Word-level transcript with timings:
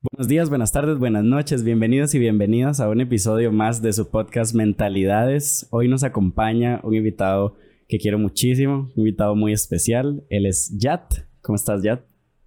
Buenos 0.00 0.28
días, 0.28 0.48
buenas 0.48 0.72
tardes, 0.72 0.98
buenas 0.98 1.24
noches, 1.24 1.62
bienvenidos 1.62 2.14
y 2.14 2.18
bienvenidas 2.18 2.80
a 2.80 2.88
un 2.88 3.02
episodio 3.02 3.52
más 3.52 3.82
de 3.82 3.92
su 3.92 4.08
podcast 4.08 4.54
Mentalidades. 4.54 5.66
Hoy 5.70 5.88
nos 5.88 6.04
acompaña 6.04 6.80
un 6.84 6.94
invitado 6.94 7.56
que 7.86 7.98
quiero 7.98 8.18
muchísimo, 8.18 8.90
un 8.96 9.00
invitado 9.06 9.36
muy 9.36 9.52
especial. 9.52 10.24
Él 10.30 10.46
es 10.46 10.74
Yat. 10.78 11.16
¿Cómo 11.42 11.56
estás, 11.56 11.82
Yat? 11.82 12.00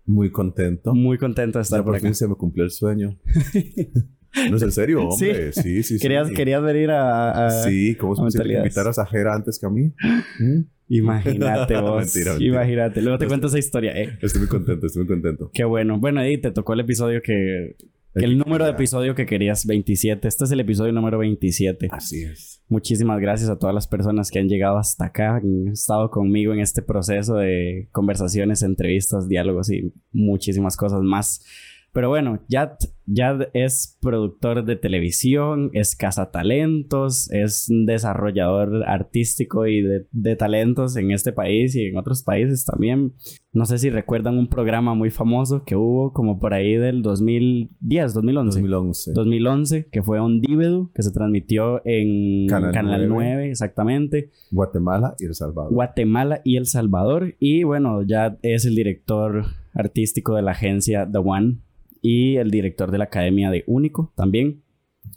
Muy 0.08 0.32
contento. 0.32 0.96
Muy 0.96 1.20
contento 1.20 1.60
de 1.60 1.64
estar 1.64 1.82
ya 1.82 1.84
por, 1.84 1.94
por 1.94 2.02
fin 2.02 2.16
se 2.16 2.28
me 2.28 2.34
cumplió 2.34 2.64
el 2.64 2.72
sueño. 2.72 3.20
no 4.50 4.58
es 4.58 4.64
en 4.64 4.72
serio, 4.72 5.02
hombre. 5.10 5.52
Sí, 5.54 5.62
sí, 5.62 5.84
sí. 5.84 6.00
¿Querías, 6.00 6.30
¿Querías 6.30 6.62
venir 6.64 6.92
a, 6.92 7.48
a 7.48 7.50
Sí, 7.64 7.96
¿cómo 7.96 8.16
se 8.30 8.44
me 8.44 8.54
invitar 8.54 8.88
a 8.88 8.94
Sajera 8.94 9.34
antes 9.34 9.60
que 9.60 9.66
a 9.66 9.70
mí? 9.70 9.92
¿Mm? 10.40 10.62
Imagínate 10.90 11.78
vos. 11.82 12.04
mentira, 12.04 12.32
mentira. 12.32 12.54
Imagínate. 12.54 13.02
Luego 13.02 13.18
te 13.18 13.28
cuento 13.28 13.48
esa 13.48 13.60
historia. 13.60 13.94
Eh. 13.94 14.18
Estoy 14.22 14.42
muy 14.42 14.50
contento, 14.50 14.88
estoy 14.88 15.04
muy 15.04 15.08
contento. 15.14 15.52
Qué 15.54 15.64
bueno. 15.64 16.00
Bueno, 16.00 16.20
ahí 16.20 16.38
te 16.38 16.52
tocó 16.52 16.74
el 16.74 16.82
episodio 16.82 17.22
que... 17.22 17.78
que 18.14 18.26
el 18.26 18.38
número 18.38 18.66
de 18.66 18.72
episodio 18.72 19.16
que 19.16 19.26
querías, 19.26 19.66
27. 19.66 20.28
Este 20.28 20.44
es 20.44 20.52
el 20.52 20.60
episodio 20.60 20.92
número 20.92 21.18
27. 21.20 21.88
Así 21.92 22.24
es. 22.24 22.62
Muchísimas 22.68 23.20
gracias 23.22 23.50
a 23.50 23.58
todas 23.58 23.74
las 23.74 23.88
personas 23.88 24.32
que 24.32 24.40
han 24.40 24.50
llegado 24.50 24.78
hasta 24.78 25.06
acá, 25.06 25.36
han 25.36 25.70
estado 25.70 26.10
conmigo 26.10 26.54
en 26.54 26.60
este 26.60 26.82
proceso 26.82 27.36
de 27.36 27.88
conversaciones, 27.92 28.62
entrevistas, 28.62 29.28
diálogos 29.30 29.70
y 29.72 29.94
muchísimas 30.12 30.76
cosas 30.76 31.02
más. 31.02 31.46
Pero 31.94 32.08
bueno, 32.08 32.40
Yad, 32.48 32.78
Yad 33.06 33.50
es 33.54 33.98
productor 34.02 34.64
de 34.64 34.78
televisión, 34.78 35.70
es 35.74 35.98
cazatalentos, 35.98 37.30
es 37.32 37.68
un 37.70 37.86
desarrollador 37.86 38.86
artístico 38.88 39.68
y 39.68 39.82
de, 39.82 40.08
de, 40.12 40.36
talentos 40.38 40.96
en 40.96 41.12
este 41.12 41.34
país 41.34 41.76
y 41.76 41.88
en 41.88 41.98
otros 41.98 42.24
países 42.24 42.64
también. 42.64 43.14
No 43.52 43.66
sé 43.66 43.78
si 43.78 43.90
recuerdan 43.90 44.38
un 44.38 44.48
programa 44.48 44.94
muy 44.94 45.10
famoso 45.10 45.66
que 45.66 45.76
hubo 45.76 46.14
como 46.14 46.40
por 46.40 46.54
ahí 46.54 46.76
del 46.76 47.02
2010, 47.02 48.14
2011. 48.14 48.62
2011. 48.62 49.12
2011, 49.14 49.88
que 49.92 50.02
fue 50.02 50.22
un 50.22 50.40
Dívedo 50.40 50.90
que 50.96 51.04
se 51.04 51.12
transmitió 51.12 51.82
en 51.86 52.48
Canal, 52.48 52.72
Canal 52.72 53.10
9. 53.10 53.32
9, 53.32 53.50
exactamente. 53.50 54.32
Guatemala 54.52 55.16
y 55.20 55.26
El 55.26 55.36
Salvador. 55.36 55.74
Guatemala 55.74 56.42
y 56.46 56.56
El 56.56 56.68
Salvador. 56.68 57.36
Y 57.40 57.64
bueno, 57.64 58.02
Yad 58.04 58.38
es 58.44 58.64
el 58.64 58.76
director 58.76 59.44
artístico 59.74 60.36
de 60.36 60.42
la 60.44 60.52
agencia 60.52 61.10
The 61.12 61.18
One 61.18 61.58
y 62.02 62.38
el 62.38 62.50
director 62.50 62.92
de 62.92 62.98
la 62.98 63.06
Academia 63.06 63.50
de 63.52 63.64
Único 63.68 64.12
también. 64.16 64.64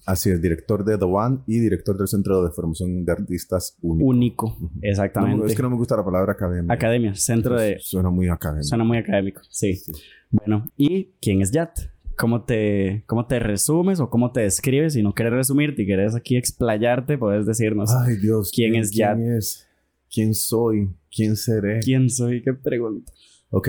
Así 0.06 0.30
es, 0.30 0.40
director 0.40 0.84
de 0.84 0.98
The 0.98 1.04
One 1.04 1.41
y 1.46 1.58
director 1.60 1.96
del 1.96 2.08
Centro 2.08 2.42
de 2.44 2.50
Formación 2.50 3.04
de 3.04 3.12
Artistas 3.12 3.76
Único. 3.80 4.06
Único, 4.06 4.70
exactamente. 4.82 5.38
No, 5.38 5.46
es 5.46 5.54
que 5.54 5.62
no 5.62 5.70
me 5.70 5.76
gusta 5.76 5.96
la 5.96 6.04
palabra 6.04 6.32
academia. 6.32 6.72
Academia, 6.72 7.14
centro 7.14 7.58
de... 7.58 7.78
Suena 7.80 8.10
muy 8.10 8.28
académico. 8.28 8.66
Suena 8.66 8.84
muy 8.84 8.98
académico, 8.98 9.41
sí. 9.48 9.76
sí. 9.76 9.92
Bueno, 10.30 10.66
¿y 10.76 11.12
quién 11.20 11.41
es 11.41 11.50
Yat? 11.52 11.70
¿Cómo 12.16 12.44
te, 12.44 13.02
¿Cómo 13.06 13.26
te 13.26 13.38
resumes 13.38 13.98
o 14.00 14.10
cómo 14.10 14.30
te 14.32 14.42
describes? 14.42 14.92
Si 14.92 15.02
no 15.02 15.14
quieres 15.14 15.34
resumirte 15.34 15.82
y 15.82 15.86
quieres 15.86 16.14
aquí 16.14 16.36
explayarte, 16.36 17.19
puedes 17.19 17.46
decirnos 17.46 17.91
Ay, 17.94 18.16
Dios, 18.16 18.52
quién, 18.54 18.72
¿quién 18.72 18.82
es 18.82 18.91
Yat. 18.92 19.16
¿Quién 19.16 19.36
es? 19.36 19.69
¿Quién 20.10 20.34
soy? 20.34 20.91
¿Quién 21.10 21.36
seré? 21.36 21.80
¿Quién 21.80 22.08
soy? 22.10 22.42
¿Qué 22.42 22.52
pregunta? 22.52 23.12
Ok, 23.50 23.69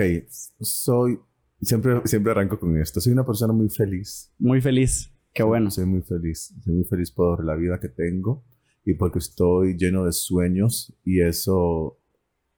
soy 0.60 1.20
Siempre, 1.66 2.02
siempre 2.06 2.32
arranco 2.32 2.60
con 2.60 2.78
esto. 2.78 3.02
Soy 3.02 3.14
una 3.14 3.26
persona 3.26 3.52
muy 3.52 3.70
feliz. 3.70 4.32
Muy 4.38 4.62
feliz. 4.62 5.12
Qué 5.34 5.42
soy, 5.42 5.48
bueno. 5.48 5.72
Soy 5.72 5.86
muy 5.86 6.02
feliz. 6.02 6.54
Soy 6.64 6.74
muy 6.76 6.84
feliz 6.86 7.12
por 7.12 7.44
la 7.44 7.56
vida 7.56 7.80
que 7.80 7.90
tengo 7.90 8.46
y 8.86 8.94
porque 8.94 9.18
estoy 9.20 9.76
lleno 9.76 10.06
de 10.06 10.12
sueños 10.12 10.96
y 11.04 11.22
eso 11.22 12.00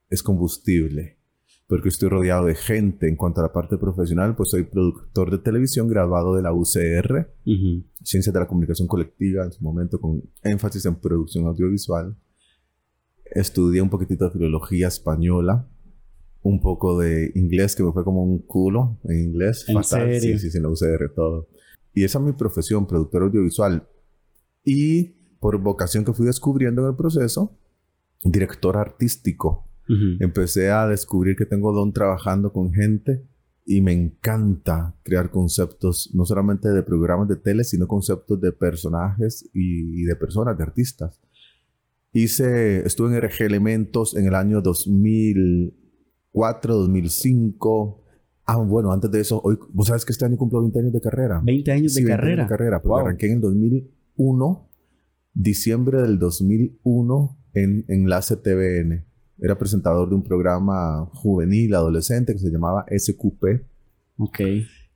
es 0.10 0.22
combustible. 0.22 1.18
Porque 1.68 1.88
estoy 1.90 2.10
rodeado 2.10 2.46
de 2.46 2.56
gente. 2.56 3.08
En 3.08 3.16
cuanto 3.16 3.40
a 3.40 3.44
la 3.44 3.54
parte 3.54 3.78
profesional, 3.78 4.36
pues 4.36 4.50
soy 4.50 4.64
productor 4.64 5.32
de 5.32 5.38
televisión 5.38 5.88
graduado 5.88 6.36
de 6.36 6.42
la 6.42 6.54
UCR, 6.54 7.34
uh 7.46 7.50
-huh. 7.50 7.86
Ciencias 8.04 8.34
de 8.34 8.40
la 8.40 8.48
Comunicación 8.48 8.88
Colectiva, 8.88 9.46
en 9.46 9.52
su 9.52 9.64
momento 9.64 10.00
con 10.00 10.22
énfasis 10.44 10.86
en 10.86 10.96
producción 10.96 11.46
audiovisual. 11.46 12.16
Estudié 13.26 13.82
un 13.82 13.90
poquitito 13.90 14.26
de 14.26 14.32
filología 14.32 14.88
española 14.88 15.68
un 16.42 16.62
poco 16.62 17.00
de 17.00 17.32
inglés 17.36 17.76
que 17.76 17.84
me 17.84 17.92
fue 17.92 18.04
como 18.04 18.24
un 18.24 18.40
culo 18.40 19.00
en 19.04 19.20
inglés. 19.22 19.66
¿En 19.68 19.76
fatal. 19.76 20.12
serio? 20.14 20.38
Sí, 20.38 20.40
sí, 20.40 20.52
sin 20.52 20.64
la 20.64 20.70
UCR 20.70 21.12
todo. 21.14 21.48
Y 21.94 22.04
esa 22.04 22.20
es 22.20 22.26
mi 22.26 22.34
profesión, 22.34 22.88
productor 22.88 23.24
audiovisual. 23.24 23.88
Y 24.64 25.16
por 25.40 25.58
vocación 25.60 26.06
que 26.06 26.14
fui 26.14 26.26
descubriendo 26.26 26.82
en 26.84 26.90
el 26.90 26.96
proceso, 26.96 27.58
director 28.24 28.78
artístico. 28.78 29.68
Uh 29.90 29.94
-huh. 29.94 30.18
Empecé 30.20 30.70
a 30.70 30.88
descubrir 30.88 31.36
que 31.36 31.46
tengo 31.46 31.72
don 31.72 31.94
trabajando 31.94 32.52
con 32.52 32.72
gente 32.74 33.24
y 33.66 33.82
me 33.82 33.92
encanta 33.92 34.96
crear 35.04 35.30
conceptos, 35.30 36.10
no 36.14 36.26
solamente 36.26 36.70
de 36.70 36.84
programas 36.84 37.28
de 37.28 37.36
tele, 37.36 37.64
sino 37.64 37.88
conceptos 37.88 38.40
de 38.40 38.52
personajes 38.52 39.50
y, 39.54 40.02
y 40.02 40.06
de 40.06 40.16
personas, 40.16 40.58
de 40.58 40.64
artistas. 40.64 41.20
Hice, 42.14 42.86
estuve 42.86 43.10
en 43.16 43.22
RG 43.22 43.44
Elementos 43.44 44.16
en 44.16 44.26
el 44.26 44.36
año 44.36 44.62
2000. 44.62 45.74
2004, 46.38 46.76
2005. 46.76 48.04
Ah, 48.46 48.58
bueno, 48.58 48.92
antes 48.92 49.12
de 49.12 49.20
eso, 49.20 49.42
hoy, 49.44 49.58
vos 49.74 49.88
sabes 49.88 50.06
que 50.06 50.14
este 50.14 50.26
año 50.26 50.38
cumplo 50.38 50.62
20 50.62 50.80
años 50.80 50.94
de 50.94 51.02
carrera. 51.02 51.42
20 51.44 51.72
años 51.72 51.94
sí, 51.94 52.02
de 52.02 52.08
20 52.08 52.18
carrera. 52.18 52.42
Años 52.44 52.50
de 52.50 52.58
carrera, 52.58 52.82
porque 52.82 52.90
wow. 52.90 53.00
arranqué 53.00 53.26
en 53.28 53.34
el 53.34 53.42
2001, 53.42 54.70
diciembre 55.34 56.02
del 56.02 56.18
2001, 56.20 57.38
en 57.54 57.86
Enlace 57.88 58.38
TVN. 58.38 59.06
Era 59.40 59.58
presentador 59.58 60.10
de 60.10 60.16
un 60.16 60.24
programa 60.24 61.10
juvenil, 61.14 61.74
adolescente, 61.76 62.34
que 62.34 62.40
se 62.40 62.50
llamaba 62.50 62.86
SQP. 62.90 63.44
Ok. 64.18 64.40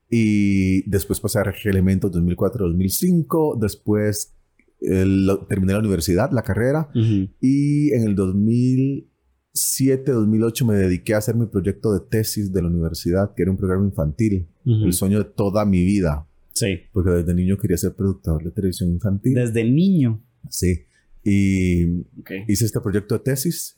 Y 0.10 0.90
después 0.90 1.20
pasé 1.20 1.40
a 1.40 1.54
Elementos 1.66 2.12
2004-2005. 2.12 3.60
Después 3.60 4.34
el, 4.80 5.30
terminé 5.48 5.74
la 5.74 5.80
universidad, 5.80 6.32
la 6.32 6.42
carrera. 6.42 6.90
Uh 6.96 7.00
-huh. 7.00 7.34
Y 7.40 7.94
en 7.94 8.04
el 8.04 8.16
2000 8.16 9.11
2007-2008 9.54 10.66
me 10.66 10.76
dediqué 10.76 11.14
a 11.14 11.18
hacer 11.18 11.36
mi 11.36 11.46
proyecto 11.46 11.94
de 11.94 12.00
tesis 12.10 12.52
de 12.52 12.62
la 12.62 12.68
universidad, 12.70 13.34
que 13.36 13.44
era 13.44 13.52
un 13.52 13.58
programa 13.58 13.86
infantil. 13.86 14.48
Uh 14.66 14.70
-huh. 14.70 14.86
El 14.86 14.94
sueño 14.94 15.20
de 15.20 15.26
toda 15.26 15.66
mi 15.66 15.84
vida. 15.84 16.28
Sí. 16.54 16.80
Porque 16.92 17.10
desde 17.12 17.34
niño 17.34 17.58
quería 17.58 17.78
ser 17.78 17.96
productor 17.96 18.44
de 18.44 18.52
televisión 18.52 18.90
infantil. 18.90 19.34
Desde 19.36 19.64
niño. 19.64 20.24
Sí. 20.50 20.86
Y 21.24 22.02
okay. 22.22 22.46
hice 22.48 22.66
este 22.66 22.80
proyecto 22.80 23.16
de 23.16 23.24
tesis. 23.24 23.78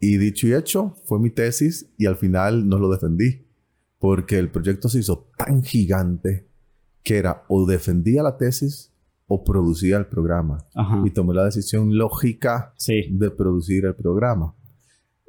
Y 0.00 0.16
dicho 0.16 0.48
y 0.48 0.54
hecho, 0.54 0.96
fue 1.04 1.20
mi 1.20 1.30
tesis 1.30 1.92
y 1.96 2.06
al 2.06 2.16
final 2.16 2.68
no 2.68 2.78
lo 2.78 2.90
defendí. 2.90 3.46
Porque 3.98 4.38
el 4.38 4.50
proyecto 4.50 4.88
se 4.88 4.98
hizo 4.98 5.30
tan 5.38 5.62
gigante 5.62 6.48
que 7.04 7.18
era 7.18 7.44
o 7.48 7.66
defendía 7.66 8.22
la 8.22 8.36
tesis 8.36 8.92
o 9.26 9.44
producía 9.44 9.96
el 9.96 10.06
programa. 10.06 10.66
Ajá. 10.74 11.02
Y 11.06 11.10
tomé 11.10 11.34
la 11.34 11.44
decisión 11.44 11.96
lógica 11.96 12.74
sí. 12.76 13.06
de 13.12 13.30
producir 13.30 13.84
el 13.84 13.94
programa. 13.94 14.56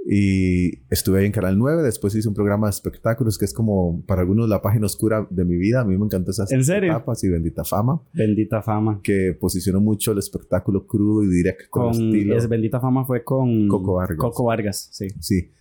Y 0.05 0.83
estuve 0.89 1.19
ahí 1.19 1.25
en 1.25 1.31
Canal 1.31 1.57
9. 1.57 1.81
Después 1.81 2.13
hice 2.13 2.27
un 2.27 2.33
programa 2.33 2.67
de 2.67 2.71
espectáculos 2.71 3.37
que 3.37 3.45
es 3.45 3.53
como 3.53 4.03
para 4.05 4.21
algunos 4.21 4.49
la 4.49 4.61
página 4.61 4.85
oscura 4.85 5.25
de 5.29 5.45
mi 5.45 5.55
vida. 5.55 5.81
A 5.81 5.85
mí 5.85 5.97
me 5.97 6.05
encantó 6.05 6.31
esas 6.31 6.51
¿En 6.51 6.63
serio? 6.63 6.91
etapas 6.91 7.23
y 7.23 7.29
Bendita 7.29 7.63
Fama. 7.63 8.01
Bendita 8.13 8.61
Fama. 8.61 8.99
Que 9.01 9.35
posicionó 9.39 9.79
mucho 9.79 10.11
el 10.11 10.17
espectáculo 10.17 10.85
crudo 10.87 11.23
y 11.23 11.27
directo. 11.27 11.65
Con, 11.69 11.91
estilo. 11.91 12.35
Es 12.37 12.49
Bendita 12.49 12.81
Fama 12.81 13.05
fue 13.05 13.23
con 13.23 13.67
Coco 13.69 13.93
Vargas. 13.93 14.17
Coco 14.17 14.43
Vargas, 14.43 14.89
sí. 14.91 15.07
Sí. 15.21 15.51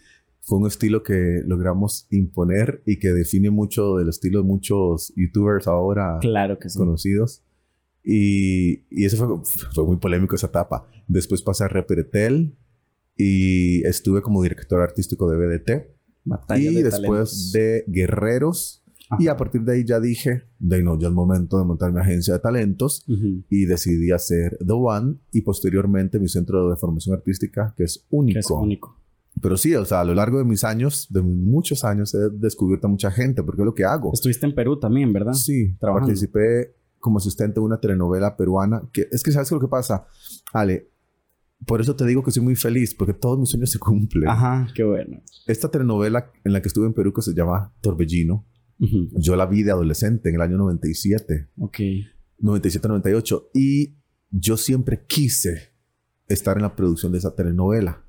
Fue 0.41 0.59
un 0.59 0.67
estilo 0.67 1.05
que 1.05 1.43
logramos 1.47 2.09
imponer 2.11 2.83
y 2.85 2.99
que 2.99 3.13
define 3.13 3.51
mucho 3.51 3.97
del 3.97 4.09
estilo 4.09 4.41
de 4.41 4.45
muchos 4.45 5.13
youtubers 5.15 5.69
ahora 5.69 6.19
claro 6.21 6.59
que 6.59 6.69
sí. 6.69 6.77
conocidos. 6.77 7.45
Y, 8.03 8.83
y 8.91 9.05
eso 9.05 9.17
fue, 9.17 9.69
fue 9.73 9.87
muy 9.87 9.99
polémico 9.99 10.35
esa 10.35 10.49
etapa. 10.49 10.89
Después 11.07 11.43
pasé 11.43 11.63
a 11.63 11.69
Repretel 11.69 12.57
y 13.23 13.87
estuve 13.87 14.23
como 14.23 14.43
director 14.43 14.81
artístico 14.81 15.31
de 15.31 15.37
BDT. 15.37 15.71
Batalla 16.25 16.71
y 16.71 16.75
de 16.75 16.83
después 16.85 17.53
talentos. 17.53 17.53
de 17.53 17.85
Guerreros. 17.87 18.85
Ajá. 19.11 19.23
Y 19.23 19.29
a 19.29 19.37
partir 19.37 19.63
de 19.63 19.75
ahí 19.75 19.85
ya 19.85 20.01
dije, 20.01 20.45
de 20.59 20.83
no, 20.83 20.99
ya 20.99 21.09
es 21.09 21.15
momento 21.15 21.59
de 21.59 21.65
montar 21.65 21.93
mi 21.93 22.01
agencia 22.01 22.35
de 22.35 22.41
talentos. 22.41 23.05
Uh 23.09 23.13
-huh. 23.13 23.45
Y 23.51 23.67
decidí 23.67 24.11
hacer 24.11 24.57
The 24.59 24.73
One 24.73 25.17
y 25.33 25.43
posteriormente 25.43 26.19
mi 26.19 26.29
centro 26.29 26.71
de 26.71 26.77
formación 26.77 27.15
artística, 27.15 27.75
que 27.77 27.85
es 27.85 28.07
único. 28.11 28.35
Que 28.35 28.41
es 28.41 28.51
único. 28.51 28.99
Pero 29.41 29.57
sí, 29.57 29.75
o 29.75 29.85
sea, 29.85 30.01
a 30.01 30.05
lo 30.05 30.15
largo 30.15 30.39
de 30.39 30.45
mis 30.45 30.65
años, 30.65 31.09
de 31.11 31.23
muchos 31.23 31.85
años, 31.85 32.15
he 32.15 32.31
descubierto 32.31 32.87
a 32.87 32.91
mucha 32.91 33.11
gente, 33.11 33.43
porque 33.43 33.63
es 33.63 33.67
lo 33.67 33.75
que 33.75 33.85
hago. 33.85 34.13
Estuviste 34.13 34.47
en 34.47 34.55
Perú 34.55 34.79
también, 34.79 35.13
¿verdad? 35.13 35.33
Sí, 35.33 35.75
Trabajando. 35.79 36.09
participé 36.09 36.75
como 36.99 37.19
asistente 37.19 37.55
de 37.61 37.67
una 37.67 37.81
telenovela 37.81 38.37
peruana, 38.37 38.89
que 38.93 39.09
es 39.11 39.23
que 39.23 39.33
sabes 39.33 39.49
qué 39.49 39.55
lo 39.57 39.61
que 39.61 39.69
pasa, 39.69 40.07
Ale, 40.53 40.92
por 41.67 41.81
eso 41.81 41.95
te 41.95 42.07
digo 42.07 42.23
que 42.23 42.31
soy 42.31 42.43
muy 42.43 42.57
feliz, 42.57 42.95
porque 42.95 43.15
todos 43.15 43.39
mis 43.39 43.49
sueños 43.49 43.71
se 43.71 43.79
cumplen. 43.79 44.29
Ajá, 44.29 44.69
qué 44.75 44.85
bueno. 44.85 45.23
Esta 45.47 45.71
telenovela 45.71 46.31
en 46.45 46.53
la 46.53 46.63
que 46.63 46.69
estuve 46.69 46.87
en 46.87 46.95
Perú, 46.95 47.13
que 47.13 47.23
se 47.23 47.35
llama 47.35 47.73
Torbellino, 47.81 48.47
uh 48.81 48.85
-huh. 48.85 49.11
yo 49.15 49.37
la 49.37 49.47
vi 49.47 49.63
de 49.63 49.71
adolescente 49.71 50.29
en 50.29 50.37
el 50.37 50.41
año 50.41 50.57
97. 50.57 51.51
Ok. 51.59 51.79
97-98. 52.41 53.51
Y 53.55 53.97
yo 54.31 54.57
siempre 54.57 55.05
quise 55.07 55.73
estar 56.29 56.57
en 56.57 56.63
la 56.63 56.75
producción 56.75 57.13
de 57.13 57.19
esa 57.19 57.35
telenovela. 57.35 58.05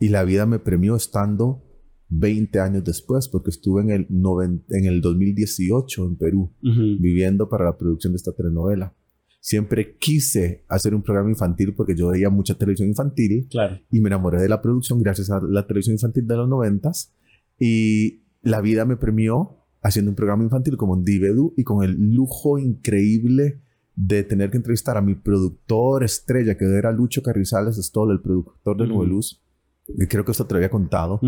Y 0.00 0.08
la 0.08 0.24
vida 0.24 0.46
me 0.46 0.58
premió 0.58 0.96
estando 0.96 1.64
20 2.08 2.60
años 2.60 2.84
después, 2.84 3.28
porque 3.28 3.50
estuve 3.50 3.82
en 3.82 3.90
el, 3.90 4.06
en 4.70 4.84
el 4.86 5.00
2018 5.00 6.06
en 6.06 6.16
Perú, 6.16 6.54
viviendo 6.62 7.48
para 7.48 7.64
la 7.66 7.76
producción 7.76 8.12
de 8.12 8.16
esta 8.16 8.32
telenovela. 8.32 8.94
Siempre 9.48 9.96
quise 9.96 10.62
hacer 10.68 10.94
un 10.94 11.00
programa 11.00 11.30
infantil 11.30 11.72
porque 11.72 11.96
yo 11.96 12.08
veía 12.08 12.28
mucha 12.28 12.58
televisión 12.58 12.86
infantil 12.86 13.46
claro. 13.48 13.78
y 13.90 13.98
me 13.98 14.08
enamoré 14.08 14.42
de 14.42 14.46
la 14.46 14.60
producción 14.60 15.02
gracias 15.02 15.30
a 15.30 15.40
la 15.40 15.66
televisión 15.66 15.94
infantil 15.94 16.26
de 16.26 16.36
los 16.36 16.46
noventas. 16.46 17.14
Y 17.58 18.24
la 18.42 18.60
vida 18.60 18.84
me 18.84 18.98
premió 18.98 19.56
haciendo 19.80 20.10
un 20.10 20.16
programa 20.16 20.42
infantil 20.42 20.76
como 20.76 20.96
en 20.96 21.02
Divedu 21.02 21.54
y 21.56 21.64
con 21.64 21.82
el 21.82 21.92
lujo 22.14 22.58
increíble 22.58 23.62
de 23.96 24.22
tener 24.22 24.50
que 24.50 24.58
entrevistar 24.58 24.98
a 24.98 25.00
mi 25.00 25.14
productor 25.14 26.04
estrella, 26.04 26.58
que 26.58 26.66
era 26.66 26.92
Lucho 26.92 27.22
Carrizales 27.22 27.76
Stoll, 27.76 28.10
el 28.10 28.20
productor 28.20 28.76
de 28.76 28.92
uh 28.92 29.04
Luz, 29.06 29.42
que 29.98 30.08
creo 30.08 30.26
que 30.26 30.32
esto 30.32 30.46
te 30.46 30.52
lo 30.52 30.58
había 30.58 30.68
contado, 30.68 31.22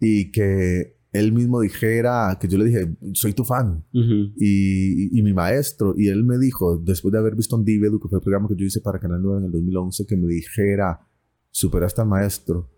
y 0.00 0.32
que 0.32 0.96
él 1.12 1.32
mismo 1.32 1.60
dijera 1.60 2.38
que 2.40 2.46
yo 2.46 2.56
le 2.58 2.66
dije, 2.66 2.96
soy 3.14 3.32
tu 3.32 3.44
fan 3.44 3.84
y, 3.92 5.18
y, 5.18 5.22
mi 5.22 5.32
maestro. 5.32 5.94
Y 5.96 6.08
él 6.08 6.24
me 6.24 6.38
dijo, 6.38 6.78
después 6.78 7.12
de 7.12 7.18
haber 7.18 7.34
visto 7.34 7.56
en 7.56 7.64
Divedu, 7.64 7.98
que 7.98 8.08
fue 8.08 8.18
el 8.18 8.22
programa 8.22 8.48
que 8.48 8.54
yo 8.56 8.64
hice 8.64 8.80
para 8.80 9.00
Canal 9.00 9.20
9 9.22 9.38
en 9.40 9.44
el 9.46 9.52
2011, 9.52 10.06
que 10.06 10.16
me 10.16 10.28
dijera, 10.28 11.00
superaste 11.50 12.00
al 12.02 12.08
maestro. 12.08 12.70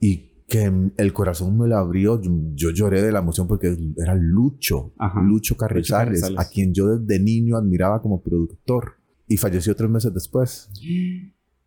Y 0.00 0.30
que 0.48 0.72
el 0.96 1.12
corazón 1.12 1.56
me 1.56 1.68
lo 1.68 1.76
abrió. 1.76 2.20
Yo, 2.54 2.70
lloré 2.70 3.02
de 3.02 3.12
la 3.12 3.20
emoción 3.20 3.46
porque 3.46 3.76
era 3.96 4.16
Lucho, 4.16 4.92
Lucho 5.22 5.56
Carrizales, 5.56 6.24
a 6.36 6.48
quien 6.48 6.74
yo 6.74 6.96
desde 6.96 7.22
niño 7.22 7.56
admiraba 7.56 8.02
como 8.02 8.20
productor. 8.22 8.94
Y 9.28 9.36
falleció 9.36 9.76
tres 9.76 9.88
meses 9.88 10.12
después. 10.12 10.68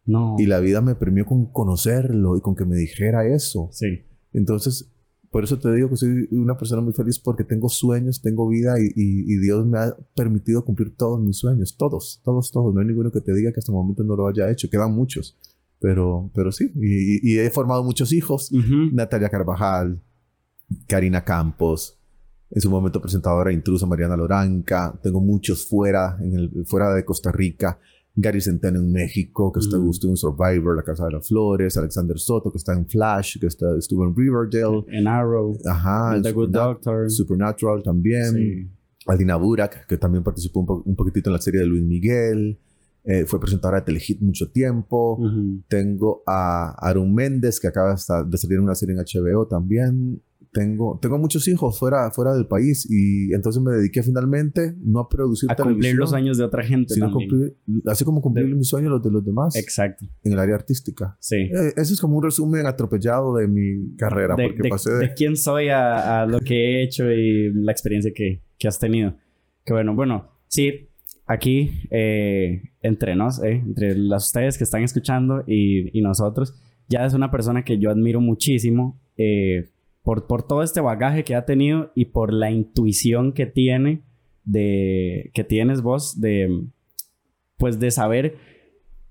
No. 0.06 0.36
Y 0.38 0.45
la 0.48 0.59
vida 0.59 0.81
me 0.81 0.95
premió 0.95 1.25
con 1.25 1.45
conocerlo 1.45 2.36
y 2.36 2.42
con 2.42 2.57
que 2.57 2.66
me 2.66 2.75
dijera 2.75 3.25
eso. 3.25 3.69
Sí. 3.71 4.01
Entonces, 4.33 4.94
por 5.33 5.44
eso 5.44 5.57
te 5.57 5.74
digo 5.74 5.89
que 5.89 5.97
soy 5.97 6.27
una 6.30 6.56
persona 6.56 6.80
muy 6.83 6.94
feliz 6.94 7.18
porque 7.18 7.44
tengo 7.44 7.68
sueños, 7.68 8.21
tengo 8.21 8.47
vida 8.47 8.75
y, 8.80 8.91
y, 8.95 9.38
Dios 9.39 9.65
me 9.65 9.80
ha 9.80 9.97
permitido 10.15 10.63
cumplir 10.63 10.95
todos 10.95 11.19
mis 11.19 11.38
sueños. 11.39 11.75
Todos, 11.75 12.21
todos, 12.24 12.51
todos. 12.51 12.71
No 12.71 12.81
hay 12.81 12.85
ninguno 12.85 13.12
que 13.12 13.19
te 13.19 13.33
diga 13.33 13.51
que 13.51 13.59
hasta 13.59 13.71
el 13.71 13.75
momento 13.75 14.03
no 14.03 14.15
lo 14.15 14.27
haya 14.27 14.51
hecho. 14.51 14.69
Quedan 14.69 14.94
muchos. 14.94 15.35
Pero, 15.80 16.30
pero 16.35 16.51
sí, 16.51 16.71
y, 16.75 17.39
he 17.39 17.50
formado 17.50 17.83
muchos 17.83 18.13
hijos. 18.13 18.51
Natalia 18.51 19.27
Carvajal, 19.27 20.00
Karina 20.85 21.24
Campos, 21.24 21.97
en 22.51 22.62
su 22.62 22.69
momento 22.69 23.01
presentadora 23.01 23.51
intrusa 23.51 23.88
Mariana 23.88 24.15
Loranca. 24.15 24.94
Tengo 25.01 25.19
muchos 25.19 25.65
fuera, 25.65 26.15
en 26.21 26.35
el, 26.35 26.65
fuera 26.68 26.94
de 26.94 27.03
Costa 27.03 27.31
Rica. 27.31 27.80
Gary 28.15 28.42
Centeno 28.42 28.80
en 28.80 28.92
México, 28.92 29.51
que 29.51 29.60
está, 29.60 29.77
estuvo 29.89 30.12
en 30.12 30.18
Survivor, 30.18 30.75
La 30.75 30.83
Casa 30.83 31.06
de 31.06 31.13
las 31.13 31.27
Flores. 31.27 31.75
Alexander 31.77 32.19
Soto, 32.19 32.51
que 32.51 32.57
está 32.57 32.74
en 32.74 32.88
Flash, 32.88 33.39
que 33.39 33.48
está, 33.48 33.75
estuvo 33.77 34.06
en 34.06 34.15
Riverdale. 34.15 34.86
En 34.88 35.07
Arrow. 35.07 35.57
Ajá. 35.65 36.21
The 36.21 36.31
Good 36.31 36.50
Doctor. 36.50 37.10
Supernatural 37.10 37.81
también. 37.81 38.33
Sí. 38.33 38.68
Aldina 39.07 39.36
Burak, 39.36 39.88
que 39.88 39.98
también 39.98 40.24
participó 40.24 40.62
un, 40.62 40.83
un 40.86 40.95
poquitito 40.95 41.30
en 41.30 41.33
la 41.33 41.42
serie 41.42 41.60
de 41.60 41.65
Luis 41.65 41.83
Miguel. 41.83 42.60
Eh, 43.06 43.25
fue 43.25 43.39
presentadora 43.39 43.81
de 43.81 43.86
Telehit 43.86 44.21
mucho 44.21 44.50
tiempo. 44.50 45.19
Tengo 45.68 46.24
a 46.25 46.74
Arun 46.88 47.13
Méndez, 47.13 47.59
que 47.59 47.68
acaba 47.68 47.95
de 47.95 48.38
salir 48.38 48.57
en 48.57 48.63
una 48.63 48.75
serie 48.75 48.95
en 48.95 49.01
HBO 49.01 49.45
también. 49.45 50.21
Tengo, 50.54 51.00
tengo 51.02 51.18
muchos 51.18 51.48
hijos 51.48 51.80
fuera, 51.80 52.12
fuera 52.12 52.34
del 52.34 52.46
país 52.46 52.88
y 52.90 53.34
entonces 53.34 53.62
me 53.62 53.72
dediqué 53.72 54.04
finalmente 54.04 54.76
no 54.84 55.00
a 55.00 55.10
producir 55.10 55.52
a 55.52 55.56
cumplir 55.56 55.96
los 55.96 56.12
sueños 56.12 56.38
de 56.38 56.44
otra 56.44 56.64
gente 56.64 56.94
sino 56.94 57.12
cumplir, 57.12 57.58
así 57.88 58.06
como 58.06 58.22
cumplir 58.22 58.56
mis 58.56 58.68
sueños 58.68 58.92
los 58.92 59.04
de 59.04 59.12
los 59.12 59.26
demás. 59.26 59.56
Exacto. 59.56 60.06
En 60.24 60.34
el 60.34 60.40
área 60.40 60.56
artística. 60.56 61.18
Sí. 61.20 61.38
Eh, 61.38 61.74
eso 61.76 61.94
es 61.94 62.00
como 62.00 62.18
un 62.18 62.24
resumen 62.24 62.68
atropellado 62.68 63.36
de 63.36 63.48
mi 63.48 63.96
carrera 63.96 64.36
de, 64.36 64.44
porque 64.44 64.70
pasé 64.70 64.92
de... 64.92 65.14
quién 65.14 65.36
soy 65.36 65.70
a, 65.70 66.22
a, 66.22 66.26
lo 66.28 66.40
que 66.40 66.54
he 66.56 66.84
hecho 66.84 67.12
y 67.12 67.52
la 67.54 67.72
experiencia 67.72 68.12
que, 68.14 68.44
que 68.58 68.68
has 68.68 68.78
tenido. 68.78 69.16
Que 69.66 69.74
bueno 69.74 69.96
bueno 69.96 70.30
sí 70.48 70.90
aquí, 71.26 71.72
eh, 71.90 72.62
entre 72.82 73.16
nos, 73.16 73.42
eh, 73.44 73.62
entre 73.66 73.96
las 73.96 74.28
ustedes 74.28 74.58
que 74.58 74.64
están 74.64 74.84
escuchando 74.84 75.44
y, 75.48 75.98
y, 75.98 76.02
nosotros, 76.02 76.54
ya 76.88 77.06
es 77.06 77.14
una 77.14 77.32
persona 77.32 77.64
que 77.64 77.78
yo 77.78 77.90
admiro 77.90 78.20
muchísimo 78.20 79.00
eh, 79.18 79.70
por, 80.04 80.28
por 80.28 80.46
todo 80.46 80.64
este 80.64 80.82
bagaje 80.82 81.24
que 81.24 81.36
ha 81.36 81.46
tenido 81.46 81.92
y 81.96 82.06
por 82.06 82.34
la 82.34 82.52
intuición 82.52 83.34
que 83.34 83.46
tiene 83.46 84.04
de 84.44 85.32
que 85.34 85.44
tienes 85.44 85.82
vos 85.82 86.20
de 86.20 86.66
pues 87.58 87.80
de 87.80 87.92
saber 87.92 88.38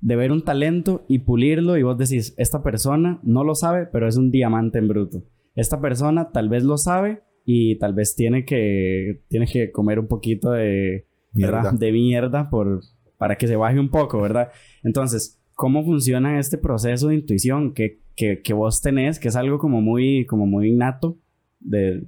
de 0.01 0.17
ver 0.17 0.31
un 0.31 0.45
talento 0.45 1.05
y 1.09 1.21
pulirlo 1.21 1.79
y 1.79 1.83
vos 1.83 1.97
decís 1.97 2.35
esta 2.37 2.63
persona 2.63 3.19
no 3.23 3.45
lo 3.45 3.55
sabe 3.55 3.87
pero 3.87 4.07
es 4.07 4.17
un 4.17 4.31
diamante 4.31 4.79
en 4.79 4.89
bruto. 4.89 5.25
Esta 5.55 5.81
persona 5.81 6.31
tal 6.31 6.49
vez 6.49 6.65
lo 6.65 6.77
sabe 6.77 7.23
y 7.45 7.77
tal 7.77 7.95
vez 7.95 8.15
tiene 8.15 8.45
que 8.45 9.23
tiene 9.29 9.47
que 9.47 9.73
comer 9.73 9.99
un 9.99 10.09
poquito 10.09 10.51
de 10.51 11.07
de 11.33 11.93
mierda 11.93 12.51
por, 12.51 12.83
para 13.17 13.37
que 13.37 13.47
se 13.47 13.57
baje 13.57 13.79
un 13.79 13.89
poco, 13.89 14.21
¿verdad? 14.21 14.51
Entonces, 14.83 15.41
¿cómo 15.55 15.85
funciona 15.85 16.39
este 16.39 16.59
proceso 16.59 17.09
de 17.09 17.17
intuición 17.17 17.73
que, 17.73 18.02
que, 18.17 18.43
que 18.43 18.53
vos 18.53 18.81
tenés, 18.81 19.19
que 19.19 19.29
es 19.29 19.37
algo 19.37 19.59
como 19.59 19.81
muy, 19.81 20.27
como 20.27 20.47
muy 20.47 20.69
innato 20.69 21.19
de, 21.61 22.07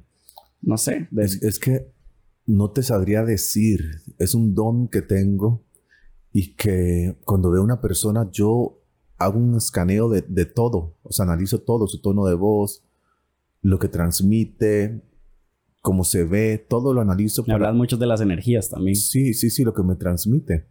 no 0.63 0.77
sé, 0.77 1.09
es, 1.17 1.59
que 1.59 1.93
no 2.47 2.71
te 2.71 2.83
sabría 2.83 3.25
decir, 3.25 4.03
es 4.19 4.35
un 4.35 4.55
don 4.55 4.89
que 4.89 5.03
tengo 5.03 5.65
y 6.33 6.55
que 6.55 7.17
cuando 7.25 7.51
veo 7.51 7.61
a 7.61 7.65
una 7.65 7.81
persona 7.81 8.29
yo 8.33 8.81
hago 9.19 9.39
un 9.39 9.57
escaneo 9.57 10.09
de, 10.09 10.23
de 10.23 10.45
todo, 10.45 10.97
o 11.03 11.13
sea, 11.13 11.25
analizo 11.25 11.61
todo, 11.61 11.87
su 11.87 12.01
tono 12.01 12.27
de 12.27 12.35
voz, 12.35 12.83
lo 13.63 13.79
que 13.79 13.89
transmite, 13.89 15.03
cómo 15.85 16.03
se 16.03 16.25
ve, 16.25 16.57
todo 16.67 16.95
lo 16.95 17.03
analizo. 17.03 17.45
Me 17.47 17.53
hablas 17.53 17.75
mucho 17.75 17.99
de 17.99 18.07
las 18.07 18.23
energías 18.23 18.71
también. 18.71 18.97
Sí, 18.97 19.35
sí, 19.35 19.51
sí, 19.51 19.65
lo 19.65 19.75
que 19.75 19.83
me 19.83 19.97
transmite. 19.97 20.67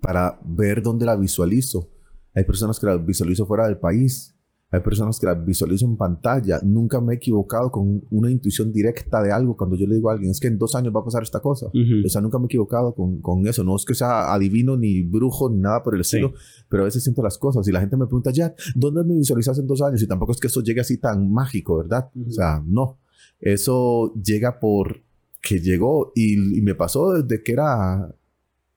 Para 0.00 0.38
ver 0.44 0.80
dónde 0.80 1.04
la 1.04 1.16
visualizo. 1.16 1.90
Hay 2.34 2.44
personas 2.44 2.78
que 2.78 2.86
la 2.86 2.96
visualizo 2.96 3.46
fuera 3.46 3.66
del 3.66 3.78
país. 3.78 4.37
Hay 4.70 4.80
personas 4.80 5.18
que 5.18 5.26
la 5.26 5.34
visualizo 5.34 5.86
en 5.86 5.96
pantalla. 5.96 6.60
Nunca 6.62 7.00
me 7.00 7.14
he 7.14 7.16
equivocado 7.16 7.70
con 7.70 8.02
una 8.10 8.30
intuición 8.30 8.70
directa 8.70 9.22
de 9.22 9.32
algo 9.32 9.56
cuando 9.56 9.76
yo 9.76 9.86
le 9.86 9.94
digo 9.94 10.10
a 10.10 10.12
alguien, 10.12 10.30
es 10.30 10.40
que 10.40 10.48
en 10.48 10.58
dos 10.58 10.74
años 10.74 10.94
va 10.94 11.00
a 11.00 11.04
pasar 11.04 11.22
esta 11.22 11.40
cosa. 11.40 11.66
O 11.66 12.08
sea, 12.08 12.20
nunca 12.20 12.38
me 12.38 12.44
he 12.44 12.46
equivocado 12.46 12.94
con, 12.94 13.20
con, 13.22 13.46
eso. 13.46 13.64
No 13.64 13.76
es 13.76 13.84
que 13.86 13.94
sea 13.94 14.32
adivino, 14.32 14.76
ni 14.76 15.02
brujo, 15.02 15.48
ni 15.48 15.58
nada 15.58 15.82
por 15.82 15.94
el 15.94 16.02
estilo, 16.02 16.34
pero 16.68 16.82
a 16.82 16.86
veces 16.86 17.02
siento 17.02 17.22
las 17.22 17.38
cosas. 17.38 17.66
Y 17.66 17.72
la 17.72 17.80
gente 17.80 17.96
me 17.96 18.06
pregunta, 18.06 18.30
ya, 18.30 18.54
¿dónde 18.74 19.04
me 19.04 19.14
visualizas 19.14 19.58
en 19.58 19.66
dos 19.66 19.80
años? 19.80 20.02
Y 20.02 20.06
tampoco 20.06 20.32
es 20.32 20.38
que 20.38 20.48
eso 20.48 20.62
llegue 20.62 20.82
así 20.82 20.98
tan 20.98 21.32
mágico, 21.32 21.78
¿verdad? 21.78 22.10
O 22.26 22.30
sea, 22.30 22.62
no. 22.66 22.98
Eso 23.40 24.12
llega 24.14 24.60
por 24.60 25.02
que 25.40 25.60
llegó 25.60 26.12
y, 26.14 26.36
me 26.60 26.74
pasó 26.74 27.12
desde 27.12 27.42
que 27.42 27.52
era 27.52 28.14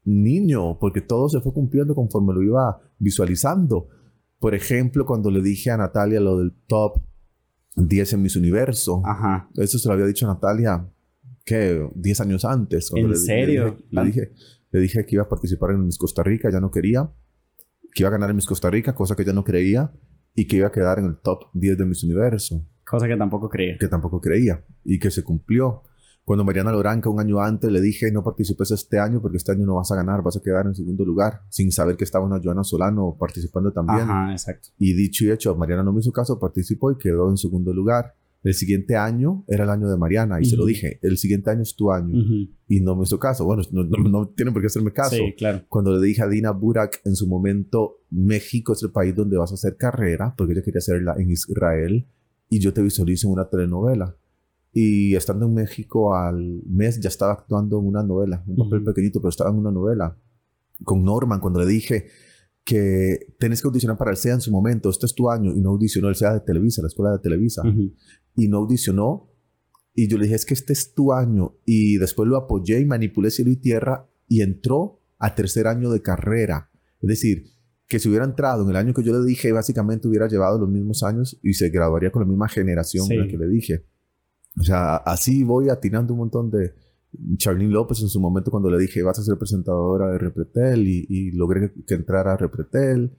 niño, 0.03 0.79
porque 0.79 1.01
todo 1.01 1.29
se 1.29 1.41
fue 1.41 1.53
cumpliendo 1.53 1.95
conforme 1.95 2.33
lo 2.33 2.41
iba 2.41 2.79
visualizando. 2.99 3.89
Por 4.41 4.55
ejemplo, 4.55 5.05
cuando 5.05 5.29
le 5.29 5.39
dije 5.39 5.69
a 5.69 5.77
Natalia 5.77 6.19
lo 6.19 6.39
del 6.39 6.51
top 6.65 6.99
10 7.75 8.13
en 8.13 8.23
Miss 8.23 8.35
Universo, 8.35 9.03
Ajá. 9.05 9.47
eso 9.55 9.77
se 9.77 9.87
lo 9.87 9.93
había 9.93 10.07
dicho 10.07 10.25
a 10.25 10.33
Natalia, 10.33 10.83
¿qué? 11.45 11.87
10 11.93 12.21
años 12.21 12.43
antes. 12.43 12.89
¿En 12.95 13.15
serio? 13.15 13.77
Le 13.91 14.03
dije, 14.05 14.31
le 14.71 14.79
dije, 14.79 15.05
que 15.05 15.15
iba 15.15 15.23
a 15.23 15.29
participar 15.29 15.69
en 15.69 15.85
Miss 15.85 15.99
Costa 15.99 16.23
Rica, 16.23 16.49
ya 16.51 16.59
no 16.59 16.71
quería, 16.71 17.07
que 17.93 18.01
iba 18.01 18.09
a 18.09 18.11
ganar 18.11 18.31
en 18.31 18.35
Miss 18.35 18.47
Costa 18.47 18.71
Rica, 18.71 18.95
cosa 18.95 19.15
que 19.15 19.23
ya 19.23 19.31
no 19.31 19.43
creía, 19.43 19.91
y 20.33 20.47
que 20.47 20.55
iba 20.55 20.67
a 20.67 20.71
quedar 20.71 20.97
en 20.97 21.05
el 21.05 21.17
top 21.17 21.51
10 21.53 21.77
de 21.77 21.85
Miss 21.85 22.03
Universo. 22.03 22.65
Cosa 22.83 23.07
que 23.07 23.15
tampoco 23.15 23.47
creía. 23.47 23.77
Que 23.77 23.87
tampoco 23.87 24.19
creía 24.19 24.65
y 24.83 24.97
que 24.97 25.11
se 25.11 25.23
cumplió. 25.23 25.83
Cuando 26.23 26.43
Mariana 26.45 26.71
Loranca 26.71 27.09
un 27.09 27.19
año 27.19 27.41
antes 27.41 27.71
le 27.71 27.81
dije 27.81 28.11
no 28.11 28.23
participes 28.23 28.71
este 28.71 28.99
año 28.99 29.21
porque 29.21 29.37
este 29.37 29.51
año 29.51 29.65
no 29.65 29.75
vas 29.75 29.91
a 29.91 29.95
ganar, 29.95 30.21
vas 30.21 30.37
a 30.37 30.41
quedar 30.41 30.65
en 30.65 30.75
segundo 30.75 31.03
lugar, 31.03 31.41
sin 31.49 31.71
saber 31.71 31.97
que 31.97 32.03
estaba 32.03 32.25
una 32.25 32.39
Joana 32.41 32.63
Solano 32.63 33.17
participando 33.19 33.71
también. 33.71 34.01
Ajá, 34.01 34.31
exacto. 34.31 34.69
Y 34.77 34.93
dicho 34.93 35.25
y 35.25 35.31
hecho, 35.31 35.55
Mariana 35.55 35.83
no 35.83 35.93
me 35.93 35.99
hizo 35.99 36.11
caso, 36.11 36.39
participó 36.39 36.91
y 36.91 36.97
quedó 36.97 37.29
en 37.29 37.37
segundo 37.37 37.73
lugar. 37.73 38.13
El 38.43 38.55
siguiente 38.55 38.95
año 38.95 39.43
era 39.47 39.65
el 39.65 39.69
año 39.69 39.87
de 39.87 39.97
Mariana 39.97 40.41
y 40.41 40.45
se 40.45 40.57
lo 40.57 40.65
dije, 40.65 40.99
el 41.03 41.19
siguiente 41.19 41.51
año 41.51 41.61
es 41.61 41.75
tu 41.75 41.91
año. 41.91 42.23
Y 42.67 42.81
no 42.81 42.95
me 42.95 43.03
hizo 43.03 43.19
caso. 43.19 43.45
Bueno, 43.45 43.61
no, 43.71 43.83
no, 43.83 44.29
tienen 44.29 44.51
por 44.51 44.63
qué 44.63 44.67
hacerme 44.67 44.91
caso. 44.91 45.15
Sí, 45.15 45.35
claro. 45.37 45.63
Cuando 45.69 45.95
le 45.95 46.03
dije 46.03 46.23
a 46.23 46.27
Dina 46.27 46.49
Burak 46.49 47.01
en 47.05 47.15
su 47.15 47.27
momento, 47.27 47.99
México 48.09 48.73
es 48.73 48.81
el 48.81 48.91
país 48.91 49.15
donde 49.15 49.37
vas 49.37 49.51
a 49.51 49.55
hacer 49.55 49.77
carrera, 49.77 50.33
porque 50.35 50.53
ella 50.53 50.63
quería 50.63 50.79
hacerla 50.79 51.13
en 51.19 51.29
Israel 51.29 52.07
y 52.49 52.59
yo 52.59 52.73
te 52.73 52.81
visualizo 52.81 53.27
en 53.27 53.33
una 53.33 53.47
telenovela. 53.47 54.15
Y 54.73 55.15
estando 55.15 55.45
en 55.45 55.53
México 55.53 56.15
al 56.15 56.61
mes 56.65 56.99
ya 56.99 57.09
estaba 57.09 57.33
actuando 57.33 57.79
en 57.79 57.87
una 57.87 58.03
novela, 58.03 58.43
un 58.47 58.55
papel 58.55 58.83
pequeñito, 58.83 59.19
pero 59.19 59.29
estaba 59.29 59.49
en 59.49 59.57
una 59.57 59.71
novela. 59.71 60.17
Con 60.83 61.03
Norman, 61.03 61.39
cuando 61.39 61.59
le 61.59 61.67
dije 61.67 62.07
que 62.63 63.33
tenés 63.39 63.61
que 63.61 63.67
audicionar 63.67 63.97
para 63.97 64.11
el 64.11 64.17
SEA 64.17 64.35
en 64.35 64.41
su 64.41 64.51
momento, 64.51 64.89
este 64.89 65.05
es 65.05 65.13
tu 65.13 65.29
año, 65.29 65.53
y 65.53 65.61
no 65.61 65.71
audicionó 65.71 66.09
el 66.09 66.15
SEA 66.15 66.33
de 66.33 66.39
Televisa, 66.41 66.81
la 66.81 66.87
escuela 66.87 67.11
de 67.11 67.19
Televisa, 67.19 67.63
y 68.35 68.47
no 68.47 68.57
audicionó. 68.57 69.29
Y 69.93 70.07
yo 70.07 70.17
le 70.17 70.23
dije, 70.23 70.35
es 70.35 70.45
que 70.45 70.53
este 70.53 70.71
es 70.71 70.93
tu 70.93 71.11
año. 71.11 71.57
Y 71.65 71.97
después 71.97 72.29
lo 72.29 72.37
apoyé 72.37 72.79
y 72.79 72.85
manipulé 72.85 73.29
cielo 73.29 73.51
y 73.51 73.57
tierra 73.57 74.07
y 74.27 74.41
entró 74.41 75.01
a 75.19 75.35
tercer 75.35 75.67
año 75.67 75.91
de 75.91 76.01
carrera. 76.01 76.71
Es 77.01 77.09
decir, 77.09 77.45
que 77.87 77.99
si 77.99 78.07
hubiera 78.07 78.23
entrado 78.23 78.63
en 78.63 78.69
el 78.69 78.77
año 78.77 78.93
que 78.93 79.03
yo 79.03 79.11
le 79.11 79.25
dije, 79.25 79.51
básicamente 79.51 80.07
hubiera 80.07 80.29
llevado 80.29 80.57
los 80.57 80.69
mismos 80.69 81.03
años 81.03 81.37
y 81.43 81.53
se 81.55 81.69
graduaría 81.69 82.09
con 82.09 82.21
la 82.21 82.27
misma 82.27 82.47
generación 82.47 83.11
en 83.11 83.19
la 83.19 83.27
que 83.27 83.37
le 83.37 83.49
dije. 83.49 83.85
O 84.59 84.63
sea, 84.63 84.97
así 84.97 85.43
voy 85.43 85.69
atinando 85.69 86.13
un 86.13 86.19
montón 86.19 86.51
de... 86.51 86.73
Charlene 87.35 87.71
López 87.71 88.01
en 88.01 88.07
su 88.07 88.21
momento 88.21 88.51
cuando 88.51 88.69
le 88.69 88.77
dije 88.77 89.03
vas 89.03 89.19
a 89.19 89.23
ser 89.23 89.37
presentadora 89.37 90.09
de 90.11 90.17
Repretel 90.17 90.87
y, 90.87 91.31
logré 91.31 91.73
que, 91.85 91.93
entrara 91.93 92.33
a 92.33 92.37
Repretel. 92.37 93.11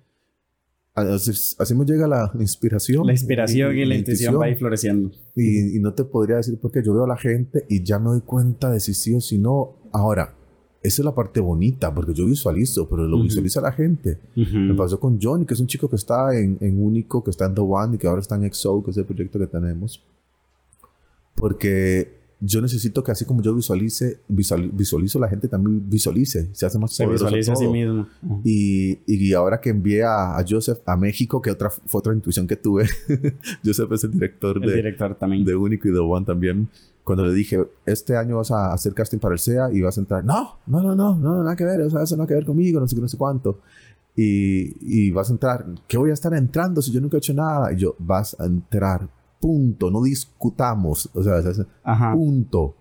Así, 0.95 1.31
así, 1.59 1.75
me 1.75 1.85
llega 1.85 2.09
la, 2.09 2.31
inspiración. 2.39 3.07
La 3.07 3.13
inspiración 3.13 3.77
y, 3.77 3.85
la 3.85 3.95
intuición 3.95 4.41
va 4.41 4.47
ahí 4.47 4.55
floreciendo. 4.55 5.11
Y, 5.37 5.77
y, 5.77 5.81
no 5.81 5.93
te 5.93 6.05
podría 6.05 6.37
decir 6.37 6.59
por 6.59 6.73
qué 6.73 6.83
yo 6.83 6.95
veo 6.95 7.05
a 7.05 7.09
la 7.09 7.19
gente 7.19 7.67
y 7.69 7.83
ya 7.83 7.99
me 7.99 8.07
doy 8.07 8.23
cuenta 8.23 8.71
de 8.71 8.81
si 8.81 8.95
sí 8.95 9.15
o 9.15 9.21
si 9.21 9.39
no. 9.39 9.77
Ahora, 9.93 10.35
esa 10.83 11.03
es 11.03 11.05
la 11.05 11.15
parte 11.15 11.41
bonita, 11.41 11.95
porque 11.95 12.13
yo 12.13 12.27
visualizo, 12.27 12.89
pero 12.89 13.07
lo 13.07 13.23
visualiza 13.23 13.61
la 13.61 13.73
gente. 13.73 14.19
Me 14.35 14.75
pasó 14.75 14.99
con 14.99 15.21
Johnny, 15.21 15.47
que 15.47 15.55
es 15.55 15.61
un 15.61 15.69
chico 15.69 15.89
que 15.89 15.97
está 15.97 16.37
en, 16.37 16.59
en 16.61 16.83
Único, 16.83 17.23
que 17.23 17.31
está 17.31 17.47
en 17.47 17.55
The 17.55 17.61
One 17.61 17.95
y 17.95 17.99
que 17.99 18.09
ahora 18.09 18.21
está 18.21 18.35
en 18.35 18.53
XO, 18.53 18.83
que 18.83 18.91
es 18.91 18.97
el 18.97 19.05
proyecto 19.05 19.39
que 19.39 19.47
tenemos. 19.47 20.05
Porque 21.43 22.21
yo 22.39 22.61
necesito 22.61 23.03
que 23.03 23.11
así 23.11 23.25
como 23.25 23.43
yo 23.43 23.53
visualice, 23.53 24.21
visualizo 24.29 25.19
la 25.19 25.29
gente 25.29 25.49
también 25.49 25.91
visualice, 25.91 26.49
se 26.53 26.67
hace 26.67 26.79
más 26.79 26.93
Se 26.93 27.05
visualiza 27.05 27.55
a 27.55 27.57
sí 27.57 27.67
mismo. 27.67 28.07
y, 28.45 29.01
y, 29.09 29.33
ahora 29.33 29.61
que 29.61 29.71
envié 29.71 30.05
a, 30.05 30.37
Joseph 30.49 30.79
a 30.87 30.97
México, 30.97 31.43
que 31.43 31.51
otra, 31.51 31.69
fue 31.69 31.99
otra 31.99 32.15
intuición 32.15 32.47
que 32.47 32.55
tuve, 32.55 32.87
Joseph 33.65 33.91
es 33.91 34.05
el 34.05 34.13
director, 34.13 34.59
el 34.63 34.71
de, 34.71 34.77
director 34.77 35.17
también. 35.17 35.45
de 35.45 35.57
Único 35.57 35.89
y 35.89 35.93
The 35.93 35.99
One 35.99 36.25
también 36.25 36.69
cuando 37.03 37.27
le 37.27 37.35
dije, 37.35 37.59
este 37.87 38.17
año 38.17 38.37
vas 38.37 38.53
a 38.53 38.73
hacer 38.73 38.95
casting 38.95 39.19
para 39.19 39.35
el 39.35 39.41
SEA 39.41 39.73
y 39.73 39.83
vas 39.83 39.99
a 39.99 40.01
entrar, 40.01 40.25
no, 40.25 40.59
no, 40.69 40.81
no, 40.81 40.95
no, 40.95 41.17
no, 41.17 41.43
nada 41.43 41.57
que 41.57 41.65
ver, 41.65 41.81
o 41.81 41.91
sea, 41.91 42.05
eso 42.05 42.17
no 42.17 42.25
que 42.25 42.35
ver 42.35 42.47
conmigo, 42.47 42.79
no 42.79 42.87
sé 42.87 42.95
qué, 42.95 43.03
no 43.03 43.09
sé 43.09 43.17
cuánto. 43.17 43.59
Y, 44.15 44.77
y 44.81 45.11
vas 45.11 45.29
a 45.29 45.33
entrar, 45.33 45.67
¿qué 45.89 45.99
voy 45.99 46.11
a 46.11 46.15
estar 46.15 46.33
entrando 46.35 46.81
si 46.81 46.93
yo 46.93 47.01
nunca 47.01 47.17
he 47.17 47.19
hecho 47.19 47.35
nada? 47.35 47.73
Y 47.73 47.79
yo, 47.79 47.97
vas 47.99 48.39
a 48.39 48.45
entrar, 48.45 49.09
punto, 49.43 49.91
no 49.91 50.01
discutamos, 50.05 51.11
o 51.13 51.23
sea, 51.25 51.43
punto. 52.15 52.77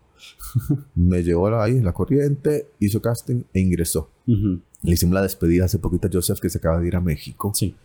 Me 0.96 1.24
llevó 1.24 1.48
ahí 1.60 1.78
en 1.78 1.84
la 1.84 1.92
corriente, 1.92 2.68
hizo 2.80 3.02
casting 3.02 3.44
e 3.52 3.60
ingresó. 3.60 4.12
Le 4.28 4.94
hicimos 4.94 5.16
la 5.16 5.24
despedida 5.24 5.66
hace 5.66 5.80
poquito 5.80 6.08
a 6.08 6.12
Joseph 6.14 6.40
que 6.40 6.50
se 6.50 6.60
acaba 6.60 6.80
de 6.80 6.88
ir 6.88 6.96
a 6.96 7.02
México. 7.02 7.52
Sí. 7.56 7.76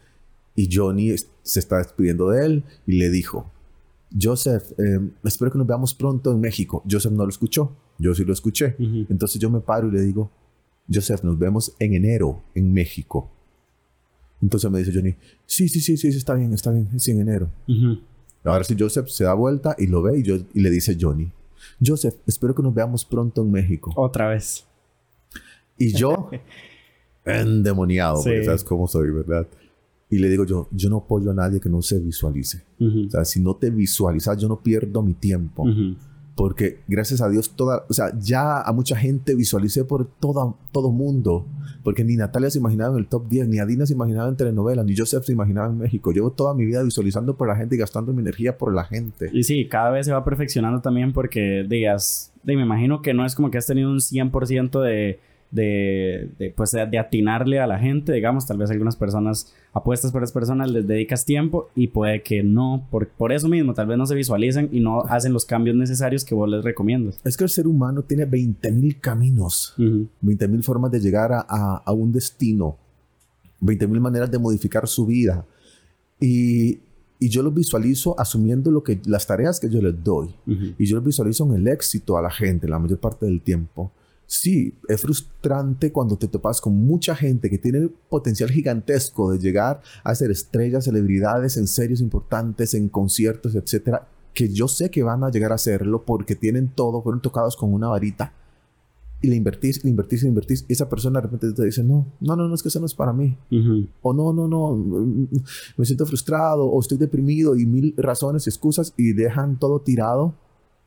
Y 0.54 0.68
Johnny 0.70 1.14
se 1.42 1.58
está 1.58 1.78
despidiendo 1.78 2.28
de 2.28 2.44
él 2.44 2.64
y 2.86 2.98
le 2.98 3.08
dijo, 3.08 3.50
Joseph, 4.20 4.72
eh, 4.78 5.10
espero 5.24 5.50
que 5.50 5.58
nos 5.58 5.66
veamos 5.66 5.94
pronto 5.94 6.30
en 6.30 6.40
México. 6.40 6.82
Joseph 6.88 7.12
no 7.12 7.24
lo 7.24 7.30
escuchó, 7.30 7.74
yo 7.98 8.14
sí 8.14 8.24
lo 8.24 8.34
escuché. 8.34 8.76
Entonces 8.78 9.40
yo 9.40 9.48
me 9.48 9.60
paro 9.60 9.88
y 9.88 9.92
le 9.92 10.02
digo, 10.02 10.30
Joseph, 10.92 11.22
nos 11.22 11.38
vemos 11.38 11.74
en 11.78 11.94
enero 11.94 12.42
en 12.54 12.74
México. 12.74 13.30
Entonces 14.42 14.70
me 14.70 14.80
dice 14.80 14.92
Johnny, 14.94 15.14
sí, 15.46 15.66
sí, 15.70 15.80
sí, 15.80 15.96
sí, 15.96 16.08
está 16.08 16.34
bien, 16.34 16.52
está 16.52 16.70
bien, 16.70 17.00
sí, 17.00 17.12
en 17.12 17.20
enero. 17.20 17.50
Ahora 18.46 18.64
sí, 18.64 18.76
Joseph 18.78 19.08
se 19.08 19.24
da 19.24 19.34
vuelta 19.34 19.74
y 19.78 19.86
lo 19.86 20.02
ve 20.02 20.18
y, 20.18 20.22
yo, 20.22 20.36
y 20.54 20.60
le 20.60 20.70
dice 20.70 20.96
Johnny, 21.00 21.30
Joseph, 21.84 22.14
espero 22.26 22.54
que 22.54 22.62
nos 22.62 22.74
veamos 22.74 23.04
pronto 23.04 23.42
en 23.42 23.50
México. 23.50 23.92
Otra 23.96 24.28
vez. 24.28 24.64
Y 25.78 25.92
yo, 25.92 26.30
endemoniado, 27.24 28.22
porque 28.22 28.44
sabes 28.44 28.64
cómo 28.64 28.86
soy, 28.86 29.10
¿verdad? 29.10 29.46
Y 30.08 30.18
le 30.18 30.28
digo 30.28 30.44
yo, 30.44 30.68
yo 30.70 30.88
no 30.88 30.98
apoyo 30.98 31.32
a 31.32 31.34
nadie 31.34 31.60
que 31.60 31.68
no 31.68 31.82
se 31.82 31.98
visualice. 31.98 32.62
O 32.80 33.10
sea, 33.10 33.24
si 33.24 33.40
no 33.40 33.56
te 33.56 33.70
visualizas, 33.70 34.38
yo 34.38 34.48
no 34.48 34.60
pierdo 34.60 35.02
mi 35.02 35.14
tiempo. 35.14 35.64
Porque 36.36 36.80
gracias 36.86 37.22
a 37.22 37.30
Dios, 37.30 37.56
toda, 37.56 37.86
o 37.88 37.94
sea, 37.94 38.12
ya 38.20 38.60
a 38.60 38.70
mucha 38.72 38.94
gente 38.94 39.34
visualicé 39.34 39.84
por 39.84 40.06
todo, 40.06 40.58
todo 40.70 40.92
mundo. 40.92 41.46
Porque 41.82 42.04
ni 42.04 42.14
Natalia 42.14 42.50
se 42.50 42.58
imaginaba 42.58 42.92
en 42.92 42.98
el 42.98 43.06
top 43.06 43.26
10, 43.28 43.48
ni 43.48 43.58
Adina 43.58 43.86
se 43.86 43.94
imaginaba 43.94 44.28
en 44.28 44.36
telenovelas, 44.36 44.84
ni 44.84 44.94
Joseph 44.94 45.24
se 45.24 45.32
imaginaba 45.32 45.68
en 45.68 45.78
México. 45.78 46.12
Llevo 46.12 46.30
toda 46.30 46.52
mi 46.52 46.66
vida 46.66 46.82
visualizando 46.82 47.36
por 47.36 47.48
la 47.48 47.56
gente 47.56 47.76
y 47.76 47.78
gastando 47.78 48.12
mi 48.12 48.20
energía 48.20 48.58
por 48.58 48.74
la 48.74 48.84
gente. 48.84 49.30
Y 49.32 49.44
sí, 49.44 49.66
cada 49.66 49.88
vez 49.88 50.04
se 50.04 50.12
va 50.12 50.24
perfeccionando 50.24 50.82
también 50.82 51.14
porque 51.14 51.64
digas, 51.66 52.32
me 52.44 52.52
imagino 52.52 53.00
que 53.00 53.14
no 53.14 53.24
es 53.24 53.34
como 53.34 53.50
que 53.50 53.56
has 53.56 53.66
tenido 53.66 53.90
un 53.90 53.98
100% 53.98 54.82
de 54.82 55.20
de, 55.50 56.30
de, 56.38 56.50
pues, 56.50 56.72
de 56.72 56.98
atinarle 56.98 57.60
a 57.60 57.66
la 57.66 57.78
gente, 57.78 58.12
digamos, 58.12 58.46
tal 58.46 58.58
vez 58.58 58.70
algunas 58.70 58.96
personas 58.96 59.54
apuestas 59.72 60.10
por 60.12 60.22
las 60.22 60.32
personas 60.32 60.70
les 60.70 60.86
dedicas 60.86 61.24
tiempo 61.24 61.68
y 61.74 61.88
puede 61.88 62.22
que 62.22 62.42
no, 62.42 62.86
por, 62.90 63.08
por 63.08 63.32
eso 63.32 63.48
mismo, 63.48 63.74
tal 63.74 63.86
vez 63.86 63.98
no 63.98 64.06
se 64.06 64.14
visualizan 64.14 64.68
y 64.72 64.80
no 64.80 65.02
hacen 65.02 65.32
los 65.32 65.44
cambios 65.44 65.76
necesarios 65.76 66.24
que 66.24 66.34
vos 66.34 66.48
les 66.48 66.64
recomiendas. 66.64 67.20
Es 67.24 67.36
que 67.36 67.44
el 67.44 67.50
ser 67.50 67.66
humano 67.66 68.02
tiene 68.02 68.26
20.000 68.26 69.00
caminos, 69.00 69.74
20.000 69.76 70.62
formas 70.62 70.90
de 70.90 71.00
llegar 71.00 71.32
a, 71.32 71.40
a, 71.84 71.92
un 71.92 72.12
destino, 72.12 72.76
20.000 73.60 74.00
maneras 74.00 74.30
de 74.30 74.38
modificar 74.38 74.88
su 74.88 75.06
vida. 75.06 75.44
Y, 76.18 76.78
y 77.18 77.28
yo 77.28 77.42
los 77.42 77.54
visualizo 77.54 78.18
asumiendo 78.18 78.70
lo 78.70 78.82
que, 78.82 79.00
las 79.06 79.26
tareas 79.26 79.58
que 79.60 79.70
yo 79.70 79.80
les 79.80 80.02
doy. 80.02 80.34
Y 80.78 80.86
yo 80.86 80.96
los 80.96 81.04
visualizo 81.04 81.44
en 81.44 81.54
el 81.54 81.68
éxito 81.68 82.16
a 82.18 82.22
la 82.22 82.30
gente 82.30 82.68
la 82.68 82.78
mayor 82.78 82.98
parte 82.98 83.26
del 83.26 83.40
tiempo. 83.40 83.90
Sí, 84.26 84.74
es 84.88 85.00
frustrante 85.00 85.92
cuando 85.92 86.16
te 86.16 86.26
topas 86.26 86.60
con 86.60 86.74
mucha 86.74 87.14
gente 87.14 87.48
que 87.48 87.58
tiene 87.58 87.88
potencial 88.08 88.50
gigantesco 88.50 89.30
de 89.30 89.38
llegar 89.38 89.80
a 90.02 90.14
ser 90.16 90.32
estrellas, 90.32 90.84
celebridades 90.84 91.56
en 91.56 91.68
series 91.68 92.00
importantes, 92.00 92.74
en 92.74 92.88
conciertos, 92.88 93.54
etcétera, 93.54 94.08
que 94.34 94.48
yo 94.48 94.66
sé 94.66 94.90
que 94.90 95.04
van 95.04 95.22
a 95.22 95.30
llegar 95.30 95.52
a 95.52 95.54
hacerlo 95.54 96.04
porque 96.04 96.34
tienen 96.34 96.68
todo, 96.68 97.02
fueron 97.02 97.22
tocados 97.22 97.56
con 97.56 97.72
una 97.72 97.86
varita. 97.86 98.32
Y 99.22 99.28
le 99.28 99.36
invertís, 99.36 99.82
le 99.84 99.90
invertís, 99.90 100.24
le 100.24 100.28
invertís. 100.28 100.66
Y 100.68 100.72
esa 100.72 100.88
persona 100.88 101.20
de 101.20 101.28
repente 101.28 101.52
te 101.52 101.64
dice, 101.64 101.82
no, 101.84 102.06
no, 102.20 102.36
no, 102.36 102.48
no, 102.48 102.54
es 102.54 102.62
que 102.62 102.68
eso 102.68 102.80
no 102.80 102.86
es 102.86 102.94
para 102.94 103.12
mí. 103.12 103.36
O 104.02 104.12
no, 104.12 104.32
no, 104.32 104.48
no, 104.48 104.76
me 105.76 105.86
siento 105.86 106.04
frustrado 106.04 106.66
o 106.66 106.80
estoy 106.80 106.98
deprimido 106.98 107.56
y 107.56 107.64
mil 107.64 107.94
razones 107.96 108.46
y 108.46 108.50
excusas 108.50 108.92
y 108.96 109.12
dejan 109.12 109.58
todo 109.58 109.80
tirado. 109.80 110.34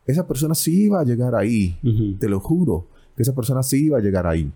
Esa 0.06 0.28
persona 0.28 0.56
sí 0.56 0.90
va 0.90 1.02
a 1.02 1.06
llegar 1.06 1.36
ahí, 1.36 1.80
te 2.20 2.28
lo 2.28 2.42
juro 2.42 2.88
que 3.20 3.24
esa 3.24 3.36
persona 3.36 3.62
sí 3.62 3.88
iba 3.88 3.98
a 3.98 4.02
llegar 4.02 4.26
ahí. 4.26 4.50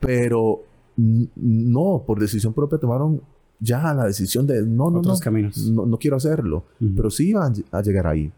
Pero 0.00 0.60
no, 0.98 2.04
por 2.06 2.20
decisión 2.20 2.52
propia 2.52 2.76
tomaron 2.76 3.22
ya 3.58 3.94
la 3.94 4.04
decisión 4.04 4.46
de 4.46 4.60
no, 4.60 4.90
no, 4.90 5.00
no, 5.00 5.18
caminos. 5.18 5.56
no, 5.70 5.86
no 5.86 5.96
quiero 5.96 6.18
hacerlo, 6.18 6.66
pero 6.94 7.08
sí 7.08 7.30
iban 7.30 7.54
a 7.70 7.80
llegar 7.80 8.06
ahí. 8.06 8.30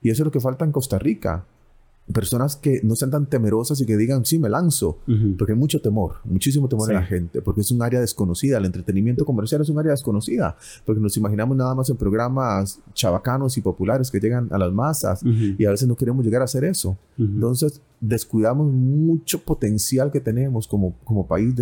Y 0.00 0.08
eso 0.08 0.22
es 0.22 0.24
lo 0.24 0.30
que 0.30 0.40
falta 0.40 0.64
en 0.64 0.72
Costa 0.72 0.98
Rica 0.98 1.44
personas 2.12 2.56
que 2.56 2.80
no 2.82 2.96
sean 2.96 3.10
tan 3.10 3.26
temerosas 3.26 3.80
y 3.80 3.86
que 3.86 3.96
digan, 3.96 4.24
sí, 4.24 4.38
me 4.38 4.48
lanzo, 4.48 4.98
porque 5.38 5.52
hay 5.52 5.58
mucho 5.58 5.80
temor, 5.80 6.16
muchísimo 6.24 6.68
temor 6.68 6.90
en 6.90 6.96
la 6.96 7.04
gente, 7.04 7.40
porque 7.42 7.60
es 7.60 7.70
un 7.70 7.82
área 7.82 8.00
desconocida, 8.00 8.58
el 8.58 8.64
entretenimiento 8.64 9.24
comercial 9.24 9.62
es 9.62 9.68
un 9.68 9.78
área 9.78 9.92
desconocida, 9.92 10.56
porque 10.84 11.00
nos 11.00 11.16
imaginamos 11.16 11.56
nada 11.56 11.74
más 11.74 11.88
en 11.90 11.96
programas 11.96 12.80
chabacanos 12.92 13.56
y 13.56 13.60
populares 13.60 14.10
que 14.10 14.18
llegan 14.18 14.48
a 14.50 14.58
las 14.58 14.72
masas 14.72 15.22
y 15.24 15.64
a 15.64 15.70
veces 15.70 15.86
no 15.88 15.96
queremos 15.96 16.24
llegar 16.24 16.42
a 16.42 16.44
hacer 16.44 16.64
eso. 16.64 16.98
Entonces, 17.18 17.80
descuidamos 18.00 18.70
mucho 18.72 19.42
potencial 19.42 20.10
que 20.10 20.20
tenemos 20.20 20.66
como, 20.66 20.96
como 21.04 21.26
país 21.26 21.54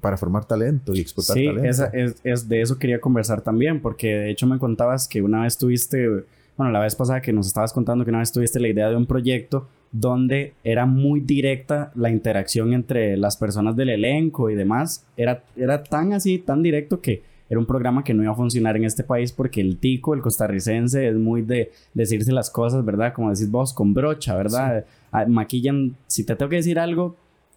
para 0.00 0.16
formar 0.16 0.44
talento 0.44 0.92
y 0.94 1.00
explotar 1.00 1.36
talento. 1.36 1.62
Sí, 1.72 1.88
es, 1.92 2.16
es, 2.24 2.48
de 2.48 2.60
eso 2.60 2.78
quería 2.78 3.00
conversar 3.00 3.42
también, 3.42 3.80
porque 3.80 4.08
de 4.08 4.30
hecho 4.30 4.46
me 4.46 4.58
contabas 4.58 5.06
que 5.06 5.22
una 5.22 5.42
vez 5.42 5.56
tuviste, 5.56 6.08
bueno, 6.56 6.72
la 6.72 6.80
vez 6.80 6.96
pasada 6.96 7.22
que 7.22 7.32
nos 7.32 7.46
estabas 7.46 7.72
contando 7.72 8.04
que 8.04 8.10
una 8.10 8.18
vez 8.18 8.32
tuviste 8.32 8.58
la 8.58 8.68
idea 8.68 8.88
de 8.88 8.96
un 8.96 9.06
proyecto 9.06 9.68
donde 9.94 10.54
era 10.64 10.86
muy 10.86 11.20
directa 11.20 11.92
la 11.94 12.10
interacción 12.10 12.72
entre 12.72 13.16
las 13.16 13.36
personas 13.36 13.76
del 13.76 13.90
elenco 13.90 14.50
y 14.50 14.56
demás. 14.56 15.06
Era, 15.16 15.44
era 15.56 15.84
tan 15.84 16.12
así, 16.12 16.38
tan 16.40 16.64
directo 16.64 17.00
que 17.00 17.22
era 17.48 17.60
un 17.60 17.66
programa 17.66 18.02
que 18.02 18.12
no 18.12 18.24
iba 18.24 18.32
a 18.32 18.34
funcionar 18.34 18.76
en 18.76 18.84
este 18.84 19.04
país 19.04 19.30
porque 19.30 19.60
el 19.60 19.76
tico, 19.78 20.12
el 20.12 20.20
costarricense, 20.20 21.06
es 21.06 21.14
muy 21.14 21.42
de 21.42 21.70
decirse 21.94 22.32
las 22.32 22.50
cosas, 22.50 22.84
¿verdad? 22.84 23.12
Como 23.12 23.30
decís 23.30 23.48
vos, 23.48 23.72
con 23.72 23.94
brocha, 23.94 24.34
¿verdad? 24.34 24.84
Ah, 25.12 25.26
maquillan, 25.28 25.94
si 26.08 26.24
te 26.24 26.34
tengo 26.34 26.50
que 26.50 26.56
decir 26.56 26.80
algo 26.80 27.14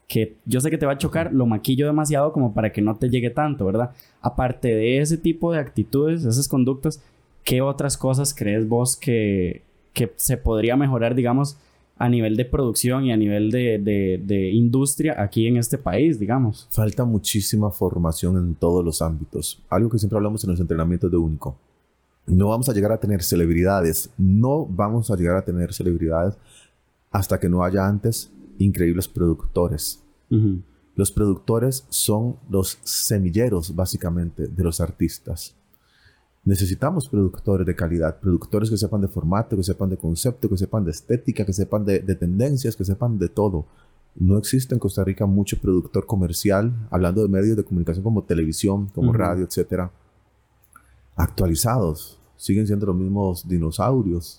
que 0.07 0.35
yo 0.45 0.61
sé 0.61 0.69
que 0.69 0.77
te 0.77 0.85
va 0.85 0.93
a 0.93 0.97
chocar, 0.99 1.33
lo 1.33 1.47
maquillo 1.47 1.87
demasiado 1.87 2.31
como 2.33 2.53
para 2.53 2.71
que 2.71 2.83
no 2.83 2.97
te 2.97 3.09
llegue 3.09 3.31
tanto, 3.31 3.65
¿verdad? 3.65 3.95
Aparte 4.21 4.67
de 4.67 4.99
ese 4.99 5.17
tipo 5.17 5.51
de 5.51 5.57
actitudes, 5.57 6.23
esas 6.23 6.47
conductas, 6.47 7.03
¿qué 7.43 7.61
otras 7.61 7.97
cosas 7.97 8.35
crees 8.35 8.67
vos 8.69 8.95
que, 8.95 9.63
que 9.93 10.13
se 10.17 10.37
podría 10.37 10.75
mejorar, 10.75 11.15
digamos, 11.15 11.57
a 11.99 12.09
nivel 12.09 12.35
de 12.35 12.45
producción 12.45 13.05
y 13.05 13.11
a 13.11 13.17
nivel 13.17 13.49
de, 13.49 14.51
industria 14.53 15.15
aquí 15.21 15.47
en 15.47 15.57
este 15.57 15.77
país, 15.77 16.19
digamos. 16.19 16.67
Falta 16.69 17.05
muchísima 17.05 17.71
formación 17.71 18.37
en 18.37 18.55
todos 18.55 18.83
los 18.83 19.01
ámbitos. 19.01 19.61
Algo 19.69 19.89
que 19.89 19.97
siempre 19.97 20.17
hablamos 20.17 20.43
en 20.43 20.51
los 20.51 20.59
entrenamientos 20.59 21.09
de 21.09 21.17
Único. 21.17 21.57
No 22.25 22.49
vamos 22.49 22.67
a 22.69 22.73
llegar 22.73 22.91
a 22.91 22.99
tener 22.99 23.23
celebridades, 23.23 24.11
no 24.17 24.65
vamos 24.65 25.09
a 25.09 25.15
llegar 25.15 25.37
a 25.37 25.45
tener 25.45 25.73
celebridades 25.73 26.37
hasta 27.11 27.39
que 27.39 27.49
no 27.49 27.63
haya 27.63 27.87
antes 27.87 28.31
increíbles 28.59 29.07
productores. 29.07 30.03
Los 30.95 31.11
productores 31.11 31.85
son 31.89 32.35
los 32.49 32.79
semilleros, 32.83 33.75
básicamente, 33.75 34.47
de 34.47 34.63
los 34.63 34.81
artistas. 34.81 35.55
Necesitamos 36.47 37.09
productores 37.09 37.67
de 37.67 37.75
calidad, 37.75 38.21
productores 38.21 38.69
que 38.69 38.77
sepan 38.77 39.01
de 39.01 39.09
formato, 39.09 39.57
que 39.57 39.63
sepan 39.63 39.89
de 39.89 39.97
concepto, 39.97 40.47
que 40.47 40.55
sepan 40.55 40.85
de 40.85 40.91
estética, 40.91 41.45
que 41.45 41.51
sepan 41.51 41.83
de, 41.83 41.99
tendencias, 42.15 42.73
que 42.77 42.85
sepan 42.85 43.19
de 43.19 43.27
todo. 43.27 43.65
no 44.15 44.37
existe 44.37 44.73
en 44.73 44.79
Costa 44.79 45.03
Rica 45.03 45.25
mucho 45.25 45.59
productor 45.59 46.05
comercial, 46.05 46.73
hablando 46.89 47.21
de 47.21 47.27
medios 47.27 47.57
de 47.57 47.65
comunicación 47.65 48.01
como 48.01 48.23
televisión, 48.23 48.87
como 48.95 49.11
radio, 49.11 49.43
etcétera, 49.43 49.91
actualizados. 51.17 52.17
Siguen 52.37 52.65
siendo 52.65 52.85
los 52.85 52.95
mismos 52.95 53.45
dinosaurios. 53.45 54.37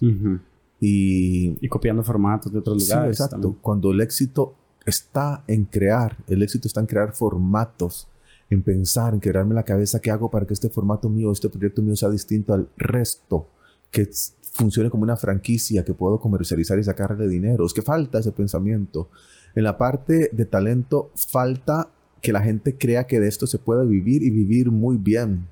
y, 0.80 1.58
y 1.60 1.68
copiando 1.68 2.02
formatos 2.02 2.50
de 2.50 2.58
otros 2.58 2.88
lugares. 2.88 3.18
Sí, 3.18 3.22
exacto. 3.22 3.54
Cuando 3.60 3.92
el 3.92 4.00
éxito 4.00 4.54
está 4.86 5.44
en 5.46 5.66
crear, 5.66 6.16
el 6.26 6.42
éxito 6.42 6.68
está 6.68 6.80
en 6.80 6.86
crear 6.86 7.12
formatos, 7.12 8.08
en 8.50 8.62
pensar, 8.62 9.14
en 9.14 9.20
quedarme 9.20 9.50
en 9.50 9.56
la 9.56 9.64
cabeza 9.64 10.00
qué 10.00 10.10
hago 10.10 10.30
para 10.30 10.46
que 10.46 10.54
este 10.54 10.68
formato 10.68 11.08
mío, 11.08 11.30
este 11.32 11.48
proyecto 11.48 11.82
mío 11.82 11.96
sea 11.96 12.08
distinto 12.08 12.54
al 12.54 12.68
resto, 12.76 13.48
que 13.90 14.08
funcione 14.52 14.90
como 14.90 15.02
una 15.02 15.16
franquicia 15.16 15.84
que 15.84 15.94
puedo 15.94 16.18
comercializar 16.18 16.78
y 16.78 16.84
sacarle 16.84 17.28
dinero. 17.28 17.66
Es 17.66 17.72
que 17.72 17.82
falta 17.82 18.18
ese 18.18 18.32
pensamiento. 18.32 19.10
En 19.54 19.64
la 19.64 19.78
parte 19.78 20.30
de 20.32 20.44
talento 20.44 21.10
falta 21.14 21.90
que 22.20 22.32
la 22.32 22.42
gente 22.42 22.76
crea 22.76 23.06
que 23.06 23.20
de 23.20 23.28
esto 23.28 23.46
se 23.46 23.58
puede 23.58 23.86
vivir 23.86 24.22
y 24.22 24.30
vivir 24.30 24.70
muy 24.70 24.96
bien. 24.96 25.46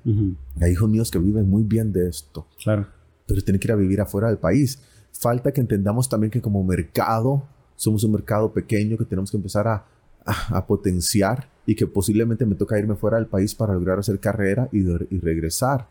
Hay 0.59 0.71
hijos 0.71 0.89
míos 0.89 1.11
que 1.11 1.19
viven 1.19 1.49
muy 1.49 1.63
bien 1.63 1.93
de 1.93 2.09
esto. 2.09 2.47
Claro. 2.61 2.87
Pero 3.25 3.41
tienen 3.41 3.59
que 3.59 3.67
ir 3.67 3.71
a 3.71 3.75
vivir 3.75 4.01
afuera 4.01 4.27
del 4.27 4.37
país. 4.37 4.79
Falta 5.11 5.51
que 5.51 5.61
entendamos 5.61 6.09
también 6.09 6.31
que 6.31 6.41
como 6.41 6.63
mercado 6.63 7.43
somos 7.75 8.03
un 8.03 8.11
mercado 8.11 8.51
pequeño 8.51 8.97
que 8.97 9.05
tenemos 9.05 9.31
que 9.31 9.37
empezar 9.37 9.67
a, 9.67 9.85
a, 10.27 10.65
potenciar 10.67 11.49
y 11.65 11.75
que 11.75 11.87
posiblemente 11.87 12.45
me 12.45 12.55
toca 12.55 12.77
irme 12.77 12.95
fuera 12.95 13.17
del 13.17 13.27
país 13.27 13.55
para 13.55 13.73
lograr 13.73 13.99
hacer 13.99 14.19
carrera 14.19 14.69
y, 14.71 14.79
y 14.79 15.19
regresar. 15.19 15.87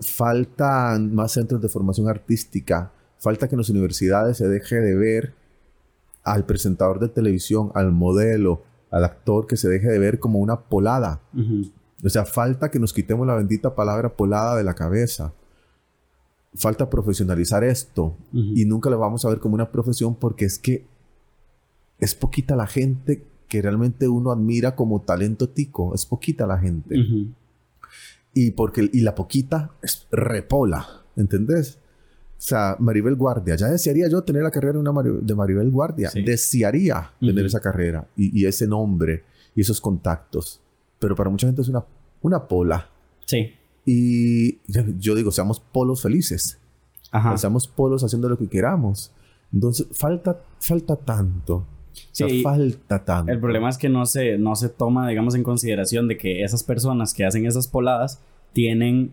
Faltan 0.00 1.14
más 1.14 1.32
centros 1.32 1.60
de 1.60 1.68
formación 1.68 2.08
artística. 2.08 2.90
Falta 3.18 3.48
que 3.48 3.54
en 3.54 3.60
las 3.60 3.68
universidades 3.68 4.38
se 4.38 4.48
deje 4.48 4.80
de 4.80 4.96
ver 4.96 5.34
al 6.24 6.44
presentador 6.46 6.98
de 7.00 7.08
televisión, 7.08 7.70
al 7.74 7.92
modelo, 7.92 8.62
al 8.90 9.04
actor, 9.04 9.46
que 9.46 9.56
se 9.56 9.68
deje 9.68 9.88
de 9.88 9.98
ver 9.98 10.18
como 10.18 10.38
una 10.38 10.60
polada. 10.60 11.20
O 12.02 12.08
sea, 12.08 12.24
falta 12.24 12.70
que 12.70 12.78
nos 12.78 12.92
quitemos 12.92 13.26
la 13.26 13.34
bendita 13.34 13.74
palabra 13.74 14.16
polada 14.16 14.56
de 14.56 14.64
la 14.64 14.74
cabeza. 14.74 15.32
Falta 16.54 16.90
profesionalizar 16.90 17.62
esto 17.62 18.16
y 18.32 18.64
nunca 18.64 18.90
lo 18.90 18.98
vamos 18.98 19.24
a 19.24 19.28
ver 19.28 19.38
como 19.38 19.54
una 19.54 19.70
profesión 19.70 20.14
porque 20.14 20.46
es 20.46 20.58
que 20.58 20.84
es 22.00 22.14
poquita 22.14 22.56
la 22.56 22.66
gente 22.66 23.24
que 23.48 23.60
realmente 23.60 24.08
uno 24.08 24.30
admira 24.30 24.74
como 24.74 25.00
talento 25.02 25.48
tico. 25.48 25.94
Es 25.94 26.06
poquita 26.06 26.46
la 26.46 26.58
gente. 26.58 26.96
Y 28.32 28.52
porque 28.52 28.88
y 28.92 29.00
la 29.00 29.14
poquita 29.14 29.72
es 29.82 30.06
repola, 30.10 31.04
¿entendés? 31.16 31.78
O 32.40 32.42
sea, 32.42 32.76
Maribel 32.78 33.16
Guardia, 33.16 33.54
ya 33.56 33.66
desearía 33.66 34.08
yo 34.08 34.22
tener 34.22 34.42
la 34.42 34.50
carrera 34.50 34.80
de, 35.02 35.34
Maribel 35.34 35.70
Guardia. 35.70 36.10
Desearía 36.14 37.12
tener 37.20 37.44
esa 37.44 37.60
carrera 37.60 38.08
y, 38.16 38.46
ese 38.46 38.66
nombre 38.66 39.24
y 39.54 39.60
esos 39.60 39.80
contactos. 39.80 40.60
Pero 40.98 41.14
para 41.14 41.28
mucha 41.28 41.46
gente 41.46 41.60
es 41.60 41.68
una, 41.68 41.84
una 42.22 42.48
pola. 42.48 42.88
Sí. 43.26 43.52
Y 43.84 44.58
yo, 44.98 45.14
digo, 45.14 45.32
seamos 45.32 45.60
polos 45.60 46.02
felices. 46.02 46.56
Ajá. 47.12 47.36
seamos 47.36 47.66
polos 47.66 48.04
haciendo 48.04 48.28
lo 48.28 48.38
que 48.38 48.48
queramos. 48.48 49.10
Entonces, 49.52 49.88
falta, 49.90 50.40
falta 50.60 50.96
tanto. 50.96 51.66
Sí, 52.12 52.42
falta 52.42 53.04
tanto. 53.04 53.32
El 53.32 53.40
problema 53.40 53.68
es 53.68 53.78
que 53.78 53.88
no 53.88 54.06
se, 54.06 54.38
no 54.38 54.54
se 54.56 54.68
toma, 54.68 55.08
digamos, 55.08 55.34
en 55.34 55.42
consideración 55.42 56.08
de 56.08 56.16
que 56.16 56.42
esas 56.42 56.62
personas 56.62 57.14
que 57.14 57.24
hacen 57.24 57.46
esas 57.46 57.68
poladas 57.68 58.22
tienen 58.52 59.12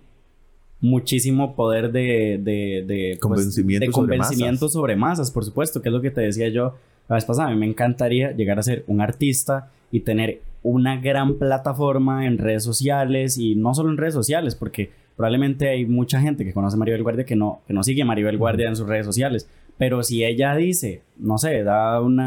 muchísimo 0.80 1.56
poder 1.56 1.92
de, 1.92 2.40
de, 2.42 2.84
de, 2.86 3.18
pues, 3.20 3.20
convencimiento, 3.20 3.92
convencimiento 3.92 4.70
sobre, 4.70 4.96
masas. 4.96 5.32
por 5.32 5.44
supuesto, 5.44 5.82
que 5.82 5.90
es 5.90 5.94
lo 5.94 6.02
que 6.02 6.12
te 6.12 6.22
decía 6.22 6.50
yo 6.50 6.76
la 7.08 7.16
vez 7.16 7.26
pasada. 7.26 7.50
A 7.50 7.52
mí 7.52 7.58
me 7.58 7.66
encantaría 7.66 8.32
llegar 8.32 8.60
a 8.60 8.64
ser 8.64 8.84
un 8.88 9.02
artista 9.02 9.72
y 9.92 10.02
tener 10.02 10.42
una 10.64 11.00
gran 11.00 11.36
plataforma 11.36 12.26
en 12.26 12.38
redes 12.38 12.64
sociales 12.64 13.38
y 13.38 13.56
no 13.56 13.74
solo 13.74 13.90
en 13.90 13.98
redes 13.98 14.14
sociales, 14.14 14.56
porque 14.56 14.92
probablemente 15.16 15.70
hay 15.70 15.86
mucha 15.86 16.20
gente 16.20 16.46
que 16.46 16.54
conoce 16.54 16.76
a 16.76 16.80
Maribel 16.80 17.04
Guardia 17.04 17.26
que 17.26 17.36
no, 17.36 17.62
que 17.68 17.74
no 17.74 17.84
sigue 17.84 18.02
a 18.02 18.06
Maribel 18.06 18.38
Guardia 18.38 18.68
en 18.68 18.76
sus 18.76 18.88
redes 18.88 19.06
sociales. 19.06 19.48
Pero 19.78 20.02
si 20.04 20.26
ella 20.26 20.56
dice, 20.56 21.04
no 21.18 21.38
sé, 21.38 21.64
da 21.64 22.02
un 22.02 22.20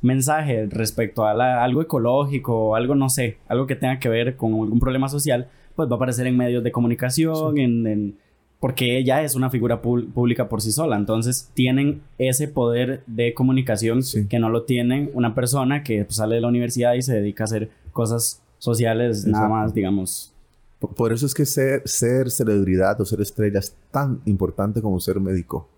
mensaje 0.00 0.66
respecto 0.66 1.24
a 1.24 1.62
algo 1.62 1.82
ecológico, 1.82 2.74
algo, 2.74 2.94
no 2.94 3.08
sé, 3.08 3.38
algo 3.48 3.66
que 3.66 3.76
tenga 3.76 3.98
que 3.98 4.08
ver 4.08 4.36
con 4.36 4.52
algún 4.52 4.80
problema 4.80 5.08
social, 5.08 5.48
pues 5.76 5.88
va 5.88 5.94
a 5.94 5.96
aparecer 5.96 6.26
en 6.26 6.36
medios 6.36 6.64
de 6.64 6.72
comunicación, 6.72 7.58
en, 7.58 8.16
porque 8.58 8.98
ella 8.98 9.22
es 9.22 9.34
una 9.34 9.50
figura 9.50 9.80
pública 9.80 10.48
por 10.48 10.60
sí 10.60 10.72
sola. 10.72 10.96
Entonces 10.96 11.50
tienen 11.54 12.02
ese 12.18 12.48
poder 12.48 13.02
de 13.06 13.34
comunicación 13.34 14.00
que 14.28 14.38
no 14.38 14.50
lo 14.50 14.62
tienen 14.64 15.10
una 15.14 15.34
persona 15.34 15.82
que 15.82 16.04
pues, 16.04 16.16
sale 16.16 16.36
de 16.36 16.40
la 16.40 16.48
universidad 16.48 16.94
y 16.94 17.02
se 17.02 17.14
dedica 17.14 17.44
a 17.44 17.46
hacer 17.46 17.70
cosas 17.92 18.42
sociales 18.58 19.26
nada 19.26 19.48
más, 19.48 19.74
digamos. 19.74 20.32
Por, 20.78 21.12
eso 21.12 21.26
es 21.26 21.34
que 21.34 21.46
ser, 21.46 21.82
ser 21.84 22.30
celebridad 22.30 23.00
o 23.00 23.04
ser 23.04 23.20
estrella 23.20 23.60
es 23.60 23.76
tan 23.90 24.20
importante 24.26 24.80
como 24.82 24.98
ser 24.98 25.20
médico. 25.20 25.68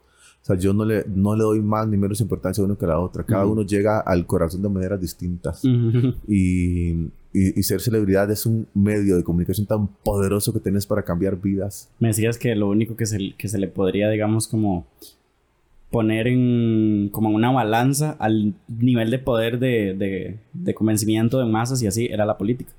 O 0.44 0.46
sea, 0.46 0.56
yo 0.56 0.74
no 0.74 0.84
le, 0.84 1.06
no 1.08 1.34
le 1.34 1.42
doy 1.42 1.62
más 1.62 1.88
ni 1.88 1.96
menos 1.96 2.20
importancia 2.20 2.60
a 2.60 2.66
uno 2.66 2.76
que 2.76 2.84
a 2.84 2.88
la 2.88 3.00
otra. 3.00 3.24
Cada 3.24 3.46
uno 3.46 3.62
llega 3.62 4.00
al 4.00 4.26
corazón 4.26 4.60
de 4.60 4.68
maneras 4.68 5.00
distintas. 5.00 5.64
y, 6.28 7.08
y, 7.32 7.62
ser 7.62 7.80
celebridad 7.80 8.30
es 8.30 8.44
un 8.44 8.66
medio 8.74 9.16
de 9.16 9.24
comunicación 9.24 9.66
tan 9.66 9.86
poderoso 9.86 10.52
que 10.52 10.60
tienes 10.60 10.84
para 10.84 11.02
cambiar 11.02 11.40
vidas. 11.40 11.88
Me 11.98 12.08
decías 12.08 12.36
que 12.36 12.54
lo 12.56 12.68
único 12.68 12.94
que 12.94 13.06
se, 13.06 13.32
que 13.38 13.48
se 13.48 13.58
le 13.58 13.68
podría, 13.68 14.10
digamos, 14.10 14.46
como 14.46 14.86
poner 15.90 16.28
en 16.28 17.08
como 17.10 17.30
una 17.30 17.50
balanza 17.50 18.14
al 18.18 18.52
nivel 18.68 19.10
de 19.10 19.20
poder 19.20 19.58
de, 19.58 19.94
de, 19.94 20.40
de 20.52 20.74
convencimiento 20.74 21.38
de 21.38 21.46
masas 21.46 21.80
y 21.82 21.86
así 21.86 22.04
era 22.04 22.26
la 22.26 22.36
política. 22.36 22.70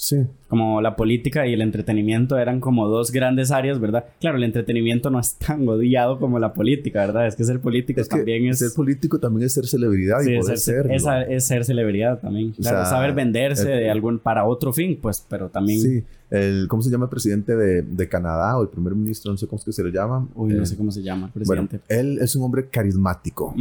Sí. 0.00 0.26
Como 0.48 0.80
la 0.80 0.96
política 0.96 1.46
y 1.46 1.52
el 1.52 1.60
entretenimiento 1.60 2.38
eran 2.38 2.58
como 2.58 2.88
dos 2.88 3.12
grandes 3.12 3.50
áreas, 3.50 3.78
¿verdad? 3.78 4.06
Claro, 4.18 4.38
el 4.38 4.44
entretenimiento 4.44 5.10
no 5.10 5.20
es 5.20 5.34
tan 5.34 5.68
odiado 5.68 6.18
como 6.18 6.38
la 6.38 6.54
política, 6.54 7.00
¿verdad? 7.00 7.26
Es 7.26 7.36
que 7.36 7.44
ser 7.44 7.60
político 7.60 8.02
también 8.04 8.46
es... 8.46 8.60
Ser 8.60 8.72
político 8.74 9.20
también 9.20 9.44
es 9.44 9.52
ser 9.52 9.66
celebridad 9.66 10.22
y 10.22 10.38
poder 10.38 10.56
ser, 10.56 10.90
Es, 10.90 11.46
ser 11.46 11.66
celebridad 11.66 12.18
también. 12.18 12.52
Claro, 12.52 12.86
saber 12.86 13.12
venderse 13.12 13.68
de 13.68 13.90
algún, 13.90 14.18
para 14.18 14.46
otro 14.46 14.72
fin, 14.72 14.98
pues, 15.00 15.22
pero 15.28 15.50
también... 15.50 15.82
Sí. 15.82 16.04
El, 16.30 16.66
¿Cómo 16.68 16.80
se 16.80 16.90
llama 16.90 17.04
el 17.04 17.10
presidente 17.10 17.54
de, 17.54 17.82
de, 17.82 18.08
Canadá 18.08 18.56
o 18.56 18.62
el 18.62 18.68
primer 18.68 18.94
ministro? 18.94 19.30
No 19.32 19.36
sé 19.36 19.46
cómo 19.48 19.58
es 19.58 19.64
que 19.66 19.72
se 19.72 19.84
le 19.84 19.90
llama. 19.90 20.26
Uy, 20.34 20.54
no 20.54 20.64
sé 20.64 20.78
cómo 20.78 20.92
se 20.92 21.02
llama 21.02 21.26
el 21.26 21.32
presidente. 21.32 21.80
él 21.88 22.18
es 22.22 22.34
un 22.36 22.44
hombre 22.44 22.68
carismático. 22.68 23.54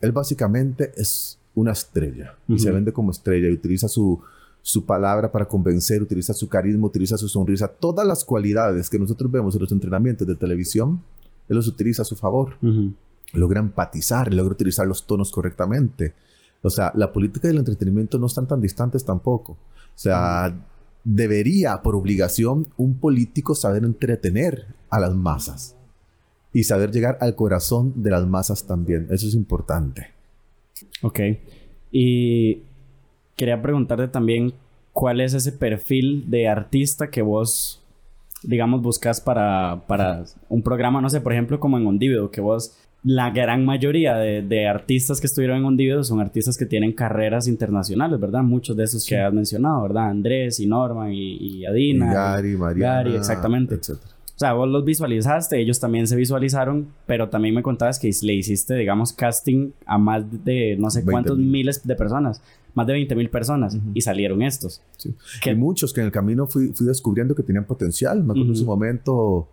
Él 0.00 0.10
básicamente 0.10 0.90
es 0.96 1.38
una 1.54 1.70
estrella. 1.70 2.34
Y 2.48 2.58
se 2.58 2.72
vende 2.72 2.92
como 2.92 3.12
estrella 3.12 3.48
y 3.48 3.52
utiliza 3.52 3.86
su 3.86 4.20
su 4.66 4.86
palabra 4.86 5.30
para 5.30 5.44
convencer, 5.44 6.00
utiliza 6.00 6.32
su 6.32 6.48
carisma, 6.48 6.86
utiliza 6.86 7.18
su 7.18 7.28
sonrisa, 7.28 7.68
todas 7.68 8.06
las 8.06 8.24
cualidades 8.24 8.88
que 8.88 8.98
nosotros 8.98 9.30
vemos 9.30 9.54
en 9.54 9.60
los 9.60 9.70
entrenamientos 9.72 10.26
de 10.26 10.36
televisión, 10.36 11.02
él 11.50 11.56
los 11.56 11.68
utiliza 11.68 12.00
a 12.00 12.06
su 12.06 12.16
favor. 12.16 12.56
Logra 13.34 13.60
empatizar, 13.60 14.32
logra 14.32 14.54
utilizar 14.54 14.86
los 14.86 15.06
tonos 15.06 15.30
correctamente. 15.32 16.14
O 16.62 16.70
sea, 16.70 16.92
la 16.94 17.12
política 17.12 17.46
y 17.46 17.50
el 17.50 17.58
entretenimiento 17.58 18.18
no 18.18 18.24
están 18.24 18.48
tan 18.48 18.62
distantes 18.62 19.04
tampoco. 19.04 19.52
O 19.52 19.98
sea, 19.98 20.58
debería, 21.04 21.82
por 21.82 21.94
obligación, 21.94 22.68
un 22.78 22.94
político 22.94 23.54
saber 23.54 23.84
entretener 23.84 24.68
a 24.88 24.98
las 24.98 25.14
masas 25.14 25.76
y 26.54 26.64
saber 26.64 26.90
llegar 26.90 27.18
al 27.20 27.34
corazón 27.34 27.92
de 27.96 28.12
las 28.12 28.26
masas 28.26 28.66
también. 28.66 29.08
Eso 29.10 29.26
es 29.28 29.34
importante. 29.34 30.06
Ok. 31.02 31.20
Y 31.92 32.62
quería 33.36 33.60
preguntarte 33.60 34.08
también 34.08 34.54
cuál 34.92 35.20
es 35.20 35.34
ese 35.34 35.52
perfil 35.52 36.30
de 36.30 36.48
artista 36.48 37.10
que 37.10 37.20
vos, 37.20 37.82
digamos, 38.42 38.80
buscas 38.80 39.20
para, 39.20 39.82
para 39.86 40.24
un 40.48 40.62
programa, 40.62 41.00
no 41.00 41.10
sé, 41.10 41.20
por 41.20 41.32
ejemplo, 41.32 41.60
como 41.60 41.76
en 41.76 41.86
Ondivido, 41.86 42.30
que 42.30 42.40
vos, 42.40 42.78
la 43.02 43.30
gran 43.30 43.66
mayoría 43.66 44.14
de, 44.16 44.68
artistas 44.68 45.20
que 45.20 45.26
estuvieron 45.26 45.58
en 45.58 45.64
Ondivido 45.64 46.02
son 46.04 46.20
artistas 46.20 46.56
que 46.56 46.64
tienen 46.64 46.92
carreras 46.92 47.48
internacionales, 47.48 48.18
¿verdad? 48.18 48.42
Muchos 48.42 48.76
de 48.76 48.84
esos 48.84 49.04
que 49.04 49.18
has 49.18 49.32
mencionado, 49.32 49.82
¿verdad? 49.82 50.08
Andrés 50.08 50.58
y 50.60 50.66
Norman 50.66 51.12
y, 51.12 51.66
Adina. 51.66 52.10
Y 52.10 52.14
Gary, 52.14 52.56
Mariana. 52.56 52.94
Gary, 52.94 53.16
exactamente. 53.16 53.74
Etcétera. 53.74 54.14
O 54.34 54.38
sea, 54.38 54.52
vos 54.52 54.68
los 54.68 54.84
visualizaste, 54.84 55.60
ellos 55.60 55.78
también 55.78 56.08
se 56.08 56.16
visualizaron, 56.16 56.88
pero 57.06 57.28
también 57.28 57.54
me 57.54 57.62
contabas 57.62 58.00
que 58.00 58.10
le 58.22 58.32
hiciste, 58.32 58.74
digamos, 58.74 59.12
casting 59.12 59.70
a 59.86 59.96
más 59.96 60.24
de 60.44 60.76
no 60.76 60.90
sé 60.90 61.04
cuántos 61.04 61.38
miles 61.38 61.86
de 61.86 61.94
personas 61.94 62.42
más 62.74 62.86
de 62.86 62.92
20 62.92 63.14
mil 63.14 63.30
personas 63.30 63.78
y 63.94 64.00
salieron 64.00 64.42
estos. 64.42 64.82
Sí. 64.96 65.14
Que... 65.42 65.54
muchos 65.54 65.92
que 65.92 66.00
en 66.00 66.06
el 66.06 66.12
camino 66.12 66.46
fui, 66.46 66.68
fui 66.68 66.86
descubriendo 66.86 67.34
que 67.34 67.42
tenían 67.42 67.64
potencial. 67.64 68.22
Me 68.24 68.32
acuerdo 68.32 68.50
en 68.50 68.56
su 68.56 68.64
momento 68.64 69.48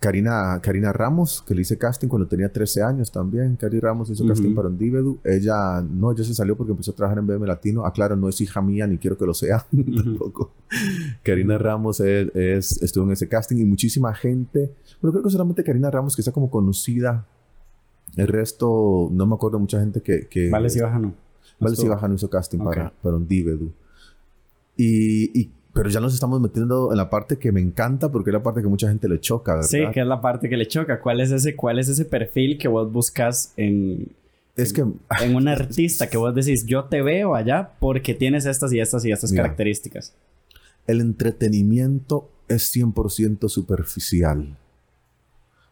Karina, 0.00 0.58
Karina 0.62 0.94
Ramos, 0.94 1.44
que 1.46 1.54
le 1.54 1.60
hice 1.60 1.76
casting 1.76 2.08
cuando 2.08 2.26
tenía 2.26 2.50
13 2.50 2.82
años 2.82 3.12
también. 3.12 3.56
Karina 3.56 3.82
Ramos 3.82 4.08
hizo 4.08 4.26
casting 4.26 4.54
para 4.54 4.68
Ondivedu. 4.68 5.18
Ella, 5.22 5.82
no, 5.82 6.10
ella 6.10 6.24
se 6.24 6.34
salió 6.34 6.56
porque 6.56 6.72
empezó 6.72 6.92
a 6.92 6.94
trabajar 6.94 7.18
en 7.18 7.26
BM 7.26 7.46
Latino. 7.46 7.84
Ah, 7.84 7.92
claro, 7.92 8.16
no 8.16 8.26
es 8.26 8.40
hija 8.40 8.62
mía 8.62 8.86
ni 8.86 8.96
quiero 8.96 9.18
que 9.18 9.26
lo 9.26 9.34
sea 9.34 9.66
tampoco. 9.70 10.52
Karina 11.22 11.58
Ramos 11.58 12.00
es, 12.00 12.80
estuvo 12.80 13.04
en 13.04 13.12
ese 13.12 13.28
casting 13.28 13.58
y 13.58 13.66
muchísima 13.66 14.14
gente. 14.14 14.72
Pero 15.02 15.12
creo 15.12 15.22
que 15.22 15.30
solamente 15.30 15.62
Karina 15.62 15.90
Ramos, 15.90 16.16
que 16.16 16.22
está 16.22 16.32
como 16.32 16.50
conocida 16.50 17.26
El 18.16 18.28
resto, 18.28 19.10
no 19.12 19.26
me 19.26 19.34
acuerdo 19.34 19.58
mucha 19.58 19.80
gente 19.80 20.00
que... 20.00 20.28
que 20.28 20.48
Vale, 20.48 20.70
si 20.70 20.80
baja 20.80 20.98
no. 20.98 21.12
Vale, 21.60 21.76
si 21.76 21.86
baja 21.86 22.08
no 22.08 22.14
hizo 22.14 22.28
casting 22.28 22.58
para, 22.58 22.90
para 23.02 23.16
un 23.16 23.28
Divedu. 23.28 23.70
Y, 24.76 25.38
y, 25.38 25.50
pero 25.72 25.88
ya 25.88 26.00
nos 26.00 26.14
estamos 26.14 26.40
metiendo 26.40 26.90
en 26.90 26.96
la 26.96 27.10
parte 27.10 27.36
que 27.38 27.52
me 27.52 27.60
encanta 27.60 28.10
porque 28.10 28.30
es 28.30 28.34
la 28.34 28.42
parte 28.42 28.62
que 28.62 28.68
mucha 28.68 28.88
gente 28.88 29.08
le 29.08 29.20
choca, 29.20 29.54
¿verdad? 29.54 29.68
Sí, 29.68 29.80
que 29.92 30.00
es 30.00 30.06
la 30.06 30.20
parte 30.20 30.48
que 30.48 30.56
le 30.56 30.66
choca. 30.66 31.00
¿Cuál 31.00 31.20
es 31.20 31.30
ese, 31.30 31.54
cuál 31.54 31.78
es 31.78 31.88
ese 31.88 32.04
perfil 32.04 32.58
que 32.58 32.66
vos 32.66 32.90
buscas 32.90 33.52
en, 33.56 34.08
es 34.56 34.72
que... 34.72 34.82
en 34.82 35.34
un 35.34 35.48
artista 35.48 36.08
que 36.08 36.16
vos 36.16 36.34
decís, 36.34 36.66
yo 36.66 36.84
te 36.84 37.02
veo 37.02 37.34
allá 37.34 37.72
porque 37.78 38.14
tienes 38.14 38.46
estas 38.46 38.72
y 38.72 38.80
estas 38.80 39.04
y 39.04 39.12
estas 39.12 39.30
Mira, 39.30 39.44
características? 39.44 40.14
El 40.86 41.00
entretenimiento 41.00 42.30
es 42.48 42.74
100% 42.74 43.48
superficial. 43.48 44.56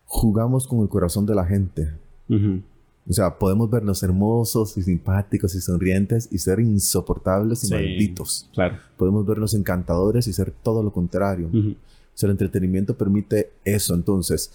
Jugamos 0.05 0.67
con 0.67 0.81
el 0.81 0.89
corazón 0.89 1.27
de 1.27 1.35
la 1.35 1.45
gente. 1.45 1.93
Uh-huh. 2.29 2.63
O 3.09 3.13
sea, 3.13 3.39
podemos 3.39 3.71
vernos 3.71 4.03
hermosos 4.03 4.77
y 4.77 4.83
simpáticos 4.83 5.55
y 5.55 5.61
sonrientes 5.61 6.29
y 6.31 6.39
ser 6.39 6.61
insoportables 6.61 7.65
y 7.65 7.69
Sí, 7.69 7.73
malditos. 7.75 8.51
Claro. 8.53 8.77
Podemos 8.99 9.25
vernos 9.25 9.55
encantadores 9.55 10.27
y 10.29 10.33
ser 10.33 10.51
todo 10.63 10.83
lo 10.83 10.93
contrario. 10.93 11.49
Ujú. 11.49 11.71
O 11.71 11.77
sea, 12.15 12.27
el 12.27 12.33
entretenimiento 12.33 12.99
permite 12.99 13.53
eso. 13.65 13.95
Entonces, 13.95 14.51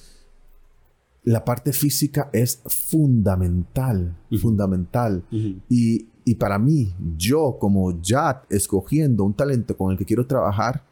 la 1.23 1.43
parte 1.45 1.73
física 1.73 2.29
es 2.33 2.61
fundamental, 2.65 4.15
Ujú. 4.29 4.39
fundamental. 4.41 5.23
Ujú. 5.31 5.55
Y, 5.69 6.09
y 6.25 6.35
para 6.35 6.59
mí, 6.59 6.93
yo 7.17 7.57
como 7.59 7.99
ya 8.01 8.43
escogiendo 8.49 9.23
un 9.23 9.33
talento 9.33 9.75
con 9.75 9.91
el 9.91 9.97
que 9.97 10.05
quiero 10.05 10.27
trabajar, 10.27 10.83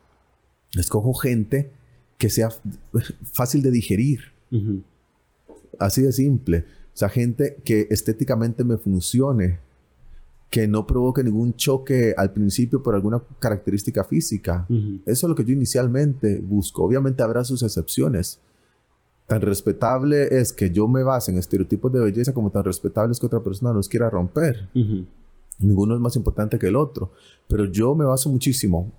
escojo 0.76 1.14
gente 1.14 1.72
que 2.18 2.30
sea 2.30 2.50
fácil 3.34 3.62
de 3.62 3.70
digerir. 3.72 4.20
Así 5.80 6.02
de 6.02 6.12
simple. 6.12 6.66
O 6.94 6.98
sea, 6.98 7.10
gente 7.10 7.58
que 7.64 7.88
estéticamente 7.90 8.64
me 8.64 8.78
funcione, 8.78 9.60
que 10.50 10.68
no 10.68 10.86
provoque 10.86 11.24
ningún 11.24 11.56
choque 11.56 12.14
al 12.18 12.34
principio 12.34 12.84
por 12.84 12.94
alguna 12.94 13.22
característica 13.40 14.04
física. 14.04 14.66
Ujú. 14.70 15.00
Eso 15.06 15.26
es 15.26 15.30
lo 15.30 15.36
que 15.36 15.46
yo 15.46 15.54
inicialmente 15.54 16.40
busco. 16.40 16.84
Obviamente 16.84 17.24
habrá 17.24 17.46
sus 17.46 17.64
excepciones. 17.64 18.40
Tan 19.28 19.42
respetable 19.42 20.28
es 20.40 20.52
que 20.52 20.70
yo 20.70 20.90
me 20.90 21.04
base 21.04 21.32
en 21.32 21.38
estereotipos 21.38 21.94
de 21.94 22.02
belleza 22.02 22.34
como 22.34 22.52
tan 22.52 22.66
respetable 22.66 23.14
es 23.14 23.20
que 23.22 23.28
otra 23.28 23.40
persona 23.42 23.72
los 23.72 23.88
quiera 23.88 24.10
romper. 24.10 24.68
Ujú. 24.76 25.06
Ninguno 25.60 25.96
es 25.96 26.02
más 26.02 26.18
importante 26.18 26.60
que 26.60 26.68
el 26.68 26.76
otro. 26.76 27.14
Pero 27.48 27.64
yo 27.64 27.96
me 27.96 28.04
baso 28.04 28.30
muchísimo, 28.30 28.92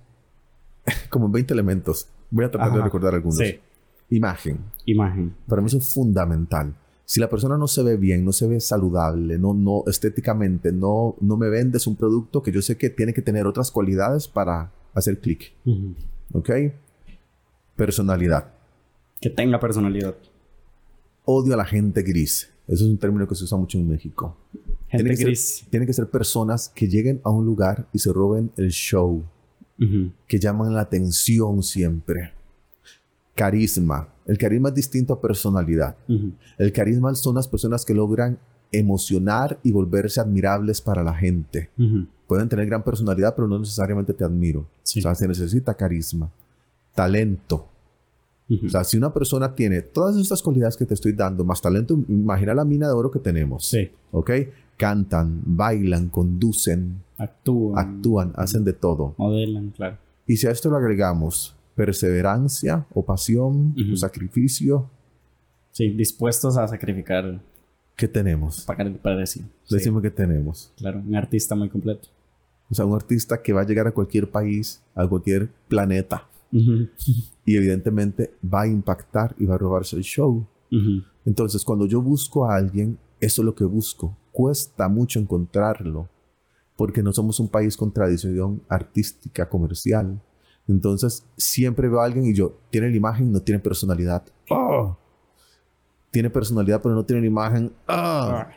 como 1.11 1.26
en 1.26 1.33
20 1.33 1.52
elementos. 1.52 2.09
Voy 2.31 2.46
a 2.46 2.50
tratar 2.50 2.70
de 2.70 2.76
Ajá. 2.76 2.85
recordar 2.85 3.14
algunos. 3.14 3.37
Sí. 3.37 3.61
Imagen. 4.09 4.59
Imagen. 4.87 5.35
Para 5.46 5.61
mí 5.61 5.66
eso 5.66 5.76
es 5.76 5.92
fundamental. 5.92 6.74
Si 7.12 7.20
la 7.20 7.29
persona 7.29 7.59
no 7.59 7.68
se 7.68 7.83
ve 7.83 7.98
bien, 7.98 8.25
no 8.25 8.33
se 8.33 8.46
ve 8.46 8.59
saludable, 8.59 9.37
no, 9.37 9.53
no 9.53 9.85
estéticamente, 9.87 10.72
no, 10.72 11.14
no 11.20 11.37
me 11.37 11.51
vendes 11.51 11.87
un 11.87 11.94
producto 11.94 12.42
que 12.42 12.51
yo 12.51 12.62
sé 12.62 12.79
que 12.79 12.88
tiene 12.88 13.12
que 13.12 13.20
tener 13.20 13.46
otras 13.46 13.70
cualidades 13.70 14.27
para 14.27 14.72
hacer 14.94 15.20
clic. 15.20 15.53
¿Ok? 16.33 16.51
Personalidad. 17.77 18.55
Que 19.20 19.29
tenga 19.29 19.61
personalidad. 19.61 20.16
Odio 21.27 21.53
a 21.53 21.59
la 21.59 21.66
gente 21.66 22.01
gris. 22.01 22.48
Eso 22.66 22.85
es 22.85 22.90
un 22.90 22.96
término 22.96 23.29
que 23.29 23.35
se 23.35 23.44
usa 23.44 23.59
mucho 23.59 23.77
en 23.77 23.90
México. 23.90 24.35
Gente 24.88 25.14
que, 25.14 25.25
gris. 25.25 25.59
Ser, 25.59 25.68
tienen 25.68 25.87
que 25.87 25.92
ser 25.92 26.09
personas 26.09 26.70
que 26.70 26.88
lleguen 26.88 27.20
a 27.25 27.31
un 27.31 27.44
lugar 27.44 27.88
y 27.92 27.98
se 27.98 28.11
roben 28.11 28.53
el 28.57 28.70
show, 28.70 29.22
que 30.27 30.38
llaman 30.38 30.72
la 30.72 30.81
atención 30.81 31.62
siempre. 31.62 32.33
Carisma. 33.34 34.08
El 34.26 34.38
carisma 34.38 34.68
es 34.68 34.74
distinto 34.74 35.14
a 35.14 35.20
personalidad. 35.20 35.96
El 36.58 36.72
carisma 36.72 37.14
son 37.14 37.34
las 37.34 37.48
personas 37.48 37.84
que 37.84 37.94
logran 37.94 38.38
emocionar 38.70 39.58
y 39.62 39.72
volverse 39.72 40.20
admirables 40.20 40.80
para 40.80 41.02
la 41.02 41.14
gente. 41.14 41.70
Pueden 42.26 42.48
tener 42.48 42.66
gran 42.66 42.82
personalidad, 42.82 43.34
pero 43.34 43.48
no 43.48 43.58
necesariamente 43.58 44.14
te 44.14 44.24
admiro. 44.24 44.66
Sí. 44.82 45.00
O 45.00 45.02
sea, 45.02 45.14
se 45.14 45.28
necesita 45.28 45.74
carisma. 45.74 46.30
Talento. 46.94 47.68
O 48.66 48.68
sea, 48.68 48.84
si 48.84 48.98
una 48.98 49.12
persona 49.12 49.54
tiene 49.54 49.80
todas 49.80 50.16
estas 50.16 50.42
cualidades 50.42 50.76
que 50.76 50.84
te 50.84 50.94
estoy 50.94 51.12
dando, 51.12 51.42
más 51.44 51.62
talento, 51.62 51.98
imagina 52.08 52.52
la 52.54 52.64
mina 52.64 52.86
de 52.86 52.92
oro 52.92 53.10
que 53.10 53.18
tenemos. 53.18 53.66
Sí. 53.66 53.90
¿Ok? 54.10 54.30
Cantan, 54.76 55.40
bailan, 55.46 56.08
conducen, 56.08 57.02
Actúan. 57.16 57.78
actúan, 57.78 58.32
hacen 58.36 58.64
de 58.64 58.72
todo. 58.72 59.14
Modelan, 59.16 59.70
claro. 59.70 59.96
Y 60.26 60.36
si 60.36 60.46
a 60.46 60.50
esto 60.50 60.70
le 60.70 60.76
agregamos 60.76 61.56
perseverancia 61.74 62.87
o 62.94 63.04
pasión 63.04 63.74
Ujú. 63.80 63.92
o 63.92 63.96
sacrificio, 63.96 64.90
Sí, 65.70 65.88
dispuestos 65.88 66.58
a 66.58 66.68
sacrificar, 66.68 67.40
¿qué 67.96 68.06
tenemos? 68.06 68.66
el 68.78 68.94
precio. 68.96 69.42
Sí, 69.64 69.74
Decime 69.74 70.02
que 70.02 70.11
tenemos. 70.11 70.70
claro, 70.76 71.00
un 71.06 71.14
artista 71.14 71.54
muy 71.54 71.70
completo. 71.70 72.08
O 72.70 72.74
sea, 72.74 72.85
un 72.85 72.94
artista 72.94 73.40
que 73.42 73.52
va 73.54 73.62
a 73.62 73.66
llegar 73.66 73.87
a 73.87 73.92
cualquier 73.92 74.30
país, 74.30 74.82
a 74.94 75.06
cualquier 75.06 75.48
planeta. 75.68 76.26
Y 77.44 77.56
evidentemente 77.56 78.35
va 78.44 78.62
a 78.62 78.66
impactar 78.68 79.35
y 79.38 79.46
va 79.46 79.54
a 79.54 79.58
robarse 79.58 79.96
el 79.96 80.02
show. 80.02 80.46
Entonces, 81.24 81.64
cuando 81.64 81.87
yo 81.87 82.00
busco 82.00 82.46
a 82.48 82.54
alguien, 82.56 82.98
eso 83.20 83.42
es 83.42 83.46
lo 83.46 83.54
que 83.54 83.64
busco. 83.64 84.16
Cuesta 84.30 84.88
mucho 84.88 85.18
encontrarlo. 85.18 86.08
Porque 86.76 87.02
no 87.02 87.12
somos 87.12 87.40
un 87.40 87.48
país 87.48 87.76
con 87.76 87.92
tradición 87.92 88.62
artística, 88.68 89.48
comercial. 89.48 90.20
Entonces, 90.68 91.25
siempre 91.37 91.88
veo 91.88 92.01
a 92.01 92.05
alguien 92.05 92.25
y 92.27 92.35
yo, 92.35 92.57
tiene 92.70 92.88
la 92.90 92.96
imagen, 92.96 93.33
no 93.33 93.40
tiene 93.40 93.59
personalidad. 93.59 94.22
¡Oh! 94.51 94.96
Tiene 96.11 96.31
personalidad, 96.31 96.81
pero 96.83 96.94
no 96.94 97.05
tiene 97.05 97.20
la 97.22 97.27
imagen. 97.27 97.72
¡Ah! 97.88 98.48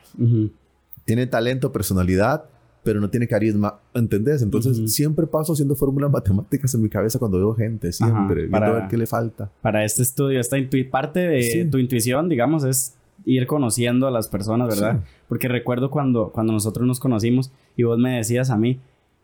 Tiene 1.06 1.28
talento, 1.28 1.72
personalidad, 1.72 2.46
pero 2.84 3.00
no 3.00 3.10
tiene 3.10 3.28
carisma. 3.28 3.80
¿Entendés? 3.94 4.42
Entonces, 4.42 4.94
siempre 4.94 5.26
paso 5.26 5.54
haciendo 5.54 5.76
fórmulas 5.76 6.12
matemáticas 6.12 6.74
en 6.76 6.82
mi 6.82 6.90
cabeza 6.90 7.18
cuando 7.18 7.38
veo 7.38 7.54
gente. 7.56 7.92
Siempre. 7.92 8.42
viendo 8.42 8.52
para- 8.52 8.68
a 8.68 8.72
ver 8.74 8.88
qué 8.90 8.98
le 8.98 9.08
falta. 9.08 9.52
Para 9.62 9.84
este 9.86 10.02
estudio, 10.04 10.40
esta 10.40 10.58
parte 10.92 11.20
de 11.22 11.42
Sí. 11.44 11.66
tu 11.70 11.78
intuición, 11.78 12.30
digamos, 12.30 12.64
es 12.64 12.96
ir 13.26 13.48
conociendo 13.48 14.06
a 14.08 14.12
las 14.12 14.28
personas, 14.28 14.68
¿verdad? 14.68 15.00
Sí. 15.02 15.10
Porque 15.28 15.48
recuerdo 15.48 15.90
cuando, 15.90 16.30
cuando 16.32 16.54
nosotros 16.54 16.86
nos 16.86 17.00
conocimos 17.00 17.52
y 17.76 17.84
vos 17.84 17.98
me 17.98 18.18
decías 18.18 18.50
a 18.52 18.58
mí, 18.58 18.80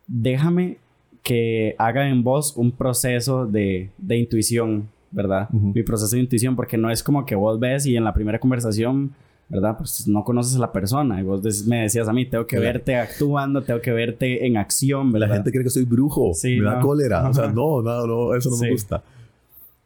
déjame 0.07 0.79
que 1.23 1.75
haga 1.77 2.07
en 2.09 2.23
vos 2.23 2.53
un 2.57 2.71
proceso 2.71 3.45
de, 3.45 3.89
de 3.97 4.17
intuición, 4.17 4.89
¿verdad? 5.11 5.47
Ujú. 5.53 5.71
Mi 5.75 5.83
proceso 5.83 6.15
de 6.15 6.21
intuición, 6.21 6.55
porque 6.55 6.77
no 6.77 6.89
es 6.89 7.03
como 7.03 7.25
que 7.25 7.35
vos 7.35 7.59
ves 7.59 7.85
y 7.85 7.95
en 7.95 8.03
la 8.03 8.13
primera 8.13 8.39
conversación, 8.39 9.11
¿verdad? 9.49 9.77
Pues 9.77 10.07
no 10.07 10.23
conoces 10.23 10.55
a 10.55 10.59
la 10.59 10.71
persona 10.71 11.19
y 11.19 11.23
vos 11.23 11.43
des- 11.43 11.67
me 11.67 11.81
decías 11.81 12.07
a 12.07 12.13
mí, 12.13 12.25
tengo 12.25 12.47
que 12.47 12.57
verte 12.57 12.95
actuando, 12.95 13.61
tengo 13.61 13.81
que 13.81 13.91
verte 13.91 14.45
en 14.47 14.57
acción, 14.57 15.11
¿verdad? 15.11 15.27
La 15.29 15.35
gente 15.35 15.51
cree 15.51 15.63
que 15.63 15.69
soy 15.69 15.83
brujo. 15.85 16.33
Sí, 16.33 16.57
me 16.59 16.65
da 16.65 16.75
no. 16.75 16.81
cólera. 16.81 17.29
O 17.29 17.33
sea, 17.33 17.47
no, 17.51 17.81
no, 17.81 18.07
no, 18.07 18.33
eso 18.35 18.49
no 18.49 18.55
Sí. 18.55 18.65
me 18.65 18.71
gusta. 18.71 19.03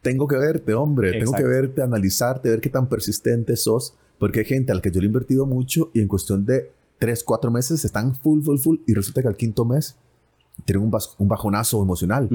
Tengo 0.01 0.27
que 0.27 0.37
verte, 0.37 0.73
hombre. 0.75 1.09
Tengo 1.11 1.23
Exacto. 1.31 1.43
que 1.43 1.49
verte, 1.49 1.81
analizarte, 1.81 2.49
ver 2.49 2.61
qué 2.61 2.69
tan 2.69 2.87
persistente 2.87 3.55
sos. 3.55 3.95
Porque 4.19 4.39
hay 4.39 4.45
gente 4.45 4.71
a 4.71 4.75
la 4.75 4.81
que 4.81 4.91
yo 4.91 5.01
le 5.01 5.05
he 5.05 5.07
invertido 5.07 5.45
mucho 5.47 5.89
y 5.93 5.99
en 5.99 6.07
cuestión 6.07 6.45
de 6.45 6.69
tres, 6.99 7.23
cuatro 7.23 7.49
meses 7.51 7.83
están 7.83 8.15
full, 8.15 8.41
full, 8.43 8.57
full. 8.59 8.77
Y 8.87 8.93
resulta 8.93 9.21
que 9.23 9.27
al 9.27 9.35
quinto 9.35 9.65
mes 9.65 9.97
tienen 10.63 10.83
un, 10.85 10.91
bas- 10.91 11.15
un 11.17 11.27
bajonazo 11.27 11.81
emocional. 11.81 12.29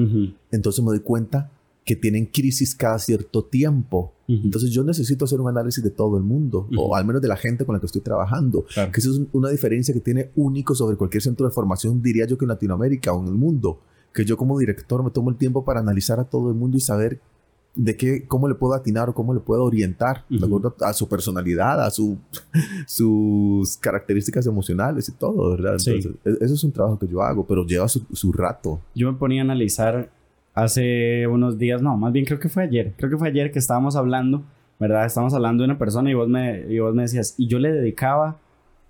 Entonces 0.51 0.83
me 0.83 0.89
doy 0.91 0.99
cuenta 0.99 1.51
que 1.83 1.95
tienen 1.95 2.27
crisis 2.27 2.75
cada 2.75 2.99
cierto 2.99 3.43
tiempo. 3.43 4.13
Entonces 4.27 4.69
yo 4.69 4.83
necesito 4.83 5.25
hacer 5.25 5.41
un 5.41 5.49
análisis 5.49 5.83
de 5.83 5.89
todo 5.89 6.15
el 6.17 6.23
mundo, 6.23 6.67
o 6.77 6.95
al 6.95 7.03
menos 7.05 7.21
de 7.21 7.27
la 7.27 7.35
gente 7.35 7.65
con 7.65 7.73
la 7.73 7.79
que 7.79 7.87
estoy 7.87 8.01
trabajando. 8.01 8.63
Claro. 8.73 8.91
Que 8.91 8.99
eso 9.01 9.11
es 9.11 9.21
una 9.33 9.49
diferencia 9.49 9.93
que 9.93 9.99
tiene 9.99 10.29
único 10.35 10.75
sobre 10.75 10.95
cualquier 10.95 11.23
centro 11.23 11.47
de 11.47 11.51
formación, 11.53 12.01
diría 12.01 12.25
yo 12.27 12.37
que 12.37 12.45
en 12.45 12.49
Latinoamérica 12.49 13.11
o 13.13 13.21
en 13.21 13.27
el 13.27 13.33
mundo. 13.35 13.79
Que 14.13 14.23
yo 14.25 14.37
como 14.37 14.59
director 14.59 15.03
me 15.03 15.09
tomo 15.09 15.29
el 15.31 15.37
tiempo 15.37 15.65
para 15.65 15.79
analizar 15.79 16.19
a 16.19 16.25
todo 16.25 16.49
el 16.49 16.55
mundo 16.55 16.77
y 16.77 16.81
saber 16.81 17.19
de 17.75 17.95
qué, 17.95 18.25
cómo 18.27 18.47
le 18.49 18.55
puedo 18.55 18.73
atinar 18.73 19.09
o 19.09 19.13
cómo 19.13 19.33
le 19.33 19.39
puedo 19.39 19.63
orientar 19.63 20.25
de 20.29 20.37
Ujú. 20.37 20.45
acuerdo 20.45 20.75
a 20.81 20.93
su 20.93 21.07
personalidad, 21.07 21.81
a 21.83 21.89
su, 21.89 22.17
sus 22.87 23.77
características 23.77 24.45
emocionales 24.47 25.07
y 25.09 25.13
todo, 25.13 25.51
¿verdad? 25.51 25.75
Entonces, 25.79 26.11
e- 26.25 26.37
eso 26.45 26.53
es 26.53 26.63
un 26.63 26.71
trabajo 26.71 26.99
que 26.99 27.07
yo 27.07 27.21
hago, 27.21 27.45
pero 27.45 27.65
lleva 27.65 27.87
su, 27.87 28.05
su 28.11 28.31
rato. 28.33 28.79
Yo 28.95 29.11
me 29.11 29.17
ponía 29.17 29.41
a 29.41 29.45
analizar 29.45 30.09
hace 30.53 31.27
unos 31.27 31.57
días, 31.57 31.81
no, 31.81 31.95
más 31.97 32.11
bien 32.11 32.25
creo 32.25 32.39
que 32.39 32.49
fue 32.49 32.63
ayer, 32.63 32.93
creo 32.97 33.09
que 33.09 33.17
fue 33.17 33.29
ayer 33.29 33.51
que 33.51 33.59
estábamos 33.59 33.95
hablando, 33.95 34.43
¿verdad? 34.79 35.05
Estábamos 35.05 35.33
hablando 35.33 35.63
de 35.63 35.69
una 35.69 35.77
persona 35.77 36.11
y 36.11 36.13
vos 36.13 36.27
me, 36.27 36.65
y 36.69 36.79
vos 36.79 36.93
me 36.93 37.03
decías, 37.03 37.35
y 37.37 37.47
yo 37.47 37.59
le 37.59 37.71
dedicaba 37.71 38.37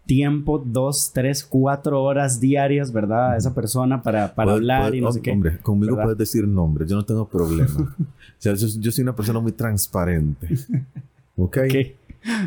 tiempo, 0.05 0.61
dos, 0.65 1.11
tres, 1.13 1.43
cuatro 1.45 2.03
horas 2.03 2.39
diarias, 2.39 2.91
¿verdad? 2.91 3.31
A 3.33 3.37
esa 3.37 3.53
persona 3.53 4.01
para, 4.03 4.33
para 4.35 4.47
Puedes- 4.51 4.57
hablar 4.57 4.81
puedes- 4.83 4.97
y 4.97 5.01
no 5.01 5.11
sé 5.11 5.21
qué. 5.21 5.31
Hombre, 5.31 5.57
conmigo 5.59 5.95
¿verdad? 5.95 6.03
puedes 6.05 6.17
decir 6.17 6.47
nombre, 6.47 6.85
yo 6.87 6.95
no 6.95 7.05
tengo 7.05 7.27
problema. 7.27 7.69
o 7.99 8.05
sea, 8.37 8.53
yo, 8.55 8.67
yo 8.79 8.91
soy 8.91 9.03
una 9.03 9.15
persona 9.15 9.39
muy 9.39 9.51
transparente. 9.51 10.47
¿Ok? 11.37 11.57
Ok. 11.65 11.75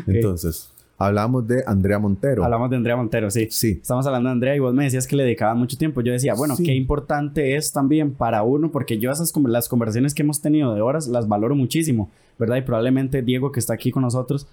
Entonces, 0.07 0.71
hablamos 0.97 1.47
de 1.47 1.63
Andrea 1.65 1.99
Montero. 1.99 2.43
Hablamos 2.43 2.69
de 2.69 2.75
Andrea 2.77 2.95
Montero, 2.95 3.29
sí. 3.31 3.47
Sí, 3.49 3.79
Estamos 3.81 4.05
hablando 4.05 4.29
de 4.29 4.33
Andrea 4.33 4.55
y 4.55 4.59
vos 4.59 4.73
me 4.73 4.83
decías 4.85 5.07
que 5.07 5.15
le 5.15 5.23
dedicaba 5.23 5.53
mucho 5.55 5.77
tiempo. 5.77 6.01
Yo 6.01 6.11
decía, 6.13 6.33
bueno, 6.35 6.55
Sí. 6.55 6.63
qué 6.63 6.73
importante 6.75 7.55
es 7.55 7.71
también 7.71 8.13
para 8.13 8.43
uno, 8.43 8.71
porque 8.71 8.97
yo 8.99 9.11
esas 9.11 9.33
las 9.47 9.67
conversaciones 9.67 10.13
que 10.13 10.21
hemos 10.23 10.41
tenido 10.41 10.73
de 10.73 10.81
horas 10.81 11.07
las 11.07 11.27
valoro 11.27 11.55
muchísimo, 11.55 12.09
¿verdad? 12.39 12.57
Y 12.57 12.61
probablemente 12.61 13.21
Diego, 13.21 13.51
que 13.51 13.59
está 13.59 13.73
aquí 13.73 13.91
con 13.91 14.03
nosotros, 14.03 14.47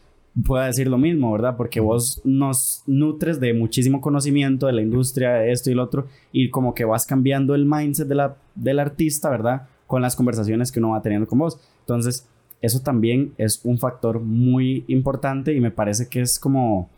pueda 0.46 0.66
decir 0.66 0.88
lo 0.88 0.98
mismo, 0.98 1.32
¿verdad? 1.32 1.56
Porque 1.56 1.80
vos 1.80 2.20
nos 2.24 2.82
nutres 2.86 3.38
de 3.40 3.52
muchísimo 3.52 4.00
conocimiento 4.00 4.66
de 4.66 4.72
la 4.72 4.82
industria, 4.82 5.34
de 5.34 5.52
esto 5.52 5.70
y 5.70 5.74
lo 5.74 5.82
otro, 5.82 6.06
y 6.32 6.50
como 6.50 6.74
que 6.74 6.84
vas 6.84 7.06
cambiando 7.06 7.54
el 7.54 7.66
mindset 7.66 8.08
de 8.08 8.14
la, 8.14 8.36
del 8.54 8.78
artista, 8.78 9.28
¿verdad? 9.28 9.68
Con 9.86 10.00
las 10.00 10.16
conversaciones 10.16 10.72
que 10.72 10.78
uno 10.78 10.90
va 10.90 11.02
teniendo 11.02 11.26
con 11.26 11.38
vos. 11.38 11.60
Entonces, 11.80 12.26
eso 12.62 12.80
también 12.80 13.34
es 13.36 13.60
un 13.64 13.78
factor 13.78 14.20
muy 14.20 14.84
importante 14.88 15.52
y 15.52 15.60
me 15.60 15.70
parece 15.70 16.08
que 16.08 16.20
es 16.22 16.38
como, 16.38 16.88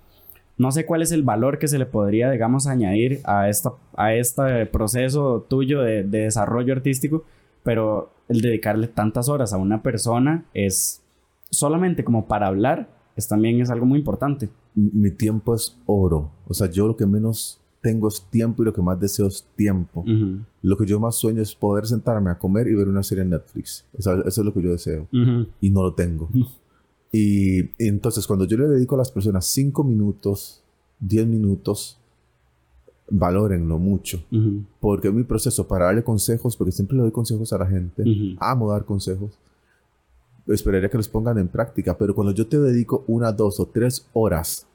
no 0.57 0.71
sé 0.71 0.87
cuál 0.87 1.03
es 1.03 1.11
el 1.11 1.23
valor 1.23 1.59
que 1.59 1.69
se 1.69 1.79
le 1.79 1.87
podría, 1.87 2.31
digamos, 2.31 2.67
añadir 2.69 3.21
a, 3.25 3.49
esta, 3.49 3.73
a 3.97 4.15
este 4.15 4.67
proceso 4.67 5.45
tuyo 5.49 5.81
de, 5.81 6.05
de 6.05 6.21
desarrollo 6.21 6.73
artístico, 6.73 7.25
pero 7.65 8.11
el 8.29 8.43
dedicarle 8.43 8.87
tantas 8.87 9.29
horas 9.29 9.53
a 9.53 9.57
una 9.57 9.83
persona 9.83 10.45
es 10.55 11.03
solamente 11.51 12.05
como 12.05 12.27
para 12.27 12.47
hablar 12.47 12.94
es 13.17 13.29
también 13.29 13.61
es 13.61 13.71
algo 13.71 13.87
muy 13.87 13.99
importante. 13.99 14.49
Mi 14.75 15.11
tiempo 15.11 15.55
es 15.55 15.77
oro. 15.87 16.31
O 16.47 16.55
sea, 16.55 16.71
yo 16.71 16.89
lo 16.89 16.97
que 16.97 17.07
menos 17.07 17.61
tengo 17.81 18.09
es 18.09 18.27
tiempo 18.31 18.63
y 18.63 18.67
lo 18.67 18.73
que 18.73 18.83
más 18.83 18.99
deseo 18.99 19.27
es 19.27 19.47
tiempo. 19.57 20.05
Lo 20.63 20.77
que 20.77 20.87
yo 20.87 20.99
más 20.99 21.17
sueño 21.17 21.43
es 21.43 21.55
poder 21.55 21.87
sentarme 21.87 22.31
a 22.31 22.39
comer 22.39 22.67
y 22.67 22.75
ver 22.75 22.89
una 22.89 23.03
serie 23.03 23.23
en 23.23 23.31
Netflix. 23.31 23.85
O 23.97 24.03
sea, 24.03 24.15
eso 24.27 24.41
es 24.41 24.45
lo 24.45 24.53
que 24.53 24.63
yo 24.63 24.71
deseo. 24.71 25.07
Y 25.61 25.71
no 25.71 25.83
lo 25.83 25.95
tengo. 25.95 26.29
y, 27.13 27.71
entonces, 27.79 28.27
cuando 28.27 28.47
yo 28.47 28.57
le 28.57 28.69
dedico 28.69 28.95
a 28.95 28.99
las 28.99 29.13
personas 29.13 29.47
cinco 29.47 29.85
minutos, 29.85 30.63
diez 30.99 31.27
minutos, 31.27 31.99
valórenlo 33.09 33.79
mucho. 33.79 34.25
Porque 34.81 35.13
mi 35.13 35.23
proceso 35.23 35.69
para 35.69 35.85
darle 35.87 36.03
consejos, 36.03 36.57
porque 36.57 36.73
siempre 36.73 36.97
le 36.97 37.03
doy 37.03 37.13
consejos 37.13 37.53
a 37.53 37.59
la 37.59 37.67
gente. 37.67 38.03
Amo 38.41 38.73
dar 38.73 38.85
consejos 38.85 39.39
esperaría 40.47 40.91
que 40.91 40.97
los 40.97 41.09
pongan 41.09 41.39
en 41.39 41.49
práctica, 41.49 41.97
pero 41.97 42.15
cuando 42.15 42.33
yo 42.33 42.47
te 42.47 42.59
dedico 42.59 43.05
una, 43.07 43.33
dos 43.33 43.61
o 43.61 43.67
tres 43.67 44.09
horas, 44.13 44.67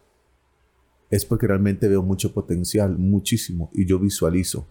es 1.09 1.25
porque 1.25 1.47
realmente 1.47 1.87
veo 1.87 2.01
mucho 2.01 2.33
potencial, 2.33 2.97
muchísimo, 2.97 3.69
y 3.73 3.85
yo 3.85 3.99
visualizo. 3.99 4.65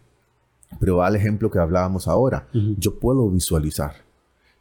Pero 0.80 1.02
al 1.02 1.16
ejemplo 1.16 1.50
que 1.50 1.58
hablábamos 1.58 2.08
ahora, 2.08 2.48
yo 2.52 2.98
puedo 2.98 3.28
visualizar. 3.30 3.94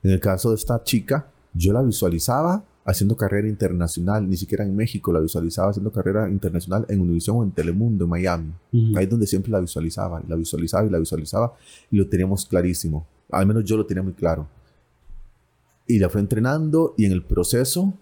En 0.03 0.11
el 0.11 0.19
caso 0.19 0.49
de 0.49 0.55
esta 0.55 0.81
chica, 0.83 1.31
yo 1.53 1.73
la 1.73 1.81
visualizaba 1.81 2.63
haciendo 2.85 3.17
carrera 3.17 3.49
internacional, 3.49 4.27
ni 4.29 4.37
siquiera 4.37 4.63
en 4.63 4.73
México, 4.73 5.11
la 5.11 5.19
visualizaba 5.19 5.71
haciendo 5.71 5.91
carrera 5.91 6.29
internacional 6.29 6.85
en 6.87 7.01
Univision 7.01 7.37
o 7.37 7.43
en 7.43 7.51
Telemundo, 7.51 8.05
en 8.05 8.09
Miami. 8.09 8.53
Ahí 8.95 9.03
es 9.03 9.09
donde 9.09 9.27
siempre 9.27 9.51
la 9.51 9.59
visualizaba, 9.59 10.23
la 10.25 10.35
visualizaba 10.37 10.87
y 10.87 10.89
la 10.89 10.97
visualizaba 10.97 11.53
y 11.91 11.97
lo 11.97 12.07
teníamos 12.07 12.45
clarísimo. 12.45 13.05
Al 13.29 13.45
menos 13.45 13.65
yo 13.65 13.75
lo 13.75 13.85
tenía 13.85 14.01
muy 14.01 14.13
claro. 14.13 14.47
Y 15.87 15.99
la 15.99 16.09
fue 16.09 16.21
entrenando 16.21 16.93
y 16.97 17.05
en 17.05 17.13
el 17.13 17.23
proceso, 17.23 17.93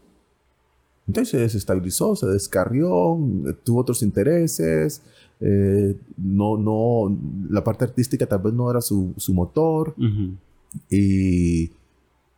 entonces 1.07 1.29
se 1.29 1.37
desestabilizó, 1.37 2.15
se 2.15 2.25
descarrió, 2.27 3.17
tuvo 3.63 3.81
otros 3.81 4.01
intereses, 4.01 5.03
eh, 5.39 5.95
no, 6.17 6.57
no, 6.57 7.15
la 7.49 7.63
parte 7.63 7.83
artística 7.83 8.25
tal 8.25 8.41
vez 8.41 8.53
no 8.53 8.71
era 8.71 8.81
su, 8.81 9.13
su 9.17 9.33
motor 9.33 9.93
y, 10.89 11.63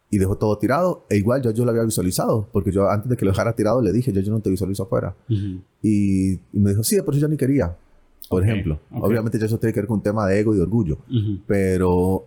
y, 0.09 0.17
dejó 0.17 0.37
todo 0.37 0.57
tirado. 0.57 1.05
E 1.09 1.17
igual 1.17 1.41
ya 1.41 1.51
yo 1.51 1.63
lo 1.63 1.71
había 1.71 1.83
visualizado, 1.83 2.49
porque 2.51 2.71
yo 2.71 2.89
antes 2.89 3.09
de 3.09 3.15
que 3.15 3.23
lo 3.23 3.31
dejara 3.31 3.55
tirado 3.55 3.81
le 3.81 3.93
dije, 3.93 4.11
ya 4.11 4.21
yo 4.21 4.31
no 4.31 4.41
te 4.41 4.49
visualizo 4.49 4.83
afuera. 4.83 5.15
y, 5.81 6.39
me 6.51 6.71
dijo, 6.71 6.83
sí, 6.83 7.01
por 7.01 7.13
eso 7.13 7.21
ya 7.21 7.29
ni 7.29 7.37
quería, 7.37 7.77
por 8.29 8.43
ejemplo. 8.43 8.79
Obviamente 8.91 9.39
ya 9.39 9.45
eso 9.45 9.59
tiene 9.59 9.73
que 9.73 9.79
ver 9.79 9.87
con 9.87 9.97
un 9.97 10.03
tema 10.03 10.27
de 10.27 10.39
ego 10.39 10.53
y 10.53 10.57
de 10.57 10.63
orgullo, 10.63 10.97
pero 11.45 12.25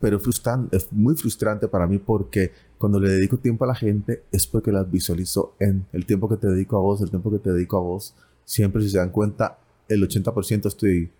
pero 0.00 0.20
es 0.70 0.92
muy 0.92 1.16
frustrante 1.16 1.66
para 1.66 1.86
mí 1.86 1.98
porque 1.98 2.52
cuando 2.78 3.00
le 3.00 3.10
dedico 3.10 3.36
tiempo 3.38 3.64
a 3.64 3.68
la 3.68 3.74
gente 3.74 4.22
es 4.30 4.46
porque 4.46 4.70
las 4.70 4.90
visualizo 4.90 5.54
en 5.58 5.86
el 5.92 6.06
tiempo 6.06 6.28
que 6.28 6.36
te 6.36 6.46
dedico 6.46 6.76
a 6.76 6.80
vos, 6.80 7.00
el 7.00 7.10
tiempo 7.10 7.30
que 7.30 7.38
te 7.38 7.52
dedico 7.52 7.76
a 7.78 7.80
vos. 7.80 8.14
Siempre, 8.44 8.82
si 8.82 8.90
se 8.90 8.98
dan 8.98 9.10
cuenta, 9.10 9.58
el 9.88 10.08
80% 10.08 10.66
estoy 10.66 11.10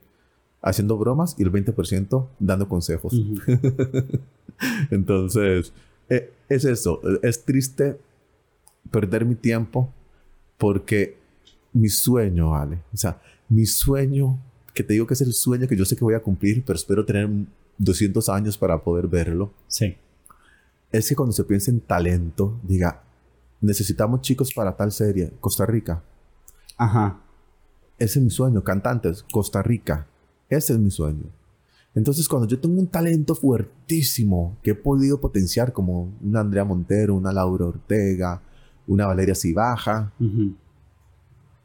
haciendo 0.62 0.96
bromas 0.96 1.34
y 1.38 1.42
el 1.42 1.52
20% 1.52 2.28
dando 2.38 2.68
consejos. 2.68 3.12
Entonces, 4.90 5.72
e, 6.08 6.32
es 6.48 6.64
eso. 6.64 7.00
Es 7.22 7.44
triste 7.44 7.98
perder 8.90 9.24
mi 9.24 9.34
tiempo 9.34 9.92
porque 10.56 11.18
mi 11.72 11.88
sueño, 11.88 12.50
vale. 12.50 12.82
O 12.92 12.96
sea, 12.96 13.20
mi 13.48 13.66
sueño, 13.66 14.38
que 14.72 14.84
te 14.84 14.92
digo 14.94 15.06
que 15.06 15.14
es 15.14 15.20
el 15.20 15.32
sueño 15.32 15.66
que 15.66 15.76
yo 15.76 15.84
sé 15.84 15.96
que 15.96 16.04
voy 16.04 16.14
a 16.14 16.22
cumplir, 16.22 16.62
pero 16.64 16.76
espero 16.76 17.04
tener 17.04 17.28
200 17.78 18.28
años 18.28 18.58
para 18.58 18.82
poder 18.82 19.08
verlo. 19.08 19.52
Sí. 19.66 19.96
Es 20.90 21.08
que 21.08 21.16
cuando 21.16 21.32
se 21.32 21.44
piensa 21.44 21.70
en 21.70 21.80
talento, 21.80 22.58
diga, 22.62 23.02
necesitamos 23.60 24.20
chicos 24.22 24.52
para 24.52 24.76
tal 24.76 24.92
serie, 24.92 25.32
Costa 25.40 25.66
Rica. 25.66 26.02
Ajá. 26.76 27.20
Ese 27.98 28.18
es 28.18 28.24
mi 28.24 28.30
sueño, 28.30 28.62
cantantes, 28.62 29.24
Costa 29.32 29.62
Rica. 29.62 30.06
Ese 30.48 30.74
es 30.74 30.78
mi 30.78 30.90
sueño. 30.90 31.24
Entonces, 31.94 32.28
cuando 32.28 32.46
yo 32.46 32.60
tengo 32.60 32.78
un 32.78 32.86
talento 32.86 33.34
fuertísimo 33.34 34.56
que 34.62 34.70
he 34.70 34.74
podido 34.74 35.20
potenciar, 35.20 35.72
como 35.72 36.12
una 36.22 36.40
Andrea 36.40 36.64
Montero, 36.64 37.14
una 37.16 37.32
Laura 37.32 37.66
Ortega, 37.66 38.40
una 38.86 39.06
Valeria 39.06 39.34
Cibaja, 39.34 40.12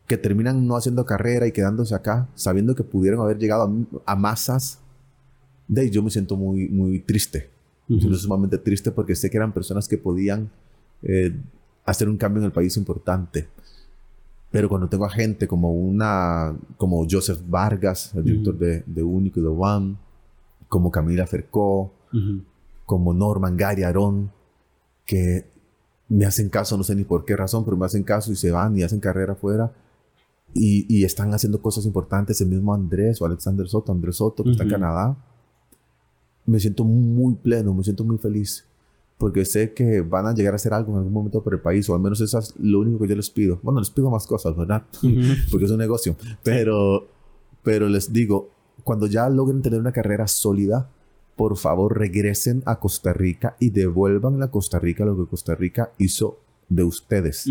que 0.08 0.18
terminan 0.18 0.66
no 0.66 0.76
haciendo 0.76 1.06
carrera 1.06 1.46
y 1.46 1.52
quedándose 1.52 1.94
acá, 1.94 2.28
sabiendo 2.34 2.74
que 2.74 2.84
pudieron 2.84 3.22
haber 3.22 3.38
llegado 3.38 3.72
a 4.06 4.16
masas 4.16 4.80
de 5.74 5.90
yo 5.90 6.04
me 6.04 6.10
siento 6.10 6.36
muy, 6.36 6.70
muy 6.70 7.00
triste. 7.00 7.50
Me 7.88 8.00
siento 8.00 8.18
sumamente 8.18 8.58
triste 8.58 8.92
porque 8.92 9.16
sé 9.16 9.30
que 9.30 9.38
eran 9.38 9.54
personas 9.54 9.88
que 9.88 9.98
podían 9.98 10.50
eh, 11.02 11.36
hacer 11.86 12.08
un 12.08 12.18
cambio 12.18 12.40
en 12.42 12.46
el 12.46 12.52
país 12.52 12.78
importante. 12.78 13.48
Pero 14.52 14.70
cuando 14.70 14.88
tengo 14.88 15.06
a 15.06 15.10
gente 15.10 15.48
como 15.48 15.74
una, 15.74 16.56
como 16.78 17.06
Joseph 17.10 17.42
Vargas, 17.48 18.14
el 18.16 18.24
director 18.24 18.58
de, 18.58 18.84
de 18.86 19.04
Único 19.04 19.40
y 19.40 19.44
de 19.44 19.50
One, 19.50 19.98
como 20.70 20.92
Camila 20.92 21.28
Fercó, 21.28 21.92
como 22.86 23.14
Norman 23.14 23.58
Gary 23.58 23.84
Arón, 23.84 24.32
que 25.06 25.46
me 26.08 26.26
hacen 26.26 26.50
caso, 26.50 26.78
no 26.78 26.84
sé 26.84 26.96
ni 26.96 27.04
por 27.04 27.26
qué 27.26 27.36
razón, 27.36 27.66
pero 27.66 27.76
me 27.76 27.86
hacen 27.86 28.04
caso 28.04 28.32
y 28.32 28.36
se 28.36 28.52
van 28.52 28.78
y 28.78 28.84
hacen 28.84 29.00
carrera 29.00 29.34
afuera. 29.34 29.74
Y, 30.54 30.86
y 30.88 31.04
están 31.04 31.34
haciendo 31.34 31.60
cosas 31.62 31.86
importantes. 31.88 32.40
El 32.40 32.50
mismo 32.50 32.76
Andrés 32.76 33.20
o 33.22 33.26
Alexander 33.26 33.68
Soto, 33.68 33.92
Andrés 33.92 34.18
Soto, 34.18 34.44
que 34.44 34.52
está 34.52 34.64
en 34.64 34.70
Canadá 34.70 35.18
me 36.46 36.60
siento 36.60 36.84
muy 36.84 37.36
pleno, 37.36 37.74
me 37.74 37.84
siento 37.84 38.04
muy 38.04 38.18
feliz. 38.18 38.66
Porque 39.18 39.46
sé 39.46 39.74
que 39.74 40.02
van 40.02 40.26
a 40.26 40.34
llegar 40.34 40.54
a 40.54 40.56
hacer 40.56 40.74
algo 40.74 40.92
en 40.92 40.98
algún 40.98 41.14
momento 41.14 41.42
por 41.42 41.54
el 41.54 41.62
país, 41.62 41.88
o 41.90 41.96
al 41.96 42.02
menos 42.02 42.20
eso 42.20 42.40
es 42.40 42.54
lo 42.60 42.80
único 42.80 43.00
que 43.00 43.08
yo 43.08 43.16
les 43.16 43.30
pido. 43.30 43.60
Bueno, 43.62 43.80
les 43.80 43.90
pido 43.90 44.10
más 44.10 44.28
cosas, 44.28 44.56
¿verdad? 44.56 44.84
Porque 45.52 45.66
es 45.66 45.72
un 45.72 45.78
negocio. 45.78 46.16
Pero, 46.44 47.08
pero 47.64 47.88
les 47.88 48.12
digo, 48.12 48.50
cuando 48.84 49.08
ya 49.08 49.30
logren 49.30 49.62
tener 49.62 49.80
una 49.80 49.92
carrera 49.92 50.28
sólida, 50.28 50.90
por 51.36 51.58
favor 51.58 51.98
regresen 51.98 52.64
a 52.66 52.80
Costa 52.80 53.14
Rica 53.14 53.56
y 53.60 53.70
devuelvan 53.70 54.42
a 54.44 54.52
Costa 54.52 54.80
Rica 54.80 55.06
lo 55.06 55.18
que 55.18 55.30
Costa 55.30 55.56
Rica 55.56 55.92
hizo 55.98 56.40
de 56.70 56.84
ustedes. 56.84 57.48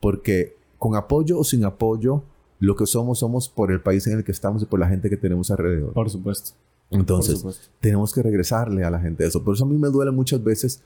Porque 0.00 0.56
con 0.78 0.94
apoyo 0.94 1.38
o 1.38 1.44
sin 1.44 1.64
apoyo, 1.64 2.22
lo 2.60 2.76
que 2.76 2.86
somos, 2.86 3.20
somos 3.20 3.48
por 3.48 3.72
el 3.72 3.80
país 3.80 4.06
en 4.06 4.18
el 4.18 4.24
que 4.24 4.32
estamos 4.32 4.62
y 4.62 4.66
por 4.66 4.80
la 4.80 4.88
gente 4.88 5.10
que 5.10 5.16
tenemos 5.16 5.50
alrededor. 5.50 5.92
Por 5.92 6.10
supuesto. 6.10 6.52
Entonces, 6.90 7.70
tenemos 7.80 8.12
que 8.12 8.22
regresarle 8.22 8.84
a 8.84 8.90
la 8.90 8.98
gente 8.98 9.26
eso. 9.26 9.42
Por 9.44 9.54
eso 9.54 9.64
a 9.64 9.68
mí 9.68 9.76
me 9.76 9.88
duele 9.88 10.10
muchas 10.10 10.42
veces 10.42 10.80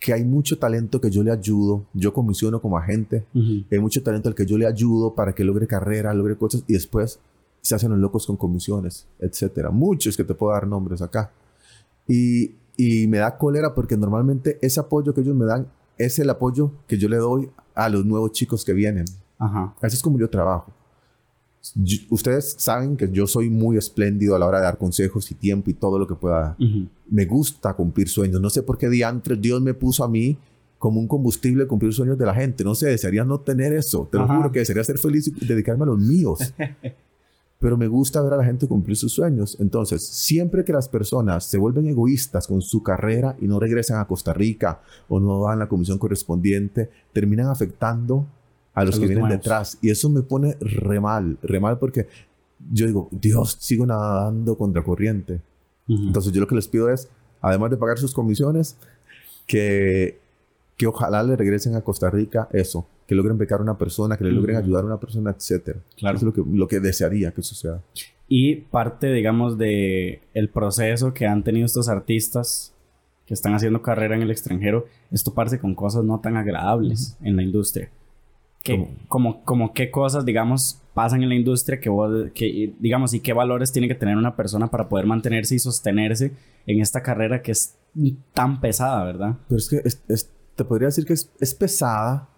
que 0.00 0.12
hay 0.12 0.24
mucho 0.24 0.58
talento 0.58 1.00
que 1.00 1.10
yo 1.10 1.22
le 1.22 1.30
ayudo, 1.30 1.86
yo 1.94 2.12
comisiono 2.12 2.60
como 2.60 2.76
agente, 2.76 3.24
hay 3.34 3.78
mucho 3.78 4.02
talento 4.02 4.28
al 4.28 4.34
que 4.34 4.44
yo 4.44 4.58
le 4.58 4.66
ayudo 4.66 5.14
para 5.14 5.34
que 5.34 5.44
logre 5.44 5.66
carrera, 5.66 6.12
logre 6.12 6.36
cosas 6.36 6.64
y 6.66 6.74
después 6.74 7.20
se 7.60 7.74
hacen 7.74 7.90
los 7.90 7.98
locos 7.98 8.26
con 8.26 8.36
comisiones, 8.36 9.06
etcétera. 9.18 9.70
Muchos 9.70 10.16
que 10.16 10.24
te 10.24 10.34
puedo 10.34 10.52
dar 10.52 10.66
nombres 10.66 11.00
acá. 11.00 11.30
Y, 12.06 12.56
y 12.76 13.06
me 13.06 13.18
da 13.18 13.38
cólera 13.38 13.74
porque 13.74 13.96
normalmente 13.96 14.58
ese 14.60 14.80
apoyo 14.80 15.14
que 15.14 15.22
ellos 15.22 15.34
me 15.34 15.46
dan 15.46 15.68
es 15.96 16.18
el 16.18 16.28
apoyo 16.28 16.72
que 16.86 16.98
yo 16.98 17.08
le 17.08 17.16
doy 17.16 17.48
a 17.74 17.88
los 17.88 18.04
nuevos 18.04 18.32
chicos 18.32 18.64
que 18.64 18.74
vienen. 18.74 19.06
Ajá. 19.38 19.74
Así 19.80 19.96
es 19.96 20.02
como 20.02 20.18
yo 20.18 20.28
trabajo 20.28 20.72
ustedes 22.10 22.56
saben 22.58 22.96
que 22.96 23.10
yo 23.10 23.26
soy 23.26 23.48
muy 23.48 23.76
espléndido 23.76 24.36
a 24.36 24.38
la 24.38 24.46
hora 24.46 24.58
de 24.58 24.64
dar 24.64 24.78
consejos 24.78 25.30
y 25.30 25.34
tiempo 25.34 25.70
y 25.70 25.74
todo 25.74 25.98
lo 25.98 26.06
que 26.06 26.14
pueda. 26.14 26.56
Me 27.08 27.24
gusta 27.24 27.74
cumplir 27.74 28.08
sueños. 28.08 28.40
No 28.40 28.50
sé 28.50 28.62
por 28.62 28.78
qué 28.78 28.88
diantres 28.88 29.40
Dios 29.40 29.60
me 29.60 29.74
puso 29.74 30.04
a 30.04 30.08
mí 30.08 30.36
como 30.78 31.00
un 31.00 31.08
combustible 31.08 31.66
cumplir 31.66 31.92
sueños 31.94 32.18
de 32.18 32.26
la 32.26 32.34
gente. 32.34 32.62
No 32.64 32.74
sé, 32.74 32.88
desearía 32.88 33.24
no 33.24 33.40
tener 33.40 33.72
eso. 33.72 34.06
Te 34.10 34.18
lo 34.18 34.28
juro 34.28 34.52
que 34.52 34.58
desearía 34.58 34.84
ser 34.84 34.98
feliz 34.98 35.28
y 35.28 35.46
dedicarme 35.46 35.84
a 35.84 35.86
los 35.86 35.98
míos. 35.98 36.52
Pero 37.58 37.78
me 37.78 37.88
gusta 37.88 38.20
ver 38.20 38.34
a 38.34 38.36
la 38.36 38.44
gente 38.44 38.68
cumplir 38.68 38.94
sus 38.94 39.12
sueños. 39.12 39.56
Entonces, 39.58 40.06
siempre 40.06 40.64
que 40.64 40.74
las 40.74 40.90
personas 40.90 41.44
se 41.46 41.56
vuelven 41.56 41.86
egoístas 41.86 42.46
con 42.46 42.60
su 42.60 42.82
carrera 42.82 43.36
y 43.40 43.46
no 43.46 43.58
regresan 43.58 43.98
a 43.98 44.06
Costa 44.06 44.34
Rica 44.34 44.82
o 45.08 45.18
no 45.18 45.44
dan 45.44 45.60
la 45.60 45.68
comisión 45.68 45.96
correspondiente, 45.96 46.90
terminan 47.14 47.46
afectando 47.46 48.26
a 48.74 48.84
los, 48.84 48.98
que 48.98 49.06
vienen 49.06 49.28
detrás. 49.28 49.78
Y 49.80 49.90
eso 49.90 50.10
me 50.10 50.22
pone 50.22 50.56
re 50.60 51.00
mal, 51.00 51.38
re 51.42 51.60
mal 51.60 51.78
porque 51.78 52.08
yo 52.72 52.86
digo, 52.86 53.08
Dios, 53.10 53.56
sigo 53.60 53.86
nadando 53.86 54.56
contra 54.56 54.82
corriente. 54.82 55.40
Entonces 55.86 56.32
yo 56.32 56.40
lo 56.40 56.46
que 56.46 56.54
les 56.54 56.66
pido 56.66 56.90
es, 56.90 57.08
además 57.40 57.70
de 57.70 57.76
pagar 57.76 57.98
sus 57.98 58.14
comisiones, 58.14 58.76
que, 59.46 60.18
que 60.76 60.86
ojalá 60.86 61.22
le 61.22 61.36
regresen 61.36 61.74
a 61.74 61.82
Costa 61.82 62.10
Rica 62.10 62.48
eso, 62.52 62.86
que 63.06 63.14
logren 63.14 63.36
becar 63.36 63.60
a 63.60 63.62
una 63.62 63.76
persona, 63.76 64.16
que 64.16 64.24
le 64.24 64.32
logren 64.32 64.56
ayudar 64.56 64.84
a 64.84 64.86
una 64.86 64.98
persona, 64.98 65.30
etc. 65.30 65.76
Claro. 65.96 66.16
Eso 66.16 66.26
es 66.28 66.34
lo 66.36 66.44
que, 66.44 66.50
lo 66.56 66.66
que 66.66 66.80
desearía 66.80 67.32
que 67.32 67.42
suceda. 67.42 67.82
Y 68.28 68.56
parte, 68.56 69.12
digamos, 69.12 69.58
de 69.58 70.22
el 70.32 70.48
proceso 70.48 71.12
que 71.12 71.26
han 71.26 71.44
tenido 71.44 71.66
estos 71.66 71.90
artistas 71.90 72.72
que 73.26 73.34
están 73.34 73.54
haciendo 73.54 73.82
carrera 73.82 74.16
en 74.16 74.22
el 74.22 74.30
extranjero 74.30 74.86
es 75.10 75.22
toparse 75.22 75.58
con 75.58 75.74
cosas 75.74 76.04
no 76.04 76.20
tan 76.20 76.36
agradables 76.36 77.16
en 77.22 77.36
la 77.36 77.42
industria. 77.42 77.90
Que, 78.64 78.72
¿Cómo? 78.78 78.88
como, 79.08 79.44
como 79.44 79.72
qué 79.74 79.90
cosas, 79.90 80.24
digamos, 80.24 80.80
pasan 80.94 81.22
en 81.22 81.28
la 81.28 81.34
industria 81.36 81.78
que, 81.80 81.88
vos- 81.90 82.30
que, 82.34 82.72
digamos, 82.80 83.12
y 83.14 83.20
qué 83.20 83.32
valores 83.32 83.70
tiene 83.72 83.86
que 83.88 83.94
tener 83.94 84.16
una 84.16 84.34
persona 84.36 84.68
para 84.68 84.88
poder 84.88 85.06
mantenerse 85.06 85.54
y 85.54 85.58
sostenerse 85.58 86.32
en 86.66 86.80
esta 86.80 87.02
carrera 87.02 87.42
que 87.42 87.52
es 87.52 87.76
tan 88.32 88.60
pesada, 88.60 89.04
¿verdad? 89.04 89.34
Pero 89.48 89.58
es 89.58 89.68
que 89.68 89.76
es- 89.84 90.02
es- 90.08 90.30
te 90.56 90.64
podría 90.64 90.86
decir 90.86 91.04
que 91.04 91.12
es, 91.12 91.30
es 91.40 91.54
pesada, 91.54 92.28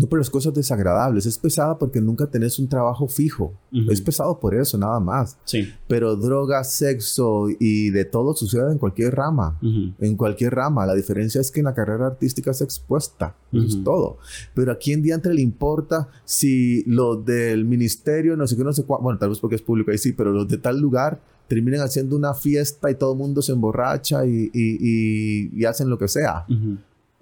no 0.00 0.08
por 0.08 0.18
las 0.18 0.30
cosas 0.30 0.54
desagradables, 0.54 1.26
es 1.26 1.36
pesada 1.38 1.78
porque 1.78 2.00
nunca 2.00 2.26
tenés 2.26 2.58
un 2.58 2.68
trabajo 2.68 3.06
fijo. 3.08 3.52
Es 3.90 4.00
pesado 4.00 4.38
por 4.40 4.54
eso, 4.54 4.78
nada 4.78 4.98
más. 5.00 5.36
Sí. 5.44 5.68
Pero 5.86 6.16
droga, 6.16 6.64
sexo 6.64 7.46
y 7.58 7.90
de 7.90 8.04
todo 8.04 8.34
sucede 8.34 8.72
en 8.72 8.78
cualquier 8.78 9.14
rama. 9.14 9.58
En 9.98 10.16
cualquier 10.16 10.54
rama. 10.54 10.86
La 10.86 10.94
diferencia 10.94 11.40
es 11.40 11.50
que 11.50 11.60
en 11.60 11.66
la 11.66 11.74
carrera 11.74 12.06
artística 12.06 12.50
es 12.50 12.60
expuesta. 12.60 13.34
Eso 13.52 13.66
es 13.66 13.84
todo. 13.84 14.18
Pero 14.54 14.72
a 14.72 14.76
quién 14.78 15.02
diantre 15.02 15.34
le 15.34 15.42
importa 15.42 16.08
si 16.24 16.82
los 16.84 17.24
del 17.24 17.64
ministerio, 17.64 18.36
no 18.36 18.46
sé 18.46 18.56
qué, 18.56 18.64
no 18.64 18.72
sé 18.72 18.84
cuál, 18.84 19.02
bueno, 19.02 19.18
tal 19.18 19.28
vez 19.30 19.38
porque 19.38 19.56
es 19.56 19.62
público 19.62 19.90
ahí 19.90 19.98
sí, 19.98 20.12
pero 20.12 20.32
los 20.32 20.48
de 20.48 20.58
tal 20.58 20.80
lugar 20.80 21.20
terminan 21.48 21.80
haciendo 21.80 22.14
una 22.16 22.32
fiesta 22.32 22.90
y 22.90 22.94
todo 22.94 23.12
el 23.12 23.18
mundo 23.18 23.42
se 23.42 23.50
emborracha 23.52 24.24
y, 24.24 24.50
y- 24.54 24.78
y- 24.80 25.50
y 25.60 25.64
hacen 25.64 25.90
lo 25.90 25.98
que 25.98 26.06
sea. 26.08 26.46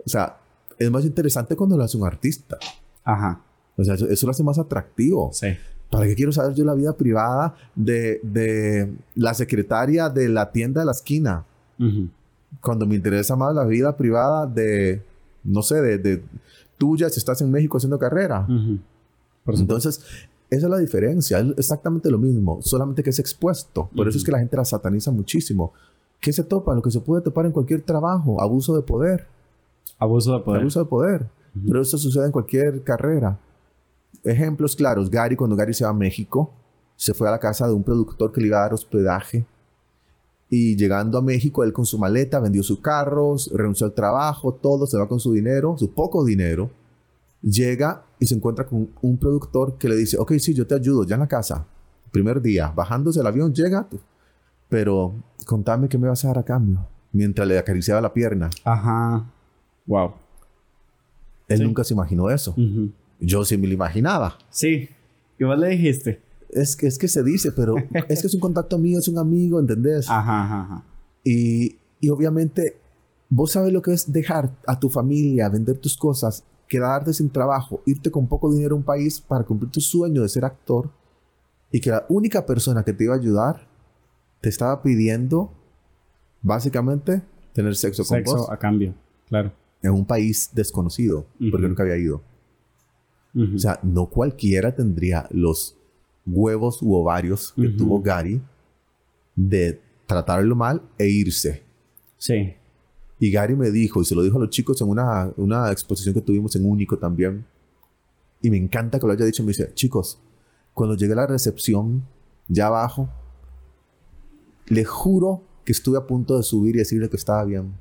O 0.04 0.08
sea, 0.08 0.36
es 0.78 0.90
más 0.90 1.04
interesante 1.04 1.56
cuando 1.56 1.76
lo 1.76 1.84
hace 1.84 1.96
un 1.96 2.06
artista. 2.06 2.58
Ajá. 3.04 3.40
O 3.76 3.84
sea, 3.84 3.94
eso, 3.94 4.08
eso 4.08 4.26
lo 4.26 4.30
hace 4.30 4.42
más 4.42 4.58
atractivo. 4.58 5.30
Sí. 5.32 5.48
¿Para 5.90 6.06
qué 6.06 6.14
quiero 6.14 6.32
saber 6.32 6.54
yo 6.54 6.64
la 6.64 6.74
vida 6.74 6.92
privada 6.92 7.54
de, 7.74 8.20
de 8.22 8.92
la 9.14 9.32
secretaria 9.34 10.08
de 10.08 10.28
la 10.28 10.52
tienda 10.52 10.80
de 10.80 10.86
la 10.86 10.92
esquina? 10.92 11.44
Ujú. 11.78 12.08
Cuando 12.60 12.86
me 12.86 12.94
interesa 12.94 13.36
más 13.36 13.54
la 13.54 13.64
vida 13.64 13.96
privada 13.96 14.46
de, 14.46 15.02
no 15.44 15.62
sé, 15.62 15.80
de, 15.80 15.98
de 15.98 16.22
tuya 16.76 17.08
si 17.08 17.18
estás 17.18 17.40
en 17.40 17.50
México 17.50 17.76
haciendo 17.76 17.98
carrera. 17.98 18.46
Entonces, 19.46 20.00
esa 20.50 20.66
es 20.66 20.70
la 20.70 20.78
diferencia. 20.78 21.38
Es 21.38 21.46
exactamente 21.56 22.10
lo 22.10 22.18
mismo, 22.18 22.60
solamente 22.62 23.02
que 23.02 23.10
es 23.10 23.18
expuesto. 23.18 23.88
Por 23.94 24.08
eso 24.08 24.18
es 24.18 24.24
que 24.24 24.32
la 24.32 24.38
gente 24.38 24.56
la 24.56 24.64
sataniza 24.64 25.10
muchísimo. 25.10 25.72
¿Qué 26.20 26.32
se 26.32 26.42
topa? 26.42 26.74
Lo 26.74 26.82
que 26.82 26.90
se 26.90 27.00
puede 27.00 27.22
topar 27.22 27.46
en 27.46 27.52
cualquier 27.52 27.82
trabajo. 27.82 28.40
Abuso 28.40 28.76
de 28.76 28.82
poder. 28.82 29.26
Abuso 29.98 30.38
de 30.38 30.44
poder. 30.44 30.60
Abuso 30.60 30.80
de 30.80 30.86
poder. 30.86 31.26
Pero 31.66 31.82
eso 31.82 31.98
sucede 31.98 32.26
en 32.26 32.32
cualquier 32.32 32.82
carrera. 32.82 33.38
Ejemplos 34.24 34.76
claros. 34.76 35.10
Gary, 35.10 35.36
cuando 35.36 35.56
Gary 35.56 35.74
se 35.74 35.84
va 35.84 35.90
a 35.90 35.94
México, 35.94 36.52
se 36.96 37.14
fue 37.14 37.28
a 37.28 37.30
la 37.30 37.38
casa 37.38 37.66
de 37.66 37.72
un 37.72 37.82
productor 37.82 38.32
que 38.32 38.40
le 38.40 38.48
iba 38.48 38.58
a 38.58 38.62
dar 38.62 38.74
hospedaje. 38.74 39.46
Y 40.50 40.76
llegando 40.76 41.18
a 41.18 41.22
México, 41.22 41.62
él 41.62 41.72
con 41.72 41.84
su 41.84 41.98
maleta 41.98 42.40
vendió 42.40 42.62
su 42.62 42.80
carro, 42.80 43.36
renunció 43.52 43.86
al 43.86 43.92
trabajo, 43.92 44.54
todo, 44.54 44.86
se 44.86 44.96
va 44.96 45.08
con 45.08 45.20
su 45.20 45.32
dinero, 45.32 45.76
su 45.76 45.92
poco 45.92 46.24
dinero. 46.24 46.70
Llega 47.42 48.04
y 48.18 48.26
se 48.26 48.34
encuentra 48.34 48.66
con 48.66 48.88
un 49.00 49.18
productor 49.18 49.76
que 49.78 49.88
le 49.88 49.96
dice, 49.96 50.16
ok, 50.18 50.32
sí, 50.38 50.54
yo 50.54 50.66
te 50.66 50.74
ayudo, 50.74 51.04
ya 51.04 51.14
en 51.14 51.20
la 51.20 51.28
casa. 51.28 51.66
Primer 52.10 52.40
día, 52.40 52.72
bajándose 52.74 53.20
el 53.20 53.26
avión, 53.26 53.52
llega, 53.52 53.86
pero 54.68 55.12
contame 55.46 55.88
qué 55.88 55.98
me 55.98 56.08
vas 56.08 56.24
a 56.24 56.28
dar 56.28 56.38
a 56.38 56.44
cambio. 56.44 56.86
Mientras 57.12 57.46
le 57.46 57.58
acariciaba 57.58 58.00
la 58.00 58.12
pierna. 58.12 58.50
Ajá. 58.64 59.26
Wow. 59.88 60.12
Él 61.48 61.58
Sí. 61.58 61.64
nunca 61.64 61.82
se 61.82 61.94
imaginó 61.94 62.30
eso. 62.30 62.54
Yo 63.18 63.44
sí 63.44 63.56
me 63.56 63.66
lo 63.66 63.74
imaginaba. 63.74 64.38
Sí. 64.50 64.88
¿Y 65.38 65.44
vos 65.44 65.58
le 65.58 65.68
dijiste? 65.70 66.20
Es 66.50 66.76
que, 66.76 66.86
es 66.86 66.96
que 66.98 67.08
se 67.08 67.22
dice, 67.24 67.50
pero 67.52 67.74
es 68.08 68.20
que 68.20 68.26
es 68.28 68.34
un 68.34 68.40
contacto 68.40 68.78
mío, 68.78 68.98
es 69.00 69.08
un 69.08 69.18
amigo, 69.18 69.58
¿entendés? 69.58 70.08
Ajá, 70.08 70.44
ajá, 70.44 70.60
ajá. 70.62 70.84
Y, 71.24 71.76
y 72.00 72.08
obviamente, 72.10 72.76
vos 73.28 73.50
sabes 73.52 73.72
lo 73.72 73.82
que 73.82 73.92
es 73.92 74.12
dejar 74.12 74.50
a 74.66 74.78
tu 74.78 74.88
familia, 74.88 75.48
vender 75.48 75.78
tus 75.78 75.96
cosas, 75.96 76.44
quedarte 76.68 77.12
sin 77.12 77.30
trabajo, 77.30 77.82
irte 77.86 78.10
con 78.10 78.28
poco 78.28 78.52
dinero 78.52 78.74
a 78.74 78.78
un 78.78 78.84
país 78.84 79.20
para 79.20 79.44
cumplir 79.44 79.70
tu 79.72 79.80
sueño 79.80 80.22
de 80.22 80.28
ser 80.28 80.44
actor 80.44 80.90
y 81.72 81.80
que 81.80 81.90
la 81.90 82.04
única 82.08 82.44
persona 82.46 82.82
que 82.84 82.92
te 82.92 83.04
iba 83.04 83.14
a 83.14 83.18
ayudar 83.18 83.66
te 84.40 84.48
estaba 84.48 84.82
pidiendo, 84.82 85.50
básicamente, 86.42 87.22
tener 87.52 87.74
sexo, 87.74 88.04
con 88.04 88.18
Sexo 88.18 88.36
vos 88.36 88.50
a 88.50 88.56
cambio. 88.58 88.94
Claro. 89.28 89.52
En 89.82 89.92
un 89.92 90.04
país 90.04 90.50
desconocido, 90.52 91.26
porque 91.50 91.68
nunca 91.68 91.82
había 91.82 91.96
ido. 91.96 92.22
Ujú. 93.34 93.56
O 93.56 93.58
sea, 93.58 93.78
no 93.82 94.06
cualquiera 94.06 94.74
tendría 94.74 95.28
los 95.30 95.76
huevos 96.26 96.82
u 96.82 96.94
ovarios 96.94 97.52
que 97.56 97.68
tuvo 97.68 98.00
Gary 98.00 98.40
de 99.34 99.80
tratarlo 100.06 100.56
mal 100.56 100.82
e 100.98 101.08
irse. 101.08 101.62
sí. 102.16 102.54
Y 103.20 103.32
Gary 103.32 103.56
me 103.56 103.72
dijo, 103.72 104.00
y 104.00 104.04
se 104.04 104.14
lo 104.14 104.22
dijo 104.22 104.36
a 104.36 104.40
los 104.42 104.50
chicos 104.50 104.80
en 104.80 104.88
una, 104.88 105.32
una 105.36 105.72
exposición 105.72 106.14
que 106.14 106.20
tuvimos 106.20 106.54
en 106.54 106.64
Único 106.64 106.96
también, 106.98 107.44
y 108.40 108.48
me 108.48 108.56
encanta 108.56 109.00
que 109.00 109.06
lo 109.06 109.12
haya 109.12 109.24
dicho, 109.24 109.42
me 109.42 109.48
dice, 109.48 109.72
chicos, 109.74 110.20
cuando 110.72 110.94
llegué 110.94 111.14
a 111.14 111.16
la 111.16 111.26
recepción, 111.26 112.04
ya 112.46 112.68
abajo, 112.68 113.08
le 114.68 114.84
juro 114.84 115.42
que 115.64 115.72
estuve 115.72 115.98
a 115.98 116.06
punto 116.06 116.36
de 116.36 116.44
subir 116.44 116.76
y 116.76 116.78
decirle 116.78 117.10
que 117.10 117.16
estaba 117.16 117.44
bien. 117.44 117.74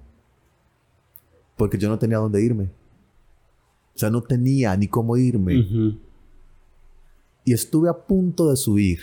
Porque 1.58 1.78
yo 1.78 1.90
no 1.90 1.98
tenía 2.00 2.18
dónde 2.18 2.42
irme. 2.42 2.66
O 3.96 4.00
sea, 4.00 4.10
no 4.10 4.22
tenía 4.22 4.76
ni 4.78 4.88
cómo 4.88 5.18
irme. 5.18 5.56
Y 7.46 7.54
estuve 7.54 7.90
a 7.90 7.94
punto 7.94 8.50
de 8.50 8.56
subir 8.58 9.00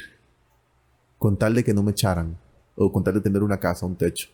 con 1.18 1.36
tal 1.36 1.54
de 1.54 1.64
que 1.64 1.74
no 1.74 1.82
me 1.82 1.90
echaran 1.92 2.36
o 2.76 2.92
con 2.92 3.02
tal 3.02 3.14
de 3.14 3.20
tener 3.20 3.42
una 3.42 3.58
casa, 3.58 3.86
un 3.86 3.96
techo. 3.96 4.28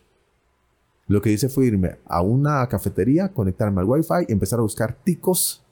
Lo 1.07 1.21
que 1.23 1.33
hice 1.33 1.49
fue 1.49 1.67
irme 1.67 1.99
a 2.07 2.21
una 2.23 2.67
cafetería, 2.69 3.33
conectarme 3.33 3.81
al 3.81 3.87
wifi 3.87 4.27
y 4.29 4.33
empezar 4.33 4.59
a 4.59 4.63
buscar 4.63 4.95
ticos 5.03 5.65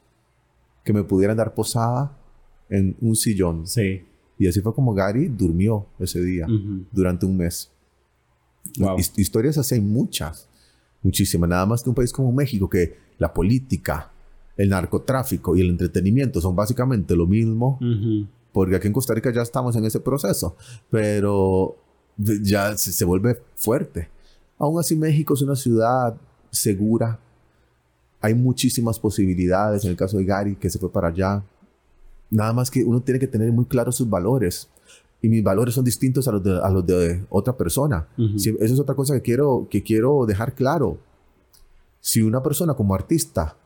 que 0.84 0.92
me 0.92 1.04
pudieran 1.04 1.36
dar 1.36 1.54
posada 1.54 2.16
en 2.70 2.96
un 3.00 3.14
sillón. 3.14 3.66
Sí. 3.66 4.04
Y 4.38 4.46
así 4.48 4.60
fue 4.60 4.74
como 4.74 4.94
Gary 4.94 5.28
durmió 5.28 5.86
ese 5.98 6.20
día 6.22 6.46
durante 6.92 7.26
un 7.26 7.36
mes. 7.36 7.70
Wow. 8.78 8.98
His- 8.98 9.12
Historias 9.18 9.58
así 9.58 9.74
hay 9.76 9.80
muchas, 9.80 10.47
muchísimas. 11.02 11.48
Nada 11.48 11.66
más 11.66 11.82
que 11.82 11.88
un 11.88 11.94
país 11.94 12.12
como 12.12 12.32
México, 12.32 12.68
que 12.68 12.96
la 13.18 13.32
política, 13.32 14.10
el 14.56 14.68
narcotráfico 14.68 15.56
y 15.56 15.60
el 15.60 15.70
entretenimiento 15.70 16.40
son 16.40 16.56
básicamente 16.56 17.14
lo 17.16 17.26
mismo 17.26 17.78
porque 18.52 18.76
aquí 18.76 18.88
en 18.88 18.92
Costa 18.92 19.14
Rica 19.14 19.32
ya 19.32 19.42
estamos 19.42 19.76
en 19.76 19.84
ese 19.84 20.00
proceso, 20.00 20.56
pero 20.90 21.76
ya 22.16 22.76
se, 22.76 22.92
se 22.92 23.04
vuelve 23.04 23.40
fuerte. 23.54 24.08
Aún 24.58 24.80
así 24.80 24.96
México 24.96 25.34
es 25.34 25.42
una 25.42 25.54
ciudad 25.54 26.16
segura, 26.50 27.20
hay 28.20 28.34
muchísimas 28.34 28.98
posibilidades, 28.98 29.84
en 29.84 29.90
el 29.90 29.96
caso 29.96 30.18
de 30.18 30.24
Gary 30.24 30.56
que 30.56 30.70
se 30.70 30.78
fue 30.78 30.90
para 30.90 31.08
allá, 31.08 31.44
nada 32.30 32.52
más 32.52 32.70
que 32.70 32.82
uno 32.82 33.00
tiene 33.00 33.20
que 33.20 33.28
tener 33.28 33.52
muy 33.52 33.64
claros 33.64 33.96
sus 33.96 34.08
valores. 34.10 34.68
Y 35.20 35.28
mis 35.28 35.42
valores 35.42 35.74
son 35.74 35.84
distintos 35.84 36.28
a 36.28 36.32
los 36.32 36.42
de, 36.42 36.60
a 36.62 36.70
los 36.70 36.86
de 36.86 37.24
otra 37.28 37.56
persona. 37.56 38.08
Ujú. 38.16 38.38
Sí, 38.38 38.56
eso 38.60 38.74
es 38.74 38.80
otra 38.80 38.94
cosa 38.94 39.14
que 39.14 39.22
quiero, 39.22 39.66
que 39.70 39.82
quiero 39.82 40.26
dejar 40.26 40.54
claro. 40.54 40.98
Si 42.00 42.22
una 42.22 42.42
persona 42.42 42.74
como 42.74 42.94
artista 42.94 43.56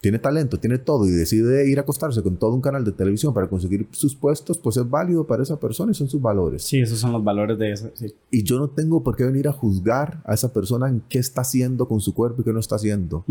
tiene 0.00 0.18
talento, 0.18 0.58
tiene 0.58 0.78
todo 0.78 1.06
y 1.06 1.10
decide 1.10 1.68
ir 1.68 1.78
a 1.78 1.82
acostarse 1.82 2.22
con 2.22 2.36
todo 2.36 2.54
un 2.54 2.60
canal 2.60 2.84
de 2.84 2.92
televisión 2.92 3.34
para 3.34 3.48
conseguir 3.48 3.88
sus 3.90 4.14
puestos, 4.14 4.58
pues 4.58 4.76
es 4.76 4.88
válido 4.88 5.26
para 5.26 5.42
esa 5.42 5.58
persona 5.58 5.92
y 5.92 5.94
son 5.94 6.08
sus 6.08 6.20
valores. 6.20 6.62
Sí, 6.62 6.80
esos 6.80 6.98
son 6.98 7.12
los 7.12 7.24
valores 7.24 7.58
de 7.58 7.72
eso. 7.72 7.90
Sí. 7.94 8.14
Y 8.30 8.44
yo 8.44 8.58
no 8.58 8.68
tengo 8.68 9.02
por 9.02 9.16
qué 9.16 9.24
venir 9.24 9.48
a 9.48 9.52
juzgar 9.52 10.22
a 10.24 10.34
esa 10.34 10.52
persona 10.52 10.88
en 10.88 11.02
qué 11.08 11.18
está 11.18 11.40
haciendo 11.40 11.88
con 11.88 12.00
su 12.00 12.14
cuerpo 12.14 12.42
y 12.42 12.44
qué 12.44 12.52
no 12.52 12.60
está 12.60 12.76
haciendo. 12.76 13.24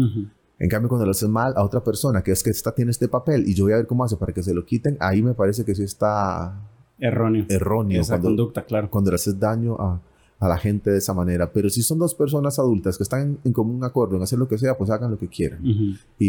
En 0.60 0.69
cambio, 0.69 0.89
cuando 0.89 1.06
le 1.06 1.12
haces 1.12 1.30
mal 1.30 1.54
a 1.56 1.63
otra 1.63 1.84
persona, 1.84 2.23
que 2.23 2.32
es 2.32 2.43
que 2.43 2.49
esta 2.49 2.73
tiene 2.73 2.91
este 2.91 3.08
papel 3.08 3.47
y 3.47 3.54
yo 3.54 3.65
voy 3.65 3.73
a 3.73 3.78
ver 3.78 3.88
cómo 3.88 4.04
hace 4.04 4.17
para 4.17 4.34
que 4.34 4.43
se 4.43 4.54
lo 4.54 4.66
quiten, 4.66 4.97
ahí 4.99 5.22
me 5.22 5.34
parece 5.34 5.66
que 5.66 5.76
sí 5.76 5.84
está 5.84 6.61
Erróneo. 7.00 7.46
erróneo. 7.50 8.02
Esa 8.02 8.14
cuando, 8.16 8.30
conducta, 8.30 8.66
claro. 8.66 8.89
cuando 8.89 9.12
le 9.12 9.16
haces 9.16 9.39
daño 9.39 9.76
a, 9.80 10.02
a 10.39 10.48
la 10.48 10.58
gente 10.58 10.91
de 10.91 10.98
esa 10.98 11.14
manera. 11.14 11.52
Pero 11.52 11.70
si 11.70 11.82
son 11.82 12.00
dos 12.00 12.16
personas 12.16 12.58
adultas 12.60 12.98
que 12.98 13.04
están 13.04 13.22
en, 13.22 13.38
en 13.43 13.54
común 13.54 13.84
acuerdo 13.84 14.16
en 14.18 14.24
hacer 14.24 14.39
lo 14.39 14.48
que 14.48 14.58
sea, 14.58 14.78
pues 14.78 14.89
hagan 14.89 15.12
lo 15.12 15.18
que 15.18 15.28
quieran. 15.28 15.60
Ujú. 15.62 15.98
Y, 16.20 16.28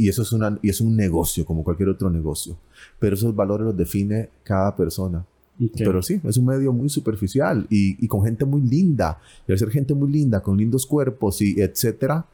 y- 0.00 0.04
y 0.04 0.08
eso 0.08 0.22
es, 0.22 0.32
una, 0.32 0.58
y 0.62 0.68
es 0.70 0.80
un 0.80 0.96
negocio, 0.96 1.44
como 1.44 1.64
cualquier 1.64 1.88
otro 1.88 2.10
negocio. 2.10 2.56
Pero 2.98 3.14
esos 3.14 3.34
valores 3.34 3.66
los 3.66 3.76
define 3.76 4.30
cada 4.44 4.74
persona. 4.76 5.24
Ok. 5.62 5.70
Pero 5.78 6.02
sí, 6.02 6.20
es 6.22 6.36
un 6.36 6.44
medio 6.46 6.70
muy 6.72 6.88
superficial 6.90 7.66
y, 7.70 8.04
y 8.04 8.08
con 8.08 8.22
gente 8.22 8.44
muy 8.44 8.60
linda. 8.60 9.18
Y 9.48 9.52
al 9.52 9.58
ser 9.58 9.70
gente 9.70 9.94
muy 9.94 10.10
linda, 10.12 10.42
con 10.42 10.56
lindos 10.56 10.84
cuerpos 10.86 11.40
y 11.40 11.60
etcétera, 11.60 12.26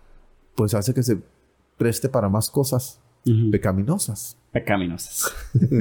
pues 0.56 0.74
hace 0.74 0.92
que 0.92 1.02
se 1.04 1.18
preste 1.78 2.08
para 2.08 2.28
más 2.28 2.50
cosas 2.50 3.00
Ujú. 3.24 3.50
pecaminosas. 3.52 4.36
Pecaminosas. 4.52 5.30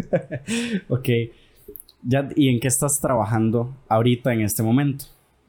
ok. 0.90 1.10
Ya, 2.04 2.30
¿Y 2.36 2.50
en 2.50 2.60
qué 2.60 2.68
estás 2.68 3.00
trabajando 3.00 3.74
ahorita 3.88 4.34
en 4.34 4.42
este 4.42 4.64
momento? 4.64 5.06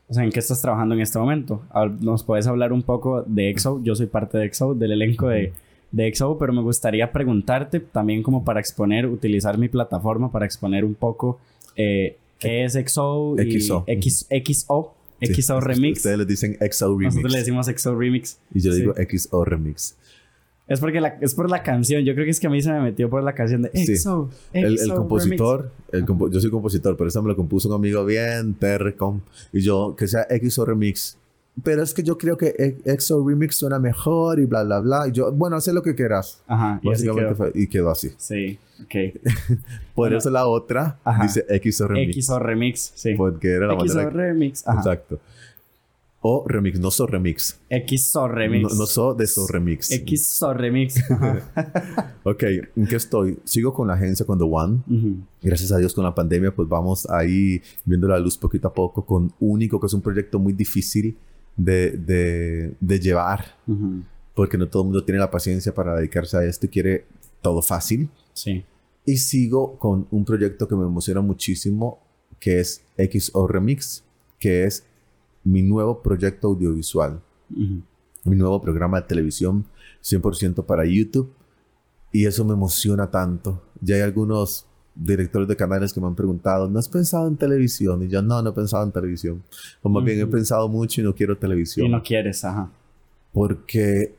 O 0.09 0.15
sea, 0.15 0.25
¿en 0.25 0.31
qué 0.31 0.41
estás 0.41 0.61
trabajando 0.61 0.95
en 0.95 1.01
este 1.01 1.19
momento? 1.19 1.63
¿Nos 2.01 2.23
puedes 2.25 2.47
hablar 2.47 2.73
un 2.73 2.83
poco 2.83 3.23
de 3.27 3.49
EXO? 3.51 3.81
Yo 3.83 3.95
soy 3.95 4.07
parte 4.07 4.37
de 4.37 4.45
EXO, 4.47 4.75
del 4.75 4.93
elenco 4.93 5.29
de, 5.29 5.53
de 5.91 6.15
XO, 6.15 6.37
pero 6.39 6.53
me 6.53 6.61
gustaría 6.61 7.11
preguntarte 7.13 7.81
también 7.81 8.23
como 8.23 8.45
para 8.45 8.61
exponer, 8.61 9.07
utilizar 9.07 9.57
mi 9.57 9.69
plataforma 9.69 10.31
para 10.31 10.45
exponer 10.45 10.85
un 10.85 10.95
poco 10.95 11.41
eh, 11.77 12.19
qué 12.39 12.65
es 12.65 12.75
XO 12.75 13.37
y 13.41 13.61
XO. 13.61 13.85
X, 13.87 14.27
XO, 14.45 14.95
Sí, 15.23 15.41
XO 15.41 15.61
Remix. 15.61 15.99
Ustedes 15.99 16.19
le 16.19 16.25
dicen 16.27 16.59
XO 16.71 16.89
Remix. 16.99 17.15
Nosotros 17.15 17.33
le 17.33 17.39
decimos 17.39 17.67
XO 17.75 17.95
Remix. 17.97 18.39
Y 18.53 18.61
yo 18.61 18.73
Sí. 18.73 18.81
digo 18.81 18.95
XO 18.97 19.45
Remix. 19.45 19.97
Es 20.69 20.81
porque 20.81 21.01
la, 21.01 21.09
es 21.21 21.35
por 21.35 21.51
la 21.51 21.63
canción. 21.63 22.03
Yo 22.05 22.15
creo 22.15 22.25
que 22.25 22.31
es 22.31 22.41
que 22.41 22.47
a 22.47 22.51
mí 22.51 22.63
se 22.63 22.73
me 22.73 22.81
metió 22.81 23.11
por 23.11 23.23
la 23.23 23.35
canción 23.35 23.63
de 23.63 23.71
Sí. 23.75 23.97
XO. 23.97 24.31
El, 24.53 24.79
el 24.79 24.95
compositor, 24.95 25.71
el 25.91 26.07
compo- 26.07 26.31
yo 26.31 26.41
soy 26.41 26.51
compositor, 26.51 26.97
pero 26.97 27.09
esta 27.09 27.21
me 27.21 27.29
lo 27.29 27.37
compuso 27.37 27.69
un 27.69 27.75
amigo 27.75 28.05
bien 28.05 28.55
terco. 28.55 29.21
Y 29.53 29.61
yo, 29.61 29.95
que 29.97 30.07
sea 30.07 30.27
XO 30.31 30.65
Remix. 30.65 31.19
Pero 31.63 31.83
es 31.83 31.93
que 31.93 32.03
yo 32.03 32.17
creo 32.17 32.39
que 32.39 32.55
E- 32.85 32.99
XO 32.99 33.27
Remix 33.29 33.57
suena 33.57 33.79
mejor 33.79 34.39
y 34.41 34.47
bla, 34.47 34.63
bla, 34.63 34.81
bla. 34.81 35.09
Y 35.09 35.13
yo, 35.13 35.31
bueno, 35.33 35.57
haz 35.57 35.67
lo 35.67 35.83
que 35.83 35.95
quieras. 35.95 36.41
Ajá. 36.47 36.81
Y 36.83 36.89
Básicamente 36.89 37.27
quedó. 37.35 37.37
fue- 37.37 37.53
y 37.55 37.67
quedó 37.67 37.91
así. 37.91 38.11
Sí, 38.17 38.59
ok. 38.85 38.95
Por 39.49 39.59
Bueno. 39.95 40.17
eso 40.19 40.31
la 40.31 40.47
otra 40.47 40.99
Ajá. 41.05 41.25
dice 41.25 41.45
XO 41.61 41.89
Remix. 41.89 42.25
XO 42.25 42.39
Remix, 42.39 42.93
sí. 42.95 43.15
Porque 43.17 43.49
era 43.49 43.67
la 43.67 43.75
XO 43.75 43.95
manera. 43.97 44.11
Remix. 44.11 44.67
Ajá. 44.67 44.79
Exacto. 44.79 45.21
O 46.25 46.45
remix, 46.47 46.79
no 46.79 46.93
so 46.93 47.05
remix. 47.05 47.59
XO 47.69 48.29
Remix. 48.29 48.63
No, 48.63 48.79
no 48.79 48.87
so 48.87 49.13
de 49.13 49.27
so 49.27 49.45
remix. 49.49 49.89
XO 49.91 50.55
Remix. 50.55 51.03
Ok, 52.25 52.45
¿en 52.77 52.87
qué 52.87 52.95
estoy? 52.95 53.41
Sigo 53.43 53.75
con 53.75 53.89
la 53.89 53.95
agencia 53.95 54.25
con 54.25 54.39
The 54.39 54.45
One. 54.45 54.83
Gracias 55.43 55.73
a 55.73 55.79
Dios 55.79 55.93
con 55.93 56.05
la 56.05 56.15
pandemia, 56.15 56.55
pues 56.55 56.69
vamos 56.69 57.11
ahí 57.11 57.61
viendo 57.85 58.07
la 58.07 58.21
luz 58.21 58.39
poquito 58.39 58.69
a 58.69 58.73
poco 58.73 59.05
con 59.05 59.33
Único, 59.41 59.81
que 59.81 59.89
es 59.89 59.93
un 59.93 60.01
proyecto 60.01 60.39
muy 60.39 60.53
difícil 60.53 61.17
de, 61.57 61.91
de, 61.91 62.75
de 62.79 63.01
llevar, 63.01 63.57
porque 64.35 64.57
no 64.57 64.69
todo 64.69 64.83
el 64.83 64.87
mundo 64.91 65.05
tiene 65.05 65.19
la 65.19 65.33
paciencia 65.33 65.75
para 65.75 65.97
dedicarse 65.97 66.37
a 66.37 66.45
esto 66.45 66.67
y 66.67 66.69
quiere 66.69 67.05
todo 67.41 67.61
fácil. 67.61 68.09
Sí. 68.33 68.65
Y 69.05 69.17
sigo 69.17 69.77
con 69.79 70.07
un 70.13 70.25
proyecto 70.25 70.69
que 70.69 70.77
me 70.77 70.85
emociona 70.85 71.21
muchísimo, 71.21 71.99
que 72.39 72.61
es 72.61 72.83
XO 72.97 73.49
Remix, 73.49 74.05
que 74.39 74.65
es 74.65 74.85
mi 75.45 75.63
nuevo 75.63 76.03
proyecto 76.03 76.49
audiovisual, 76.49 77.21
mi 77.49 78.37
nuevo 78.37 78.61
programa 78.61 79.01
de 79.01 79.07
televisión 79.07 79.65
100% 80.03 80.65
para 80.65 80.85
YouTube. 80.85 81.33
Y 82.13 82.27
eso 82.27 82.45
me 82.45 82.53
emociona 82.53 83.11
tanto. 83.11 83.63
Ya 83.81 83.97
hay 83.97 84.03
algunos 84.03 84.67
directores 84.95 85.49
de 85.49 85.57
canales 85.57 85.93
que 85.93 86.01
me 86.01 86.07
han 86.07 86.15
preguntado, 86.15 86.69
¿no 86.69 86.79
has 86.79 86.89
pensado 86.89 87.27
en 87.27 87.37
televisión? 87.37 88.03
Y 88.03 88.09
yo, 88.09 88.21
no, 88.21 88.43
no 88.43 88.51
he 88.51 88.53
pensado 88.53 88.85
en 88.85 88.93
televisión. 88.93 89.43
O 89.83 89.89
más 89.89 90.05
bien 90.05 90.21
he 90.21 90.27
pensado 90.27 90.69
mucho 90.69 91.01
y 91.01 91.05
no 91.05 91.15
quiero 91.15 91.37
televisión. 91.39 91.87
Y 91.87 91.91
no 91.91 92.03
quieres, 92.03 92.45
ajá. 92.45 92.71
Porque, 93.33 94.15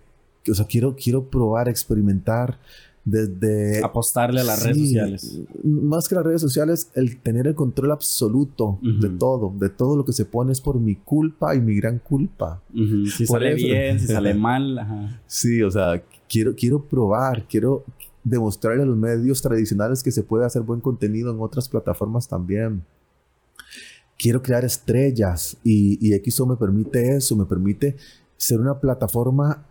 o 0.50 0.56
sea, 0.56 0.66
quiero, 0.66 0.96
quiero 0.96 1.30
probar, 1.30 1.70
experimentar 1.70 2.58
desde... 3.06 3.84
Apostarle 3.84 4.42
a 4.42 4.44
las 4.44 4.64
redes 4.64 4.78
sociales. 4.78 5.42
Más 5.64 6.08
que 6.08 6.16
las 6.16 6.24
redes 6.24 6.42
sociales, 6.42 6.90
el 6.96 7.20
tener 7.20 7.48
el 7.48 7.56
control 7.56 7.92
absoluto 7.92 8.80
de 8.82 9.10
todo, 9.10 9.54
de 9.58 9.70
todo 9.70 9.98
lo 9.98 10.06
que 10.06 10.14
se 10.14 10.26
pone 10.26 10.52
es 10.52 10.62
por 10.62 10.80
mi 10.80 10.96
culpa 10.96 11.56
y 11.56 11.62
mi 11.62 11.76
gran 11.76 12.00
culpa. 12.00 12.62
Si 12.74 13.26
Por 13.26 13.40
sale 13.42 13.54
eso. 13.54 13.68
bien, 13.68 14.00
si 14.00 14.08
sale 14.08 14.34
mal, 14.34 14.80
ajá. 14.80 15.22
Sí, 15.28 15.62
o 15.62 15.70
sea, 15.70 16.02
quiero, 16.30 16.56
quiero 16.56 16.84
probar, 16.84 17.46
quiero 17.48 17.84
demostrarle 18.24 18.84
a 18.84 18.86
los 18.86 18.98
medios 18.98 19.42
tradicionales 19.42 20.02
que 20.02 20.12
se 20.12 20.24
puede 20.24 20.46
hacer 20.46 20.62
buen 20.62 20.80
contenido 20.80 21.32
en 21.32 21.42
otras 21.42 21.68
plataformas 21.68 22.28
también. 22.28 22.84
Quiero 24.18 24.42
crear 24.42 24.64
estrellas 24.64 25.58
y, 25.64 25.98
y 26.00 26.18
XO 26.32 26.46
me 26.46 26.56
permite 26.56 27.18
eso, 27.18 27.36
me 27.36 27.46
permite 27.46 27.98
ser 28.38 28.62
una 28.62 28.80
plataforma, 28.80 29.66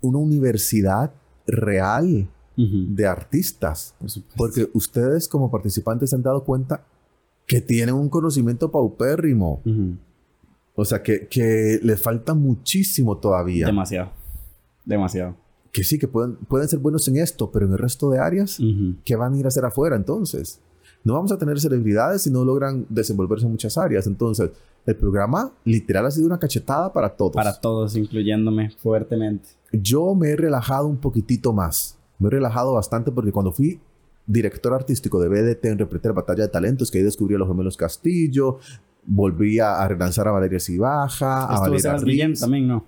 una 0.00 0.18
universidad 0.18 1.12
real 1.48 2.28
De 2.56 3.06
artistas. 3.06 3.94
Por. 3.98 4.08
Porque 4.36 4.70
ustedes 4.72 5.28
como 5.28 5.50
participantes 5.50 6.10
se 6.10 6.16
han 6.16 6.22
dado 6.22 6.42
cuenta 6.42 6.84
que 7.46 7.60
tienen 7.60 7.94
un 7.94 8.08
conocimiento 8.08 8.70
paupérrimo. 8.70 9.62
O 10.74 10.84
sea, 10.84 11.02
que, 11.02 11.28
que 11.28 11.78
le 11.82 11.96
falta 11.96 12.34
muchísimo 12.34 13.18
todavía. 13.18 13.66
Demasiado. 13.66 14.10
Demasiado. 14.84 15.34
que 15.72 15.84
sí, 15.84 15.98
que 15.98 16.08
pueden, 16.08 16.36
pueden 16.36 16.68
ser 16.68 16.78
buenos 16.78 17.06
en 17.08 17.16
esto, 17.18 17.50
pero 17.50 17.66
en 17.66 17.72
el 17.72 17.78
resto 17.78 18.08
de 18.10 18.18
áreas, 18.18 18.58
Ujú. 18.60 18.94
¿qué 19.04 19.14
van 19.16 19.34
a 19.34 19.36
ir 19.38 19.44
a 19.44 19.48
hacer 19.48 19.64
afuera 19.64 19.94
entonces? 19.96 20.60
No 21.04 21.12
vamos 21.14 21.32
a 21.32 21.38
tener 21.38 21.60
celebridades 21.60 22.22
si 22.22 22.30
no 22.30 22.44
logran 22.44 22.86
desenvolverse 22.88 23.44
en 23.44 23.52
muchas 23.52 23.76
áreas. 23.76 24.06
Entonces, 24.06 24.50
el 24.86 24.96
programa 24.96 25.52
literal 25.64 26.06
ha 26.06 26.10
sido 26.10 26.26
una 26.26 26.38
cachetada 26.38 26.92
para 26.92 27.10
todos. 27.10 27.32
Para 27.32 27.60
todos, 27.60 27.94
incluyéndome 27.96 28.70
fuertemente. 28.70 29.50
Yo 29.72 30.14
me 30.14 30.30
he 30.30 30.36
relajado 30.36 30.86
un 30.86 30.96
poquitito 30.96 31.52
más. 31.52 31.95
Me 32.18 32.28
he 32.28 32.30
relajado 32.30 32.72
bastante 32.72 33.10
porque 33.10 33.32
cuando 33.32 33.52
fui 33.52 33.80
director 34.26 34.74
artístico 34.74 35.20
de 35.20 35.28
BDT 35.28 35.64
en 35.66 35.78
Repreter 35.78 36.12
Batalla 36.12 36.44
de 36.44 36.48
Talentos, 36.48 36.90
que 36.90 36.98
ahí 36.98 37.04
descubrí 37.04 37.34
a 37.34 37.38
los 37.38 37.48
gemelos 37.48 37.76
Castillo, 37.76 38.58
volví 39.06 39.60
a, 39.60 39.80
a 39.80 39.88
relanzar 39.88 40.26
a 40.28 40.32
Valeria 40.32 40.58
Cibaja, 40.58 41.44
a 41.44 41.60
Valeria 41.60 41.80
Sebas 41.80 42.04
Guillén 42.04 42.34
también, 42.34 42.66
¿no? 42.66 42.84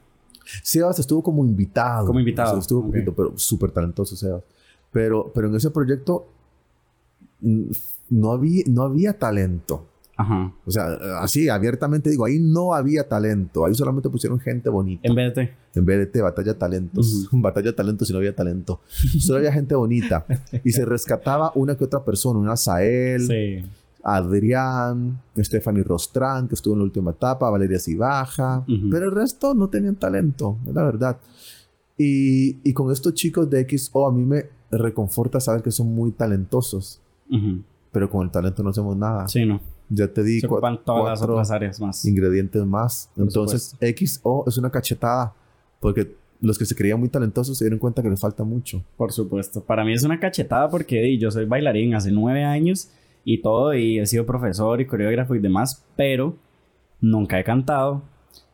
Sebas 0.63 0.99
estuvo 0.99 1.23
como 1.23 1.45
invitado. 1.45 2.07
Como 2.07 2.21
invitado, 2.21 2.49
O 2.49 2.53
sea, 2.55 2.61
estuvo 2.61 2.87
poquito, 2.87 3.15
pero 3.15 3.33
súper 3.37 3.71
talentoso 3.71 4.17
Sebas. 4.17 4.43
Pero, 4.91 5.31
pero 5.35 5.49
en 5.49 5.55
ese 5.55 5.71
proyecto 5.71 6.27
no 7.41 8.33
había, 8.33 8.65
no 8.67 8.83
había 8.83 9.19
talento. 9.19 9.87
Ajá. 10.19 10.53
O 10.67 10.71
sea, 10.71 10.89
así 11.21 11.49
abiertamente 11.49 12.11
digo, 12.11 12.25
ahí 12.25 12.39
no 12.41 12.75
había 12.75 13.09
talento. 13.09 13.65
Ahí 13.65 13.75
solamente 13.75 14.11
pusieron 14.11 14.39
gente 14.41 14.69
bonita. 14.69 15.09
En 15.09 15.15
vez 15.15 15.35
de... 15.35 15.51
En 15.75 15.85
vez 15.87 16.13
de 16.13 16.21
batalla 16.23 16.53
de 16.53 16.59
talentos. 16.59 17.29
Batalla 17.33 17.67
de 17.71 17.73
talentos 17.73 18.11
y 18.11 18.13
no 18.13 18.19
había 18.19 18.35
talento. 18.35 18.81
Solo 19.21 19.39
había 19.39 19.53
gente 19.53 19.75
bonita. 19.77 20.27
Y 20.65 20.73
se 20.73 20.85
rescataba 20.85 21.53
una 21.55 21.77
que 21.77 21.85
otra 21.85 22.05
persona. 22.05 22.39
Una 22.41 22.57
Sael, 22.57 23.27
Sí. 23.27 23.65
Adrián, 24.03 25.21
Stephanie 25.37 25.83
Rostrán, 25.85 26.49
que 26.49 26.55
estuvo 26.55 26.75
en 26.75 26.81
la 26.81 26.85
última 26.85 27.13
etapa, 27.13 27.49
Valeria 27.51 27.79
Cibaja. 27.79 28.59
Ujú. 28.69 28.91
Pero 28.91 29.07
el 29.07 29.13
resto 29.15 29.55
no 29.55 29.69
tenían 29.69 29.97
talento, 29.97 30.59
es 30.67 30.75
la 30.75 30.83
verdad. 30.85 31.17
Y, 31.97 32.59
y 32.69 32.73
con 32.73 32.91
estos 32.93 33.15
chicos 33.15 33.49
de 33.51 33.67
XO 33.69 34.07
a 34.07 34.13
mí 34.13 34.25
me 34.25 34.47
reconforta 34.71 35.41
saber 35.41 35.63
que 35.63 35.71
son 35.71 35.89
muy 35.95 36.13
talentosos. 36.13 37.01
Ujú. 37.31 37.63
Pero 37.93 38.11
con 38.11 38.25
el 38.25 38.31
talento 38.31 38.63
no 38.63 38.71
hacemos 38.71 38.97
nada. 38.97 39.29
Sí, 39.29 39.45
no. 39.45 39.61
Ya 39.91 40.07
te 40.09 40.23
di 40.23 40.41
Se 40.41 40.49
cua- 40.49 40.81
todas 40.85 41.21
las 41.21 41.23
otras 41.29 41.51
áreas 41.51 41.81
más. 41.81 42.05
ingredientes 42.05 42.65
más. 42.65 43.11
Por 43.15 43.25
Entonces, 43.25 43.77
XO 43.81 44.45
es 44.47 44.59
una 44.59 44.71
cachetada. 44.71 45.33
Porque 45.81 46.15
los 46.41 46.59
que 46.59 46.65
se 46.67 46.75
creían 46.75 46.99
muy 47.01 47.09
talentosos 47.09 47.57
se 47.57 47.65
dieron 47.65 47.79
cuenta 47.79 48.03
que 48.03 48.11
les 48.11 48.21
falta 48.21 48.45
mucho. 48.45 48.83
Por 48.97 49.13
supuesto. 49.13 49.63
Para 49.63 49.85
mí 49.85 49.93
es 49.93 50.03
una 50.03 50.21
cachetada 50.21 50.69
porque 50.69 51.17
yo 51.19 51.31
soy 51.31 51.47
bailarín 51.47 51.95
hace 51.95 52.11
nueve 52.13 52.45
años 52.45 52.91
y 53.25 53.39
todo, 53.43 53.75
y 53.75 53.99
he 53.99 54.07
sido 54.07 54.25
profesor 54.27 54.81
y 54.81 54.87
coreógrafo 54.87 55.35
y 55.35 55.39
demás, 55.41 55.85
pero 55.97 56.35
nunca 57.01 57.39
he 57.39 57.45
cantado, 57.45 58.03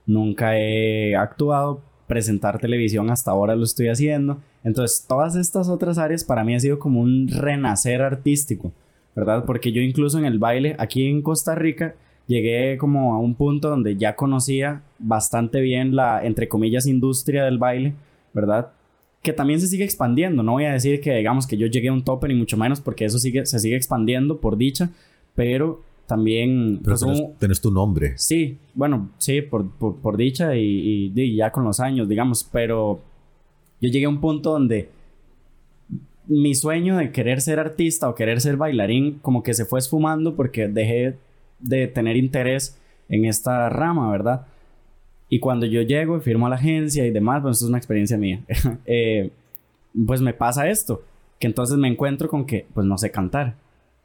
nunca 0.07 0.59
he 0.59 1.15
actuado, 1.17 1.81
presentar 2.07 2.59
televisión 2.59 3.11
hasta 3.11 3.31
ahora 3.31 3.57
lo 3.57 3.65
estoy 3.65 3.89
haciendo. 3.89 4.39
Entonces, 4.65 5.05
todas 5.07 5.37
estas 5.37 5.69
otras 5.69 5.97
áreas 5.99 6.25
para 6.25 6.45
mí 6.45 6.55
ha 6.55 6.61
sido 6.61 6.79
como 6.79 7.01
un 7.01 7.29
renacer 7.29 8.03
artístico, 8.03 8.73
¿verdad? 9.15 9.45
Porque 9.47 9.73
yo 9.73 9.81
incluso 9.83 10.19
en 10.19 10.25
el 10.25 10.39
baile, 10.39 10.77
aquí 10.79 11.07
en 11.07 11.23
Costa 11.23 11.55
Rica, 11.55 11.95
llegué 12.27 12.79
como 12.79 13.15
a 13.15 13.19
un 13.19 13.35
punto 13.35 13.69
donde 13.69 13.97
ya 13.97 14.17
conocía 14.17 14.83
bastante 14.99 15.61
bien 15.61 15.95
la, 15.95 16.25
entre 16.25 16.49
comillas, 16.49 16.87
industria 16.87 17.45
del 17.45 17.59
baile, 17.59 17.95
¿verdad? 18.33 18.73
Que 19.23 19.33
también 19.33 19.61
se 19.61 19.69
sigue 19.69 19.85
expandiendo. 19.85 20.43
No 20.43 20.53
voy 20.53 20.65
a 20.65 20.73
decir 20.73 21.01
que, 21.01 21.15
digamos, 21.15 21.47
que 21.47 21.57
yo 21.57 21.67
llegué 21.67 21.89
a 21.89 21.93
un 21.93 22.03
tope, 22.05 22.29
ni 22.29 22.35
mucho 22.35 22.57
menos, 22.57 22.81
porque 22.81 23.05
eso 23.05 23.19
sigue, 23.19 23.45
se 23.47 23.59
sigue 23.59 23.77
expandiendo 23.77 24.39
por 24.39 24.57
dicha, 24.57 24.91
pero 25.35 25.83
también... 26.07 26.81
Pero 26.83 26.97
pues, 26.97 27.01
tenés, 27.01 27.21
un- 27.21 27.35
tenés 27.39 27.61
tu 27.61 27.71
nombre. 27.71 28.13
Sí, 28.17 28.59
bueno, 28.75 29.11
sí, 29.19 29.41
por, 29.43 29.71
por, 29.71 29.97
por 29.97 30.17
dicha 30.17 30.55
y, 30.57 31.11
y- 31.15 31.21
y 31.21 31.37
ya 31.37 31.51
con 31.51 31.65
los 31.65 31.81
años, 31.81 32.09
digamos, 32.09 32.49
pero 32.53 33.01
yo 33.81 33.89
llegué 33.91 34.05
a 34.07 34.11
un 34.11 34.21
punto 34.21 34.51
donde 34.53 34.89
mi 36.27 36.55
sueño 36.55 36.97
de 36.97 37.13
querer 37.13 37.41
ser 37.41 37.59
artista 37.59 38.09
o 38.09 38.15
querer 38.15 38.41
ser 38.41 38.57
bailarín 38.57 39.19
como 39.21 39.43
que 39.43 39.55
se 39.55 39.65
fue 39.65 39.79
esfumando 39.79 40.35
porque 40.37 40.69
dejé 40.69 41.17
de 41.61 41.87
tener 41.87 42.17
interés 42.17 42.79
en 43.09 43.25
esta 43.25 43.69
rama, 43.69 44.11
¿verdad? 44.11 44.47
Y 45.29 45.39
cuando 45.41 45.67
yo 45.67 45.83
llego 45.83 46.17
y 46.17 46.21
firmo 46.21 46.47
a 46.47 46.51
la 46.51 46.57
agencia 46.57 47.07
y 47.07 47.11
demás, 47.11 47.43
pues 47.43 47.57
eso 47.57 47.67
es 47.67 47.69
una 47.69 47.79
experiencia 47.79 48.17
mía, 48.17 48.41
eh, 48.87 49.31
pues 50.07 50.21
me 50.21 50.35
pasa 50.35 50.69
esto, 50.69 51.03
que 51.39 51.47
entonces 51.47 51.77
me 51.77 51.89
encuentro 51.89 52.29
con 52.29 52.47
que 52.47 52.67
pues 52.73 52.87
no 52.87 52.99
sé 52.99 53.11
cantar 53.11 53.57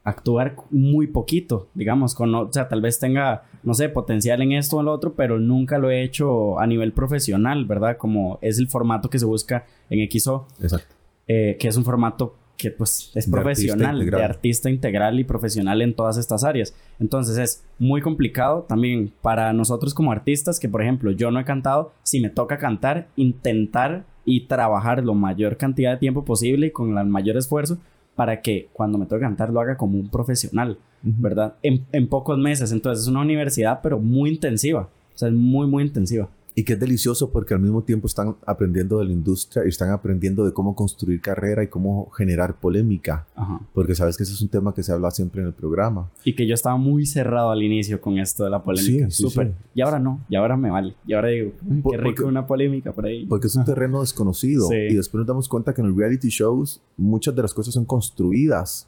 actuar 0.03 0.55
muy 0.71 1.07
poquito, 1.07 1.67
digamos, 1.73 2.15
con, 2.15 2.33
o 2.33 2.51
sea, 2.51 2.67
tal 2.67 2.81
vez 2.81 2.99
tenga, 2.99 3.43
no 3.63 3.73
sé, 3.73 3.89
potencial 3.89 4.41
en 4.41 4.53
esto 4.53 4.77
o 4.77 4.79
en 4.79 4.87
lo 4.87 4.93
otro, 4.93 5.13
pero 5.13 5.39
nunca 5.39 5.77
lo 5.77 5.91
he 5.91 6.03
hecho 6.03 6.59
a 6.59 6.65
nivel 6.65 6.93
profesional, 6.93 7.65
¿verdad? 7.65 7.97
Como 7.97 8.39
es 8.41 8.59
el 8.59 8.67
formato 8.67 9.09
que 9.09 9.19
se 9.19 9.25
busca 9.25 9.65
en 9.89 10.09
XO, 10.09 10.47
Exacto. 10.61 10.95
Eh, 11.29 11.57
que 11.59 11.67
es 11.67 11.77
un 11.77 11.85
formato 11.85 12.35
que 12.57 12.71
pues 12.71 13.11
es 13.13 13.27
De 13.27 13.31
profesional, 13.31 13.95
artista 13.95 14.17
de 14.17 14.23
artista 14.23 14.69
integral 14.69 15.19
y 15.19 15.23
profesional 15.23 15.81
en 15.81 15.93
todas 15.93 16.17
estas 16.17 16.43
áreas. 16.43 16.75
Entonces 16.99 17.37
es 17.37 17.63
muy 17.77 18.01
complicado 18.01 18.65
también 18.67 19.13
para 19.21 19.53
nosotros 19.53 19.93
como 19.93 20.11
artistas, 20.11 20.59
que 20.59 20.67
por 20.67 20.81
ejemplo 20.81 21.11
yo 21.11 21.29
no 21.29 21.39
he 21.39 21.45
cantado, 21.45 21.93
si 22.01 22.19
me 22.19 22.31
toca 22.31 22.57
cantar, 22.57 23.07
intentar 23.15 24.05
y 24.25 24.47
trabajar 24.47 25.03
lo 25.03 25.13
mayor 25.13 25.55
cantidad 25.55 25.91
de 25.91 25.97
tiempo 25.97 26.25
posible 26.25 26.67
y 26.67 26.71
con 26.71 26.97
el 26.97 27.05
mayor 27.05 27.37
esfuerzo 27.37 27.77
para 28.15 28.41
que 28.41 28.67
cuando 28.73 28.97
me 28.97 29.05
toque 29.05 29.21
cantar 29.21 29.51
lo 29.51 29.61
haga 29.61 29.77
como 29.77 29.99
un 29.99 30.09
profesional, 30.09 30.79
¿verdad? 31.03 31.55
En, 31.61 31.85
en 31.91 32.07
pocos 32.07 32.39
meses. 32.39 32.71
Entonces 32.71 33.03
es 33.03 33.07
una 33.07 33.21
universidad, 33.21 33.81
pero 33.83 33.99
muy 33.99 34.31
intensiva. 34.31 34.89
O 35.13 35.17
sea, 35.17 35.29
es 35.29 35.35
muy, 35.35 35.67
muy 35.67 35.83
intensiva. 35.83 36.27
Y 36.59 36.63
que 36.65 36.73
es 36.73 36.79
delicioso 36.79 37.31
porque 37.31 37.53
al 37.53 37.61
mismo 37.61 37.83
tiempo 37.83 38.07
están 38.07 38.35
aprendiendo 38.45 38.99
de 38.99 39.05
la 39.05 39.13
industria 39.13 39.63
y 39.65 39.69
están 39.69 39.91
aprendiendo 39.91 40.45
de 40.45 40.51
cómo 40.51 40.75
construir 40.75 41.21
carrera 41.21 41.63
y 41.63 41.67
cómo 41.67 42.09
generar 42.09 42.59
polémica. 42.59 43.27
Ajá. 43.35 43.61
Porque 43.73 43.95
sabes 43.95 44.17
que 44.17 44.23
ese 44.23 44.33
es 44.33 44.41
un 44.41 44.49
tema 44.49 44.73
que 44.73 44.83
se 44.83 44.91
habla 44.91 45.09
siempre 45.11 45.39
en 45.41 45.47
el 45.47 45.53
programa. 45.53 46.09
Y 46.25 46.35
que 46.35 46.45
yo 46.45 46.53
estaba 46.53 46.75
muy 46.75 47.05
cerrado 47.05 47.51
al 47.51 47.61
inicio 47.63 48.01
con 48.01 48.17
esto 48.19 48.43
de 48.43 48.49
la 48.49 48.61
polémica. 48.61 49.09
Sí, 49.09 49.23
sí, 49.23 49.29
Súper. 49.29 49.47
sí. 49.47 49.53
Y 49.75 49.81
ahora 49.81 49.99
no. 49.99 50.19
Y 50.27 50.35
ahora 50.35 50.57
me 50.57 50.69
vale. 50.69 50.95
Y 51.07 51.13
ahora 51.13 51.29
digo, 51.29 51.53
"Ay, 51.71 51.81
Por- 51.81 51.91
qué 51.93 51.97
rico 51.97 52.09
porque- 52.15 52.23
una 52.25 52.45
polémica 52.45 52.91
por 52.91 53.05
ahí. 53.05 53.25
Porque 53.25 53.47
es 53.47 53.55
un 53.55 53.63
terreno 53.63 54.01
desconocido. 54.01 54.67
Sí. 54.67 54.75
Y 54.75 54.95
después 54.95 55.19
nos 55.19 55.27
damos 55.27 55.47
cuenta 55.47 55.73
que 55.73 55.79
en 55.81 55.87
los 55.87 55.95
reality 55.97 56.27
shows 56.27 56.81
muchas 56.97 57.33
de 57.35 57.41
las 57.41 57.53
cosas 57.53 57.73
son 57.73 57.85
construidas. 57.85 58.85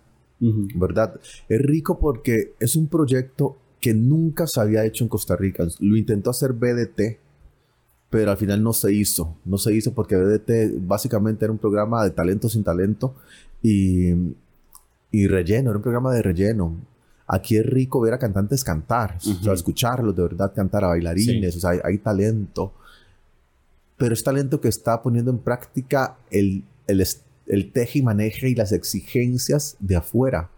¿verdad? 0.76 1.20
Es 1.48 1.62
rico 1.62 2.00
porque 2.00 2.54
es 2.60 2.76
un 2.76 2.88
proyecto 2.88 3.58
que 3.80 3.94
nunca 3.94 4.46
se 4.48 4.60
había 4.60 4.84
hecho 4.86 5.04
en 5.04 5.08
Costa 5.08 5.36
Rica. 5.36 5.66
Lo 5.80 5.96
intentó 5.98 6.32
hacer 6.32 6.54
BDT, 6.54 7.20
pero 8.12 8.30
al 8.30 8.38
final 8.38 8.62
no 8.62 8.74
se 8.74 8.94
hizo. 8.94 9.38
No 9.46 9.58
se 9.58 9.74
hizo 9.74 9.94
porque 9.94 10.18
BDT 10.18 10.86
básicamente 10.86 11.46
era 11.46 11.52
un 11.52 11.58
programa 11.58 12.04
de 12.04 12.12
talento 12.12 12.50
sin 12.50 12.62
talento 12.64 13.16
y, 13.64 14.12
y 15.12 15.28
relleno, 15.28 15.70
era 15.70 15.78
un 15.78 15.82
programa 15.82 16.14
de 16.14 16.22
relleno. 16.22 16.76
Aquí 17.26 17.56
es 17.56 17.66
rico 17.66 18.02
ver 18.02 18.14
a 18.14 18.20
cantantes 18.20 18.66
cantar, 18.66 19.18
o 19.18 19.42
sea, 19.42 19.54
escucharlos 19.54 20.14
de 20.14 20.24
verdad 20.24 20.52
cantar 20.54 20.84
a 20.84 20.90
bailarines, 20.90 21.56
o 21.56 21.60
sea, 21.62 21.70
hay, 21.70 21.80
hay 21.86 21.98
talento. 22.00 22.74
Pero 23.96 24.14
es 24.14 24.22
talento 24.22 24.60
que 24.60 24.68
está 24.68 25.02
poniendo 25.02 25.32
en 25.32 25.38
práctica 25.38 26.18
el, 26.30 26.66
el, 26.88 27.02
el 27.48 27.72
teje 27.72 28.00
y 28.00 28.02
maneje 28.02 28.50
y 28.50 28.56
las 28.56 28.74
exigencias 28.74 29.78
de 29.80 29.96
afuera. 29.96 30.50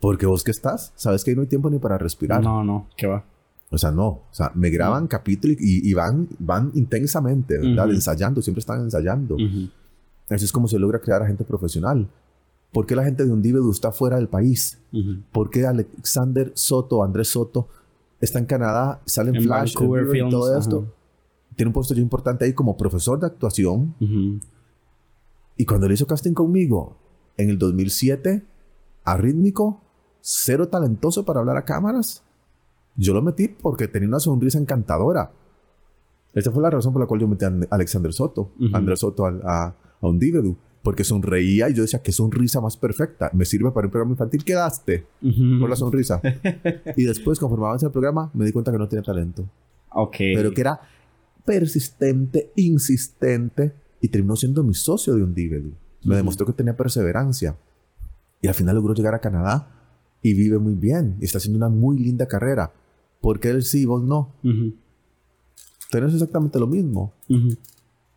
Porque 0.00 0.26
vos 0.26 0.42
que 0.42 0.50
estás, 0.50 0.92
sabes 0.96 1.22
que 1.22 1.36
no 1.36 1.42
hay 1.42 1.46
tiempo 1.46 1.70
ni 1.70 1.78
para 1.78 1.98
respirar. 1.98 2.42
No, 2.42 2.64
no, 2.64 2.88
¿qué 2.96 3.06
va? 3.06 3.24
O 3.70 3.78
sea, 3.78 3.90
no. 3.92 4.06
O 4.06 4.28
sea, 4.32 4.50
me 4.54 4.68
graban 4.70 5.06
capítulos 5.06 5.56
y, 5.60 5.88
y 5.88 5.94
van, 5.94 6.28
van 6.38 6.72
intensamente, 6.74 7.58
¿verdad? 7.58 7.90
Ensayando, 7.90 8.42
siempre 8.42 8.60
están 8.60 8.80
ensayando. 8.82 9.36
Ujú. 9.36 9.68
Así 10.28 10.44
es 10.44 10.52
como 10.52 10.68
se 10.68 10.78
logra 10.78 11.00
crear 11.00 11.22
a 11.22 11.26
gente 11.26 11.44
profesional. 11.44 12.08
¿Por 12.72 12.86
qué 12.86 12.94
la 12.94 13.04
gente 13.04 13.24
de 13.24 13.32
Undivedu 13.32 13.70
está 13.70 13.90
fuera 13.90 14.16
del 14.16 14.28
país? 14.28 14.78
¿Por 15.32 15.50
qué 15.50 15.66
Alexander 15.66 16.52
Soto, 16.54 17.02
Andrés 17.02 17.28
Soto, 17.28 17.68
está 18.20 18.38
en 18.38 18.46
Canadá, 18.46 19.00
sale 19.06 19.30
en, 19.30 19.36
En 19.36 19.42
Flash, 19.42 19.74
en 19.76 19.88
Vancouver 19.88 20.16
y 20.16 20.30
todo 20.30 20.58
esto? 20.58 20.86
Tiene 21.56 21.68
un 21.68 21.72
puesto 21.72 21.94
importante 21.94 22.44
ahí 22.44 22.52
como 22.52 22.76
profesor 22.76 23.18
de 23.18 23.26
actuación. 23.26 23.94
Y 25.56 25.64
cuando 25.64 25.88
le 25.88 25.94
hizo 25.94 26.06
casting 26.06 26.32
conmigo 26.32 26.96
en 27.36 27.50
el 27.50 27.58
2007, 27.58 28.44
arrítmico, 29.04 29.80
cero 30.20 30.68
talentoso 30.68 31.24
para 31.24 31.40
hablar 31.40 31.56
a 31.56 31.64
cámaras, 31.64 32.22
yo 32.96 33.14
lo 33.14 33.22
metí 33.22 33.48
porque 33.48 33.88
tenía 33.88 34.08
una 34.08 34.20
sonrisa 34.20 34.58
encantadora. 34.58 35.30
Esa 36.34 36.50
fue 36.52 36.62
la 36.62 36.70
razón 36.70 36.92
por 36.92 37.00
la 37.00 37.06
cual 37.06 37.20
yo 37.20 37.28
metí 37.28 37.44
a 37.44 37.52
Alexander 37.70 38.12
Soto, 38.12 38.52
Ujú. 38.60 38.74
Andrés 38.76 39.00
Soto 39.00 39.26
al- 39.26 39.42
a, 39.44 39.74
a 40.00 40.06
Undivedu, 40.06 40.56
porque 40.82 41.02
sonreía 41.04 41.68
y 41.68 41.74
yo 41.74 41.82
decía, 41.82 42.02
qué 42.02 42.12
sonrisa 42.12 42.60
más 42.60 42.76
perfecta. 42.76 43.30
Me 43.34 43.44
sirve 43.44 43.70
para 43.72 43.86
un 43.86 43.90
programa 43.90 44.12
infantil. 44.12 44.44
Quedaste 44.44 45.06
Ujú. 45.22 45.58
por 45.60 45.68
la 45.70 45.76
sonrisa. 45.76 46.20
y 46.96 47.04
después, 47.04 47.38
conforme 47.38 47.66
avanza 47.66 47.86
el 47.86 47.92
programa, 47.92 48.30
me 48.32 48.44
di 48.44 48.52
cuenta 48.52 48.70
que 48.72 48.78
no 48.78 48.88
tenía 48.88 49.02
talento, 49.02 49.44
Ok. 49.90 50.16
pero 50.34 50.52
que 50.52 50.60
era 50.60 50.80
persistente, 51.44 52.52
insistente 52.56 53.72
y 54.00 54.08
terminó 54.08 54.36
siendo 54.36 54.62
mi 54.62 54.74
socio 54.74 55.14
de 55.16 55.22
Undivedu. 55.24 55.70
Me 56.04 56.10
Ujú. 56.10 56.14
demostró 56.16 56.46
que 56.46 56.52
tenía 56.52 56.76
perseverancia 56.76 57.56
y 58.40 58.46
al 58.48 58.54
final 58.54 58.76
logró 58.76 58.94
llegar 58.94 59.14
a 59.14 59.18
Canadá 59.20 59.68
y 60.22 60.32
vive 60.34 60.58
muy 60.58 60.74
bien 60.74 61.16
y 61.20 61.24
está 61.24 61.38
haciendo 61.38 61.56
una 61.58 61.68
muy 61.68 61.98
linda 61.98 62.26
carrera. 62.26 62.72
Porque 63.20 63.50
él 63.50 63.62
sí, 63.62 63.84
vos 63.84 64.02
no. 64.02 64.32
Ujú. 64.42 64.72
Tenés 65.90 66.14
exactamente 66.14 66.58
lo 66.58 66.66
mismo. 66.66 67.12
Ujú. 67.28 67.56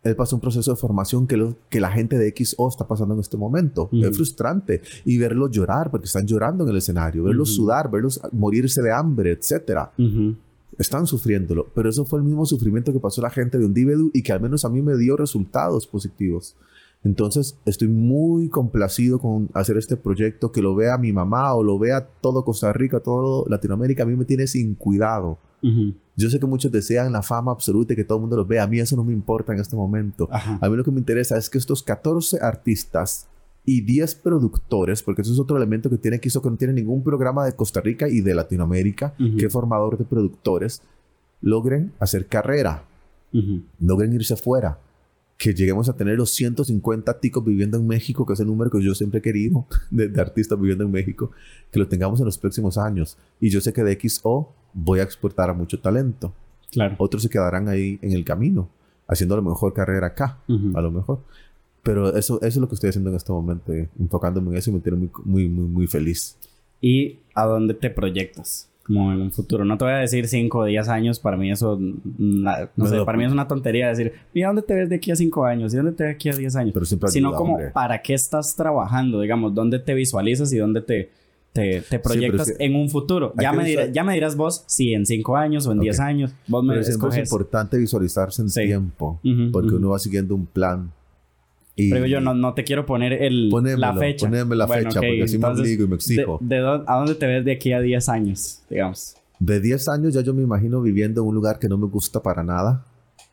Él 0.02 0.14
pasó 0.16 0.36
un 0.36 0.40
proceso 0.40 0.70
de 0.70 0.76
formación 0.76 1.26
que, 1.26 1.36
lo- 1.36 1.56
que 1.70 1.80
la 1.80 1.90
gente 1.90 2.18
de 2.18 2.32
XO 2.36 2.68
está 2.68 2.86
pasando 2.86 3.14
en 3.14 3.20
este 3.20 3.36
momento. 3.36 3.88
Es 3.90 4.16
frustrante. 4.16 4.82
Y 5.04 5.16
verlos 5.18 5.50
llorar, 5.50 5.90
porque 5.90 6.06
están 6.06 6.26
llorando 6.26 6.64
en 6.64 6.70
el 6.70 6.76
escenario, 6.76 7.24
verlos 7.24 7.54
sudar, 7.54 7.90
verlos 7.90 8.20
morirse 8.32 8.82
de 8.82 8.92
hambre. 8.92 9.38
Ujú. 9.98 10.34
Están 10.78 11.06
sufriéndolo. 11.06 11.68
Pero 11.74 11.88
eso 11.88 12.04
fue 12.04 12.18
el 12.18 12.24
mismo 12.24 12.44
sufrimiento 12.44 12.92
que 12.92 12.98
pasó 13.00 13.22
la 13.22 13.30
gente 13.30 13.58
de 13.58 13.64
Undivedu 13.64 14.10
y 14.12 14.22
que 14.22 14.32
al 14.32 14.40
menos 14.40 14.64
a 14.64 14.68
mí 14.68 14.82
me 14.82 14.96
dio 14.96 15.16
resultados 15.16 15.86
positivos. 15.86 16.54
Entonces, 17.04 17.58
estoy 17.66 17.88
muy 17.88 18.48
complacido 18.48 19.18
con 19.18 19.50
hacer 19.52 19.76
este 19.76 19.96
proyecto, 19.96 20.50
que 20.52 20.62
lo 20.62 20.74
vea 20.74 20.96
mi 20.96 21.12
mamá 21.12 21.54
o 21.54 21.62
lo 21.62 21.78
vea 21.78 22.08
todo 22.20 22.44
Costa 22.44 22.72
Rica, 22.72 23.00
todo 23.00 23.44
Latinoamérica. 23.48 24.02
A 24.02 24.06
mí 24.06 24.16
me 24.16 24.24
tiene 24.24 24.46
sin 24.46 24.74
cuidado. 24.74 25.38
Yo 26.16 26.28
sé 26.28 26.38
que 26.38 26.46
muchos 26.46 26.70
desean 26.70 27.12
la 27.12 27.22
fama 27.22 27.52
absoluta 27.52 27.92
y 27.92 27.96
que 27.96 28.04
todo 28.04 28.18
el 28.18 28.22
mundo 28.22 28.36
los 28.36 28.48
vea. 28.48 28.64
A 28.64 28.66
mí 28.66 28.80
eso 28.80 28.96
no 28.96 29.04
me 29.04 29.12
importa 29.12 29.52
en 29.52 29.60
este 29.60 29.76
momento. 29.76 30.28
Ajá. 30.30 30.58
A 30.60 30.68
mí 30.68 30.76
lo 30.76 30.84
que 30.84 30.90
me 30.90 30.98
interesa 30.98 31.38
es 31.38 31.48
que 31.48 31.58
estos 31.58 31.82
14 31.82 32.38
artistas 32.40 33.28
y 33.64 33.80
10 33.80 34.14
productores, 34.16 35.02
porque 35.02 35.22
eso 35.22 35.32
es 35.32 35.38
otro 35.38 35.56
elemento 35.56 35.88
que 35.88 35.96
tiene 35.98 36.20
Quiso 36.20 36.42
que 36.42 36.50
no 36.50 36.56
tiene 36.56 36.74
ningún 36.74 37.02
programa 37.02 37.44
de 37.44 37.54
Costa 37.54 37.80
Rica 37.80 38.08
y 38.08 38.20
de 38.20 38.34
Latinoamérica, 38.34 39.14
que 39.16 39.46
es 39.46 39.52
formador 39.52 39.96
de 39.96 40.04
productores, 40.04 40.82
logren 41.40 41.92
hacer 41.98 42.26
carrera, 42.26 42.84
logren 43.80 44.12
irse 44.12 44.34
afuera. 44.34 44.78
Que 45.36 45.52
lleguemos 45.52 45.88
a 45.88 45.96
tener 45.96 46.16
los 46.16 46.30
150 46.30 47.20
ticos 47.20 47.44
viviendo 47.44 47.76
en 47.78 47.86
México, 47.86 48.24
que 48.24 48.34
es 48.34 48.40
el 48.40 48.46
número 48.46 48.70
que 48.70 48.82
yo 48.82 48.94
siempre 48.94 49.18
he 49.18 49.22
querido 49.22 49.66
de, 49.90 50.08
de 50.08 50.20
artistas 50.20 50.58
viviendo 50.58 50.84
en 50.84 50.90
México, 50.90 51.30
que 51.72 51.78
lo 51.78 51.88
tengamos 51.88 52.20
en 52.20 52.26
los 52.26 52.38
próximos 52.38 52.78
años. 52.78 53.16
Y 53.40 53.50
yo 53.50 53.60
sé 53.60 53.72
que 53.72 53.82
de 53.82 53.98
XO 54.00 54.52
voy 54.72 55.00
a 55.00 55.02
exportar 55.02 55.50
a 55.50 55.54
mucho 55.54 55.78
talento 55.80 56.32
Claro. 56.70 56.96
otros 56.98 57.22
se 57.22 57.28
quedarán 57.28 57.68
ahí 57.68 58.00
en 58.02 58.12
el 58.12 58.24
camino, 58.24 58.68
haciendo 59.06 59.34
a 59.36 59.38
lo 59.38 59.44
mejor 59.44 59.72
carrera 59.72 60.08
acá, 60.08 60.38
a 60.48 60.80
lo 60.80 60.90
mejor. 60.90 61.20
Pero 61.84 62.16
eso, 62.16 62.38
eso 62.38 62.46
es 62.46 62.56
lo 62.56 62.68
que 62.68 62.74
estoy 62.74 62.90
haciendo 62.90 63.10
en 63.10 63.16
este 63.16 63.30
momento, 63.30 63.72
eh, 63.72 63.88
enfocándome 64.00 64.50
en 64.50 64.56
eso 64.56 64.70
y 64.70 64.74
me 64.74 64.80
tiene 64.80 64.98
muy, 64.98 65.10
muy, 65.24 65.48
muy, 65.48 65.68
muy 65.68 65.86
feliz. 65.86 66.36
¿Y 66.80 67.18
a 67.34 67.44
dónde 67.44 67.74
te 67.74 67.90
proyectas? 67.90 68.68
Como 68.86 69.12
en 69.12 69.20
un 69.22 69.32
futuro. 69.32 69.64
No 69.64 69.78
te 69.78 69.84
voy 69.84 69.94
a 69.94 69.98
decir 69.98 70.28
5 70.28 70.58
o 70.58 70.64
10 70.64 70.88
años. 70.88 71.18
Para 71.18 71.36
mí 71.38 71.50
eso... 71.50 71.78
mm, 71.80 72.42
na- 72.42 72.68
no 72.76 72.84
No, 72.84 72.86
sé. 72.90 73.04
Para 73.04 73.16
mí 73.16 73.24
es 73.24 73.32
una 73.32 73.48
tontería 73.48 73.88
decir... 73.88 74.12
Mira, 74.34 74.48
¿dónde 74.48 74.62
te 74.62 74.74
ves 74.74 74.88
de 74.90 74.96
aquí 74.96 75.10
a 75.10 75.16
5 75.16 75.44
años? 75.46 75.72
¿Y 75.72 75.76
dónde 75.78 75.92
te 75.92 76.02
ves 76.04 76.10
de 76.10 76.14
aquí 76.16 76.28
a 76.28 76.34
10 76.36 76.56
años? 76.56 76.70
Pero 76.74 76.84
siempre 76.84 77.08
Sino 77.10 77.28
ayuda, 77.28 77.38
como 77.38 77.54
hombre. 77.54 77.70
para 77.70 78.02
qué 78.02 78.12
estás 78.14 78.54
trabajando. 78.54 79.20
Digamos, 79.22 79.54
¿dónde 79.54 79.78
te 79.78 79.94
visualizas 79.94 80.52
y 80.52 80.58
dónde 80.58 80.82
te... 80.82 81.10
Te, 81.54 81.82
te 81.88 82.00
proyectas 82.00 82.48
es 82.48 82.58
que 82.58 82.64
en 82.64 82.74
un 82.74 82.90
futuro. 82.90 83.32
Ya 83.40 83.52
me, 83.52 83.64
dirás, 83.64 83.92
ya 83.92 84.02
me 84.02 84.12
dirás 84.14 84.34
vos 84.36 84.64
si 84.66 84.92
en 84.92 85.06
5 85.06 85.36
años 85.36 85.64
o 85.68 85.72
en 85.72 85.78
Ok. 85.78 85.82
10 85.84 86.00
años. 86.00 86.34
Vos 86.48 86.64
me 86.64 86.74
Pero 86.74 86.80
es 86.80 87.16
importante 87.16 87.78
visualizarse 87.78 88.42
en 88.42 88.50
Sí. 88.50 88.64
tiempo, 88.66 89.20
Ujú, 89.24 89.52
porque 89.52 89.68
ujú. 89.68 89.76
uno 89.76 89.90
va 89.90 90.00
siguiendo 90.00 90.34
un 90.34 90.46
plan. 90.46 90.90
Y 91.76 91.90
Pero 91.90 92.06
yo 92.06 92.20
no, 92.20 92.34
no 92.34 92.54
te 92.54 92.62
quiero 92.62 92.86
poner 92.86 93.12
el, 93.14 93.48
Ponémelo, 93.50 93.80
la 93.80 93.94
fecha. 93.94 94.28
poneme 94.28 94.54
la 94.54 94.66
Bueno, 94.66 94.82
fecha, 94.90 95.00
porque 95.00 95.22
así 95.24 95.32
me 95.32 95.36
entonces, 95.36 95.64
obligo 95.66 95.84
y 95.84 95.88
me 95.88 95.94
exijo. 95.96 96.38
¿de, 96.40 96.54
de 96.56 96.60
dónde- 96.62 96.84
¿A 96.88 96.96
dónde 96.98 97.14
te 97.16 97.26
ves 97.26 97.44
de 97.44 97.52
aquí 97.52 97.72
a 97.72 97.80
10 97.80 98.08
años, 98.08 98.60
digamos? 98.70 99.16
De 99.40 99.60
10 99.60 99.88
años 99.88 100.14
ya 100.14 100.20
yo 100.20 100.32
me 100.32 100.42
imagino 100.42 100.80
viviendo 100.80 101.20
en 101.22 101.26
un 101.28 101.34
lugar 101.34 101.58
que 101.58 101.68
no 101.68 101.76
me 101.76 101.86
gusta 101.86 102.22
para 102.22 102.44
nada, 102.44 102.84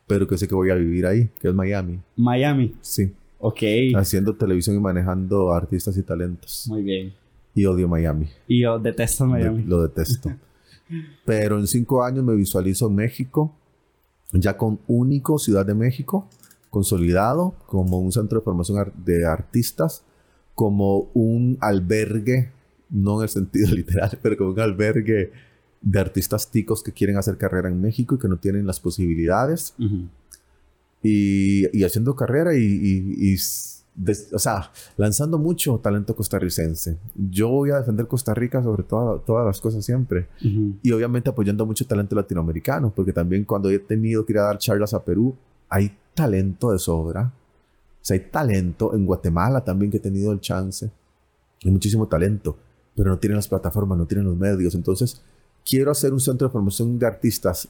pero 0.08 0.26
que 0.26 0.36
sé 0.36 0.48
que 0.48 0.54
voy 0.56 0.70
a 0.70 0.74
vivir 0.74 1.06
ahí, 1.06 1.30
que 1.40 1.48
es 1.48 1.54
Miami. 1.54 2.00
Miami. 2.16 2.74
Sí, 2.80 3.12
Ok. 3.38 3.62
haciendo 3.96 4.34
televisión 4.34 4.74
y 4.76 4.80
manejando 4.80 5.52
artistas 5.52 5.96
y 5.96 6.02
talentos. 6.02 6.66
Muy 6.68 6.82
bien. 6.82 7.12
Y 7.54 7.64
odio 7.66 7.86
Miami. 7.86 8.26
Y 8.48 8.62
yo 8.62 8.78
detesto 8.80 9.24
Miami. 9.26 9.62
De- 9.62 9.68
lo 9.68 9.82
detesto. 9.82 10.32
Pero 11.24 11.58
en 11.58 11.66
cinco 11.68 12.02
años 12.02 12.24
me 12.24 12.34
visualizo 12.34 12.88
en 12.88 12.96
México, 12.96 13.54
ya 14.32 14.56
con 14.56 14.80
único 14.88 15.38
Ciudad 15.38 15.64
de 15.64 15.74
México, 15.74 16.28
consolidado 16.72 17.54
como 17.66 18.00
un 18.00 18.10
centro 18.12 18.38
de 18.40 18.44
formación 18.44 18.90
de 19.04 19.26
artistas, 19.26 20.04
como 20.54 21.10
un 21.14 21.58
albergue, 21.60 22.50
no 22.88 23.18
en 23.18 23.24
el 23.24 23.28
sentido 23.28 23.70
literal, 23.74 24.18
pero 24.22 24.36
como 24.38 24.50
un 24.52 24.60
albergue 24.60 25.30
de 25.82 26.00
artistas 26.00 26.50
ticos 26.50 26.82
que 26.82 26.92
quieren 26.92 27.18
hacer 27.18 27.36
carrera 27.36 27.68
en 27.68 27.80
México 27.80 28.14
y 28.14 28.18
que 28.18 28.28
no 28.28 28.38
tienen 28.38 28.66
las 28.66 28.80
posibilidades 28.80 29.74
Ujú. 29.78 30.08
y, 31.02 31.76
y 31.76 31.84
haciendo 31.84 32.14
carrera 32.16 32.54
y, 32.56 32.62
y- 32.62 33.32
y 33.32 33.36
des- 33.94 34.32
o 34.32 34.38
sea, 34.38 34.70
lanzando 34.96 35.38
mucho 35.38 35.78
talento 35.78 36.14
costarricense. 36.16 36.96
Yo 37.14 37.48
voy 37.50 37.70
a 37.70 37.78
defender 37.80 38.06
Costa 38.06 38.32
Rica 38.32 38.62
sobre 38.62 38.84
todo, 38.84 39.20
todas 39.20 39.44
las 39.44 39.60
cosas 39.60 39.84
siempre. 39.84 40.28
Ujú. 40.42 40.76
Y 40.82 40.92
obviamente 40.92 41.28
apoyando 41.28 41.66
mucho 41.66 41.86
talento 41.86 42.16
latinoamericano, 42.16 42.92
porque 42.94 43.12
también 43.12 43.44
cuando 43.44 43.68
he 43.68 43.78
tenido 43.78 44.24
que 44.24 44.32
ir 44.32 44.38
a 44.38 44.44
dar 44.44 44.58
charlas 44.58 44.94
a 44.94 45.04
Perú, 45.04 45.34
hay 45.68 45.94
talento 46.14 46.72
de 46.72 46.78
sobra. 46.78 47.32
O 48.00 48.04
sea, 48.04 48.14
hay 48.16 48.24
talento. 48.30 48.94
En 48.94 49.06
Guatemala 49.06 49.64
también 49.64 49.90
que 49.90 49.98
he 49.98 50.00
tenido 50.00 50.32
el 50.32 50.40
chance. 50.40 50.90
Hay 51.64 51.70
muchísimo 51.70 52.08
talento, 52.08 52.56
pero 52.96 53.10
no 53.10 53.18
tienen 53.18 53.36
las 53.36 53.48
plataformas, 53.48 53.98
no 53.98 54.06
tienen 54.06 54.26
los 54.26 54.36
medios. 54.36 54.74
Entonces, 54.74 55.22
quiero 55.64 55.90
hacer 55.90 56.12
un 56.12 56.20
centro 56.20 56.48
de 56.48 56.52
formación 56.52 56.98
de 56.98 57.06
artistas 57.06 57.68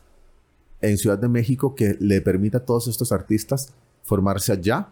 en 0.80 0.99
Ciudad 0.99 1.18
de 1.18 1.28
México 1.28 1.74
que 1.74 1.97
le 2.01 2.20
permita 2.20 2.59
a 2.59 2.64
todos 2.64 2.88
estos 2.88 3.12
artistas 3.12 3.72
formarse 4.03 4.53
allá, 4.53 4.88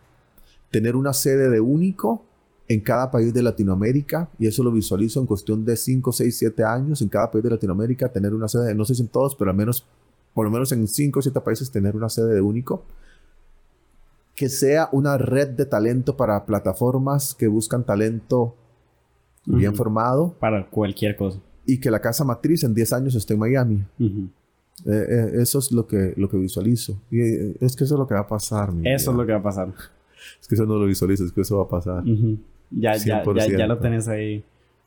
tener 0.70 0.94
una 0.94 1.12
sede 1.12 1.50
de 1.50 1.60
único 1.60 2.24
en 2.68 2.80
cada 2.80 3.10
país 3.10 3.34
de 3.34 3.42
Latinoamérica, 3.42 4.30
y 4.38 4.46
eso 4.46 4.62
lo 4.62 4.70
visualizo 4.70 5.18
en 5.18 5.26
cuestión 5.26 5.64
de 5.64 5.76
5, 5.76 6.12
6, 6.12 6.38
7 6.38 6.62
años, 6.62 7.02
en 7.02 7.08
cada 7.08 7.28
país 7.28 7.42
de 7.42 7.50
Latinoamérica, 7.50 8.08
tener 8.08 8.32
una 8.32 8.46
sede, 8.46 8.72
no 8.76 8.84
sé 8.84 8.94
si 8.94 9.02
en 9.02 9.08
todos, 9.08 9.34
pero 9.34 9.50
al 9.50 9.56
menos, 9.56 9.84
por 10.32 10.44
lo 10.44 10.52
menos 10.52 10.70
en 10.70 10.86
5 10.86 11.18
o 11.18 11.22
7 11.22 11.40
países, 11.40 11.72
tener 11.72 11.96
una 11.96 12.08
sede 12.08 12.32
de 12.32 12.40
único. 12.40 12.84
Que 14.40 14.48
sea 14.48 14.88
una 14.92 15.18
red 15.18 15.50
de 15.50 15.66
talento 15.66 16.16
para 16.16 16.46
plataformas 16.46 17.34
que 17.34 17.46
buscan 17.46 17.84
talento 17.84 18.56
bien 19.44 19.74
formado 19.74 20.34
Para 20.40 20.66
cualquier 20.66 21.14
cosa. 21.14 21.38
y 21.66 21.78
que 21.78 21.90
la 21.90 22.00
casa 22.00 22.24
matriz 22.24 22.64
en 22.64 22.72
10 22.72 22.94
años 22.94 23.14
esté 23.14 23.34
en 23.34 23.40
Miami. 23.40 23.84
Eh, 24.00 24.08
eh, 24.86 25.30
eso 25.34 25.58
es 25.58 25.70
lo 25.72 25.86
que, 25.86 26.14
lo 26.16 26.30
que 26.30 26.38
visualizo. 26.38 26.98
Y 27.10 27.20
eh, 27.20 27.56
es 27.60 27.76
que 27.76 27.84
eso 27.84 27.96
es 27.96 27.98
lo 27.98 28.06
que 28.06 28.14
va 28.14 28.20
a 28.20 28.26
pasar. 28.26 28.72
mi 28.72 28.90
Eso 28.90 29.10
es 29.10 29.16
lo 29.18 29.26
que 29.26 29.32
va 29.32 29.40
a 29.40 29.42
pasar. 29.42 29.74
Es 30.40 30.48
que 30.48 30.54
eso 30.54 30.64
no 30.64 30.76
lo 30.76 30.86
visualizo, 30.86 31.22
es 31.22 31.32
que 31.32 31.42
eso 31.42 31.58
va 31.58 31.64
a 31.64 31.68
pasar. 31.68 32.02
Ya, 32.70 32.96
ya, 32.96 33.22
ya, 33.22 33.24
100%. 33.24 33.58
ya 33.58 33.66
lo 33.66 33.78
tenés 33.78 34.08
ahí 34.08 34.42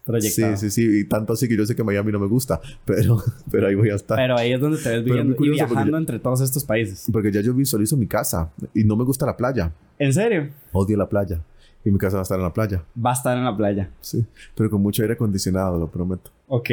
proyectado. 0.05 0.57
Sí, 0.57 0.69
sí, 0.69 0.81
sí. 0.89 0.99
Y 0.99 1.03
tanto 1.05 1.33
así 1.33 1.47
que 1.47 1.55
yo 1.57 1.65
sé 1.65 1.75
que 1.75 1.83
Miami 1.83 2.11
no 2.11 2.19
me 2.19 2.27
gusta, 2.27 2.59
pero, 2.85 3.21
pero 3.51 3.67
ahí 3.67 3.75
voy 3.75 3.89
a 3.89 3.95
estar. 3.95 4.17
Pero 4.17 4.37
ahí 4.37 4.53
es 4.53 4.59
donde 4.59 4.77
te 4.77 4.89
ves 4.89 5.03
viviendo 5.03 5.35
y 5.39 5.49
viajando 5.49 5.91
yo- 5.91 5.97
entre 5.97 6.19
todos 6.19 6.41
estos 6.41 6.63
países. 6.65 7.05
Porque 7.11 7.31
ya 7.31 7.41
yo 7.41 7.53
visualizo 7.53 7.95
mi 7.97 8.07
casa 8.07 8.51
y 8.73 8.83
no 8.83 8.95
me 8.95 9.03
gusta 9.03 9.25
la 9.25 9.35
playa. 9.37 9.71
¿En 9.99 10.13
serio? 10.13 10.49
Odio 10.71 10.97
la 10.97 11.07
playa. 11.07 11.41
Y 11.85 11.91
mi 11.91 11.97
casa 11.97 12.15
va 12.17 12.21
a 12.21 12.23
estar 12.23 12.37
en 12.37 12.43
la 12.45 12.53
playa. 12.53 12.83
Va 13.05 13.09
a 13.09 13.13
estar 13.13 13.37
en 13.37 13.43
la 13.43 13.55
playa. 13.57 13.89
Sí. 13.99 14.25
Pero 14.55 14.69
con 14.69 14.81
mucho 14.81 15.01
aire 15.01 15.15
acondicionado, 15.15 15.77
lo 15.77 15.87
prometo. 15.87 16.31
Ok, 16.47 16.69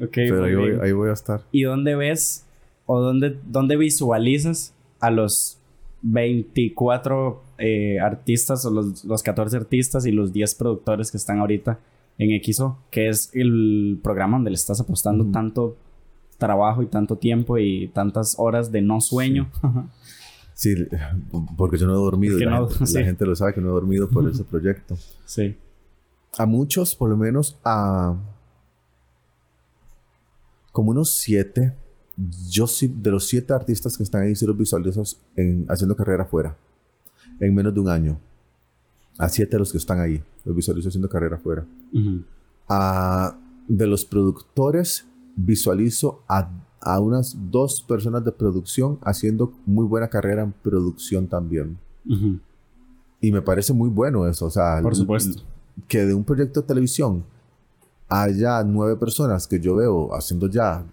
ok. 0.00 0.10
pero 0.12 0.44
ahí 0.44 0.54
voy, 0.54 0.78
ahí 0.80 0.92
voy 0.92 1.10
a 1.10 1.12
estar. 1.12 1.42
¿Y 1.50 1.62
dónde 1.64 1.96
ves 1.96 2.44
o 2.86 3.00
dónde, 3.00 3.36
dónde 3.46 3.76
visualizas 3.76 4.72
a 5.00 5.10
los 5.10 5.58
24 6.02 7.42
eh, 7.58 7.98
artistas 8.00 8.64
o 8.66 8.70
los, 8.70 9.04
los 9.04 9.22
14 9.22 9.56
artistas 9.56 10.06
y 10.06 10.12
los 10.12 10.32
10 10.32 10.54
productores 10.54 11.10
que 11.10 11.16
están 11.16 11.38
ahorita 11.38 11.78
en 12.18 12.42
XO? 12.42 12.78
Que 12.90 13.08
es 13.08 13.30
el 13.34 13.98
programa 14.02 14.36
donde 14.36 14.50
le 14.50 14.56
estás 14.56 14.80
apostando 14.80 15.26
tanto 15.30 15.76
trabajo 16.38 16.82
y 16.82 16.86
tanto 16.86 17.16
tiempo 17.16 17.58
y 17.58 17.88
tantas 17.88 18.36
horas 18.38 18.70
de 18.70 18.82
no 18.82 19.00
sueño. 19.00 19.50
Sí, 20.54 20.74
porque 21.56 21.78
yo 21.78 21.86
no 21.86 21.92
he 21.92 21.96
dormido. 21.96 22.38
la, 22.38 22.60
no, 22.60 22.68
gente, 22.68 22.86
sí. 22.86 22.98
la 22.98 23.04
gente 23.04 23.26
lo 23.26 23.34
sabe 23.34 23.54
que 23.54 23.60
no 23.60 23.68
he 23.68 23.72
dormido 23.72 24.08
por 24.08 24.28
ese 24.30 24.44
proyecto. 24.44 24.96
sí. 25.24 25.56
A 26.36 26.46
muchos, 26.46 26.96
por 26.96 27.08
lo 27.10 27.16
menos 27.16 27.60
a... 27.64 28.16
Como 30.72 30.90
unos 30.90 31.14
siete. 31.14 31.74
Yo 32.50 32.66
sí, 32.66 32.92
de 32.92 33.12
los 33.12 33.28
siete 33.28 33.52
artistas 33.52 33.96
que 33.96 34.02
están 34.02 34.22
ahí, 34.22 34.34
sí 34.34 34.44
los 34.44 34.58
visualizo 34.58 35.04
en, 35.36 35.64
haciendo 35.68 35.94
carrera 35.94 36.24
afuera. 36.24 36.56
En 37.38 37.54
menos 37.54 37.72
de 37.72 37.78
un 37.78 37.88
año. 37.88 38.18
A 39.18 39.28
siete 39.28 39.52
de 39.52 39.58
los 39.60 39.70
que 39.72 39.78
están 39.78 40.00
ahí. 40.00 40.22
Los 40.44 40.54
visualizo 40.56 40.88
haciendo 40.88 41.08
carrera 41.08 41.36
afuera. 41.36 41.64
A- 42.68 43.36
de 43.66 43.86
los 43.86 44.04
productores 44.04 45.06
visualizo 45.36 46.22
a, 46.28 46.50
a 46.80 47.00
unas 47.00 47.34
dos 47.50 47.80
personas 47.82 48.22
de 48.24 48.30
producción 48.32 48.98
haciendo 49.02 49.52
muy 49.64 49.86
buena 49.86 50.08
carrera 50.08 50.42
en 50.42 50.52
producción 50.52 51.26
también. 51.28 51.78
Y 53.20 53.32
me 53.32 53.40
parece 53.40 53.72
muy 53.72 53.88
bueno 53.88 54.26
eso. 54.28 54.46
O 54.46 54.50
sea, 54.50 54.80
Por 54.82 54.94
supuesto. 54.94 55.42
que 55.88 56.04
de 56.04 56.12
un 56.12 56.24
proyecto 56.24 56.60
de 56.60 56.66
televisión 56.66 57.24
haya 58.08 58.62
nueve 58.64 58.96
personas 58.96 59.46
que 59.48 59.58
yo 59.58 59.76
veo 59.76 60.14
haciendo 60.14 60.46
ya 60.46 60.84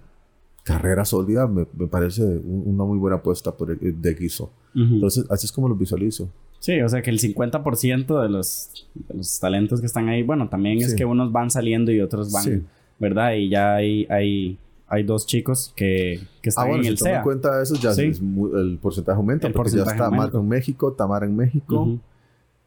carrera 0.64 1.04
sólida, 1.04 1.46
me, 1.48 1.68
me 1.78 1.88
parece 1.88 2.24
un- 2.24 2.64
una 2.68 2.86
muy 2.86 2.98
buena 2.98 3.18
apuesta 3.18 3.52
por 3.56 3.72
el, 3.72 4.02
de 4.02 4.14
Guiso. 4.14 4.50
Entonces, 4.74 5.26
así 5.30 5.46
es 5.46 5.52
como 5.52 5.68
lo 5.68 5.76
visualizo. 5.76 6.30
Sí, 6.62 6.80
o 6.80 6.88
sea 6.88 7.01
que 7.01 7.09
el 7.09 7.20
50% 7.20 8.22
de 8.22 8.30
los, 8.30 8.88
de 8.93 9.16
los 9.16 9.39
talentos 9.39 9.80
que 9.82 9.88
están 9.88 10.07
ahí, 10.09 10.22
bueno, 10.22 10.47
también 10.47 10.78
es 10.78 10.91
Sí. 10.91 10.95
que 10.95 11.05
unos 11.05 11.32
van 11.32 11.49
saliendo 11.49 11.91
y 11.91 11.99
otros 12.01 12.32
van, 12.32 12.43
Sí. 12.43 12.62
¿verdad? 12.99 13.34
Y 13.34 13.49
ya 13.49 13.74
hay, 13.76 14.05
hay, 14.12 14.59
hay 14.88 15.03
dos 15.03 15.26
chicos 15.26 15.74
que, 15.76 16.20
que 16.41 16.49
están 16.49 16.66
Ah, 16.66 16.68
bueno, 16.68 16.82
en 16.82 16.84
si 16.86 16.89
el 16.91 16.97
SEA. 16.99 17.24
cuenta 17.24 17.59
eso, 17.64 17.74
ya 17.76 17.93
Sí. 17.93 18.03
es 18.05 18.22
muy- 18.22 18.51
el 18.53 18.78
porcentaje 18.80 19.18
aumenta, 19.18 19.47
El 19.47 19.53
porque 19.53 19.72
ya 19.72 19.78
porcentaje 19.78 19.95
está 19.95 20.05
aumenta. 20.05 20.24
Marco 20.26 20.39
en 20.39 20.47
México, 20.47 20.93
Tamara 20.93 21.26
en 21.26 21.36
México, 21.36 21.82
Ujú. 21.82 21.99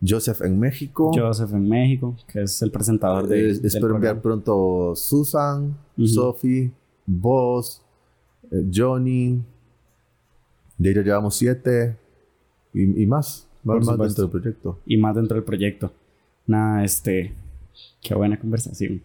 Joseph 0.07 0.42
en 0.42 0.59
México. 0.59 1.12
Joseph 1.14 1.53
en 1.53 1.68
México, 1.68 2.16
que 2.26 2.42
es 2.42 2.61
el 2.62 2.72
presentador 2.72 3.28
de. 3.28 3.38
Eh, 3.38 3.42
del 3.55 3.64
espero 3.64 3.95
enviar 3.95 4.20
pronto 4.20 4.92
Susan, 4.97 5.76
Ujú. 5.97 6.07
Sophie, 6.09 6.72
vos, 7.07 7.80
eh, 8.51 8.66
Johnny. 8.74 9.40
De 10.78 10.90
ellos 10.90 11.05
llevamos 11.05 11.36
siete 11.36 11.97
y, 12.74 13.03
y 13.03 13.07
más. 13.07 13.47
Más, 13.65 13.87
dentro 13.87 14.25
del 14.25 14.31
proyecto. 14.31 14.79
Y 14.87 14.97
más 14.97 15.15
dentro 15.17 15.37
del 15.37 15.45
proyecto. 15.45 15.93
Nada, 16.47 16.85
este. 16.85 17.33
Qué 18.03 18.15
buena 18.15 18.39
conversación. 18.39 19.01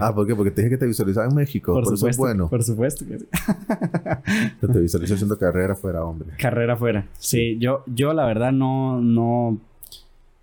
Ah, 0.00 0.14
¿por 0.14 0.26
qué? 0.26 0.34
Porque 0.34 0.50
te 0.50 0.62
dije 0.62 0.70
que 0.70 0.78
te 0.78 0.86
visualizaba 0.86 1.26
en 1.26 1.34
México. 1.34 1.72
Por, 1.72 1.82
eso 1.82 1.94
es 1.94 2.00
supuesto. 2.00 2.22
bueno. 2.22 2.48
Por 2.48 2.62
supuesto 2.62 3.04
que 3.04 3.18
sí. 3.18 3.26
Te 4.72 4.80
visualizo 4.80 5.14
haciendo 5.14 5.36
carrera 5.36 5.74
fuera, 5.74 6.04
hombre. 6.04 6.30
Carrera 6.38 6.76
fuera. 6.76 7.06
Sí, 7.18 7.58
yo, 7.58 7.82
yo 7.86 8.14
la 8.14 8.24
verdad 8.24 8.52
no, 8.52 9.00
no. 9.00 9.58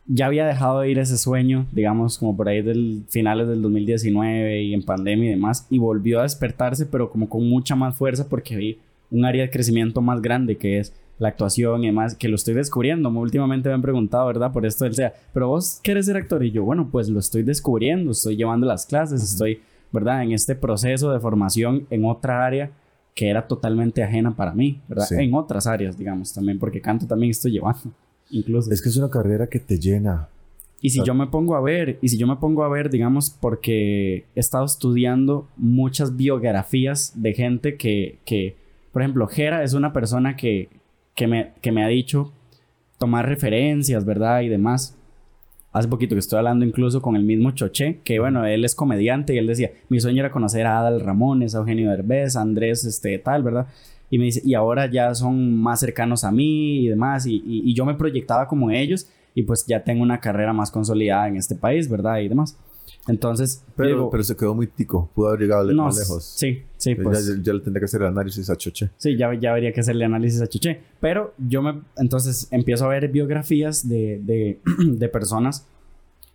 Ya 0.08 0.26
había 0.26 0.46
dejado 0.46 0.82
de 0.82 0.92
ir 0.92 1.00
ese 1.00 1.18
sueño, 1.18 1.66
digamos, 1.72 2.18
como 2.18 2.36
por 2.36 2.50
ahí 2.50 2.62
del 2.62 3.04
finales 3.08 3.48
del 3.48 3.62
2019 3.62 4.64
y 4.64 4.74
en 4.74 4.84
pandemia 4.84 5.28
y 5.28 5.32
demás, 5.32 5.66
y 5.70 5.80
volvió 5.80 6.20
a 6.20 6.24
despertarse, 6.24 6.86
pero 6.86 7.10
como 7.10 7.30
con 7.30 7.48
mucha 7.48 7.76
más 7.76 7.96
fuerza 7.96 8.28
porque 8.28 8.58
vi 8.58 8.78
un 9.10 9.24
área 9.24 9.44
de 9.44 9.50
crecimiento 9.50 10.02
más 10.02 10.22
grande 10.22 10.58
que 10.58 10.80
es 10.80 10.94
la 11.22 11.28
actuación 11.28 11.84
y 11.84 11.88
demás, 11.88 12.16
que 12.16 12.28
lo 12.28 12.36
estoy 12.36 12.56
descubriendo. 12.56 13.08
Últimamente 13.10 13.70
me 13.70 13.76
han 13.76 13.82
preguntado, 13.84 14.26
¿verdad? 14.26 14.52
Por 14.52 14.66
esto 14.66 14.86
del 14.86 14.96
SEA, 14.96 15.14
pero 15.32 15.50
vos 15.50 15.80
querés 15.84 16.08
ser 16.08 16.18
actor 16.18 16.44
y 16.44 16.50
yo, 16.50 16.64
bueno, 16.64 16.90
pues 16.92 17.10
lo 17.10 17.20
estoy 17.20 17.44
descubriendo, 17.44 18.12
estoy 18.12 18.36
llevando 18.36 18.66
las 18.66 18.88
clases, 18.88 19.22
estoy, 19.22 19.62
¿verdad? 19.92 20.24
En 20.24 20.32
este 20.32 20.56
proceso 20.56 21.12
de 21.12 21.20
formación 21.20 21.86
en 21.92 22.06
otra 22.06 22.44
área 22.44 22.72
que 23.14 23.30
era 23.30 23.48
totalmente 23.48 24.02
ajena 24.02 24.36
para 24.36 24.54
mí, 24.54 24.82
¿verdad? 24.88 25.06
Sí. 25.06 25.16
En 25.20 25.36
otras 25.36 25.68
áreas, 25.68 25.96
digamos, 25.96 26.34
también, 26.34 26.58
porque 26.58 26.82
canto 26.82 27.06
también 27.06 27.30
estoy 27.30 27.52
llevando, 27.52 27.92
incluso. 28.32 28.72
Es 28.72 28.82
que 28.82 28.90
es 28.90 28.98
una 28.98 29.12
carrera 29.12 29.46
que 29.46 29.60
te 29.60 29.78
llena. 29.78 30.28
Y 30.82 30.90
si 30.90 31.04
yo 31.06 31.14
me 31.14 31.28
pongo 31.28 31.56
a 31.56 31.62
ver, 31.62 32.00
y 32.02 32.10
si 32.10 32.18
yo 32.18 32.26
me 32.26 32.38
pongo 32.38 32.64
a 32.64 32.68
ver, 32.68 32.90
digamos, 32.90 33.30
porque 33.30 34.26
he 34.36 34.40
estado 34.40 34.66
estudiando 34.66 35.48
muchas 35.56 36.18
biografías 36.18 37.14
de 37.14 37.36
gente 37.36 37.78
que, 37.78 38.18
que 38.26 38.56
por 38.92 39.04
ejemplo, 39.04 39.28
Jera 39.28 39.64
es 39.64 39.74
una 39.74 39.94
persona 39.94 40.36
que, 40.36 40.70
que, 41.16 41.28
me, 41.28 41.52
que 41.62 41.72
me 41.72 41.84
ha 41.84 41.88
dicho 41.88 42.32
tomar 42.98 43.28
referencias, 43.28 44.06
¿verdad? 44.06 44.42
Y 44.42 44.50
demás. 44.50 44.98
Hace 45.74 45.88
poquito 45.88 46.16
que 46.16 46.20
estoy 46.20 46.38
hablando 46.38 46.66
incluso 46.66 47.02
con 47.02 47.16
el 47.16 47.24
mismo 47.24 47.52
Choché, 47.52 48.00
que 48.04 48.20
bueno, 48.20 48.46
él 48.46 48.66
es 48.66 48.76
comediante 48.76 49.34
y 49.34 49.38
él 49.38 49.48
decía, 49.48 49.72
mi 49.88 50.02
sueño 50.02 50.20
era 50.20 50.30
conocer 50.32 50.66
a 50.66 50.80
Adal 50.80 51.00
Ramones, 51.00 51.56
a 51.56 51.60
Eugenio 51.60 51.90
Derbez, 51.90 52.36
a 52.36 52.42
Andrés, 52.42 52.84
este, 52.84 53.18
tal, 53.20 53.42
¿verdad? 53.42 53.68
Y 54.10 54.18
me 54.18 54.26
dice, 54.26 54.42
y 54.44 54.54
ahora 54.54 54.88
ya 54.92 55.16
son 55.16 55.56
más 55.56 55.80
cercanos 55.80 56.26
a 56.26 56.32
mí 56.32 56.80
y 56.80 56.88
demás, 56.90 57.26
y, 57.26 57.36
y- 57.36 57.62
y 57.64 57.74
yo 57.74 57.86
me 57.86 57.94
proyectaba 57.96 58.48
como 58.50 58.70
ellos, 58.70 59.08
y 59.34 59.44
pues 59.44 59.66
ya 59.66 59.82
tengo 59.82 60.04
una 60.04 60.20
carrera 60.20 60.52
más 60.52 60.72
consolidada 60.72 61.30
en 61.30 61.38
este 61.38 61.56
país, 61.56 61.90
¿verdad? 61.90 62.20
Y 62.20 62.28
demás. 62.28 62.58
Entonces, 63.08 63.64
Pero, 63.76 63.90
digo, 63.90 64.10
pero 64.12 64.24
se 64.24 64.36
quedó 64.36 64.54
muy 64.54 64.68
tico. 64.68 65.10
Pudo 65.16 65.30
haber 65.30 65.42
llegado 65.42 65.64
le- 65.64 65.74
no, 65.74 65.86
más 65.86 65.98
lejos. 65.98 66.24
Sí, 66.24 66.62
sí, 66.78 66.94
pues. 66.96 67.26
ya, 67.28 67.34
ya 67.42 67.54
le 67.54 67.60
tendría 67.62 67.80
que 67.82 67.86
hacer 67.86 68.02
el 68.02 68.08
análisis 68.08 68.50
a 68.50 68.56
Choche. 68.56 68.90
Sí, 68.98 69.18
ya, 69.18 69.34
ya 69.34 69.52
habría 69.54 69.74
que 69.74 69.80
hacerle 69.80 70.06
análisis 70.06 70.40
a 70.42 70.48
Chuché. 70.48 70.80
Pero 71.00 71.34
yo 71.38 71.62
me... 71.64 71.82
Entonces 71.98 72.48
empiezo 72.52 72.86
a 72.86 72.90
ver 72.90 73.08
biografías 73.10 73.88
de, 73.90 74.20
de, 74.24 74.60
de 74.86 75.10
personas 75.10 75.66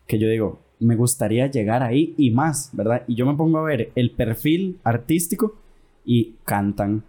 que 0.06 0.18
yo 0.18 0.28
digo, 0.28 0.60
me 0.80 0.96
gustaría 0.96 1.46
llegar 1.50 1.82
ahí 1.82 2.14
y 2.18 2.30
más, 2.30 2.70
¿verdad? 2.72 3.02
Y 3.06 3.14
yo 3.14 3.26
me 3.26 3.34
pongo 3.34 3.58
a 3.58 3.62
ver 3.62 3.90
el 3.94 4.10
perfil 4.10 4.78
artístico 4.84 5.54
y 6.04 6.34
cantan. 6.44 7.02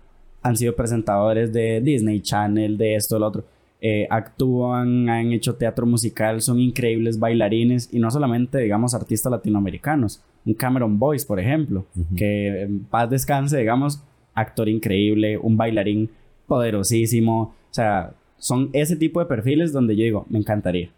Han 0.44 0.56
sido 0.56 0.76
presentadores 0.76 1.52
de 1.52 1.82
Disney 1.82 2.22
Channel, 2.22 2.78
de 2.78 2.96
esto, 2.96 3.18
lo 3.20 3.28
otro. 3.28 3.44
Eh, 3.80 4.08
actúan, 4.10 5.08
han 5.08 5.32
hecho 5.32 5.56
teatro 5.56 5.86
musical, 5.86 6.42
son 6.42 6.60
increíbles 6.60 7.20
bailarines 7.20 7.90
y 7.94 8.00
no 8.00 8.10
solamente, 8.10 8.58
digamos, 8.58 8.96
artistas 8.96 9.32
latinoamericanos. 9.32 10.24
Un 10.46 10.56
Cameron 10.56 10.98
Boyce, 10.98 11.28
por 11.28 11.40
ejemplo, 11.40 11.86
que 12.16 12.64
en 12.64 12.86
paz 12.86 13.10
descanse, 13.10 13.58
digamos, 13.58 14.02
actor 14.34 14.68
increíble, 14.68 15.38
un 15.38 15.58
bailarín 15.58 16.10
poderosísimo. 16.48 17.42
O 17.42 17.74
sea, 17.74 18.14
son 18.38 18.70
ese 18.74 18.96
tipo 18.96 19.20
de 19.20 19.26
perfiles 19.28 19.74
donde 19.74 19.96
yo 19.96 20.04
digo, 20.04 20.26
me 20.30 20.40
encantaría. 20.40 20.90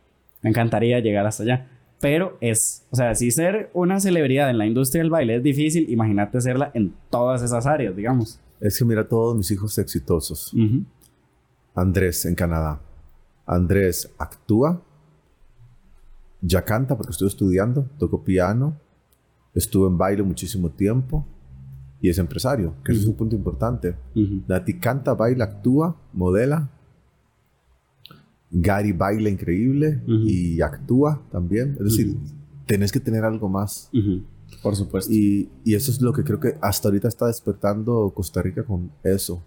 Me 0.41 0.49
encantaría 0.49 0.99
llegar 0.99 1.25
hasta 1.25 1.43
allá. 1.43 1.67
Pero 1.99 2.37
es, 2.39 2.85
o 2.91 2.95
sea, 2.95 3.13
si 3.15 3.29
ser 3.31 3.69
una 3.73 3.99
celebridad 3.99 4.49
en 4.49 4.57
la 4.57 4.65
industria 4.65 5.01
del 5.01 5.09
baile 5.09 5.35
es 5.35 5.43
difícil, 5.43 5.89
imagínate 5.89 6.39
serla 6.39 6.71
en 6.73 6.93
todas 7.09 7.41
esas 7.41 7.65
áreas, 7.65 7.95
digamos. 7.95 8.39
Es 8.61 8.77
que 8.77 8.85
mira 8.85 9.07
todos 9.07 9.35
mis 9.35 9.51
hijos 9.51 9.77
exitosos. 9.77 10.53
Ujú. 10.53 10.83
Andrés 11.79 12.25
en 12.25 12.35
Canadá. 12.35 12.81
Andrés 13.45 14.11
actúa, 14.17 14.81
ya 16.41 16.63
canta 16.63 16.95
porque 16.95 17.11
estuvo 17.11 17.27
estudiando, 17.27 17.87
tocó 17.97 18.23
piano, 18.23 18.77
estuvo 19.53 19.87
en 19.87 19.97
baile 19.97 20.23
muchísimo 20.23 20.69
tiempo 20.69 21.25
y 22.01 22.09
es 22.09 22.17
empresario, 22.17 22.75
que 22.83 22.93
es 22.93 23.05
un 23.05 23.15
punto 23.15 23.35
importante. 23.35 23.95
Ujú. 24.15 24.43
Nati 24.47 24.79
canta, 24.79 25.13
baila, 25.13 25.45
actúa, 25.45 25.95
modela 26.13 26.69
Gary 28.51 28.91
baila 28.91 29.29
increíble 29.29 30.01
y 30.07 30.61
actúa 30.61 31.21
también. 31.31 31.77
Es 31.79 31.85
decir, 31.85 32.17
tenés 32.65 32.91
que 32.91 32.99
tener 32.99 33.23
algo 33.23 33.47
más. 33.47 33.89
Por 34.61 34.75
supuesto. 34.75 35.11
Y, 35.11 35.49
y, 35.63 35.75
eso 35.75 35.91
es 35.91 36.01
lo 36.01 36.11
que 36.11 36.23
creo 36.23 36.39
que 36.39 36.57
hasta 36.61 36.87
ahorita 36.87 37.07
está 37.07 37.27
despertando 37.27 38.11
Costa 38.13 38.41
Rica 38.41 38.63
con 38.63 38.91
eso. 39.03 39.41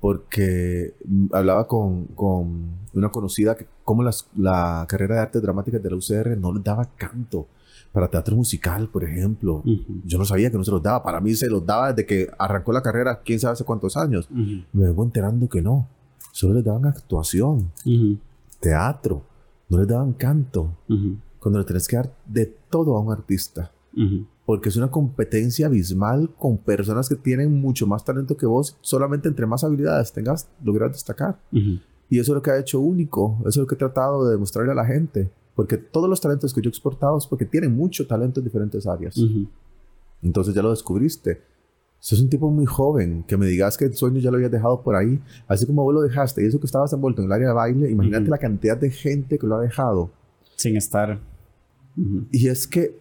Porque 0.00 0.94
hablaba 1.32 1.66
con, 1.66 2.06
con, 2.06 2.80
una 2.92 3.10
conocida 3.10 3.54
que 3.54 3.66
como 3.84 4.02
las, 4.02 4.28
la 4.36 4.84
carrera 4.88 5.16
de 5.16 5.20
artes 5.20 5.42
dramáticas 5.42 5.82
de 5.82 5.90
la 5.90 5.96
UCR 5.96 6.36
no 6.36 6.52
les 6.52 6.64
daba 6.64 6.84
canto. 6.96 7.46
Para 7.92 8.08
teatro 8.08 8.36
musical, 8.36 8.88
por 8.88 9.04
ejemplo. 9.04 9.62
Yo 10.04 10.18
no 10.18 10.24
sabía 10.24 10.50
que 10.50 10.56
no 10.56 10.64
se 10.64 10.70
los 10.70 10.82
daba. 10.82 11.02
Para 11.02 11.20
mí 11.20 11.34
se 11.34 11.48
los 11.48 11.64
daba 11.64 11.92
desde 11.92 12.06
que 12.06 12.30
arrancó 12.38 12.72
la 12.72 12.82
carrera, 12.82 13.20
quién 13.24 13.40
sabe 13.40 13.54
hace 13.54 13.64
cuántos 13.64 13.96
años. 13.96 14.28
Me 14.30 14.84
vengo 14.84 15.02
enterando 15.02 15.48
que 15.48 15.60
no. 15.60 15.88
Solo 16.32 16.54
les 16.54 16.64
daban 16.64 16.86
actuación, 16.86 17.72
teatro. 18.60 19.24
No 19.68 19.78
les 19.78 19.88
daban 19.88 20.12
canto. 20.12 20.76
Cuando 21.40 21.58
le 21.58 21.64
tenés 21.64 21.88
que 21.88 21.96
dar 21.96 22.12
de 22.26 22.46
todo 22.46 22.96
a 22.96 23.00
un 23.00 23.12
artista 23.12 23.72
porque 24.46 24.68
es 24.68 24.76
una 24.76 24.90
competencia 24.90 25.66
abismal 25.66 26.30
con 26.38 26.58
personas 26.58 27.08
que 27.08 27.14
tienen 27.14 27.60
mucho 27.60 27.86
más 27.86 28.04
talento 28.04 28.36
que 28.36 28.46
vos, 28.46 28.76
solamente 28.80 29.28
entre 29.28 29.46
más 29.46 29.62
habilidades 29.62 30.12
tengas, 30.12 30.48
lograr 30.62 30.90
destacar. 30.90 31.38
Y 31.52 32.18
eso 32.18 32.32
es 32.32 32.34
lo 32.34 32.42
que 32.42 32.50
ha 32.50 32.58
hecho 32.58 32.80
único, 32.80 33.38
eso 33.40 33.48
es 33.48 33.56
lo 33.58 33.66
que 33.66 33.76
he 33.76 33.78
tratado 33.78 34.26
de 34.26 34.32
demostrarle 34.32 34.72
a 34.72 34.74
la 34.74 34.84
gente, 34.84 35.30
porque 35.54 35.76
todos 35.76 36.08
los 36.08 36.20
talentos 36.20 36.52
que 36.52 36.60
yo 36.60 36.68
he 36.68 36.70
exportado 36.70 37.16
es 37.18 37.26
porque 37.26 37.44
tienen 37.44 37.76
mucho 37.76 38.06
talento 38.06 38.40
en 38.40 38.44
diferentes 38.44 38.86
áreas. 38.86 39.16
Entonces 40.22 40.54
ya 40.54 40.62
lo 40.62 40.70
descubriste. 40.70 41.42
Sos 42.00 42.20
un 42.20 42.30
tipo 42.30 42.50
muy 42.50 42.64
joven, 42.64 43.24
que 43.24 43.36
me 43.36 43.46
digas 43.46 43.76
que 43.76 43.84
el 43.84 43.94
sueño 43.94 44.20
ya 44.20 44.30
lo 44.30 44.36
habías 44.36 44.50
dejado 44.50 44.82
por 44.82 44.96
ahí, 44.96 45.20
así 45.46 45.66
como 45.66 45.84
vos 45.84 45.92
lo 45.92 46.00
dejaste, 46.00 46.42
y 46.42 46.46
eso 46.46 46.58
que 46.58 46.64
estabas 46.64 46.92
envuelto 46.94 47.20
en 47.20 47.26
el 47.26 47.32
área 47.32 47.48
de 47.48 47.54
baile, 47.54 47.90
imagínate 47.90 48.30
la 48.30 48.38
cantidad 48.38 48.78
de 48.78 48.90
gente 48.90 49.38
que 49.38 49.46
lo 49.46 49.56
ha 49.56 49.60
dejado. 49.60 50.10
Sin 50.56 50.76
estar. 50.76 51.20
Y 52.32 52.48
es 52.48 52.66
que 52.66 52.98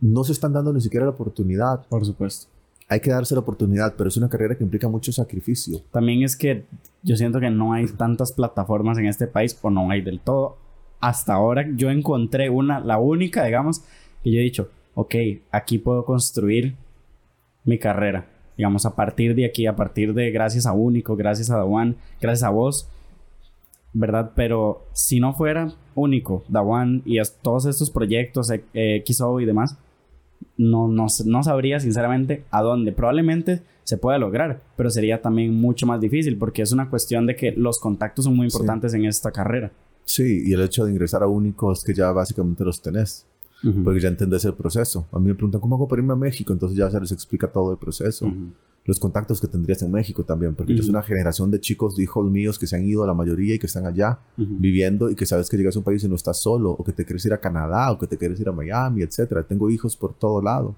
no 0.00 0.24
se 0.24 0.32
están 0.32 0.52
dando 0.52 0.72
ni 0.72 0.80
siquiera 0.80 1.06
la 1.06 1.12
oportunidad. 1.12 1.86
Por 1.88 2.04
supuesto. 2.04 2.48
Hay 2.88 3.00
que 3.00 3.10
darse 3.10 3.34
la 3.34 3.40
oportunidad, 3.40 3.94
pero 3.96 4.08
es 4.08 4.16
una 4.16 4.30
carrera 4.30 4.56
que 4.56 4.64
implica 4.64 4.88
mucho 4.88 5.12
sacrificio. 5.12 5.80
También 5.92 6.22
es 6.22 6.36
que 6.36 6.64
yo 7.02 7.16
siento 7.16 7.38
que 7.38 7.50
no 7.50 7.74
hay 7.74 7.86
tantas 7.86 8.32
plataformas 8.32 8.96
en 8.96 9.06
este 9.06 9.26
país, 9.26 9.58
o 9.60 9.68
no 9.68 9.90
hay 9.90 10.00
del 10.00 10.20
todo. 10.20 10.56
Hasta 11.00 11.34
ahora 11.34 11.66
yo 11.76 11.90
encontré 11.90 12.48
una, 12.48 12.80
la 12.80 12.98
única, 12.98 13.44
digamos, 13.44 13.82
que 14.22 14.32
yo 14.32 14.40
he 14.40 14.42
dicho, 14.42 14.70
ok, 14.94 15.14
aquí 15.52 15.78
puedo 15.78 16.04
construir 16.04 16.76
mi 17.64 17.78
carrera. 17.78 18.26
Digamos, 18.56 18.86
a 18.86 18.96
partir 18.96 19.34
de 19.34 19.44
aquí, 19.44 19.66
a 19.66 19.76
partir 19.76 20.14
de 20.14 20.30
gracias 20.30 20.66
a 20.66 20.72
Único, 20.72 21.14
gracias 21.14 21.50
a 21.50 21.58
Dawan, 21.58 21.96
gracias 22.20 22.42
a 22.42 22.50
vos, 22.50 22.88
¿verdad? 23.92 24.32
Pero 24.34 24.86
si 24.92 25.20
no 25.20 25.34
fuera 25.34 25.72
Único, 25.94 26.42
Dawan 26.48 27.02
y 27.04 27.18
todos 27.42 27.66
estos 27.66 27.90
proyectos, 27.90 28.50
eh, 28.74 29.04
XO 29.06 29.40
y 29.40 29.44
demás, 29.44 29.76
no, 30.56 30.88
no, 30.88 31.06
no, 31.24 31.42
sabría 31.42 31.80
sinceramente 31.80 32.44
a 32.50 32.62
dónde. 32.62 32.92
Probablemente 32.92 33.62
se 33.84 33.96
pueda 33.96 34.18
lograr, 34.18 34.60
pero 34.76 34.90
sería 34.90 35.22
también 35.22 35.54
mucho 35.54 35.86
más 35.86 36.00
difícil 36.00 36.36
porque 36.36 36.62
es 36.62 36.72
una 36.72 36.90
cuestión 36.90 37.26
de 37.26 37.36
que 37.36 37.52
los 37.52 37.78
contactos 37.78 38.24
son 38.24 38.36
muy 38.36 38.46
importantes 38.46 38.92
en 38.94 39.04
esta 39.04 39.30
carrera. 39.30 39.70
Sí, 40.04 40.42
y 40.46 40.52
el 40.52 40.62
hecho 40.62 40.84
de 40.84 40.92
ingresar 40.92 41.22
a 41.22 41.26
único 41.26 41.72
es 41.72 41.84
que 41.84 41.94
ya 41.94 42.10
básicamente 42.12 42.64
los 42.64 42.80
tenés. 42.80 43.26
Porque 43.82 43.98
ya 43.98 44.08
entendés 44.08 44.44
el 44.44 44.54
proceso. 44.54 45.08
A 45.10 45.18
mí 45.18 45.26
me 45.26 45.34
preguntan, 45.34 45.60
¿cómo 45.60 45.74
hago 45.74 45.88
para 45.88 46.00
irme 46.00 46.12
a 46.12 46.16
México? 46.16 46.52
Entonces 46.52 46.78
ya 46.78 46.88
se 46.90 47.00
les 47.00 47.10
explica 47.10 47.48
todo 47.48 47.72
el 47.72 47.78
proceso 47.78 48.32
los 48.88 48.98
contactos 48.98 49.38
que 49.38 49.46
tendrías 49.46 49.82
en 49.82 49.92
México 49.92 50.24
también, 50.24 50.54
porque 50.54 50.72
es 50.72 50.88
una 50.88 51.02
generación 51.02 51.50
de 51.50 51.60
chicos, 51.60 51.94
de 51.94 52.04
hijos 52.04 52.30
míos 52.30 52.58
que 52.58 52.66
se 52.66 52.74
han 52.74 52.86
ido 52.86 53.04
a 53.04 53.06
la 53.06 53.12
mayoría 53.12 53.54
y 53.54 53.58
que 53.58 53.66
están 53.66 53.84
allá 53.84 54.18
viviendo 54.38 55.10
y 55.10 55.14
que 55.14 55.26
sabes 55.26 55.50
que 55.50 55.58
llegas 55.58 55.76
a 55.76 55.80
un 55.80 55.84
país 55.84 56.02
y 56.04 56.08
no 56.08 56.14
estás 56.14 56.40
solo, 56.40 56.70
o 56.70 56.82
que 56.82 56.92
te 56.92 57.04
quieres 57.04 57.22
ir 57.26 57.34
a 57.34 57.38
Canadá, 57.38 57.92
o 57.92 57.98
que 57.98 58.06
te 58.06 58.16
quieres 58.16 58.40
ir 58.40 58.48
a 58.48 58.52
Miami, 58.52 59.02
etcétera. 59.02 59.42
Tengo 59.42 59.68
hijos 59.68 59.94
por 59.94 60.14
todo 60.14 60.40
lado. 60.40 60.74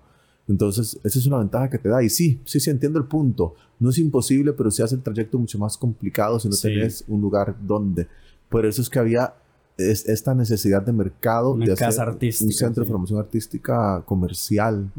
Entonces, 0.49 0.99
esa 1.05 1.19
es 1.21 1.27
una 1.27 1.39
ventaja 1.39 1.71
que 1.71 1.79
te 1.79 1.89
da. 1.89 2.03
Y 2.03 2.11
sí, 2.11 2.41
sí, 2.45 2.59
sí, 2.59 2.69
entiendo 2.69 2.99
el 2.99 3.05
punto. 3.05 3.55
No 3.79 3.91
es 3.91 3.99
imposible, 3.99 4.55
pero 4.55 4.73
se 4.73 4.83
hace 4.83 4.97
el 4.97 5.03
trayecto 5.03 5.39
mucho 5.39 5.57
más 5.61 5.79
complicado 5.79 6.41
si 6.41 6.49
no 6.49 6.57
tenés 6.57 7.05
un 7.07 7.21
lugar 7.21 7.55
donde. 7.65 8.09
Por 8.49 8.67
eso 8.67 8.83
es 8.83 8.91
que 8.91 8.99
había 8.99 9.35
esta 9.79 10.35
necesidad 10.35 10.83
de 10.83 10.93
mercado 10.93 11.57
de 11.57 11.73
hacer 11.73 12.09
un 12.09 12.53
centro 12.53 12.83
de 12.83 12.91
formación 12.91 13.21
artística 13.21 14.03
comercial, 14.05 14.91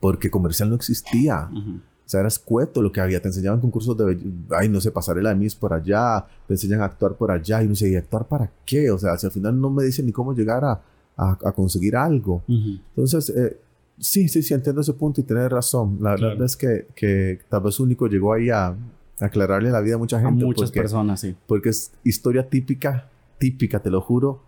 porque 0.00 0.30
comercial 0.30 0.70
no 0.70 0.76
existía. 0.76 1.50
O 1.52 1.91
sea, 2.12 2.20
era 2.20 2.28
escueto 2.28 2.80
lo 2.80 2.92
que 2.92 3.00
había. 3.00 3.20
Te 3.20 3.28
enseñaban 3.28 3.60
concursos 3.60 3.96
de... 3.96 4.18
Ay, 4.50 4.68
no 4.68 4.80
sé, 4.80 4.90
pasarela 4.90 5.30
de 5.30 5.36
Miss 5.36 5.54
por 5.54 5.72
allá. 5.72 6.24
Te 6.46 6.54
enseñan 6.54 6.80
a 6.80 6.86
actuar 6.86 7.14
por 7.14 7.30
allá. 7.30 7.62
Y 7.62 7.68
no 7.68 7.74
sé, 7.74 7.90
¿y 7.90 7.96
actuar 7.96 8.26
para 8.26 8.50
qué? 8.64 8.90
O 8.90 8.98
sea, 8.98 9.16
si 9.18 9.26
al 9.26 9.32
final 9.32 9.60
no 9.60 9.70
me 9.70 9.84
dicen 9.84 10.06
ni 10.06 10.12
cómo 10.12 10.34
llegar 10.34 10.64
a, 10.64 10.80
a, 11.16 11.52
conseguir 11.52 11.96
algo. 11.96 12.42
Entonces, 12.48 13.30
eh, 13.30 13.58
sí, 13.98 14.28
sí, 14.28 14.42
sí, 14.42 14.54
entiendo 14.54 14.80
ese 14.80 14.92
punto 14.94 15.20
y 15.20 15.24
tienes 15.24 15.50
razón. 15.50 15.98
La 16.00 16.10
verdad 16.10 16.44
es 16.44 16.56
que, 16.56 16.86
que 16.94 17.40
tal 17.48 17.62
vez 17.62 17.78
único 17.80 18.06
llegó 18.06 18.32
ahí 18.32 18.50
a, 18.50 18.76
aclararle 19.20 19.70
la 19.70 19.80
vida 19.80 19.94
a 19.94 19.98
mucha 19.98 20.20
gente. 20.20 20.42
A 20.42 20.46
muchas 20.46 20.70
personas, 20.72 21.20
sí. 21.20 21.36
Porque 21.46 21.68
es 21.68 21.92
historia 22.02 22.48
típica, 22.48 23.08
típica, 23.38 23.80
te 23.80 23.90
lo 23.90 24.00
juro, 24.00 24.42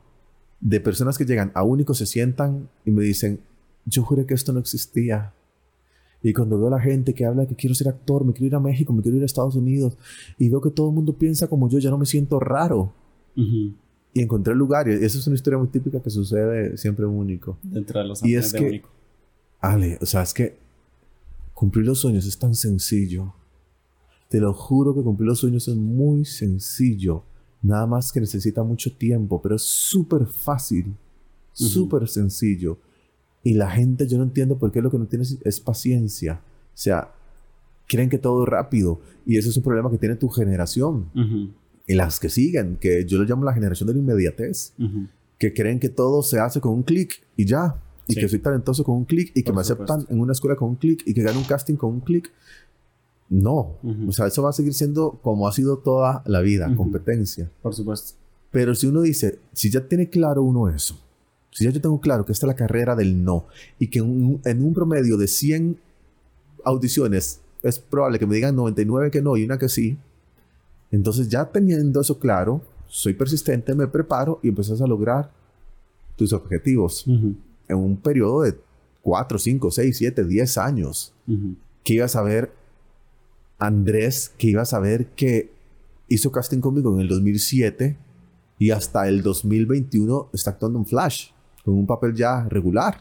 de 0.61 0.81
personas 0.81 1.17
que 1.17 1.25
llegan 1.25 1.53
a 1.55 1.62
único, 1.62 1.95
se 1.95 2.07
sientan 2.07 2.69
y 2.85 2.91
me 2.91 3.03
dicen, 3.03 3.41
yo 3.85 4.03
juré 4.03 4.27
que 4.27 4.35
esto 4.35 4.53
no 4.53 4.61
existía. 4.61 5.33
Y 6.25 6.33
cuando 6.33 6.57
veo 6.57 6.68
a 6.68 6.70
la 6.70 6.81
gente 6.81 7.12
que 7.12 7.27
habla 7.27 7.47
que 7.47 7.55
quiero 7.55 7.75
ser 7.75 7.87
actor, 7.87 8.25
me 8.25 8.33
quiero 8.33 8.47
ir 8.47 8.55
a 8.55 8.61
México, 8.61 8.95
me 8.95 9.03
quiero 9.03 9.18
ir 9.18 9.22
a 9.22 9.27
Estados 9.27 9.57
Unidos, 9.57 9.99
y 10.39 10.49
veo 10.49 10.59
que 10.62 10.70
todo 10.70 10.89
el 10.89 10.95
mundo 10.95 11.12
piensa 11.12 11.49
como 11.49 11.68
yo, 11.68 11.79
ya 11.79 11.91
no 11.91 11.99
me 11.99 12.07
siento 12.07 12.41
raro. 12.41 12.95
Y 13.37 14.22
encontré 14.22 14.55
el 14.55 14.59
lugar, 14.59 14.89
y 14.89 14.93
eso 14.93 15.18
es 15.18 15.27
una 15.27 15.37
historia 15.37 15.59
muy 15.59 15.68
típica 15.68 16.01
que 16.01 16.09
sucede 16.09 16.79
siempre 16.79 17.05
único. 17.05 17.59
Dentro 17.62 18.01
de 18.01 18.07
los 18.07 18.25
y 18.25 18.37
es 18.37 18.55
que, 18.55 18.64
único. 18.64 18.89
Ale, 19.61 19.99
o 20.01 20.07
sea, 20.07 20.22
es 20.22 20.33
que 20.33 20.57
cumplir 21.53 21.85
los 21.85 21.99
sueños 21.99 22.25
es 22.25 22.39
tan 22.39 22.55
sencillo. 22.55 23.35
Te 24.31 24.41
lo 24.41 24.55
juro 24.55 24.95
que 24.95 25.03
cumplir 25.03 25.29
los 25.29 25.41
sueños 25.41 25.68
es 25.68 25.77
muy 25.77 26.25
sencillo. 26.25 27.22
Nada 27.61 27.87
más 27.87 28.11
que 28.11 28.20
necesita 28.20 28.62
mucho 28.62 28.91
tiempo, 28.97 29.43
pero 29.43 29.57
es 29.57 29.62
súper 29.62 30.25
fácil, 30.25 30.95
súper 31.53 32.09
sencillo. 32.09 32.79
Y 33.45 33.55
la 33.55 33.70
gente, 33.70 34.09
yo 34.09 34.16
no 34.16 34.24
entiendo 34.24 34.59
por 34.59 34.72
qué 34.72 34.82
lo 34.82 34.90
que 34.90 34.99
no 34.99 35.07
tienes 35.07 35.38
es 35.45 35.61
paciencia. 35.61 36.40
O 36.42 36.76
sea, 36.76 37.12
creen 37.86 38.09
que 38.09 38.18
todo 38.18 38.42
es 38.42 38.49
rápido. 38.49 39.01
Y 39.26 39.36
eso 39.36 39.51
es 39.51 39.57
un 39.57 39.62
problema 39.62 39.90
que 39.90 39.99
tiene 39.99 40.16
tu 40.16 40.28
generación. 40.28 41.11
Y 41.86 41.95
las 41.95 42.18
que 42.18 42.30
siguen, 42.30 42.78
que 42.80 43.05
yo 43.05 43.18
lo 43.18 43.24
llamo 43.24 43.45
la 43.45 43.53
generación 43.53 43.86
de 43.86 43.92
la 43.92 44.01
inmediatez. 44.01 44.72
Que 45.38 45.53
creen 45.53 45.78
que 45.78 45.90
todo 45.90 46.22
se 46.22 46.40
hace 46.40 46.61
con 46.61 46.72
un 46.72 46.82
clic 46.82 47.22
y 47.36 47.45
ya. 47.45 47.76
Y 48.09 48.14
que 48.14 48.28
soy 48.28 48.38
talentoso 48.38 48.82
con 48.82 48.97
un 48.97 49.05
clic 49.05 49.30
y 49.34 49.42
que 49.42 49.53
me 49.53 49.61
aceptan 49.61 50.07
en 50.09 50.20
una 50.20 50.32
escuela 50.32 50.57
con 50.57 50.70
un 50.70 50.76
clic 50.76 51.03
y 51.07 51.14
que 51.14 51.22
gano 51.22 51.38
un 51.38 51.45
casting 51.45 51.76
con 51.76 51.92
un 51.92 52.01
clic. 52.01 52.32
No. 53.28 53.76
O 54.09 54.12
sea, 54.12 54.26
eso 54.26 54.42
va 54.42 54.51
a 54.51 54.53
seguir 54.55 54.72
siendo 54.72 55.18
como 55.22 55.47
ha 55.47 55.53
sido 55.53 55.78
toda 55.78 56.22
la 56.24 56.40
vida, 56.40 56.74
competencia. 56.74 57.51
Por 57.61 57.74
supuesto. 57.74 58.14
Pero 58.51 58.74
si 58.74 58.86
uno 58.86 59.03
dice, 59.03 59.40
si 59.53 59.70
ya 59.70 59.86
tiene 59.86 60.09
claro 60.09 60.42
uno 60.42 60.68
eso, 60.68 60.99
si 61.55 61.65
ya 61.65 61.71
yo 61.71 61.81
tengo 61.81 62.01
claro 62.01 62.27
que 62.27 62.33
esta 62.33 62.47
es 62.47 62.49
la 62.49 62.57
carrera 62.57 62.97
del 62.97 63.23
no 63.23 63.47
y 63.79 63.87
que 63.87 64.01
en 64.01 64.65
un 64.65 64.75
promedio 64.75 65.17
de 65.17 65.29
100 65.29 65.79
audiciones 66.65 67.41
es 67.63 67.79
probable 67.79 68.19
que 68.19 68.27
me 68.27 68.35
digan 68.35 68.57
99 68.57 69.13
que 69.13 69.23
no 69.23 69.37
y 69.37 69.45
una 69.45 69.57
que 69.57 69.69
sí, 69.69 69.97
entonces 70.91 71.29
ya 71.29 71.45
teniendo 71.45 72.01
eso 72.01 72.19
claro, 72.19 72.61
soy 72.89 73.15
persistente, 73.15 73.73
me 73.75 73.87
preparo 73.87 74.41
y 74.43 74.49
empiezas 74.49 74.81
a 74.81 74.87
lograr 74.87 75.31
tus 76.17 76.33
objetivos 76.33 77.07
en 77.07 77.77
un 77.77 77.97
periodo 77.99 78.43
de 78.43 78.59
4, 79.03 79.39
5, 79.39 79.71
6, 79.71 79.97
7, 79.97 80.25
10 80.25 80.59
años. 80.59 81.13
Que 81.85 81.95
ibas 81.95 82.17
a 82.17 82.23
ver 82.23 82.53
Andrés, 83.59 84.33
que 84.37 84.49
ibas 84.49 84.75
a 84.75 84.81
ver 84.81 85.07
que 85.11 85.53
hizo 86.09 86.33
casting 86.33 86.61
conmigo 86.61 86.93
en 86.95 87.01
el 87.01 87.09
2007 87.09 87.97
y 88.59 88.71
hasta 88.71 89.09
el 89.09 89.23
2021 89.23 90.31
está 90.33 90.51
actuando 90.51 90.81
en 90.81 90.87
Flash 90.87 91.34
con 91.65 91.75
un 91.75 91.87
papel 91.87 92.15
ya 92.15 92.47
regular. 92.49 93.01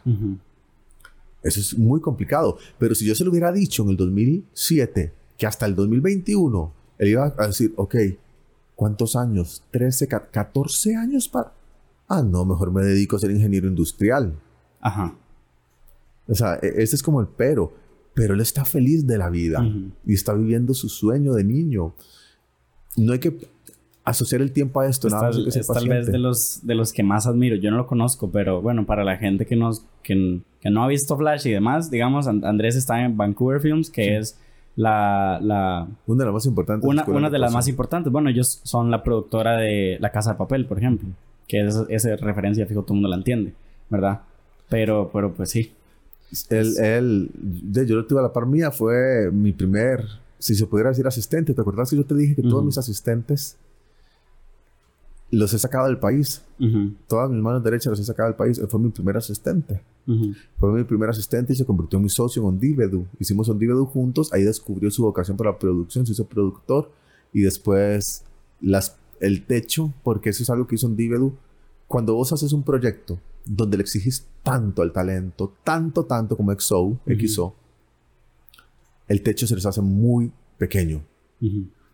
Eso 1.42 1.60
es 1.60 1.78
muy 1.78 2.00
complicado. 2.00 2.56
Pero 2.78 2.94
si 2.94 3.04
yo 3.04 3.14
se 3.14 3.24
lo 3.24 3.30
hubiera 3.30 3.52
dicho 3.52 3.82
en 3.82 3.90
el 3.90 3.96
2007, 3.96 5.12
que 5.36 5.46
hasta 5.46 5.66
el 5.66 5.74
2021, 5.74 6.72
él 6.98 7.08
iba 7.08 7.34
a 7.36 7.46
decir, 7.46 7.72
ok, 7.76 7.96
¿cuántos 8.74 9.16
años? 9.16 9.62
¿13, 9.72 10.30
14 10.30 10.96
años 10.96 11.28
para...? 11.28 11.52
Ah, 12.08 12.22
no, 12.22 12.44
mejor 12.44 12.72
me 12.72 12.82
dedico 12.82 13.16
a 13.16 13.18
ser 13.18 13.30
ingeniero 13.30 13.66
industrial. 13.66 14.34
Ajá. 14.80 15.14
O 16.26 16.34
sea, 16.34 16.58
e, 16.62 16.82
ese 16.82 16.96
es 16.96 17.02
como 17.02 17.20
el 17.20 17.26
pero. 17.26 17.72
Pero 18.14 18.34
él 18.34 18.40
está 18.40 18.64
feliz 18.64 19.06
de 19.06 19.18
la 19.18 19.28
vida 19.28 19.66
y 20.06 20.14
está 20.14 20.34
viviendo 20.34 20.72
su 20.72 20.88
sueño 20.88 21.34
de 21.34 21.42
niño. 21.42 21.94
No 22.96 23.12
hay 23.12 23.18
que 23.18 23.36
asociar 24.04 24.42
el 24.42 24.52
tiempo 24.52 24.80
a 24.80 24.86
esto. 24.86 25.08
nada 25.08 25.30
es 25.30 25.66
tal 25.66 25.88
vez 25.88 26.06
de 26.06 26.18
los, 26.18 26.60
de 26.62 26.74
los 26.74 26.92
que 26.92 27.02
más 27.02 27.26
admiro. 27.26 27.56
Yo 27.56 27.70
no 27.70 27.78
lo 27.78 27.86
conozco, 27.86 28.30
pero 28.30 28.60
bueno, 28.60 28.84
para 28.84 29.02
la 29.02 29.16
gente 29.16 29.46
que, 29.46 29.56
nos, 29.56 29.84
que, 30.02 30.40
que 30.60 30.70
no 30.70 30.84
ha 30.84 30.88
visto 30.88 31.16
Flash 31.16 31.46
y 31.46 31.52
demás, 31.52 31.90
digamos, 31.90 32.26
Andrés 32.28 32.76
está 32.76 33.02
en 33.02 33.16
Vancouver 33.16 33.60
Films, 33.60 33.90
que 33.90 34.18
es 34.18 34.38
la, 34.76 35.40
la 35.42 35.88
una 36.06 36.24
de 36.24 36.26
las 36.26 36.34
más 36.34 36.46
importantes. 36.46 36.88
Una, 36.88 37.04
una 37.04 37.30
de 37.30 37.38
las 37.38 37.52
más 37.52 37.66
importantes. 37.66 38.12
Bueno, 38.12 38.28
ellos 38.28 38.60
son 38.62 38.90
la 38.90 39.02
productora 39.02 39.56
de 39.56 39.98
La 40.00 40.10
Casa 40.10 40.32
de 40.32 40.38
Papel, 40.38 40.66
por 40.66 40.78
ejemplo. 40.78 41.08
Que 41.48 41.66
es, 41.66 41.76
esa 41.88 42.16
referencia, 42.16 42.66
fijo, 42.66 42.82
todo 42.82 42.92
el 42.92 42.96
mundo 42.96 43.08
la 43.08 43.16
entiende, 43.16 43.54
¿verdad? 43.88 44.20
Pero, 44.68 45.10
pero 45.12 45.32
pues 45.32 45.50
sí. 45.50 45.72
Él, 46.50 46.74
él, 46.78 47.30
yo 47.86 47.96
lo 47.96 48.06
tuve 48.06 48.18
a 48.18 48.22
la 48.22 48.32
par 48.32 48.46
mía, 48.46 48.70
fue 48.70 49.30
mi 49.30 49.52
primer, 49.52 50.04
si 50.38 50.54
se 50.54 50.66
pudiera 50.66 50.90
decir 50.90 51.06
asistente. 51.06 51.54
¿Te 51.54 51.60
acuerdas 51.60 51.90
que 51.90 51.96
yo 51.96 52.04
te 52.04 52.14
dije 52.14 52.34
que 52.34 52.42
todos 52.42 52.64
mis 52.64 52.76
asistentes 52.76 53.56
los 55.38 55.52
he 55.52 55.58
sacado 55.58 55.86
del 55.86 55.98
país. 55.98 56.42
Todas 57.06 57.30
mis 57.30 57.42
manos 57.42 57.62
derechas 57.62 57.86
los 57.86 58.00
he 58.00 58.04
sacado 58.04 58.28
del 58.28 58.36
país. 58.36 58.58
Él 58.58 58.68
fue 58.68 58.80
mi 58.80 58.90
primer 58.90 59.16
asistente. 59.16 59.82
Fue 60.58 60.72
mi 60.72 60.84
primer 60.84 61.10
asistente 61.10 61.52
y 61.52 61.56
se 61.56 61.64
convirtió 61.64 61.98
en 61.98 62.04
mi 62.04 62.08
socio 62.08 62.42
en 62.42 62.48
Ondivedu. 62.48 63.06
Hicimos 63.18 63.48
Ondivedu 63.48 63.86
juntos. 63.86 64.32
Ahí 64.32 64.42
descubrió 64.44 64.90
su 64.90 65.02
vocación 65.02 65.36
para 65.36 65.52
la 65.52 65.58
producción. 65.58 66.06
Se 66.06 66.12
hizo 66.12 66.26
productor. 66.26 66.90
Y 67.32 67.40
después 67.40 68.24
las, 68.60 68.96
el 69.20 69.44
techo, 69.44 69.92
porque 70.02 70.30
eso 70.30 70.42
es 70.42 70.50
algo 70.50 70.66
que 70.66 70.76
hizo 70.76 70.86
Ondivedu. 70.86 71.34
Cuando 71.88 72.14
vos 72.14 72.32
haces 72.32 72.52
un 72.52 72.62
proyecto 72.62 73.18
donde 73.44 73.76
le 73.76 73.82
exigís 73.82 74.26
tanto 74.42 74.82
al 74.82 74.92
talento, 74.92 75.52
tanto, 75.64 76.04
tanto 76.04 76.36
como 76.36 76.52
XO, 76.58 76.98
XO, 77.06 77.54
el 79.08 79.22
techo 79.22 79.46
se 79.46 79.54
les 79.54 79.66
hace 79.66 79.80
muy 79.80 80.32
pequeño. 80.58 81.02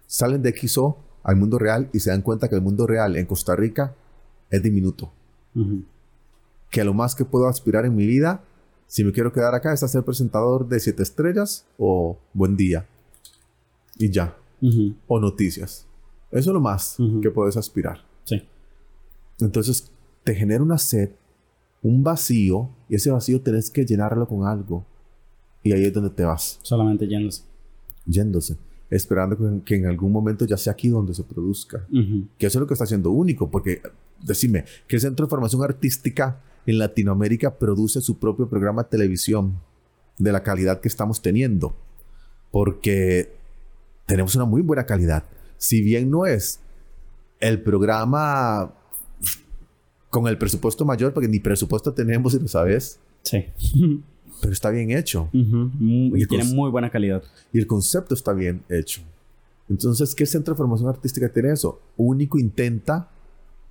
Salen 0.07 0.43
de 0.43 0.53
XO 0.57 0.99
al 1.23 1.37
mundo 1.37 1.59
real 1.59 1.89
y 1.93 2.01
se 2.01 2.11
dan 2.11 2.23
cuenta 2.23 2.49
que 2.49 2.55
el 2.55 2.63
mundo 2.63 2.87
real 2.87 3.17
en 3.17 3.27
Costa 3.27 3.55
Rica 3.57 3.95
es 4.51 4.63
diminuto. 4.63 5.13
Que 6.71 6.85
lo 6.85 6.95
más 6.95 7.15
que 7.15 7.25
puedo 7.25 7.49
aspirar 7.49 7.85
en 7.85 7.95
mi 7.95 8.07
vida, 8.07 8.43
si 8.87 9.05
me 9.05 9.13
quiero 9.13 9.33
quedar 9.33 9.55
acá, 9.55 9.73
es 9.73 9.83
a 9.83 9.89
ser 9.89 10.05
presentador 10.05 10.69
de 10.69 10.81
siete 10.81 11.03
estrellas 11.03 11.67
o 11.79 12.19
buen 12.33 12.57
día. 12.57 12.87
Y 13.97 14.11
ya. 14.11 14.37
O 15.07 15.21
noticias. 15.21 15.87
Eso 16.31 16.51
es 16.51 16.55
lo 16.55 16.61
más 16.61 16.97
que 17.23 17.31
puedes 17.31 17.57
aspirar. 17.57 18.05
Sí. 18.25 18.43
Entonces, 19.41 19.91
te 20.23 20.35
genera 20.35 20.63
una 20.63 20.79
sed, 20.79 21.11
un 21.83 22.03
vacío, 22.03 22.71
y 22.89 22.95
ese 22.95 23.11
vacío 23.11 23.41
tenés 23.41 23.71
que 23.71 23.85
llenarlo 23.85 24.27
con 24.27 24.47
algo. 24.47 24.85
Y 25.63 25.73
ahí 25.73 25.85
es 25.85 25.93
donde 25.93 26.11
te 26.11 26.25
vas. 26.25 26.59
Solamente 26.63 27.07
yéndose. 27.07 27.43
Yéndose 28.07 28.57
esperando 28.91 29.63
que, 29.65 29.77
en 29.77 29.87
algún 29.87 30.13
momento 30.13 30.45
ya 30.45 30.57
sea 30.57 30.73
aquí 30.73 30.89
donde 30.89 31.15
se 31.15 31.23
produzca. 31.23 31.87
Que 32.39 32.47
eso 32.47 32.59
es 32.59 32.61
lo 32.61 32.67
que 32.67 32.75
está 32.75 32.85
haciendo 32.85 33.11
único, 33.11 33.51
porque 33.51 33.81
decime, 34.23 34.65
¿qué 34.89 34.99
centro 34.99 35.27
de 35.27 35.31
formación 35.31 35.63
artística 35.63 36.41
en 36.67 36.79
Latinoamérica 36.79 37.57
produce 37.57 38.01
su 38.01 38.19
propio 38.19 38.49
programa 38.49 38.83
de 38.83 38.89
televisión 38.89 39.61
de 40.19 40.33
la 40.33 40.43
calidad 40.43 40.81
que 40.81 40.89
estamos 40.89 41.23
teniendo? 41.23 41.75
Porque 42.51 43.33
tenemos 44.07 44.35
una 44.35 44.45
muy 44.45 44.61
buena 44.61 44.85
calidad. 44.85 45.25
Si 45.57 45.83
bien 45.83 46.11
no 46.11 46.27
es 46.27 46.61
el 47.39 47.63
programa 47.63 48.75
con 50.11 50.27
el 50.27 50.37
presupuesto 50.37 50.85
mayor, 50.85 51.13
porque 51.13 51.29
ni 51.29 51.39
presupuesto 51.39 51.95
tenemos, 51.95 52.33
si 52.33 52.41
lo 52.41 52.49
sabes. 52.49 52.99
Sí. 53.23 53.47
pero 54.41 54.53
está 54.53 54.71
bien 54.71 54.91
hecho. 54.91 55.29
Y, 55.33 56.27
tiene 56.27 56.45
muy 56.45 56.71
buena 56.71 56.91
calidad. 56.91 57.23
Y 57.53 57.59
el 57.59 57.67
concepto 57.67 58.15
está 58.15 58.33
bien 58.33 58.63
hecho. 58.69 59.03
Entonces, 59.69 60.15
¿qué 60.15 60.27
centro 60.27 60.55
de 60.55 60.59
formación 60.59 60.89
artística 60.89 61.29
tiene 61.33 61.53
eso? 61.53 61.81
Único 61.97 62.39
intenta, 62.39 63.09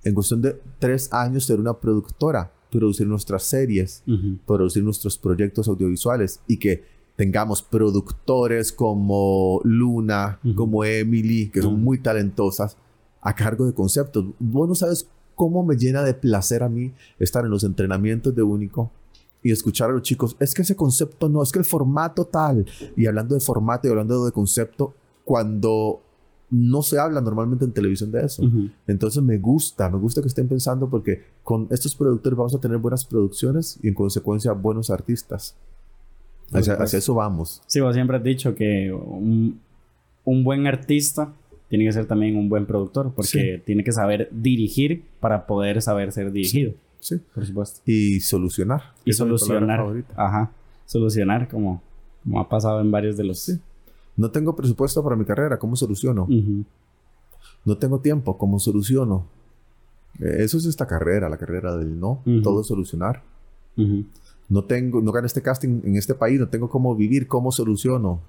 en 0.02 0.14
cuestión 0.14 0.40
de 0.40 0.58
tres 0.78 1.12
años, 1.12 1.44
ser 1.44 1.60
una 1.60 1.74
productora, 1.74 2.52
producir 2.70 3.06
nuestras 3.06 3.42
series, 3.42 4.02
producir 4.46 4.82
nuestros 4.82 5.18
proyectos 5.18 5.68
audiovisuales 5.68 6.40
y 6.46 6.56
que 6.56 6.84
tengamos 7.16 7.62
productores 7.62 8.72
como 8.72 9.60
Luna, 9.64 10.38
como 10.54 10.84
Emily, 10.84 11.50
que 11.50 11.60
son 11.60 11.82
muy 11.82 11.98
talentosas, 11.98 12.78
a 13.20 13.34
cargo 13.34 13.66
de 13.66 13.74
conceptos. 13.74 14.24
Vos 14.38 14.66
no 14.66 14.74
sabes 14.74 15.06
cómo 15.34 15.62
me 15.64 15.76
llena 15.76 16.02
de 16.02 16.14
placer 16.14 16.62
a 16.62 16.68
mí 16.70 16.92
estar 17.18 17.44
en 17.44 17.50
los 17.50 17.64
entrenamientos 17.64 18.34
de 18.34 18.42
Único 18.42 18.90
y 19.42 19.52
escuchar 19.52 19.90
a 19.90 19.92
los 19.94 20.02
chicos, 20.02 20.36
es 20.38 20.54
que 20.54 20.62
ese 20.62 20.76
concepto 20.76 21.28
no, 21.28 21.42
es 21.42 21.50
que 21.52 21.58
el 21.58 21.64
formato 21.64 22.26
tal, 22.26 22.66
y 22.96 23.06
hablando 23.06 23.34
de 23.34 23.40
formato 23.40 23.88
y 23.88 23.90
hablando 23.90 24.24
de 24.24 24.32
concepto, 24.32 24.94
cuando 25.24 26.02
no 26.50 26.82
se 26.82 26.98
habla 26.98 27.20
normalmente 27.20 27.64
en 27.64 27.72
televisión 27.72 28.10
de 28.10 28.24
eso. 28.24 28.42
Entonces 28.86 29.22
me 29.22 29.38
gusta, 29.38 29.88
me 29.88 29.98
gusta 29.98 30.20
que 30.20 30.28
estén 30.28 30.48
pensando 30.48 30.90
porque 30.90 31.22
con 31.44 31.68
estos 31.70 31.94
productores 31.94 32.36
vamos 32.36 32.54
a 32.54 32.60
tener 32.60 32.78
buenas 32.78 33.04
producciones 33.04 33.78
y 33.82 33.88
en 33.88 33.94
consecuencia 33.94 34.52
buenos 34.52 34.90
artistas. 34.90 35.56
Hacia, 36.52 36.74
eso 36.74 37.14
vamos. 37.14 37.62
Sí, 37.66 37.78
vos 37.78 37.94
siempre 37.94 38.16
has 38.16 38.24
dicho 38.24 38.56
que 38.56 38.92
un, 38.92 39.60
buen 40.24 40.66
artista 40.66 41.32
tiene 41.68 41.84
que 41.84 41.92
ser 41.92 42.06
también 42.06 42.36
un 42.36 42.48
buen 42.48 42.66
productor 42.66 43.12
porque 43.14 43.62
tiene 43.64 43.84
que 43.84 43.92
saber 43.92 44.28
dirigir 44.32 45.04
para 45.20 45.46
poder 45.46 45.80
saber 45.80 46.10
ser 46.10 46.32
dirigido. 46.32 46.72
Sí. 46.72 46.76
Por 47.34 47.46
supuesto. 47.46 47.80
Y 47.86 48.20
solucionar. 48.20 48.94
Y 49.04 49.12
solucionar. 49.12 50.04
Ajá. 50.16 50.52
Solucionar 50.86 51.48
como, 51.48 51.82
como 52.22 52.40
ha 52.40 52.48
pasado 52.48 52.80
en 52.80 52.90
varios 52.90 53.16
de 53.16 53.24
los... 53.24 53.38
Sí. 53.40 53.60
No 54.16 54.30
tengo 54.30 54.54
presupuesto 54.54 55.02
para 55.02 55.16
mi 55.16 55.24
carrera. 55.24 55.58
¿Cómo 55.58 55.76
soluciono? 55.76 56.28
No 57.64 57.78
tengo 57.78 58.00
tiempo. 58.00 58.36
¿Cómo 58.36 58.58
soluciono? 58.58 59.26
Eh, 60.18 60.38
eso 60.40 60.58
es 60.58 60.66
esta 60.66 60.86
carrera, 60.86 61.28
la 61.28 61.38
carrera 61.38 61.76
del 61.76 61.98
no. 61.98 62.22
Todo 62.42 62.62
solucionar. 62.62 63.22
No 64.48 64.64
tengo, 64.64 65.00
no 65.00 65.12
gané 65.12 65.26
este 65.26 65.42
casting 65.42 65.80
en 65.84 65.96
este 65.96 66.14
país, 66.14 66.40
no 66.40 66.48
tengo 66.48 66.68
cómo 66.68 66.96
vivir, 66.96 67.28
¿cómo 67.28 67.52
soluciono? 67.52 68.20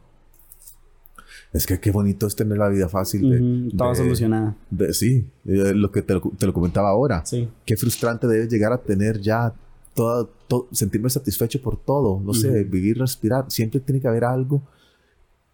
Es 1.53 1.65
que 1.65 1.79
qué 1.79 1.91
bonito 1.91 2.27
es 2.27 2.35
tener 2.35 2.57
la 2.57 2.69
vida 2.69 2.87
fácil. 2.87 3.29
De, 3.29 3.75
Todo 3.75 3.93
solucionada. 3.93 4.55
sí, 4.91 5.27
eh, 5.45 5.73
lo 5.73 5.91
que 5.91 6.01
te 6.01 6.13
lo, 6.13 6.53
comentaba 6.53 6.89
ahora. 6.89 7.25
Sí. 7.25 7.49
Qué 7.65 7.75
frustrante 7.75 8.25
debe 8.27 8.47
llegar 8.47 8.71
a 8.71 8.77
tener 8.77 9.19
ya 9.19 9.53
todo, 9.93 10.29
sentirme 10.71 11.09
satisfecho 11.09 11.61
por 11.61 11.77
todo. 11.77 12.21
No 12.21 12.33
sé, 12.33 12.63
vivir, 12.63 12.97
respirar. 12.97 13.45
Siempre 13.49 13.81
tiene 13.81 13.99
que 13.99 14.07
haber 14.07 14.23
algo 14.23 14.61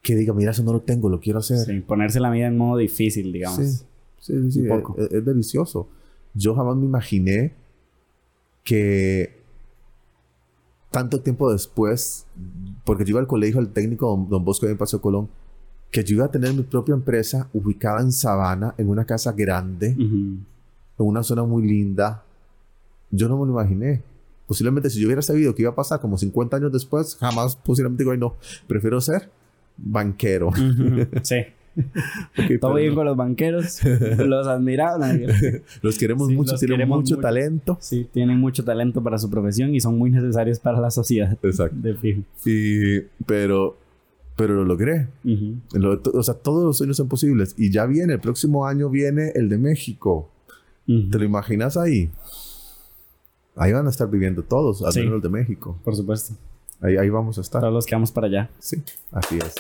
que 0.02 0.16
diga, 0.16 0.34
mira, 0.34 0.52
eso 0.52 0.64
no 0.64 0.72
lo 0.72 0.82
tengo, 0.82 1.10
lo 1.10 1.20
quiero 1.20 1.40
hacer. 1.40 1.66
Sí, 1.66 1.80
ponerse 1.82 2.20
la 2.20 2.30
vida 2.30 2.48
en 2.48 2.58
modo 2.58 2.78
difícil, 2.78 3.34
digamos. 3.34 3.86
Sí, 4.20 4.44
sí, 4.50 4.52
sí. 4.52 4.68
Es, 5.12 5.26
delicioso. 5.26 5.90
Yo 6.34 6.56
jamás 6.56 6.78
me 6.78 6.86
imaginé 6.86 7.54
que 8.64 9.36
tanto 10.92 11.22
tiempo 11.22 11.52
después, 11.52 12.26
porque 12.86 13.04
yo 13.04 13.12
iba 13.12 13.20
al 13.20 13.28
colegio, 13.28 13.60
al 13.60 13.74
técnico 13.74 14.28
Don, 14.30 14.46
Bosco 14.46 14.66
de 14.68 14.76
Paso 14.76 15.02
Colón, 15.02 15.30
que 15.92 16.04
yo 16.04 16.18
iba 16.18 16.26
a 16.26 16.32
tener 16.32 16.54
mi 16.54 16.64
propia 16.64 16.94
empresa 16.94 17.50
ubicada 17.54 18.02
en 18.02 18.12
Sabana, 18.12 18.74
en 18.78 18.90
una 18.90 19.06
casa 19.06 19.32
grande, 19.32 19.88
en 19.88 20.46
una 20.98 21.24
zona 21.24 21.44
muy 21.44 21.68
linda. 21.68 22.24
Yo 23.10 23.30
no 23.30 23.38
me 23.38 23.46
lo 23.46 23.54
imaginé. 23.54 24.02
Posiblemente 24.48 24.90
si 24.90 25.00
yo 25.00 25.08
hubiera 25.08 25.22
sabido 25.22 25.54
que 25.56 25.64
iba 25.64 25.72
a 25.72 25.76
pasar 25.76 26.00
como 26.00 26.18
50 26.18 26.58
años 26.58 26.72
después, 26.72 27.16
jamás 27.16 27.56
posiblemente 27.56 28.04
digo, 28.04 28.16
no, 28.16 28.36
prefiero 28.68 29.00
ser 29.02 29.30
banquero. 29.78 30.52
Sí. 31.24 31.38
Todo 32.62 32.76
bien 32.76 32.96
con 32.96 33.06
los 33.06 33.16
banqueros. 33.16 33.80
los 34.18 34.48
admiramos. 34.48 35.08
los 35.82 35.98
queremos 35.98 36.30
mucho, 36.30 36.56
tienen 36.56 36.88
mucho, 36.88 37.18
talento. 37.18 37.78
Sí, 37.80 38.08
tienen 38.12 38.40
mucho 38.40 38.64
talento 38.64 39.04
para 39.04 39.18
su 39.18 39.30
profesión 39.30 39.76
y 39.76 39.80
son 39.80 39.98
muy 39.98 40.10
necesarios 40.10 40.60
para 40.60 40.80
la 40.80 40.92
sociedad. 40.92 41.38
Exacto. 41.44 41.76
De 41.80 41.96
fijo. 41.96 42.22
Y, 42.46 43.02
pero 43.26 43.78
pero 44.38 44.54
lo 44.54 44.64
logré. 44.64 45.08
o 45.74 46.24
sea, 46.24 46.36
todos 46.36 46.64
los 46.64 46.78
sueños 46.78 46.96
son 46.96 47.10
posibles. 47.10 47.56
Y 47.58 47.72
ya 47.72 47.86
viene, 47.86 48.14
el 48.14 48.20
próximo 48.20 48.66
año 48.66 48.90
viene 48.90 49.32
el 49.36 49.50
de 49.50 49.58
México. 49.58 50.30
¿Te 50.86 51.18
lo 51.18 51.26
imaginas 51.26 51.76
ahí? 51.76 52.10
Ahí 53.58 53.74
van 53.74 53.88
a 53.88 53.90
estar 53.90 54.10
viviendo 54.10 54.44
todos, 54.44 54.84
al 54.84 54.94
menos 54.96 55.16
el 55.16 55.22
de 55.22 55.30
México. 55.30 55.78
Por 55.84 55.96
supuesto. 55.96 56.36
Ahí, 56.80 56.96
ahí 56.96 57.10
vamos 57.10 57.38
a 57.40 57.42
estar. 57.42 57.60
Todos 57.60 57.74
los 57.74 57.86
que 57.86 57.96
vamos 57.96 58.12
para 58.12 58.28
allá. 58.28 58.50
Sí, 58.60 58.82
así 59.12 59.40
es. 59.40 59.56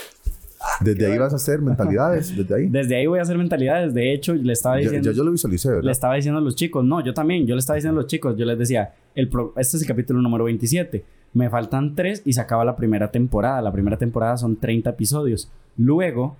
Desde 0.81 1.11
ahí 1.11 1.17
vas 1.17 1.33
a 1.33 1.37
hacer 1.37 1.59
mentalidades, 1.59 2.37
desde 2.37 2.55
ahí. 2.55 2.67
Desde 2.67 2.95
ahí 2.95 3.07
voy 3.07 3.17
a 3.17 3.23
hacer 3.23 3.37
mentalidades. 3.37 3.93
De 3.95 4.13
hecho, 4.13 4.35
le 4.35 4.53
estaba 4.53 4.77
diciendo. 4.77 5.09
Ya, 5.09 5.17
yo 5.17 5.23
lo 5.23 5.31
visualicé, 5.31 5.69
¿verdad? 5.69 5.83
Le 5.83 5.91
estaba 5.91 6.13
diciendo 6.13 6.37
a 6.37 6.41
los 6.41 6.55
chicos, 6.55 6.85
no, 6.85 7.03
yo 7.03 7.13
también, 7.13 7.47
yo 7.47 7.55
le 7.55 7.59
estaba 7.59 7.75
diciendo 7.75 7.99
a 7.99 8.03
los 8.03 8.09
chicos, 8.09 8.37
yo 8.37 8.45
les 8.45 8.59
decía, 8.59 8.93
el 9.15 9.29
este 9.57 9.77
es 9.77 9.81
el 9.81 9.87
capítulo 9.87 10.21
número 10.21 10.43
27 10.43 11.03
me 11.33 11.49
faltan 11.49 11.95
tres 11.95 12.21
y 12.25 12.33
se 12.33 12.41
acaba 12.41 12.65
la 12.65 12.75
primera 12.75 13.11
temporada. 13.11 13.61
La 13.61 13.71
primera 13.71 13.97
temporada 13.97 14.37
son 14.37 14.55
30 14.55 14.89
episodios. 14.91 15.51
Luego, 15.77 16.35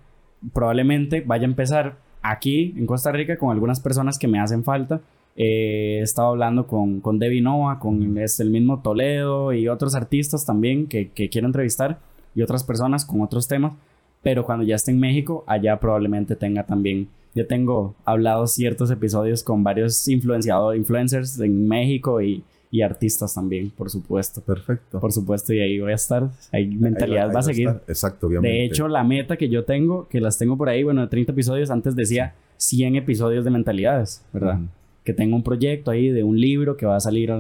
probablemente 0.54 1.22
vaya 1.22 1.44
a 1.44 1.50
empezar 1.50 1.98
aquí 2.22 2.74
en 2.78 2.86
Costa 2.86 3.12
Rica 3.12 3.38
con 3.38 3.52
algunas 3.52 3.80
personas 3.80 4.18
que 4.18 4.28
me 4.28 4.40
hacen 4.40 4.64
falta. 4.64 5.02
he 5.36 6.00
estado 6.00 6.30
hablando 6.30 6.66
con, 6.66 7.00
con 7.00 7.20
Debbie 7.20 7.42
Nova, 7.42 7.80
con 7.80 8.18
este, 8.18 8.44
el 8.44 8.50
mismo 8.50 8.82
Toledo 8.82 9.54
y 9.54 9.68
otros 9.68 9.94
artistas 9.96 10.46
también 10.46 10.88
que, 10.88 11.10
que 11.12 11.30
quiero 11.30 11.48
entrevistar 11.48 12.00
y 12.34 12.42
otras 12.42 12.64
personas 12.64 13.06
con 13.06 13.22
otros 13.22 13.48
temas. 13.48 13.74
Pero 14.24 14.46
cuando 14.46 14.66
ya 14.66 14.76
esté 14.76 14.92
en 14.92 15.00
México, 15.00 15.44
allá 15.48 15.80
probablemente 15.80 16.36
tenga 16.36 16.66
también. 16.66 17.08
Yo 17.36 17.46
tengo 17.46 17.96
hablado 18.04 18.48
ciertos 18.48 18.90
episodios 18.90 19.44
con 19.44 19.64
varios 19.64 20.08
influenciadores, 20.08 20.80
influencers 20.80 21.40
en 21.40 21.68
México 21.68 22.20
y, 22.20 22.44
y 22.70 22.82
artistas 22.82 23.34
también, 23.34 23.70
por 23.70 23.90
supuesto. 23.90 24.42
Perfecto. 24.42 25.00
Por 25.00 25.12
supuesto, 25.12 25.54
y 25.54 25.60
ahí 25.60 25.80
voy 25.80 25.92
a 25.92 25.96
estar. 25.96 26.30
Ahí 26.52 26.68
mentalidad 26.68 27.34
va, 27.34 27.40
a 27.40 27.44
seguir. 27.44 27.70
Exacto, 27.88 28.28
obviamente. 28.28 28.58
De 28.58 28.66
hecho, 28.66 28.88
la 28.88 29.04
meta 29.04 29.38
que 29.38 29.50
yo 29.50 29.64
tengo, 29.64 30.08
que 30.08 30.20
las 30.20 30.38
tengo 30.38 30.58
por 30.58 30.70
ahí, 30.70 30.84
bueno, 30.84 31.02
de 31.02 31.08
30 31.08 31.32
episodios, 31.32 31.70
antes 31.70 31.96
decía 31.96 32.36
100 32.58 32.98
episodios 32.98 33.46
de 33.46 33.52
mentalidades, 33.52 34.24
¿verdad? 34.34 34.60
Que 35.04 35.14
tengo 35.14 35.38
un 35.38 35.44
proyecto 35.44 35.92
ahí 35.92 36.10
de 36.10 36.24
un 36.24 36.40
libro 36.40 36.76
que 36.76 36.86
va 36.86 36.98
a 36.98 37.00
salir, 37.00 37.32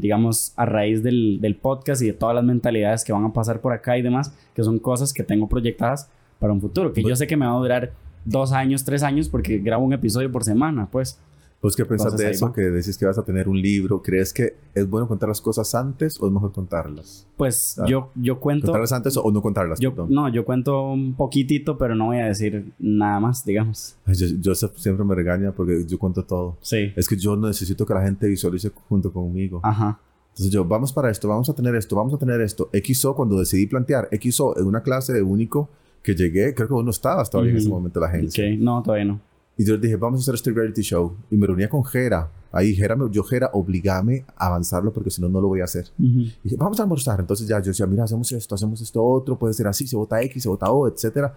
digamos, 0.00 0.52
a 0.56 0.66
raíz 0.66 1.02
del, 1.02 1.40
del 1.40 1.54
podcast 1.54 2.02
y 2.02 2.06
de 2.06 2.12
todas 2.12 2.34
las 2.34 2.44
mentalidades 2.44 3.04
que 3.04 3.12
van 3.12 3.24
a 3.24 3.32
pasar 3.32 3.60
por 3.60 3.72
acá 3.72 3.96
y 3.96 4.02
demás, 4.02 4.34
que 4.54 4.64
son 4.64 4.80
cosas 4.80 5.12
que 5.12 5.22
tengo 5.22 5.48
proyectadas 5.48 6.10
para 6.40 6.52
un 6.52 6.60
futuro, 6.60 6.92
que 6.92 7.04
yo 7.04 7.14
sé 7.14 7.28
que 7.28 7.36
me 7.36 7.46
va 7.46 7.52
a 7.52 7.58
durar 7.58 7.92
dos 8.24 8.52
años, 8.52 8.84
tres 8.84 9.04
años, 9.04 9.28
porque 9.28 9.58
grabo 9.58 9.84
un 9.84 9.92
episodio 9.92 10.30
por 10.32 10.42
semana, 10.42 10.88
pues. 10.90 11.20
¿Vos 11.62 11.76
qué 11.76 11.84
pensás 11.84 12.16
de 12.16 12.28
eso? 12.28 12.52
Que 12.52 12.62
decís 12.62 12.98
que 12.98 13.06
vas 13.06 13.16
a 13.18 13.24
tener 13.24 13.48
un 13.48 13.60
libro. 13.60 14.02
¿Crees 14.02 14.32
que 14.32 14.56
es 14.74 14.90
bueno 14.90 15.06
contar 15.06 15.28
las 15.28 15.40
cosas 15.40 15.72
antes 15.76 16.20
o 16.20 16.26
es 16.26 16.32
mejor 16.32 16.52
contarlas? 16.52 17.24
Pues 17.36 17.80
yo, 17.86 18.10
yo 18.16 18.40
cuento... 18.40 18.66
¿Contarlas 18.66 18.92
antes 18.92 19.16
o 19.16 19.30
no 19.30 19.40
contarlas? 19.40 19.78
Yo, 19.78 19.94
no, 20.08 20.28
yo 20.28 20.44
cuento 20.44 20.90
un 20.90 21.14
poquitito, 21.14 21.78
pero 21.78 21.94
no 21.94 22.06
voy 22.06 22.18
a 22.18 22.26
decir 22.26 22.72
nada 22.80 23.20
más, 23.20 23.44
digamos. 23.44 23.94
Yo, 24.40 24.54
siempre 24.56 25.04
me 25.04 25.14
regaña 25.14 25.52
porque 25.52 25.86
yo 25.86 25.98
cuento 26.00 26.24
todo. 26.24 26.56
Sí. 26.62 26.92
Es 26.96 27.06
que 27.06 27.16
yo 27.16 27.36
necesito 27.36 27.86
que 27.86 27.94
la 27.94 28.02
gente 28.02 28.26
visualice 28.26 28.72
junto 28.88 29.12
conmigo. 29.12 29.60
Ajá. 29.62 30.00
Entonces 30.30 30.50
yo, 30.50 30.64
vamos 30.64 30.92
para 30.92 31.10
esto, 31.10 31.28
vamos 31.28 31.48
a 31.48 31.54
tener 31.54 31.76
esto, 31.76 31.94
vamos 31.94 32.12
a 32.14 32.18
tener 32.18 32.40
esto. 32.40 32.70
XO, 32.72 33.14
cuando 33.14 33.38
decidí 33.38 33.66
plantear 33.66 34.08
XO 34.10 34.58
en 34.58 34.66
una 34.66 34.82
clase 34.82 35.12
de 35.12 35.22
único 35.22 35.68
que 36.02 36.16
llegué, 36.16 36.54
creo 36.54 36.66
que 36.66 36.74
vos 36.74 36.84
no 36.84 36.90
estabas 36.90 37.30
todavía 37.30 37.52
en 37.52 37.58
ese 37.58 37.68
momento 37.68 38.00
la 38.00 38.06
agencia. 38.08 38.44
Ok, 38.44 38.58
no, 38.58 38.82
todavía 38.82 39.04
no. 39.04 39.20
Y 39.56 39.64
yo 39.64 39.74
les 39.74 39.82
dije, 39.82 39.96
vamos 39.96 40.20
a 40.20 40.22
hacer 40.22 40.34
este 40.34 40.50
reality 40.50 40.82
show. 40.82 41.14
Y 41.30 41.36
me 41.36 41.46
reunía 41.46 41.68
con 41.68 41.84
Jera. 41.84 42.30
Ahí 42.50 42.74
Jera, 42.74 42.96
yo 43.10 43.22
Jera, 43.22 43.50
obligame 43.52 44.24
a 44.36 44.46
avanzarlo 44.46 44.92
porque 44.92 45.10
si 45.10 45.20
no, 45.20 45.28
no 45.28 45.40
lo 45.40 45.48
voy 45.48 45.60
a 45.60 45.64
hacer. 45.64 45.86
Y 45.98 46.32
dije, 46.42 46.56
vamos 46.56 46.78
a 46.80 46.82
almorzar. 46.82 47.20
Entonces 47.20 47.46
ya 47.46 47.58
yo 47.60 47.66
decía, 47.66 47.86
mira, 47.86 48.04
hacemos 48.04 48.30
esto, 48.32 48.54
hacemos 48.54 48.80
esto 48.80 49.02
otro, 49.02 49.38
puede 49.38 49.54
ser 49.54 49.66
así, 49.66 49.86
se 49.86 49.96
vota 49.96 50.22
X, 50.22 50.42
se 50.42 50.48
vota 50.48 50.70
O, 50.70 50.88
etcétera. 50.88 51.36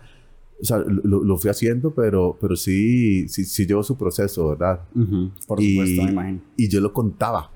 O 0.61 0.63
sea, 0.63 0.77
lo, 0.77 1.37
fui 1.37 1.49
haciendo, 1.49 1.93
pero, 1.93 2.37
pero 2.39 2.55
sí, 2.55 3.27
sí, 3.27 3.43
sí 3.43 3.65
llevó 3.65 3.83
su 3.83 3.97
proceso, 3.97 4.49
¿verdad? 4.49 4.79
Por 5.47 5.61
supuesto, 5.61 6.03
me 6.03 6.11
imagino. 6.11 6.41
Y 6.55 6.69
yo 6.69 6.79
lo 6.79 6.93
contaba. 6.93 7.51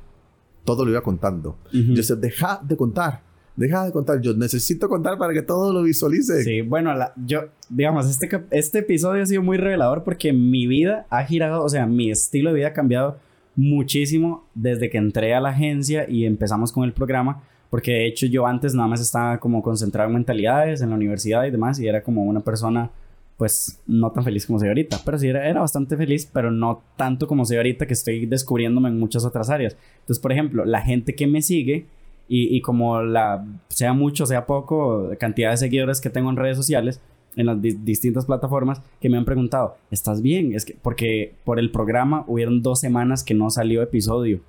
Todo 0.66 0.84
lo 0.84 0.92
iba 0.92 1.02
contando. 1.02 1.58
Yo 1.72 1.96
decía, 1.96 2.16
deja 2.18 2.62
de 2.64 2.76
contar 2.76 3.29
deja 3.60 3.84
de 3.84 3.92
contar, 3.92 4.22
yo 4.22 4.34
necesito 4.34 4.88
contar 4.88 5.18
para 5.18 5.34
que 5.34 5.42
todo 5.42 5.74
lo 5.74 5.84
visualice. 5.84 6.44
Sí, 6.44 6.62
bueno, 6.62 6.94
yo, 7.26 7.50
digamos, 7.70 8.10
este, 8.10 8.30
este 8.52 8.80
episodio 8.80 9.22
ha 9.22 9.26
sido 9.26 9.44
muy 9.44 9.58
revelador 9.58 10.04
porque 10.06 10.32
mi 10.32 10.66
vida 10.66 11.06
ha 11.10 11.26
girado, 11.26 11.64
o 11.64 11.68
sea, 11.68 11.86
mi 11.86 12.10
estilo 12.10 12.52
de 12.52 12.56
vida 12.56 12.68
ha 12.70 12.74
cambiado 12.74 13.18
muchísimo 13.58 14.46
desde 14.56 14.90
que 14.90 14.98
entré 14.98 15.34
a 15.34 15.42
la 15.42 15.50
agencia 15.50 16.10
y 16.10 16.26
empezamos 16.26 16.72
con 16.72 16.86
el 16.86 16.94
programa, 16.94 17.44
porque 17.70 17.92
de 17.92 18.08
hecho 18.08 18.28
yo 18.28 18.48
antes 18.48 18.74
nada 18.74 18.88
más 18.88 19.02
estaba 19.02 19.40
como 19.40 19.62
concentrado 19.62 20.08
en 20.08 20.16
mentalidades, 20.16 20.82
en 20.82 20.92
la 20.92 20.96
universidad 20.96 21.44
y 21.44 21.52
demás, 21.52 21.80
y 21.80 21.88
era 21.88 22.02
como 22.02 22.24
una 22.24 22.40
persona 22.40 22.90
pues 23.36 23.82
no 23.88 24.12
tan 24.12 24.24
feliz 24.24 24.46
como 24.46 24.60
soy 24.60 24.70
ahorita, 24.70 25.00
pero 25.04 25.20
sí 25.20 25.28
era, 25.28 25.48
era 25.50 25.60
bastante 25.60 25.98
feliz, 25.98 26.30
pero 26.32 26.50
no 26.50 26.82
tanto 26.96 27.28
como 27.28 27.44
soy 27.44 27.58
ahorita 27.58 27.88
que 27.88 27.94
estoy 27.94 28.26
descubriéndome 28.26 28.88
en 28.88 29.00
muchas 29.00 29.26
otras 29.26 29.50
áreas. 29.50 29.76
Entonces, 30.00 30.22
por 30.22 30.32
ejemplo, 30.32 30.66
la 30.66 30.82
gente 30.82 31.16
que 31.16 31.28
me 31.28 31.42
sigue, 31.42 31.86
y, 32.32 32.62
como 32.62 33.02
la, 33.02 33.44
sea 33.70 33.94
mucho, 33.94 34.28
sea 34.28 34.46
poco, 34.46 35.10
cantidad 35.20 35.50
de 35.50 35.58
seguidores 35.58 36.00
que 36.00 36.12
tengo 36.12 36.30
en 36.30 36.36
redes 36.36 36.56
sociales, 36.58 37.02
en 37.36 37.48
las 37.48 37.60
distintas 37.62 38.26
plataformas, 38.26 38.82
que 39.02 39.10
me 39.10 39.18
han 39.18 39.26
preguntado, 39.26 39.78
¿estás 39.90 40.22
bien? 40.22 40.54
Es 40.54 40.64
que, 40.64 40.76
porque 40.80 41.34
por 41.44 41.58
el 41.60 41.72
programa 41.72 42.24
hubieron 42.28 42.62
dos 42.62 42.80
semanas 42.80 43.24
que 43.24 43.34
no 43.34 43.50
salió 43.50 43.82
episodio. 43.82 44.42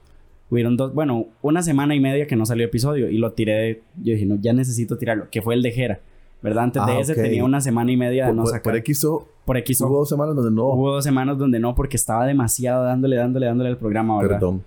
Hubieron 0.51 0.77
dos, 0.77 0.93
bueno, 0.93 1.27
una 1.41 1.63
semana 1.63 1.95
y 1.95 2.01
media 2.01 2.27
que 2.27 2.37
no 2.37 2.45
salió 2.45 2.67
episodio 2.67 3.09
y 3.09 3.17
lo 3.17 3.33
tiré, 3.33 3.83
yo 3.97 4.13
dije, 4.13 4.27
no, 4.27 4.37
ya 4.37 4.53
necesito 4.53 4.99
tirarlo, 4.99 5.29
que 5.31 5.41
fue 5.41 5.55
el 5.55 5.63
de 5.63 5.73
Jera. 5.73 6.01
¿Verdad? 6.43 6.65
Antes 6.65 6.87
de 6.87 6.93
ah, 6.93 7.01
ese 7.01 7.15
tenía 7.15 7.45
una 7.45 7.61
semana 7.61 7.91
y 7.93 7.97
media 7.97 8.27
de 8.27 8.33
no 8.33 8.47
sacar. 8.47 8.75
Por 8.75 8.95
XO. 8.95 9.29
Por 9.45 9.59
XO. 9.59 9.87
Hubo 9.87 9.99
dos 9.99 10.09
semanas 10.09 10.35
donde 10.35 10.51
no. 10.51 10.67
Hubo 10.69 10.93
dos 10.93 11.05
semanas 11.05 11.39
donde 11.39 11.59
no, 11.59 11.75
porque 11.75 11.97
estaba 11.97 12.27
demasiado 12.27 12.85
dándole, 12.85 13.17
dándole, 13.17 13.47
dándole 13.47 13.71
al 13.71 13.77
programa, 13.77 14.17
¿verdad? 14.19 14.37
Perdón. 14.37 14.65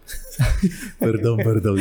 perdón, 1.00 1.38
perdón. 1.38 1.80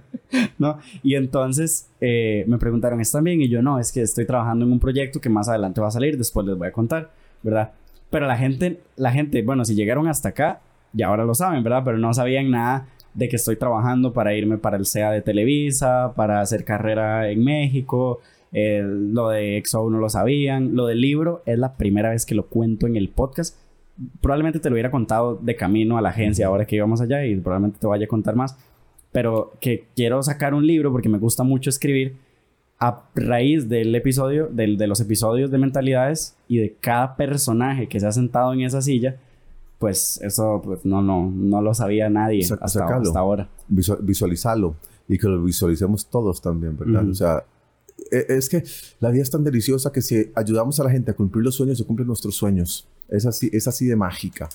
no, 0.58 0.78
y 1.02 1.14
entonces 1.14 1.88
eh, 2.00 2.44
me 2.46 2.58
preguntaron, 2.58 3.00
¿están 3.00 3.24
bien? 3.24 3.40
Y 3.40 3.48
yo, 3.48 3.62
no, 3.62 3.78
es 3.78 3.92
que 3.92 4.02
estoy 4.02 4.26
trabajando 4.26 4.64
en 4.64 4.72
un 4.72 4.80
proyecto 4.80 5.20
que 5.20 5.28
más 5.28 5.48
adelante 5.48 5.80
va 5.80 5.88
a 5.88 5.92
salir, 5.92 6.16
después 6.18 6.46
les 6.46 6.56
voy 6.56 6.68
a 6.68 6.72
contar, 6.72 7.10
¿verdad? 7.42 7.72
Pero 8.10 8.26
la 8.26 8.36
gente, 8.36 8.80
la 8.96 9.10
gente, 9.10 9.42
bueno, 9.42 9.64
si 9.64 9.74
llegaron 9.74 10.06
hasta 10.06 10.30
acá, 10.30 10.60
ya 10.92 11.08
ahora 11.08 11.24
lo 11.24 11.34
saben, 11.34 11.62
¿verdad? 11.64 11.82
Pero 11.84 11.98
no 11.98 12.14
sabían 12.14 12.50
nada 12.50 12.86
de 13.14 13.28
que 13.28 13.36
estoy 13.36 13.56
trabajando 13.56 14.12
para 14.12 14.34
irme 14.34 14.58
para 14.58 14.76
el 14.76 14.86
SEA 14.86 15.10
de 15.10 15.22
Televisa, 15.22 16.12
para 16.14 16.40
hacer 16.40 16.64
carrera 16.64 17.30
en 17.30 17.44
México, 17.44 18.20
lo 18.54 19.30
de 19.30 19.56
EXO 19.56 19.90
no 19.90 19.98
lo 19.98 20.08
sabían. 20.08 20.76
Lo 20.76 20.86
del 20.86 21.00
libro 21.00 21.42
es 21.44 21.58
la 21.58 21.74
primera 21.74 22.10
vez 22.10 22.24
que 22.24 22.34
lo 22.34 22.46
cuento 22.46 22.86
en 22.86 22.96
el 22.96 23.08
podcast. 23.08 23.56
Probablemente 24.20 24.60
te 24.60 24.70
lo 24.70 24.74
hubiera 24.74 24.90
contado 24.90 25.38
de 25.40 25.56
camino 25.56 25.98
a 25.98 26.02
la 26.02 26.10
agencia 26.10 26.46
ahora 26.46 26.64
que 26.64 26.76
íbamos 26.76 27.00
allá 27.00 27.24
y 27.26 27.36
probablemente 27.36 27.78
te 27.80 27.86
vaya 27.86 28.04
a 28.04 28.08
contar 28.08 28.36
más. 28.36 28.56
Pero 29.12 29.52
que 29.60 29.86
quiero 29.96 30.22
sacar 30.22 30.54
un 30.54 30.66
libro 30.66 30.92
porque 30.92 31.08
me 31.08 31.18
gusta 31.18 31.42
mucho 31.42 31.70
escribir 31.70 32.16
a 32.78 33.04
raíz 33.14 33.68
del 33.68 33.94
episodio, 33.94 34.48
del, 34.48 34.76
de 34.76 34.86
los 34.86 35.00
episodios 35.00 35.50
de 35.50 35.58
mentalidades 35.58 36.36
y 36.48 36.58
de 36.58 36.76
cada 36.80 37.16
personaje 37.16 37.88
que 37.88 38.00
se 38.00 38.06
ha 38.06 38.12
sentado 38.12 38.52
en 38.52 38.62
esa 38.62 38.82
silla. 38.82 39.16
Pues 39.78 40.20
eso 40.22 40.60
pues, 40.64 40.84
no, 40.84 41.02
no, 41.02 41.30
no 41.30 41.60
lo 41.60 41.74
sabía 41.74 42.08
nadie 42.08 42.42
hasta, 42.42 42.84
hasta, 42.84 43.18
ahora. 43.18 43.48
visualizarlo 43.68 44.76
y 45.08 45.18
que 45.18 45.28
lo 45.28 45.42
visualicemos 45.42 46.06
todos 46.06 46.40
también, 46.40 46.76
¿verdad? 46.76 47.08
O 47.08 47.14
sea, 47.14 47.44
es 48.10 48.48
que 48.48 48.64
la 49.00 49.10
vida 49.10 49.22
es 49.22 49.30
tan 49.30 49.44
deliciosa 49.44 49.90
que 49.92 50.02
si 50.02 50.30
ayudamos 50.34 50.78
a 50.80 50.84
la 50.84 50.90
gente 50.90 51.10
a 51.10 51.14
cumplir 51.14 51.44
los 51.44 51.54
sueños, 51.54 51.78
se 51.78 51.84
cumplen 51.84 52.06
nuestros 52.06 52.34
sueños. 52.34 52.86
Es 53.08 53.26
así, 53.26 53.50
es 53.52 53.66
así 53.68 53.86
de 53.86 53.96
mágica. 53.96 54.48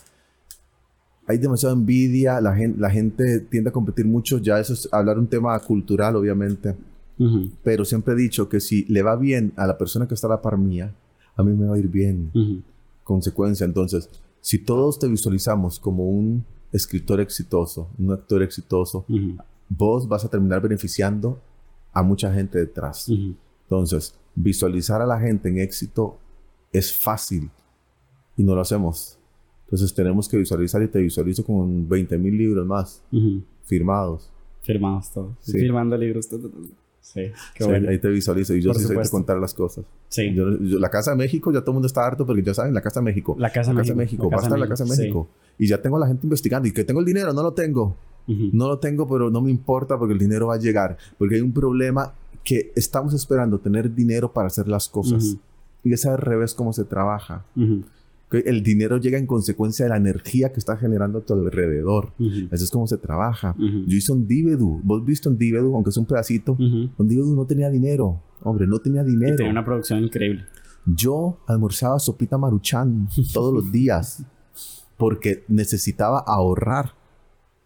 Hay 1.28 1.38
demasiada 1.38 1.76
envidia, 1.76 2.42
la 2.42 2.56
gente, 2.56 2.80
la 2.80 2.90
gente 2.90 3.40
tiende 3.42 3.70
a 3.70 3.74
competir 3.74 4.06
mucho, 4.06 4.40
ya 4.40 4.60
eso 4.60 4.74
es 4.74 4.90
hablar 4.92 5.20
un 5.20 5.28
tema 5.28 5.58
cultural, 5.60 6.16
obviamente. 6.16 6.76
Pero 7.64 7.84
siempre 7.84 8.14
he 8.14 8.18
dicho 8.18 8.48
que 8.48 8.60
si 8.62 8.86
le 8.86 9.04
va 9.04 9.16
bien 9.18 9.52
a 9.58 9.68
la 9.68 9.78
persona 9.78 10.08
que 10.08 10.14
está 10.14 10.28
a 10.28 10.32
la 10.32 10.42
par 10.42 10.58
mía, 10.58 10.94
a 11.36 11.44
mí 11.44 11.56
me 11.56 11.68
va 11.68 11.76
a 11.76 11.80
ir 11.80 11.90
bien. 11.90 12.64
Consecuencia, 13.04 13.66
entonces, 13.66 14.10
si 14.42 14.60
todos 14.60 14.98
te 15.00 15.08
visualizamos 15.08 15.80
como 15.80 16.10
un 16.10 16.46
escritor 16.72 17.20
exitoso, 17.20 17.90
un 17.98 18.14
actor 18.14 18.42
exitoso, 18.42 19.06
vos 19.68 20.08
vas 20.08 20.24
a 20.26 20.30
terminar 20.30 20.62
beneficiando 20.62 21.40
a 21.94 22.04
mucha 22.04 22.34
gente 22.34 22.60
detrás. 22.60 23.10
Entonces, 23.64 24.16
visualizar 24.36 25.02
a 25.02 25.06
la 25.06 25.20
gente 25.20 25.50
en 25.50 25.60
éxito 25.60 26.18
es 26.72 26.98
fácil 26.98 27.50
y 28.38 28.44
no 28.44 28.56
lo 28.56 28.62
hacemos. 28.62 29.18
Entonces 29.66 29.94
tenemos 29.94 30.28
que 30.28 30.38
visualizar 30.38 30.82
y 30.82 30.88
te 30.88 31.00
visualizo 31.00 31.44
con 31.46 31.88
20 31.88 32.18
mil 32.18 32.38
libros 32.38 32.66
más 32.66 33.04
firmados. 33.66 34.32
Firmados 34.62 35.12
todos. 35.12 35.36
Firmando 35.44 35.98
libros. 35.98 36.28
Sí, 37.02 37.32
qué 37.56 37.64
bueno. 37.64 37.90
ahí 37.90 37.98
te 37.98 38.08
visualizo 38.08 38.54
y 38.56 38.62
yo 38.62 38.74
sí 38.74 38.86
sé 38.86 39.10
contar 39.10 39.38
las 39.38 39.54
cosas. 39.54 39.86
Sí. 40.10 40.32
la 40.32 40.90
Casa 40.90 41.12
de 41.12 41.18
México, 41.18 41.52
ya 41.52 41.62
todo 41.62 41.72
el 41.72 41.76
mundo 41.76 41.88
está 41.88 42.06
harto 42.06 42.26
porque 42.26 42.44
ya 42.44 42.54
saben, 42.54 42.74
la 42.74 42.82
Casa 42.82 43.00
de 43.00 43.06
México. 43.06 43.36
La 43.40 43.52
Casa, 43.52 43.74
de 43.74 43.96
México. 43.96 44.30
Va 44.30 44.38
a 44.38 44.44
estar 44.44 44.60
la 44.60 44.68
Casa 44.68 44.84
de 44.84 44.90
México. 44.92 45.28
Y 45.58 45.68
ya 45.68 45.82
tengo 45.82 45.98
a 45.98 46.00
la 46.00 46.08
gente 46.08 46.26
investigando. 46.26 46.68
Y 46.68 46.72
que 46.72 46.84
tengo 46.84 47.00
el 47.00 47.06
dinero, 47.06 47.34
no 47.34 47.42
lo 47.42 47.54
tengo. 47.54 47.96
No 48.54 48.68
lo 48.68 48.78
tengo, 48.80 49.08
pero 49.08 49.30
no 49.30 49.42
me 49.42 49.50
importa 49.52 49.98
porque 49.98 50.14
el 50.14 50.20
dinero 50.20 50.48
va 50.48 50.56
a 50.56 50.60
llegar. 50.60 50.98
Porque 51.18 51.36
hay 51.36 51.42
un 51.42 51.52
problema 51.52 52.14
que 52.44 52.72
estamos 52.76 53.14
esperando 53.14 53.60
tener 53.60 53.94
dinero 53.94 54.32
para 54.32 54.48
hacer 54.48 54.68
las 54.68 54.88
cosas. 54.88 55.38
Y 55.84 55.94
es 55.94 56.06
al 56.06 56.18
revés 56.18 56.54
cómo 56.54 56.74
se 56.74 56.86
trabaja. 56.86 57.46
El 58.32 58.62
dinero 58.62 58.98
llega 58.98 59.18
en 59.18 59.26
consecuencia 59.26 59.86
de 59.86 59.90
la 59.90 59.98
energía 59.98 60.52
que 60.54 60.60
está 60.60 60.78
generando 60.78 61.20
a 61.20 61.22
tu 61.22 61.34
alrededor. 61.34 62.12
Eso 62.52 62.64
es 62.64 62.70
como 62.70 62.86
se 62.86 62.98
trabaja. 62.98 63.56
Yo 63.58 63.98
hice 63.98 64.12
un 64.12 64.28
Divedu. 64.28 64.80
Vos 64.84 65.04
viste 65.04 65.30
un 65.30 65.38
Divedu, 65.38 65.74
aunque 65.76 65.90
es 65.90 65.98
un 65.98 66.06
pedacito. 66.06 66.56
Un 66.60 67.08
Divedu 67.08 67.36
no 67.36 67.46
tenía 67.46 67.70
dinero. 67.70 68.22
Hombre, 68.44 68.68
no 68.68 68.80
tenía 68.80 69.04
dinero. 69.04 69.36
tenía 69.36 69.52
una 69.52 69.66
producción 69.66 70.04
increíble. 70.04 70.46
Yo 70.86 71.40
almorzaba 71.48 72.00
sopita 72.00 72.38
maruchan 72.38 73.10
todos 73.34 73.54
los 73.54 73.72
días 73.72 74.24
porque 74.98 75.44
necesitaba 75.48 76.20
ahorrar 76.20 76.94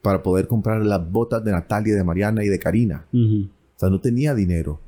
para 0.03 0.21
poder 0.21 0.47
comprar 0.47 0.85
las 0.85 1.09
botas 1.09 1.43
de 1.43 1.51
Natalia, 1.51 1.95
de 1.95 2.03
Mariana 2.03 2.43
y 2.43 2.49
de 2.49 2.59
Karina. 2.59 3.05
O 3.13 3.79
sea, 3.79 3.89
no 3.89 3.99
tenía 3.99 4.35
dinero. 4.35 4.79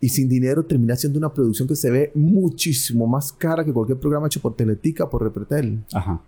Y 0.00 0.08
sin 0.08 0.28
dinero 0.28 0.64
terminé 0.64 0.92
haciendo 0.92 1.18
una 1.18 1.32
producción 1.32 1.66
que 1.66 1.76
se 1.76 1.90
ve 1.90 2.10
muchísimo 2.14 3.06
más 3.06 3.32
cara 3.32 3.64
que 3.64 3.72
cualquier 3.72 3.98
programa 3.98 4.26
hecho 4.26 4.40
por 4.40 4.54
Teletica, 4.56 5.08
por 5.08 5.22
Repretel. 5.22 5.84
Ajá. 5.94 6.20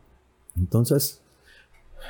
Entonces, 0.57 1.21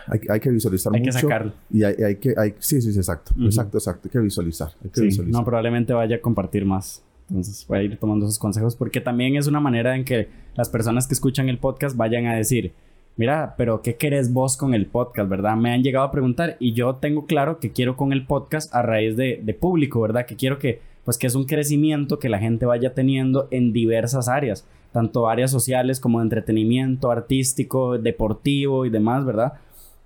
hay, 0.07 0.38
que 0.38 0.51
visualizar 0.51 0.92
mucho. 0.92 1.01
Hay 1.01 1.07
que 1.07 1.12
sacarlo. 1.12 1.53
Y 1.70 1.82
hay, 1.82 2.16
que... 2.16 2.34
Hay, 2.36 2.55
sí, 2.59 2.80
sí, 2.82 2.92
sí, 2.92 2.99
exacto. 2.99 3.32
Exacto, 3.40 3.78
exacto. 3.78 4.03
Hay 4.05 4.11
que 4.11 4.18
visualizar. 4.18 4.68
Hay 4.84 4.90
que 4.90 5.01
visualizar. 5.01 5.40
No, 5.40 5.47
probablemente 5.47 5.94
vaya 5.94 6.16
a 6.16 6.20
compartir 6.20 6.66
más. 6.66 7.03
Entonces 7.30 7.66
voy 7.66 7.78
a 7.78 7.82
ir 7.82 7.99
tomando 7.99 8.26
esos 8.26 8.38
consejos 8.38 8.76
porque 8.76 9.01
también 9.01 9.34
es 9.36 9.47
una 9.47 9.61
manera 9.61 9.97
en 9.97 10.05
que 10.05 10.28
las 10.55 10.68
personas 10.68 11.07
que 11.09 11.14
escuchan 11.14 11.49
el 11.49 11.59
podcast 11.59 11.97
vayan 11.97 12.26
a 12.26 12.36
decir, 12.36 12.74
mira, 13.17 13.55
pero 13.57 13.83
¿qué 13.83 13.97
querés 13.97 14.33
vos 14.33 14.57
con 14.57 14.75
el 14.75 14.87
podcast, 14.87 15.29
verdad? 15.29 15.57
Me 15.57 15.73
han 15.73 15.83
llegado 15.83 16.05
a 16.05 16.11
preguntar 16.11 16.57
y 16.61 16.73
yo 16.73 16.97
tengo 16.97 17.27
claro 17.27 17.59
que 17.59 17.73
quiero 17.73 17.97
con 17.97 18.12
el 18.12 18.27
podcast 18.27 18.75
a 18.75 18.83
raíz 18.83 19.17
de, 19.17 19.57
público, 19.59 20.01
¿verdad? 20.01 20.27
Que 20.27 20.37
quiero 20.37 20.59
que, 20.59 20.81
pues 21.05 21.19
que 21.19 21.27
es 21.27 21.35
un 21.35 21.45
crecimiento 21.45 22.19
que 22.19 22.29
la 22.29 22.39
gente 22.39 22.67
vaya 22.67 22.95
teniendo 22.95 23.49
en 23.51 23.73
diversas 23.73 24.29
áreas, 24.29 24.67
tanto 24.93 25.29
áreas 25.29 25.51
sociales 25.51 26.01
como 26.01 26.19
de 26.19 26.25
entretenimiento, 26.25 27.11
artístico, 27.11 27.99
deportivo 27.99 28.85
y 28.85 28.91
demás, 28.91 29.25
¿verdad? 29.25 29.55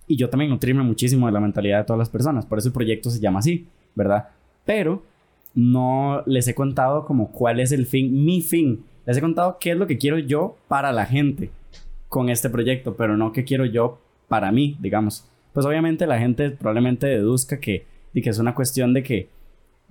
Y 0.06 0.16
yo 0.16 0.30
también 0.30 0.50
nutrirme 0.50 0.82
muchísimo 0.82 1.26
de 1.26 1.32
la 1.32 1.40
mentalidad 1.40 1.78
de 1.78 1.84
todas 1.84 1.98
las 1.98 2.08
personas, 2.08 2.46
por 2.46 2.58
eso 2.58 2.68
el 2.68 2.74
proyecto 2.74 3.10
se 3.10 3.20
llama 3.20 3.40
así, 3.40 3.66
¿verdad? 3.94 4.28
Pero 4.64 5.02
no 5.54 6.22
les 6.26 6.46
he 6.46 6.54
contado 6.54 7.04
como 7.04 7.32
cuál 7.32 7.60
es 7.60 7.72
el 7.72 7.86
fin, 7.86 8.24
mi 8.24 8.40
fin. 8.40 8.84
Les 9.06 9.16
he 9.16 9.20
contado 9.20 9.58
qué 9.58 9.72
es 9.72 9.76
lo 9.76 9.86
que 9.86 9.98
quiero 9.98 10.18
yo 10.18 10.56
para 10.68 10.92
la 10.92 11.06
gente 11.06 11.50
con 12.10 12.28
este 12.28 12.50
proyecto, 12.50 12.96
pero 12.96 13.16
no 13.16 13.32
qué 13.32 13.44
quiero 13.44 13.64
yo 13.64 13.98
para 14.28 14.52
mí, 14.52 14.76
digamos. 14.80 15.24
Pues 15.54 15.64
obviamente 15.64 16.06
la 16.06 16.18
gente 16.18 16.50
probablemente 16.50 17.06
deduzca 17.06 17.58
que, 17.58 17.86
que 18.12 18.28
es 18.28 18.38
una 18.38 18.54
cuestión 18.54 18.92
de 18.92 19.02
que 19.02 19.28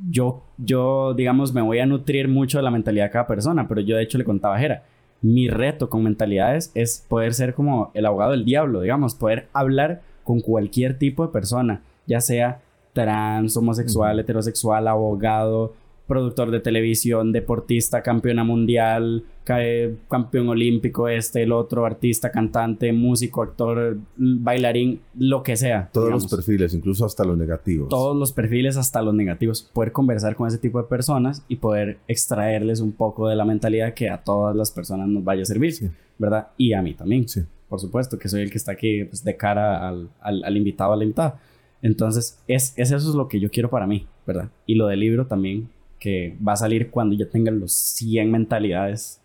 yo, 0.09 0.43
yo, 0.57 1.13
digamos, 1.13 1.53
me 1.53 1.61
voy 1.61 1.79
a 1.79 1.85
nutrir 1.85 2.27
mucho 2.27 2.57
de 2.57 2.63
la 2.63 2.71
mentalidad 2.71 3.05
de 3.05 3.11
cada 3.11 3.25
persona, 3.25 3.67
pero 3.67 3.81
yo 3.81 3.95
de 3.95 4.03
hecho 4.03 4.17
le 4.17 4.25
contaba 4.25 4.57
a 4.57 4.59
Jera, 4.59 4.83
mi 5.21 5.47
reto 5.47 5.89
con 5.89 6.03
mentalidades 6.03 6.71
es 6.75 7.05
poder 7.07 7.33
ser 7.33 7.53
como 7.53 7.89
el 7.93 8.05
abogado 8.05 8.31
del 8.31 8.45
diablo, 8.45 8.81
digamos, 8.81 9.15
poder 9.15 9.47
hablar 9.53 10.01
con 10.25 10.41
cualquier 10.41 10.97
tipo 10.97 11.25
de 11.25 11.31
persona, 11.31 11.81
ya 12.05 12.19
sea 12.19 12.61
trans, 12.91 13.55
homosexual, 13.55 14.19
heterosexual, 14.19 14.89
abogado, 14.89 15.73
productor 16.09 16.51
de 16.51 16.59
televisión, 16.59 17.31
deportista, 17.31 18.03
campeona 18.03 18.43
mundial, 18.43 19.23
campeón 19.45 20.49
olímpico, 20.49 21.07
este, 21.07 21.43
el 21.43 21.53
otro, 21.53 21.85
artista, 21.85 22.31
cantante, 22.31 22.91
músico, 22.91 23.41
actor, 23.41 23.97
bailarín, 24.17 24.99
lo 25.17 25.43
que 25.43 25.55
sea. 25.55 25.89
Todos 25.93 26.09
los 26.09 26.27
perfiles, 26.27 26.73
incluso 26.73 27.05
hasta 27.05 27.23
los 27.23 27.37
negativos. 27.37 27.87
Todos 27.89 28.17
los 28.17 28.33
perfiles, 28.33 28.75
hasta 28.75 29.01
los 29.01 29.13
negativos. 29.13 29.61
Poder 29.71 29.91
conversar 29.91 30.35
con 30.35 30.47
ese 30.47 30.57
tipo 30.57 30.81
de 30.81 30.87
personas 30.87 31.45
y 31.47 31.55
poder 31.55 31.99
extraerles 32.07 32.81
un 32.81 32.91
poco 32.91 33.29
de 33.29 33.35
la 33.35 33.45
mentalidad 33.45 33.93
que 33.93 34.09
a 34.09 34.17
todas 34.17 34.55
las 34.55 34.71
personas 34.71 35.07
nos 35.07 35.23
vaya 35.23 35.43
a 35.43 35.45
servir, 35.45 35.73
¿verdad? 36.17 36.49
Y 36.57 36.73
a 36.73 36.81
mí 36.81 36.95
también. 36.95 37.29
Sí. 37.29 37.43
Por 37.69 37.79
supuesto, 37.79 38.17
que 38.17 38.27
soy 38.27 38.41
el 38.41 38.51
que 38.51 38.57
está 38.57 38.71
aquí 38.71 39.05
pues, 39.05 39.23
de 39.23 39.37
cara 39.37 39.87
al, 39.87 40.09
al, 40.19 40.43
al 40.43 40.57
invitado, 40.57 40.91
a 40.91 40.97
la 40.97 41.03
invitada. 41.03 41.39
Entonces, 41.81 42.39
es, 42.47 42.73
es, 42.75 42.91
eso 42.91 43.09
es 43.09 43.15
lo 43.15 43.27
que 43.27 43.39
yo 43.39 43.49
quiero 43.49 43.69
para 43.69 43.87
mí, 43.87 44.05
¿verdad? 44.27 44.49
Y 44.65 44.75
lo 44.75 44.87
del 44.87 44.99
libro 44.99 45.27
también, 45.27 45.69
que 45.99 46.37
va 46.45 46.53
a 46.53 46.57
salir 46.57 46.89
cuando 46.89 47.15
ya 47.15 47.29
tengan 47.29 47.59
los 47.59 47.73
100 47.73 48.31
mentalidades, 48.31 49.21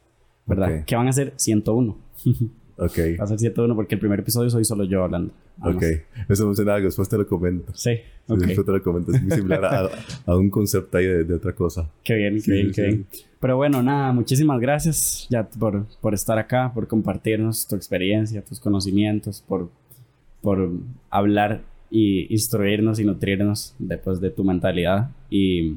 ¿verdad? 0.47 0.85
Que 0.85 0.97
van 0.97 1.09
a 1.09 1.13
ser 1.13 1.33
101. 1.37 1.97
ok. 2.77 2.99
Va 3.19 3.25
a 3.25 3.27
ser 3.27 3.39
101 3.39 3.75
porque 3.75 3.95
el 3.95 4.01
primer 4.01 4.21
episodio 4.21 4.51
soy 4.51 4.65
solo 4.65 4.85
yo 4.85 5.05
hablando. 5.05 5.33
Ok. 5.63 5.83
Eso 6.29 6.47
no 6.47 6.55
sé 6.55 6.65
nada, 6.65 6.81
después 6.81 7.09
te 7.09 7.17
lo 7.17 7.27
comento. 7.27 7.73
Sí. 7.75 7.93
Okay. 8.27 8.49
Después 8.49 8.67
te 8.67 8.73
lo 8.73 8.83
comento. 8.83 9.13
Es 9.13 9.23
muy 9.23 9.31
similar 9.31 9.65
a, 9.65 9.89
a, 10.27 10.37
un 10.37 10.51
concepto 10.51 10.99
ahí 10.99 11.07
de, 11.07 11.25
de, 11.25 11.35
otra 11.35 11.53
cosa. 11.53 11.89
Qué 12.03 12.15
bien, 12.15 12.43
qué 12.43 12.53
bien, 12.53 12.73
qué 12.73 12.83
bien. 12.83 13.07
Pero 13.39 13.57
bueno, 13.57 13.83
nada, 13.83 14.13
muchísimas 14.13 14.59
gracias 14.59 15.27
ya 15.29 15.47
por, 15.47 15.87
por 16.01 16.15
estar 16.15 16.39
acá, 16.39 16.73
por 16.73 16.89
compartirnos 16.89 17.67
tu 17.67 17.77
experiencia, 17.77 18.43
tus 18.43 18.59
conocimientos, 18.59 19.45
por, 19.47 19.69
por 20.41 20.71
hablar 21.11 21.63
y 21.91 22.33
instruirnos 22.33 22.99
y 22.99 23.05
nutrirnos 23.05 23.75
después 23.79 24.21
de 24.21 24.31
tu 24.31 24.45
mentalidad. 24.45 25.11
Y 25.29 25.77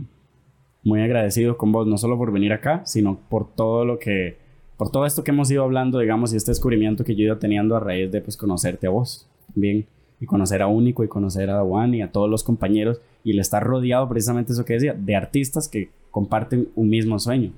muy 0.88 1.02
agradecido 1.02 1.58
con 1.58 1.72
vos, 1.72 1.86
no 1.86 1.98
solo 1.98 2.18
por 2.18 2.32
venir 2.32 2.54
acá, 2.54 2.82
sino 2.86 3.20
por 3.30 3.54
todo 3.54 3.84
lo 3.84 4.00
que, 4.00 4.38
por 4.78 4.90
todo 4.90 5.06
esto 5.06 5.24
que 5.24 5.32
hemos 5.32 5.52
ido 5.52 5.64
hablando, 5.64 6.00
digamos, 6.00 6.34
y 6.34 6.38
este 6.38 6.52
descubrimiento 6.52 7.04
que 7.04 7.14
yo 7.14 7.24
he 7.24 7.26
ido 7.26 7.38
teniendo 7.38 7.76
a 7.76 7.80
raíz 7.80 8.10
de 8.12 8.22
pues 8.22 8.38
conocerte 8.38 8.88
a 8.88 8.90
vos, 8.90 9.28
bien, 9.54 9.86
y 10.20 10.26
conocer 10.26 10.62
a 10.62 10.68
Único 10.68 11.04
y 11.04 11.08
conocer 11.08 11.50
a 11.50 11.62
Juan 11.62 11.94
y 11.94 12.02
a 12.02 12.12
todos 12.12 12.30
los 12.30 12.44
compañeros 12.44 13.02
y 13.24 13.32
el 13.32 13.40
estar 13.40 13.64
rodeado 13.64 14.08
precisamente 14.08 14.54
eso 14.54 14.66
que 14.66 14.74
decía, 14.74 14.94
de 14.94 15.16
artistas 15.16 15.68
que 15.68 15.90
comparten 16.10 16.70
un 16.76 16.90
mismo 16.90 17.20
sueño, 17.20 17.52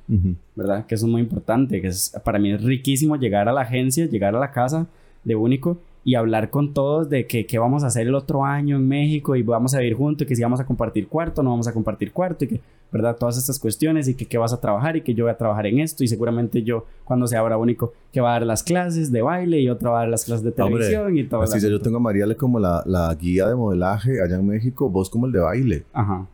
¿verdad? 0.56 0.86
Que 0.86 0.96
eso 0.96 1.06
es 1.06 1.12
muy 1.12 1.22
importante, 1.22 1.80
que 1.80 1.88
es, 1.88 2.12
para 2.26 2.40
mí 2.40 2.52
es 2.52 2.62
riquísimo 2.62 3.16
llegar 3.16 3.48
a 3.48 3.54
la 3.54 3.62
agencia, 3.62 4.08
llegar 4.08 4.36
a 4.36 4.40
la 4.40 4.52
casa 4.52 4.88
de 5.24 5.36
Único 5.36 5.78
y 6.04 6.16
hablar 6.16 6.50
con 6.50 6.74
todos 6.74 7.10
de 7.10 7.28
que, 7.28 7.46
qué 7.46 7.60
vamos 7.60 7.84
a 7.84 7.88
hacer 7.88 8.08
el 8.08 8.16
otro 8.16 8.46
año 8.46 8.78
en 8.78 8.88
México 8.88 9.36
y 9.36 9.44
vamos 9.44 9.74
a 9.74 9.80
vivir 9.80 9.96
juntos, 9.96 10.26
y 10.26 10.28
que 10.28 10.36
si 10.36 10.42
vamos 10.42 10.60
a 10.60 10.66
compartir 10.66 11.08
cuarto, 11.08 11.44
no 11.44 11.50
vamos 11.50 11.68
a 11.68 11.74
compartir 11.74 12.12
cuarto 12.12 12.46
y 12.46 12.48
que, 12.48 12.62
¿verdad? 12.92 13.16
Todas 13.18 13.38
estas 13.38 13.60
cuestiones 13.60 14.08
y 14.08 14.16
que 14.16 14.26
qué 14.26 14.38
vas 14.38 14.54
a 14.54 14.60
trabajar 14.60 14.96
y 14.98 15.02
que 15.02 15.14
yo 15.14 15.26
voy 15.26 15.32
a 15.32 15.38
trabajar 15.38 15.68
en 15.68 15.80
esto 15.80 16.04
y 16.04 16.08
seguramente 16.08 16.64
yo 16.64 16.86
cuando 17.04 17.28
sea 17.28 17.40
ahora 17.40 17.58
único 17.58 17.94
que 18.12 18.22
va 18.22 18.30
a 18.30 18.34
dar 18.34 18.48
las 18.48 18.64
clases 18.64 19.12
de 19.12 19.22
baile 19.22 19.60
y 19.60 19.70
otro 19.70 19.92
va 19.92 20.00
a 20.00 20.02
dar 20.02 20.10
las 20.10 20.26
clases 20.26 20.44
de 20.44 20.52
televisión 20.52 21.18
y 21.18 21.26
todo. 21.26 21.42
Así 21.42 21.60
yo 21.70 21.82
tengo 21.82 21.98
a 21.98 22.00
Mariale 22.00 22.36
como 22.36 22.60
la, 22.60 22.82
la 22.86 23.14
guía 23.16 23.48
de 23.48 23.56
modelaje 23.56 24.22
allá 24.22 24.38
en 24.38 24.48
México, 24.48 24.90
vos 24.90 25.10
como 25.10 25.26
el 25.26 25.32
de 25.32 25.40
baile. 25.40 25.84
Ajá. 25.94 26.28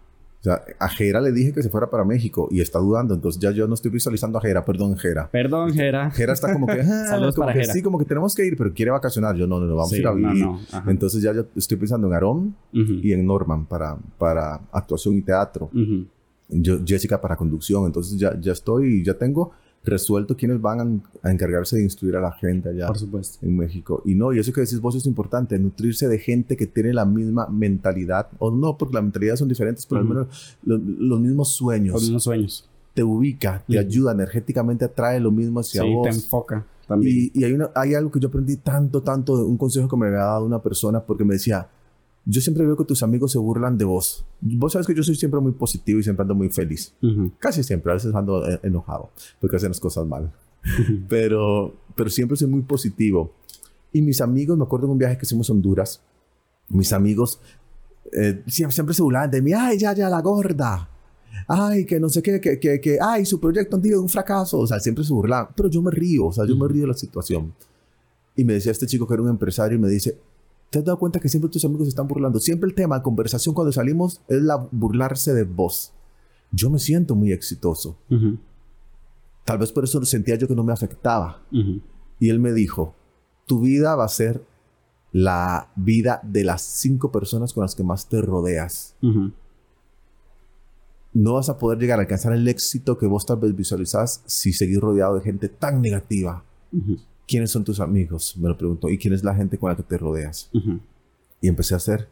O 0.45 0.47
sea, 0.47 0.61
a 0.77 0.87
Jera 0.89 1.19
le 1.21 1.31
dije 1.31 1.51
que 1.53 1.63
se 1.63 1.69
fuera 1.71 1.89
para 1.89 2.05
México 2.05 2.47
y 2.51 2.61
está 2.61 2.77
dudando. 2.77 3.15
Entonces 3.15 3.41
ya 3.41 3.49
yo 3.49 3.67
no 3.67 3.73
estoy 3.73 3.89
visualizando 3.89 4.37
a 4.37 4.41
Jera. 4.41 4.63
Perdón, 4.63 4.95
Jera. 4.95 5.27
Perdón, 5.31 5.73
Jera. 5.73 6.11
Jera 6.11 6.33
está 6.33 6.53
como 6.53 6.67
que... 6.67 6.73
Ah, 6.81 7.07
Saludos 7.09 7.33
como 7.33 7.47
para 7.47 7.53
que 7.57 7.61
Jera. 7.61 7.73
Sí, 7.73 7.81
como 7.81 7.97
que 7.97 8.05
tenemos 8.05 8.35
que 8.35 8.45
ir, 8.45 8.55
pero 8.55 8.71
quiere 8.71 8.91
vacacionar. 8.91 9.35
Yo 9.35 9.47
no, 9.47 9.59
no, 9.59 9.65
no 9.65 9.75
vamos 9.75 9.89
Sí, 9.89 9.95
a 9.95 9.99
ir 10.01 10.07
a 10.07 10.11
no, 10.11 10.15
vivir. 10.17 10.45
no, 10.45 10.59
ajá. 10.71 10.91
Entonces 10.91 11.23
ya 11.23 11.33
yo 11.33 11.45
estoy 11.55 11.77
pensando 11.77 12.05
en 12.05 12.13
Aarón 12.13 12.55
Ujú, 12.71 12.93
y 13.01 13.11
en 13.13 13.25
Norman 13.25 13.65
para, 13.65 13.97
para 14.19 14.61
actuación 14.71 15.15
y 15.15 15.23
teatro. 15.23 15.71
ujú. 15.73 16.05
Yo, 16.49 16.77
Jessica 16.85 17.19
para 17.19 17.35
conducción. 17.35 17.87
Entonces 17.87 18.19
ya, 18.19 18.39
ya 18.39 18.51
estoy, 18.51 19.03
ya 19.03 19.15
tengo 19.15 19.51
resuelto 19.85 20.35
quiénes 20.35 20.59
van 20.61 21.01
a, 21.23 21.31
encargarse 21.31 21.77
de 21.77 21.83
instruir 21.83 22.15
a 22.15 22.21
la 22.21 22.31
gente 22.31 22.69
allá 22.69 22.87
Por 22.87 22.97
supuesto. 22.97 23.45
en 23.45 23.55
México. 23.57 24.01
Y 24.05 24.15
no, 24.15 24.33
y 24.33 24.39
eso 24.39 24.51
que 24.53 24.61
decís 24.61 24.79
vos 24.81 24.95
es 24.95 25.05
importante, 25.05 25.57
nutrirse 25.59 26.07
de 26.07 26.17
gente 26.19 26.57
que 26.57 26.67
tiene 26.67 26.93
la 26.93 27.05
misma 27.05 27.47
mentalidad, 27.47 28.27
o 28.39 28.51
no, 28.51 28.77
porque 28.77 28.95
las 28.95 29.03
mentalidades 29.03 29.39
son 29.39 29.47
diferentes, 29.49 29.85
pero 29.85 30.01
Ujú. 30.01 30.11
al 30.11 30.17
menos 30.17 30.57
lo- 30.63 30.77
los 30.77 31.19
mismos 31.19 31.49
sueños. 31.53 31.93
Los 31.93 32.03
mismos 32.03 32.23
sueños. 32.23 32.69
Te 32.93 33.03
ubica, 33.03 33.63
te 33.67 33.77
ayuda 33.77 34.13
energéticamente, 34.13 34.85
atrae 34.85 35.19
lo 35.19 35.31
mismo 35.31 35.59
hacia 35.59 35.81
sí, 35.81 35.93
vos. 35.93 36.07
te 36.07 36.15
enfoca 36.15 36.65
también. 36.87 37.29
Y, 37.33 37.39
y 37.39 37.43
hay, 37.43 37.51
una, 37.53 37.69
hay 37.75 37.93
algo 37.93 38.09
que 38.11 38.19
yo 38.19 38.29
aprendí 38.29 38.57
tanto, 38.57 39.01
tanto, 39.01 39.45
un 39.45 39.57
consejo 39.57 39.87
que 39.89 39.97
me 39.97 40.07
había 40.07 40.19
dado 40.19 40.45
una 40.45 40.59
persona 40.61 41.01
porque 41.01 41.25
me 41.25 41.33
decía, 41.33 41.67
yo 42.25 42.41
siempre 42.41 42.65
veo 42.65 42.75
que 42.75 42.85
tus 42.85 43.03
amigos 43.03 43.31
se 43.31 43.37
burlan 43.37 43.77
de 43.77 43.85
vos. 43.85 44.25
Vos 44.41 44.73
sabes 44.73 44.87
que 44.87 44.95
yo 44.95 45.03
soy 45.03 45.15
siempre 45.15 45.39
muy 45.39 45.51
positivo 45.51 45.99
y 45.99 46.03
siempre 46.03 46.23
ando 46.23 46.33
muy 46.35 46.49
feliz. 46.49 46.93
Ujú, 47.01 47.31
Casi 47.39 47.63
siempre, 47.63 47.91
a 47.91 47.95
veces 47.95 48.13
ando 48.15 48.47
eh, 48.49 48.59
enojado 48.63 49.11
porque 49.39 49.57
hacen 49.57 49.69
las 49.69 49.79
cosas 49.79 50.05
mal. 50.07 50.31
ujú. 50.63 50.99
Pero, 51.07 51.75
pero 51.95 52.09
siempre 52.09 52.35
soy 52.35 52.47
muy 52.47 52.61
positivo. 52.61 53.31
Y 53.93 54.01
mis 54.01 54.19
amigos, 54.21 54.57
me 54.57 54.63
acuerdo 54.63 54.87
de 54.87 54.93
un 54.93 54.97
viaje 54.97 55.17
que 55.17 55.25
hicimos 55.25 55.49
a 55.49 55.53
Honduras, 55.53 56.01
mis 56.69 56.91
amigos 56.91 57.39
eh, 58.11 58.41
siempre, 58.47 58.73
siempre 58.73 58.93
se 58.95 59.01
burlaban 59.01 59.31
de 59.31 59.41
mí, 59.41 59.53
ay, 59.53 59.77
ya, 59.77 59.93
ya, 59.93 60.09
la 60.09 60.21
gorda. 60.21 60.89
Ay, 61.47 61.85
que 61.85 61.99
no 61.99 62.09
sé 62.09 62.21
qué, 62.21 62.39
que, 62.41 62.59
que, 62.59 62.79
que 62.81 62.97
ay, 63.01 63.25
su 63.25 63.39
proyecto 63.39 63.75
han 63.75 63.83
sido 63.83 64.01
un 64.01 64.09
fracaso. 64.09 64.59
O 64.59 64.67
sea, 64.67 64.79
siempre 64.79 65.03
se 65.03 65.13
burlaban. 65.13 65.53
Pero 65.55 65.69
yo 65.69 65.81
me 65.81 65.91
río, 65.91 66.25
o 66.27 66.31
sea, 66.33 66.45
yo 66.45 66.55
me 66.55 66.65
Ujú. 66.65 66.67
río 66.73 66.81
de 66.83 66.87
la 66.87 66.93
situación. 66.93 67.53
Y 68.35 68.43
me 68.43 68.53
decía 68.53 68.71
este 68.71 68.87
chico 68.87 69.07
que 69.07 69.13
era 69.13 69.23
un 69.23 69.29
empresario 69.29 69.77
y 69.77 69.81
me 69.81 69.87
dice, 69.89 70.17
¿te 70.69 70.79
has 70.79 70.85
dado 70.85 70.99
cuenta 70.99 71.19
que 71.19 71.29
siempre 71.29 71.49
tus 71.49 71.65
amigos 71.65 71.85
se 71.85 71.89
están 71.89 72.07
burlando? 72.07 72.39
Siempre 72.39 72.69
el 72.69 72.75
tema 72.75 72.97
de 72.97 73.03
conversación 73.03 73.55
cuando 73.55 73.71
salimos 73.71 74.21
es 74.27 74.41
la 74.41 74.67
burlarse 74.71 75.33
de 75.33 75.43
vos. 75.43 75.93
Yo 76.51 76.69
me 76.69 76.79
siento 76.79 77.15
muy 77.15 77.31
exitoso. 77.31 77.97
Tal 79.43 79.57
vez 79.57 79.71
por 79.71 79.83
eso 79.83 80.03
sentía 80.05 80.35
yo 80.35 80.47
que 80.47 80.55
no 80.55 80.63
me 80.63 80.73
afectaba. 80.73 81.41
Y 82.19 82.29
él 82.29 82.39
me 82.39 82.53
dijo, 82.53 82.95
tu 83.45 83.61
vida 83.61 83.95
va 83.95 84.05
a 84.05 84.09
ser 84.09 84.43
la 85.11 85.71
vida 85.75 86.19
de 86.23 86.43
las 86.43 86.61
cinco 86.61 87.11
personas 87.11 87.53
con 87.53 87.61
las 87.61 87.75
que 87.75 87.83
más 87.83 88.09
te 88.09 88.21
rodeas. 88.21 88.95
No 91.13 91.33
vas 91.33 91.47
a 91.47 91.57
poder 91.57 91.79
llegar 91.79 91.99
a 91.99 92.01
alcanzar 92.01 92.33
el 92.33 92.47
éxito 92.47 92.97
que 92.97 93.05
vos 93.05 93.25
tal 93.25 93.37
vez 93.37 93.55
visualizás 93.55 94.21
si 94.25 94.51
seguís 94.51 94.79
rodeado 94.79 95.15
de 95.15 95.21
gente 95.21 95.47
tan 95.47 95.81
negativa. 95.81 96.43
¿Quiénes 97.27 97.51
son 97.51 97.63
tus 97.63 97.79
amigos? 97.79 98.37
Me 98.37 98.49
lo 98.49 98.57
preguntó. 98.57 98.89
¿Y 98.89 98.97
quién 98.97 99.13
es 99.13 99.23
la 99.23 99.35
gente 99.35 99.57
con 99.57 99.69
la 99.69 99.75
que 99.75 99.83
te 99.83 99.97
rodeas? 99.97 100.49
Y 101.41 101.47
empecé 101.47 101.73
a 101.73 101.77
hacer 101.77 102.07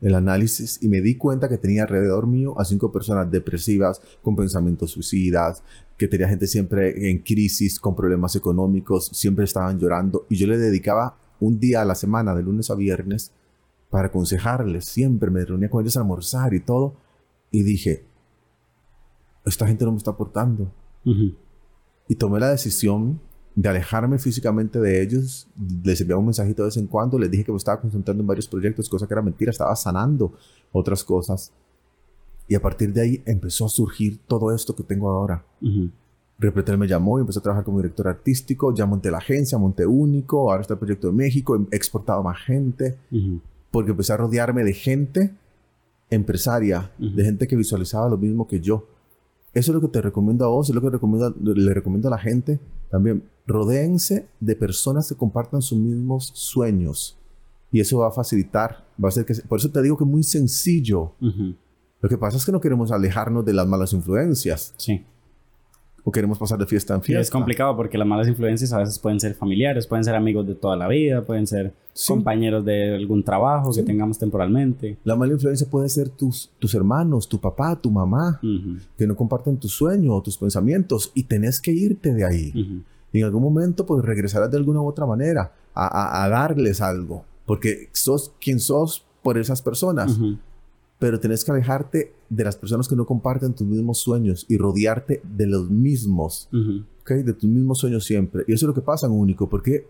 el 0.00 0.14
análisis 0.14 0.78
y 0.82 0.88
me 0.88 1.00
di 1.00 1.14
cuenta 1.16 1.48
que 1.48 1.56
tenía 1.56 1.84
alrededor 1.84 2.26
mío 2.26 2.58
a 2.60 2.64
cinco 2.64 2.92
personas 2.92 3.30
depresivas, 3.30 4.02
con 4.22 4.36
pensamientos 4.36 4.90
suicidas, 4.90 5.62
que 5.96 6.06
tenía 6.06 6.28
gente 6.28 6.46
siempre 6.46 7.10
en 7.10 7.18
crisis, 7.18 7.80
con 7.80 7.96
problemas 7.96 8.36
económicos, 8.36 9.06
siempre 9.06 9.46
estaban 9.46 9.78
llorando 9.78 10.26
y 10.28 10.36
yo 10.36 10.46
le 10.46 10.58
dedicaba 10.58 11.16
un 11.40 11.58
día 11.58 11.80
a 11.82 11.84
la 11.86 11.94
semana, 11.94 12.34
de 12.34 12.42
lunes 12.42 12.70
a 12.70 12.74
viernes, 12.74 13.32
para 13.90 14.08
aconsejarles. 14.08 14.84
Siempre 14.84 15.30
me 15.30 15.44
reunía 15.44 15.70
con 15.70 15.82
ellos 15.82 15.96
a 15.96 16.00
almorzar 16.00 16.52
y 16.54 16.60
todo. 16.60 16.96
Y 17.50 17.62
dije, 17.62 18.04
esta 19.44 19.66
gente 19.66 19.84
no 19.84 19.92
me 19.92 19.98
está 19.98 20.10
aportando. 20.10 20.72
Ujú, 21.04 21.34
Y 22.08 22.16
tomé 22.16 22.40
la 22.40 22.50
decisión 22.50 23.20
de 23.56 23.68
alejarme 23.70 24.18
físicamente 24.18 24.78
de 24.78 25.02
ellos. 25.02 25.48
Les 25.82 26.00
enviaba 26.00 26.20
un 26.20 26.26
mensajito 26.26 26.62
de 26.62 26.68
vez 26.68 26.76
en 26.76 26.86
cuando. 26.86 27.18
Les 27.18 27.30
dije 27.30 27.42
que 27.42 27.50
me 27.50 27.58
estaba 27.58 27.80
concentrando 27.80 28.22
en 28.22 28.26
varios 28.26 28.46
proyectos, 28.46 28.88
cosa 28.88 29.08
que 29.08 29.14
era 29.14 29.22
mentira. 29.22 29.50
Estaba 29.50 29.74
sanando 29.74 30.34
otras 30.70 31.02
cosas. 31.02 31.52
Y 32.46 32.54
a 32.54 32.60
partir 32.60 32.92
de 32.92 33.00
ahí 33.00 33.22
empezó 33.24 33.64
a 33.64 33.68
surgir 33.68 34.20
todo 34.28 34.54
esto 34.54 34.76
que 34.76 34.84
tengo 34.84 35.10
ahora. 35.10 35.42
Repretel 36.38 36.76
me 36.76 36.86
llamó 36.86 37.18
y 37.18 37.22
empecé 37.22 37.38
a 37.38 37.42
trabajar 37.42 37.64
como 37.64 37.78
director 37.78 38.06
artístico. 38.06 38.74
Ya 38.74 38.84
monté 38.84 39.10
la 39.10 39.18
agencia, 39.18 39.56
monté 39.56 39.86
Único. 39.86 40.50
Ahora 40.50 40.60
está 40.60 40.74
el 40.74 40.78
proyecto 40.78 41.06
de 41.06 41.14
México. 41.14 41.56
He 41.72 41.76
exportado 41.76 42.22
más 42.22 42.38
gente. 42.38 42.98
Porque 43.70 43.92
empecé 43.92 44.12
a 44.12 44.18
rodearme 44.18 44.64
de 44.64 44.74
gente 44.74 45.34
empresaria, 46.10 46.92
de 46.98 47.24
gente 47.24 47.48
que 47.48 47.56
visualizaba 47.56 48.08
lo 48.08 48.18
mismo 48.18 48.46
que 48.46 48.60
yo. 48.60 48.86
Eso 49.56 49.72
es 49.72 49.74
lo 49.74 49.80
que 49.80 49.88
te 49.88 50.02
recomiendo 50.02 50.44
a 50.44 50.48
vos, 50.48 50.68
es 50.68 50.74
lo 50.74 50.82
que 50.82 50.90
recomiendo, 50.90 51.34
le 51.40 51.72
recomiendo 51.72 52.08
a 52.08 52.10
la 52.10 52.18
gente 52.18 52.60
también. 52.90 53.24
Rodéense 53.46 54.28
de 54.38 54.54
personas 54.54 55.08
que 55.08 55.14
compartan 55.14 55.62
sus 55.62 55.78
mismos 55.78 56.30
sueños. 56.34 57.16
Y 57.72 57.80
eso 57.80 57.98
va 57.98 58.08
a 58.08 58.10
facilitar, 58.10 58.84
va 59.02 59.08
a 59.08 59.12
ser 59.12 59.24
que... 59.24 59.34
Por 59.48 59.58
eso 59.58 59.70
te 59.70 59.80
digo 59.80 59.96
que 59.96 60.04
es 60.04 60.10
muy 60.10 60.24
sencillo. 60.24 61.12
Lo 62.02 62.08
que 62.08 62.18
pasa 62.18 62.36
es 62.36 62.44
que 62.44 62.52
no 62.52 62.60
queremos 62.60 62.92
alejarnos 62.92 63.46
de 63.46 63.54
las 63.54 63.66
malas 63.66 63.94
influencias. 63.94 64.74
Sí 64.76 65.02
o 66.08 66.12
queremos 66.12 66.38
pasar 66.38 66.56
de 66.56 66.66
fiesta 66.66 66.94
en 66.94 67.02
fiesta. 67.02 67.20
es 67.20 67.30
complicado 67.32 67.76
porque 67.76 67.98
las 67.98 68.06
malas 68.06 68.28
influencias 68.28 68.72
a 68.72 68.78
veces 68.78 68.96
pueden 68.96 69.18
ser 69.18 69.34
familiares, 69.34 69.88
pueden 69.88 70.04
ser 70.04 70.14
amigos 70.14 70.46
de 70.46 70.54
toda 70.54 70.76
la 70.76 70.86
vida, 70.86 71.22
pueden 71.22 71.48
ser 71.48 71.74
compañeros 72.06 72.64
de 72.64 72.94
algún 72.94 73.24
trabajo 73.24 73.72
que 73.74 73.82
tengamos 73.82 74.16
temporalmente. 74.16 74.98
La 75.02 75.16
mala 75.16 75.32
influencia 75.32 75.66
puede 75.68 75.88
ser 75.88 76.08
tus, 76.08 76.52
tus 76.60 76.76
hermanos, 76.76 77.28
tu 77.28 77.40
papá, 77.40 77.74
tu 77.74 77.90
mamá, 77.90 78.40
que 78.96 79.04
no 79.04 79.16
comparten 79.16 79.56
tus 79.56 79.72
sueños 79.72 80.14
o 80.14 80.22
tus 80.22 80.38
pensamientos 80.38 81.10
y 81.12 81.24
tenés 81.24 81.60
que 81.60 81.72
irte 81.72 82.14
de 82.14 82.24
ahí. 82.24 82.84
Y 83.12 83.18
en 83.18 83.24
algún 83.24 83.42
momento 83.42 83.84
pues 83.84 84.04
regresarás 84.04 84.48
de 84.48 84.58
alguna 84.58 84.80
u 84.82 84.86
otra 84.86 85.06
manera 85.06 85.54
a, 85.74 86.22
a, 86.22 86.28
darles 86.28 86.80
algo, 86.80 87.24
porque 87.46 87.88
sos 87.90 88.32
quien 88.40 88.60
sos 88.60 89.04
por 89.24 89.38
esas 89.38 89.60
personas 89.60 90.16
pero 90.98 91.20
tenés 91.20 91.44
que 91.44 91.50
alejarte 91.52 92.12
de 92.28 92.44
las 92.44 92.56
personas 92.56 92.88
que 92.88 92.96
no 92.96 93.06
comparten 93.06 93.54
tus 93.54 93.66
mismos 93.66 93.98
sueños 93.98 94.46
y 94.48 94.56
rodearte 94.56 95.22
de 95.24 95.46
los 95.46 95.70
mismos, 95.70 96.48
De 97.08 97.32
tus 97.32 97.48
mismos 97.48 97.78
sueños 97.78 98.04
siempre. 98.04 98.44
Y 98.48 98.52
eso 98.52 98.66
es 98.66 98.68
lo 98.68 98.74
que 98.74 98.80
pasa 98.80 99.06
en 99.06 99.12
Único, 99.12 99.48
porque 99.48 99.86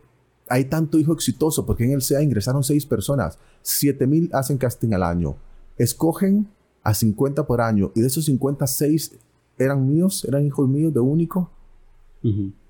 hay 0.48 0.66
tanto 0.66 0.98
hijo 0.98 1.12
exitoso, 1.12 1.64
porque 1.64 1.84
en 1.84 1.92
el 1.92 2.02
SEA 2.02 2.22
ingresaron 2.22 2.62
seis 2.62 2.84
personas, 2.86 3.38
siete 3.62 4.06
mil 4.06 4.30
hacen 4.32 4.58
casting 4.58 4.92
al 4.92 5.02
año, 5.02 5.36
escogen 5.78 6.48
a 6.82 6.94
50 6.94 7.46
por 7.46 7.60
año, 7.60 7.90
y 7.94 8.00
de 8.00 8.06
esos 8.06 8.26
56 8.26 9.16
eran 9.58 9.88
míos, 9.88 10.24
eran 10.28 10.44
hijos 10.44 10.68
míos 10.68 10.92
de 10.92 11.00
Único. 11.00 11.50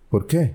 ¿Por 0.09 0.27
qué? 0.27 0.55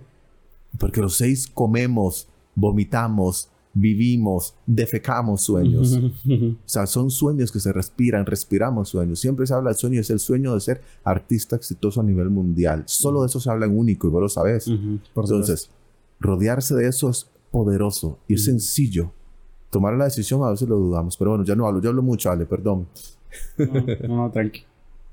Porque 0.80 1.02
los 1.02 1.18
seis 1.18 1.48
comemos, 1.48 2.30
vomitamos, 2.56 3.51
vivimos, 3.74 4.56
defecamos 4.66 5.42
sueños. 5.42 5.98
o 6.28 6.56
sea, 6.66 6.86
son 6.86 7.10
sueños 7.10 7.52
que 7.52 7.60
se 7.60 7.72
respiran, 7.72 8.26
respiramos 8.26 8.90
sueños. 8.90 9.20
Siempre 9.20 9.46
se 9.48 9.54
habla 9.54 9.70
del 9.70 9.78
sueño, 9.78 10.02
es 10.02 10.10
el 10.10 10.20
sueño 10.20 10.54
de 10.54 10.60
ser 10.60 10.82
artista 11.04 11.56
exitoso 11.56 12.02
a 12.02 12.04
nivel 12.04 12.30
mundial. 12.30 12.84
Solo 12.86 13.22
de 13.22 13.28
eso 13.28 13.40
se 13.40 13.50
habla 13.50 13.66
en 13.66 13.78
único 13.78 14.08
y 14.08 14.12
vos 14.12 14.22
lo 14.22 14.30
sabes. 14.30 14.68
Entonces, 14.68 15.70
rodearse 16.20 16.76
de 16.76 16.88
eso 16.88 17.10
es 17.10 17.30
poderoso 17.52 18.20
y 18.28 18.36
es 18.36 18.46
sencillo. 18.46 19.12
Tomar 19.70 19.94
la 19.94 20.06
decisión 20.06 20.44
a 20.44 20.52
veces 20.52 20.68
lo 20.68 20.76
dudamos, 20.76 21.16
pero 21.16 21.32
bueno, 21.32 21.46
ya 21.46 21.56
no 21.56 21.66
hablo, 21.66 21.82
yo 21.82 21.90
hablo 21.90 22.02
mucho, 22.02 22.30
Ale, 22.30 22.46
perdón. 22.46 22.88
No, 23.58 24.16
no, 24.16 24.32
tranqui. 24.32 24.64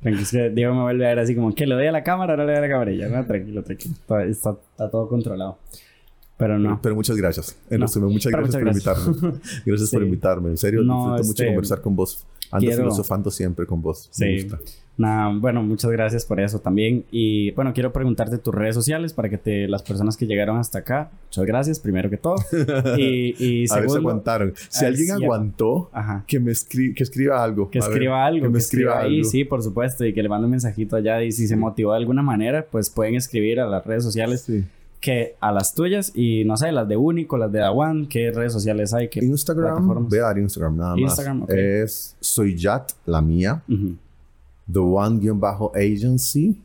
Tranquilo, 0.00 0.22
es 0.22 0.30
que 0.30 0.50
Diego 0.50 0.74
me 0.74 0.82
vuelve 0.82 1.06
a 1.06 1.08
ver 1.10 1.18
así 1.20 1.34
como 1.34 1.52
que 1.54 1.66
le 1.66 1.74
doy 1.74 1.86
a 1.86 1.92
la 1.92 2.04
cámara, 2.04 2.32
ahora 2.32 2.44
le 2.44 2.52
doy 2.52 2.58
a 2.58 2.60
la 2.62 2.68
cámara 2.68 2.92
y 2.92 2.98
ya, 2.98 3.08
no, 3.08 3.24
tranquilo, 3.24 3.62
tranquilo. 3.62 3.94
está, 4.28 4.56
está 4.70 4.90
todo 4.90 5.08
controlado. 5.08 5.58
Pero 6.38 6.58
no. 6.58 6.78
Pero 6.80 6.94
muchas 6.94 7.16
gracias. 7.16 7.58
En 7.68 7.80
resumen, 7.80 8.10
muchas 8.10 8.32
gracias 8.32 8.56
por 8.56 8.68
invitarme. 8.68 9.40
Gracias 9.66 9.90
por 9.90 10.02
invitarme. 10.02 10.50
En 10.50 10.56
serio, 10.56 10.80
disfruto 10.80 11.10
mucho 11.10 11.30
este, 11.30 11.46
conversar 11.46 11.80
con 11.82 11.96
vos. 11.96 12.24
Ando 12.50 12.70
filosofando 12.70 13.30
siempre 13.30 13.66
con 13.66 13.82
vos. 13.82 14.08
Sí. 14.10 14.48
Nada, 14.96 15.32
bueno, 15.32 15.62
muchas 15.62 15.90
gracias 15.90 16.24
por 16.24 16.40
eso 16.40 16.60
también. 16.60 17.04
Y 17.10 17.50
bueno, 17.52 17.72
quiero 17.74 17.92
preguntarte 17.92 18.38
tus 18.38 18.54
redes 18.54 18.74
sociales 18.74 19.12
para 19.12 19.28
que 19.28 19.36
te, 19.36 19.68
las 19.68 19.82
personas 19.82 20.16
que 20.16 20.26
llegaron 20.26 20.56
hasta 20.58 20.78
acá, 20.78 21.10
muchas 21.26 21.44
gracias, 21.44 21.78
primero 21.78 22.08
que 22.08 22.16
todo. 22.16 22.36
Y, 22.96 23.34
y 23.38 23.68
segundo, 23.68 23.74
a 23.74 23.80
ver 23.80 23.90
si 23.90 23.96
aguantaron. 23.96 24.54
Si 24.68 24.84
alguien 24.84 25.10
aguantó, 25.12 25.90
que 26.26 26.40
me 26.40 26.52
que 26.72 27.02
escriba 27.02 27.44
algo. 27.44 27.70
Que 27.70 27.80
escriba 27.80 28.24
algo. 28.24 28.46
Que 28.46 28.48
me 28.48 28.58
escriba, 28.58 29.00
ahí, 29.00 29.24
sí, 29.24 29.44
por 29.44 29.62
supuesto. 29.62 30.04
Y 30.04 30.12
que 30.14 30.22
le 30.22 30.28
mande 30.28 30.46
un 30.46 30.52
mensajito 30.52 30.96
allá. 30.96 31.22
Y 31.22 31.32
si 31.32 31.46
se 31.46 31.56
motivó 31.56 31.92
de 31.92 31.98
alguna 31.98 32.22
manera, 32.22 32.66
pues 32.68 32.90
pueden 32.90 33.14
escribir 33.14 33.60
a 33.60 33.66
las 33.66 33.84
redes 33.84 34.02
sociales. 34.02 34.42
Sí 34.42 34.64
que 35.00 35.36
a 35.40 35.52
las 35.52 35.74
tuyas 35.74 36.12
y 36.14 36.44
no 36.44 36.56
sé, 36.56 36.72
las 36.72 36.88
de 36.88 36.96
Único, 36.96 37.38
las 37.38 37.52
de 37.52 37.60
Dawan, 37.60 38.06
qué 38.06 38.32
redes 38.32 38.52
sociales 38.52 38.92
hay, 38.94 39.08
qué 39.08 39.24
Instagram, 39.24 40.08
voy 40.08 40.18
a 40.18 40.22
dar 40.22 40.38
Instagram 40.38 40.76
nada 40.76 40.96
más. 40.96 41.00
Instagram, 41.00 41.46
Es 41.48 42.16
soy 42.20 42.56
Yat, 42.56 42.90
la 43.06 43.22
mía. 43.22 43.62
The 44.70 44.80
One-Agency. 44.80 46.60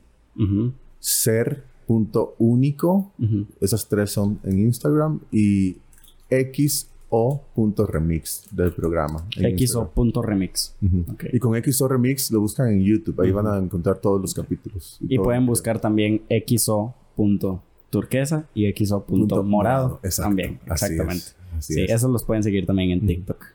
Ser.único. 1.00 3.14
Esas 3.62 3.88
tres 3.88 4.12
son 4.12 4.40
en 4.44 4.60
Instagram. 4.60 5.22
Y 5.32 5.78
XO.remix 6.30 6.90
del 8.52 8.74
programa. 8.74 9.26
XO.remix. 9.58 10.76
Y 11.32 11.40
con 11.40 11.64
XO 11.64 11.88
Remix 11.88 12.30
lo 12.32 12.42
buscan 12.42 12.68
en 12.70 12.84
YouTube. 12.84 13.22
Ahí 13.22 13.32
van 13.32 13.48
a 13.48 13.58
encontrar 13.58 14.00
todos 14.00 14.20
los 14.20 14.34
capítulos. 14.34 14.98
Y, 15.02 15.18
pueden 15.20 15.46
buscar 15.46 15.80
también 15.80 16.24
XO 16.30 16.94
turquesa 17.94 18.48
y 18.56 18.72
XO 18.74 19.06
punto 19.06 19.44
morado. 19.44 20.00
También, 20.18 20.60
exactamente. 20.66 21.26
sí, 21.60 21.86
esos 21.88 22.10
los 22.10 22.24
pueden 22.24 22.42
seguir 22.42 22.66
también 22.66 22.92
en 22.92 23.06
TikTok. 23.06 23.46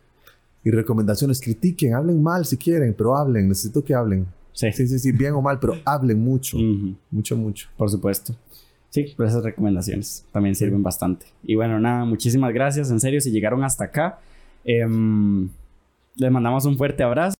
Y 0.64 0.70
recomendaciones, 0.70 1.40
critiquen, 1.40 1.94
hablen 1.94 2.22
mal 2.22 2.46
si 2.46 2.56
quieren, 2.56 2.94
pero 2.96 3.16
hablen, 3.16 3.48
necesito 3.48 3.82
que 3.82 3.94
hablen. 3.94 4.26
Sí. 4.52 4.72
Sí, 4.72 4.86
sí, 4.86 4.98
sí, 4.98 5.12
bien 5.12 5.34
o 5.34 5.42
mal, 5.42 5.58
pero 5.58 5.74
hablen 5.84 6.20
mucho. 6.20 6.56
Mucho, 7.10 7.36
mucho. 7.36 7.68
Por 7.76 7.90
supuesto. 7.90 8.34
Sí, 8.90 9.14
pero 9.16 9.28
esas 9.28 9.42
recomendaciones 9.42 10.24
también 10.32 10.54
sirven 10.54 10.82
bastante. 10.82 11.26
Y 11.42 11.54
bueno, 11.54 11.78
nada, 11.78 12.04
muchísimas 12.04 12.52
gracias. 12.52 12.90
En 12.90 13.00
serio, 13.00 13.20
si 13.20 13.30
llegaron 13.30 13.62
hasta 13.64 13.84
acá, 13.84 14.20
eh, 14.64 14.86
les 16.16 16.30
mandamos 16.30 16.64
un 16.64 16.76
fuerte 16.76 17.02
abrazo. 17.02 17.37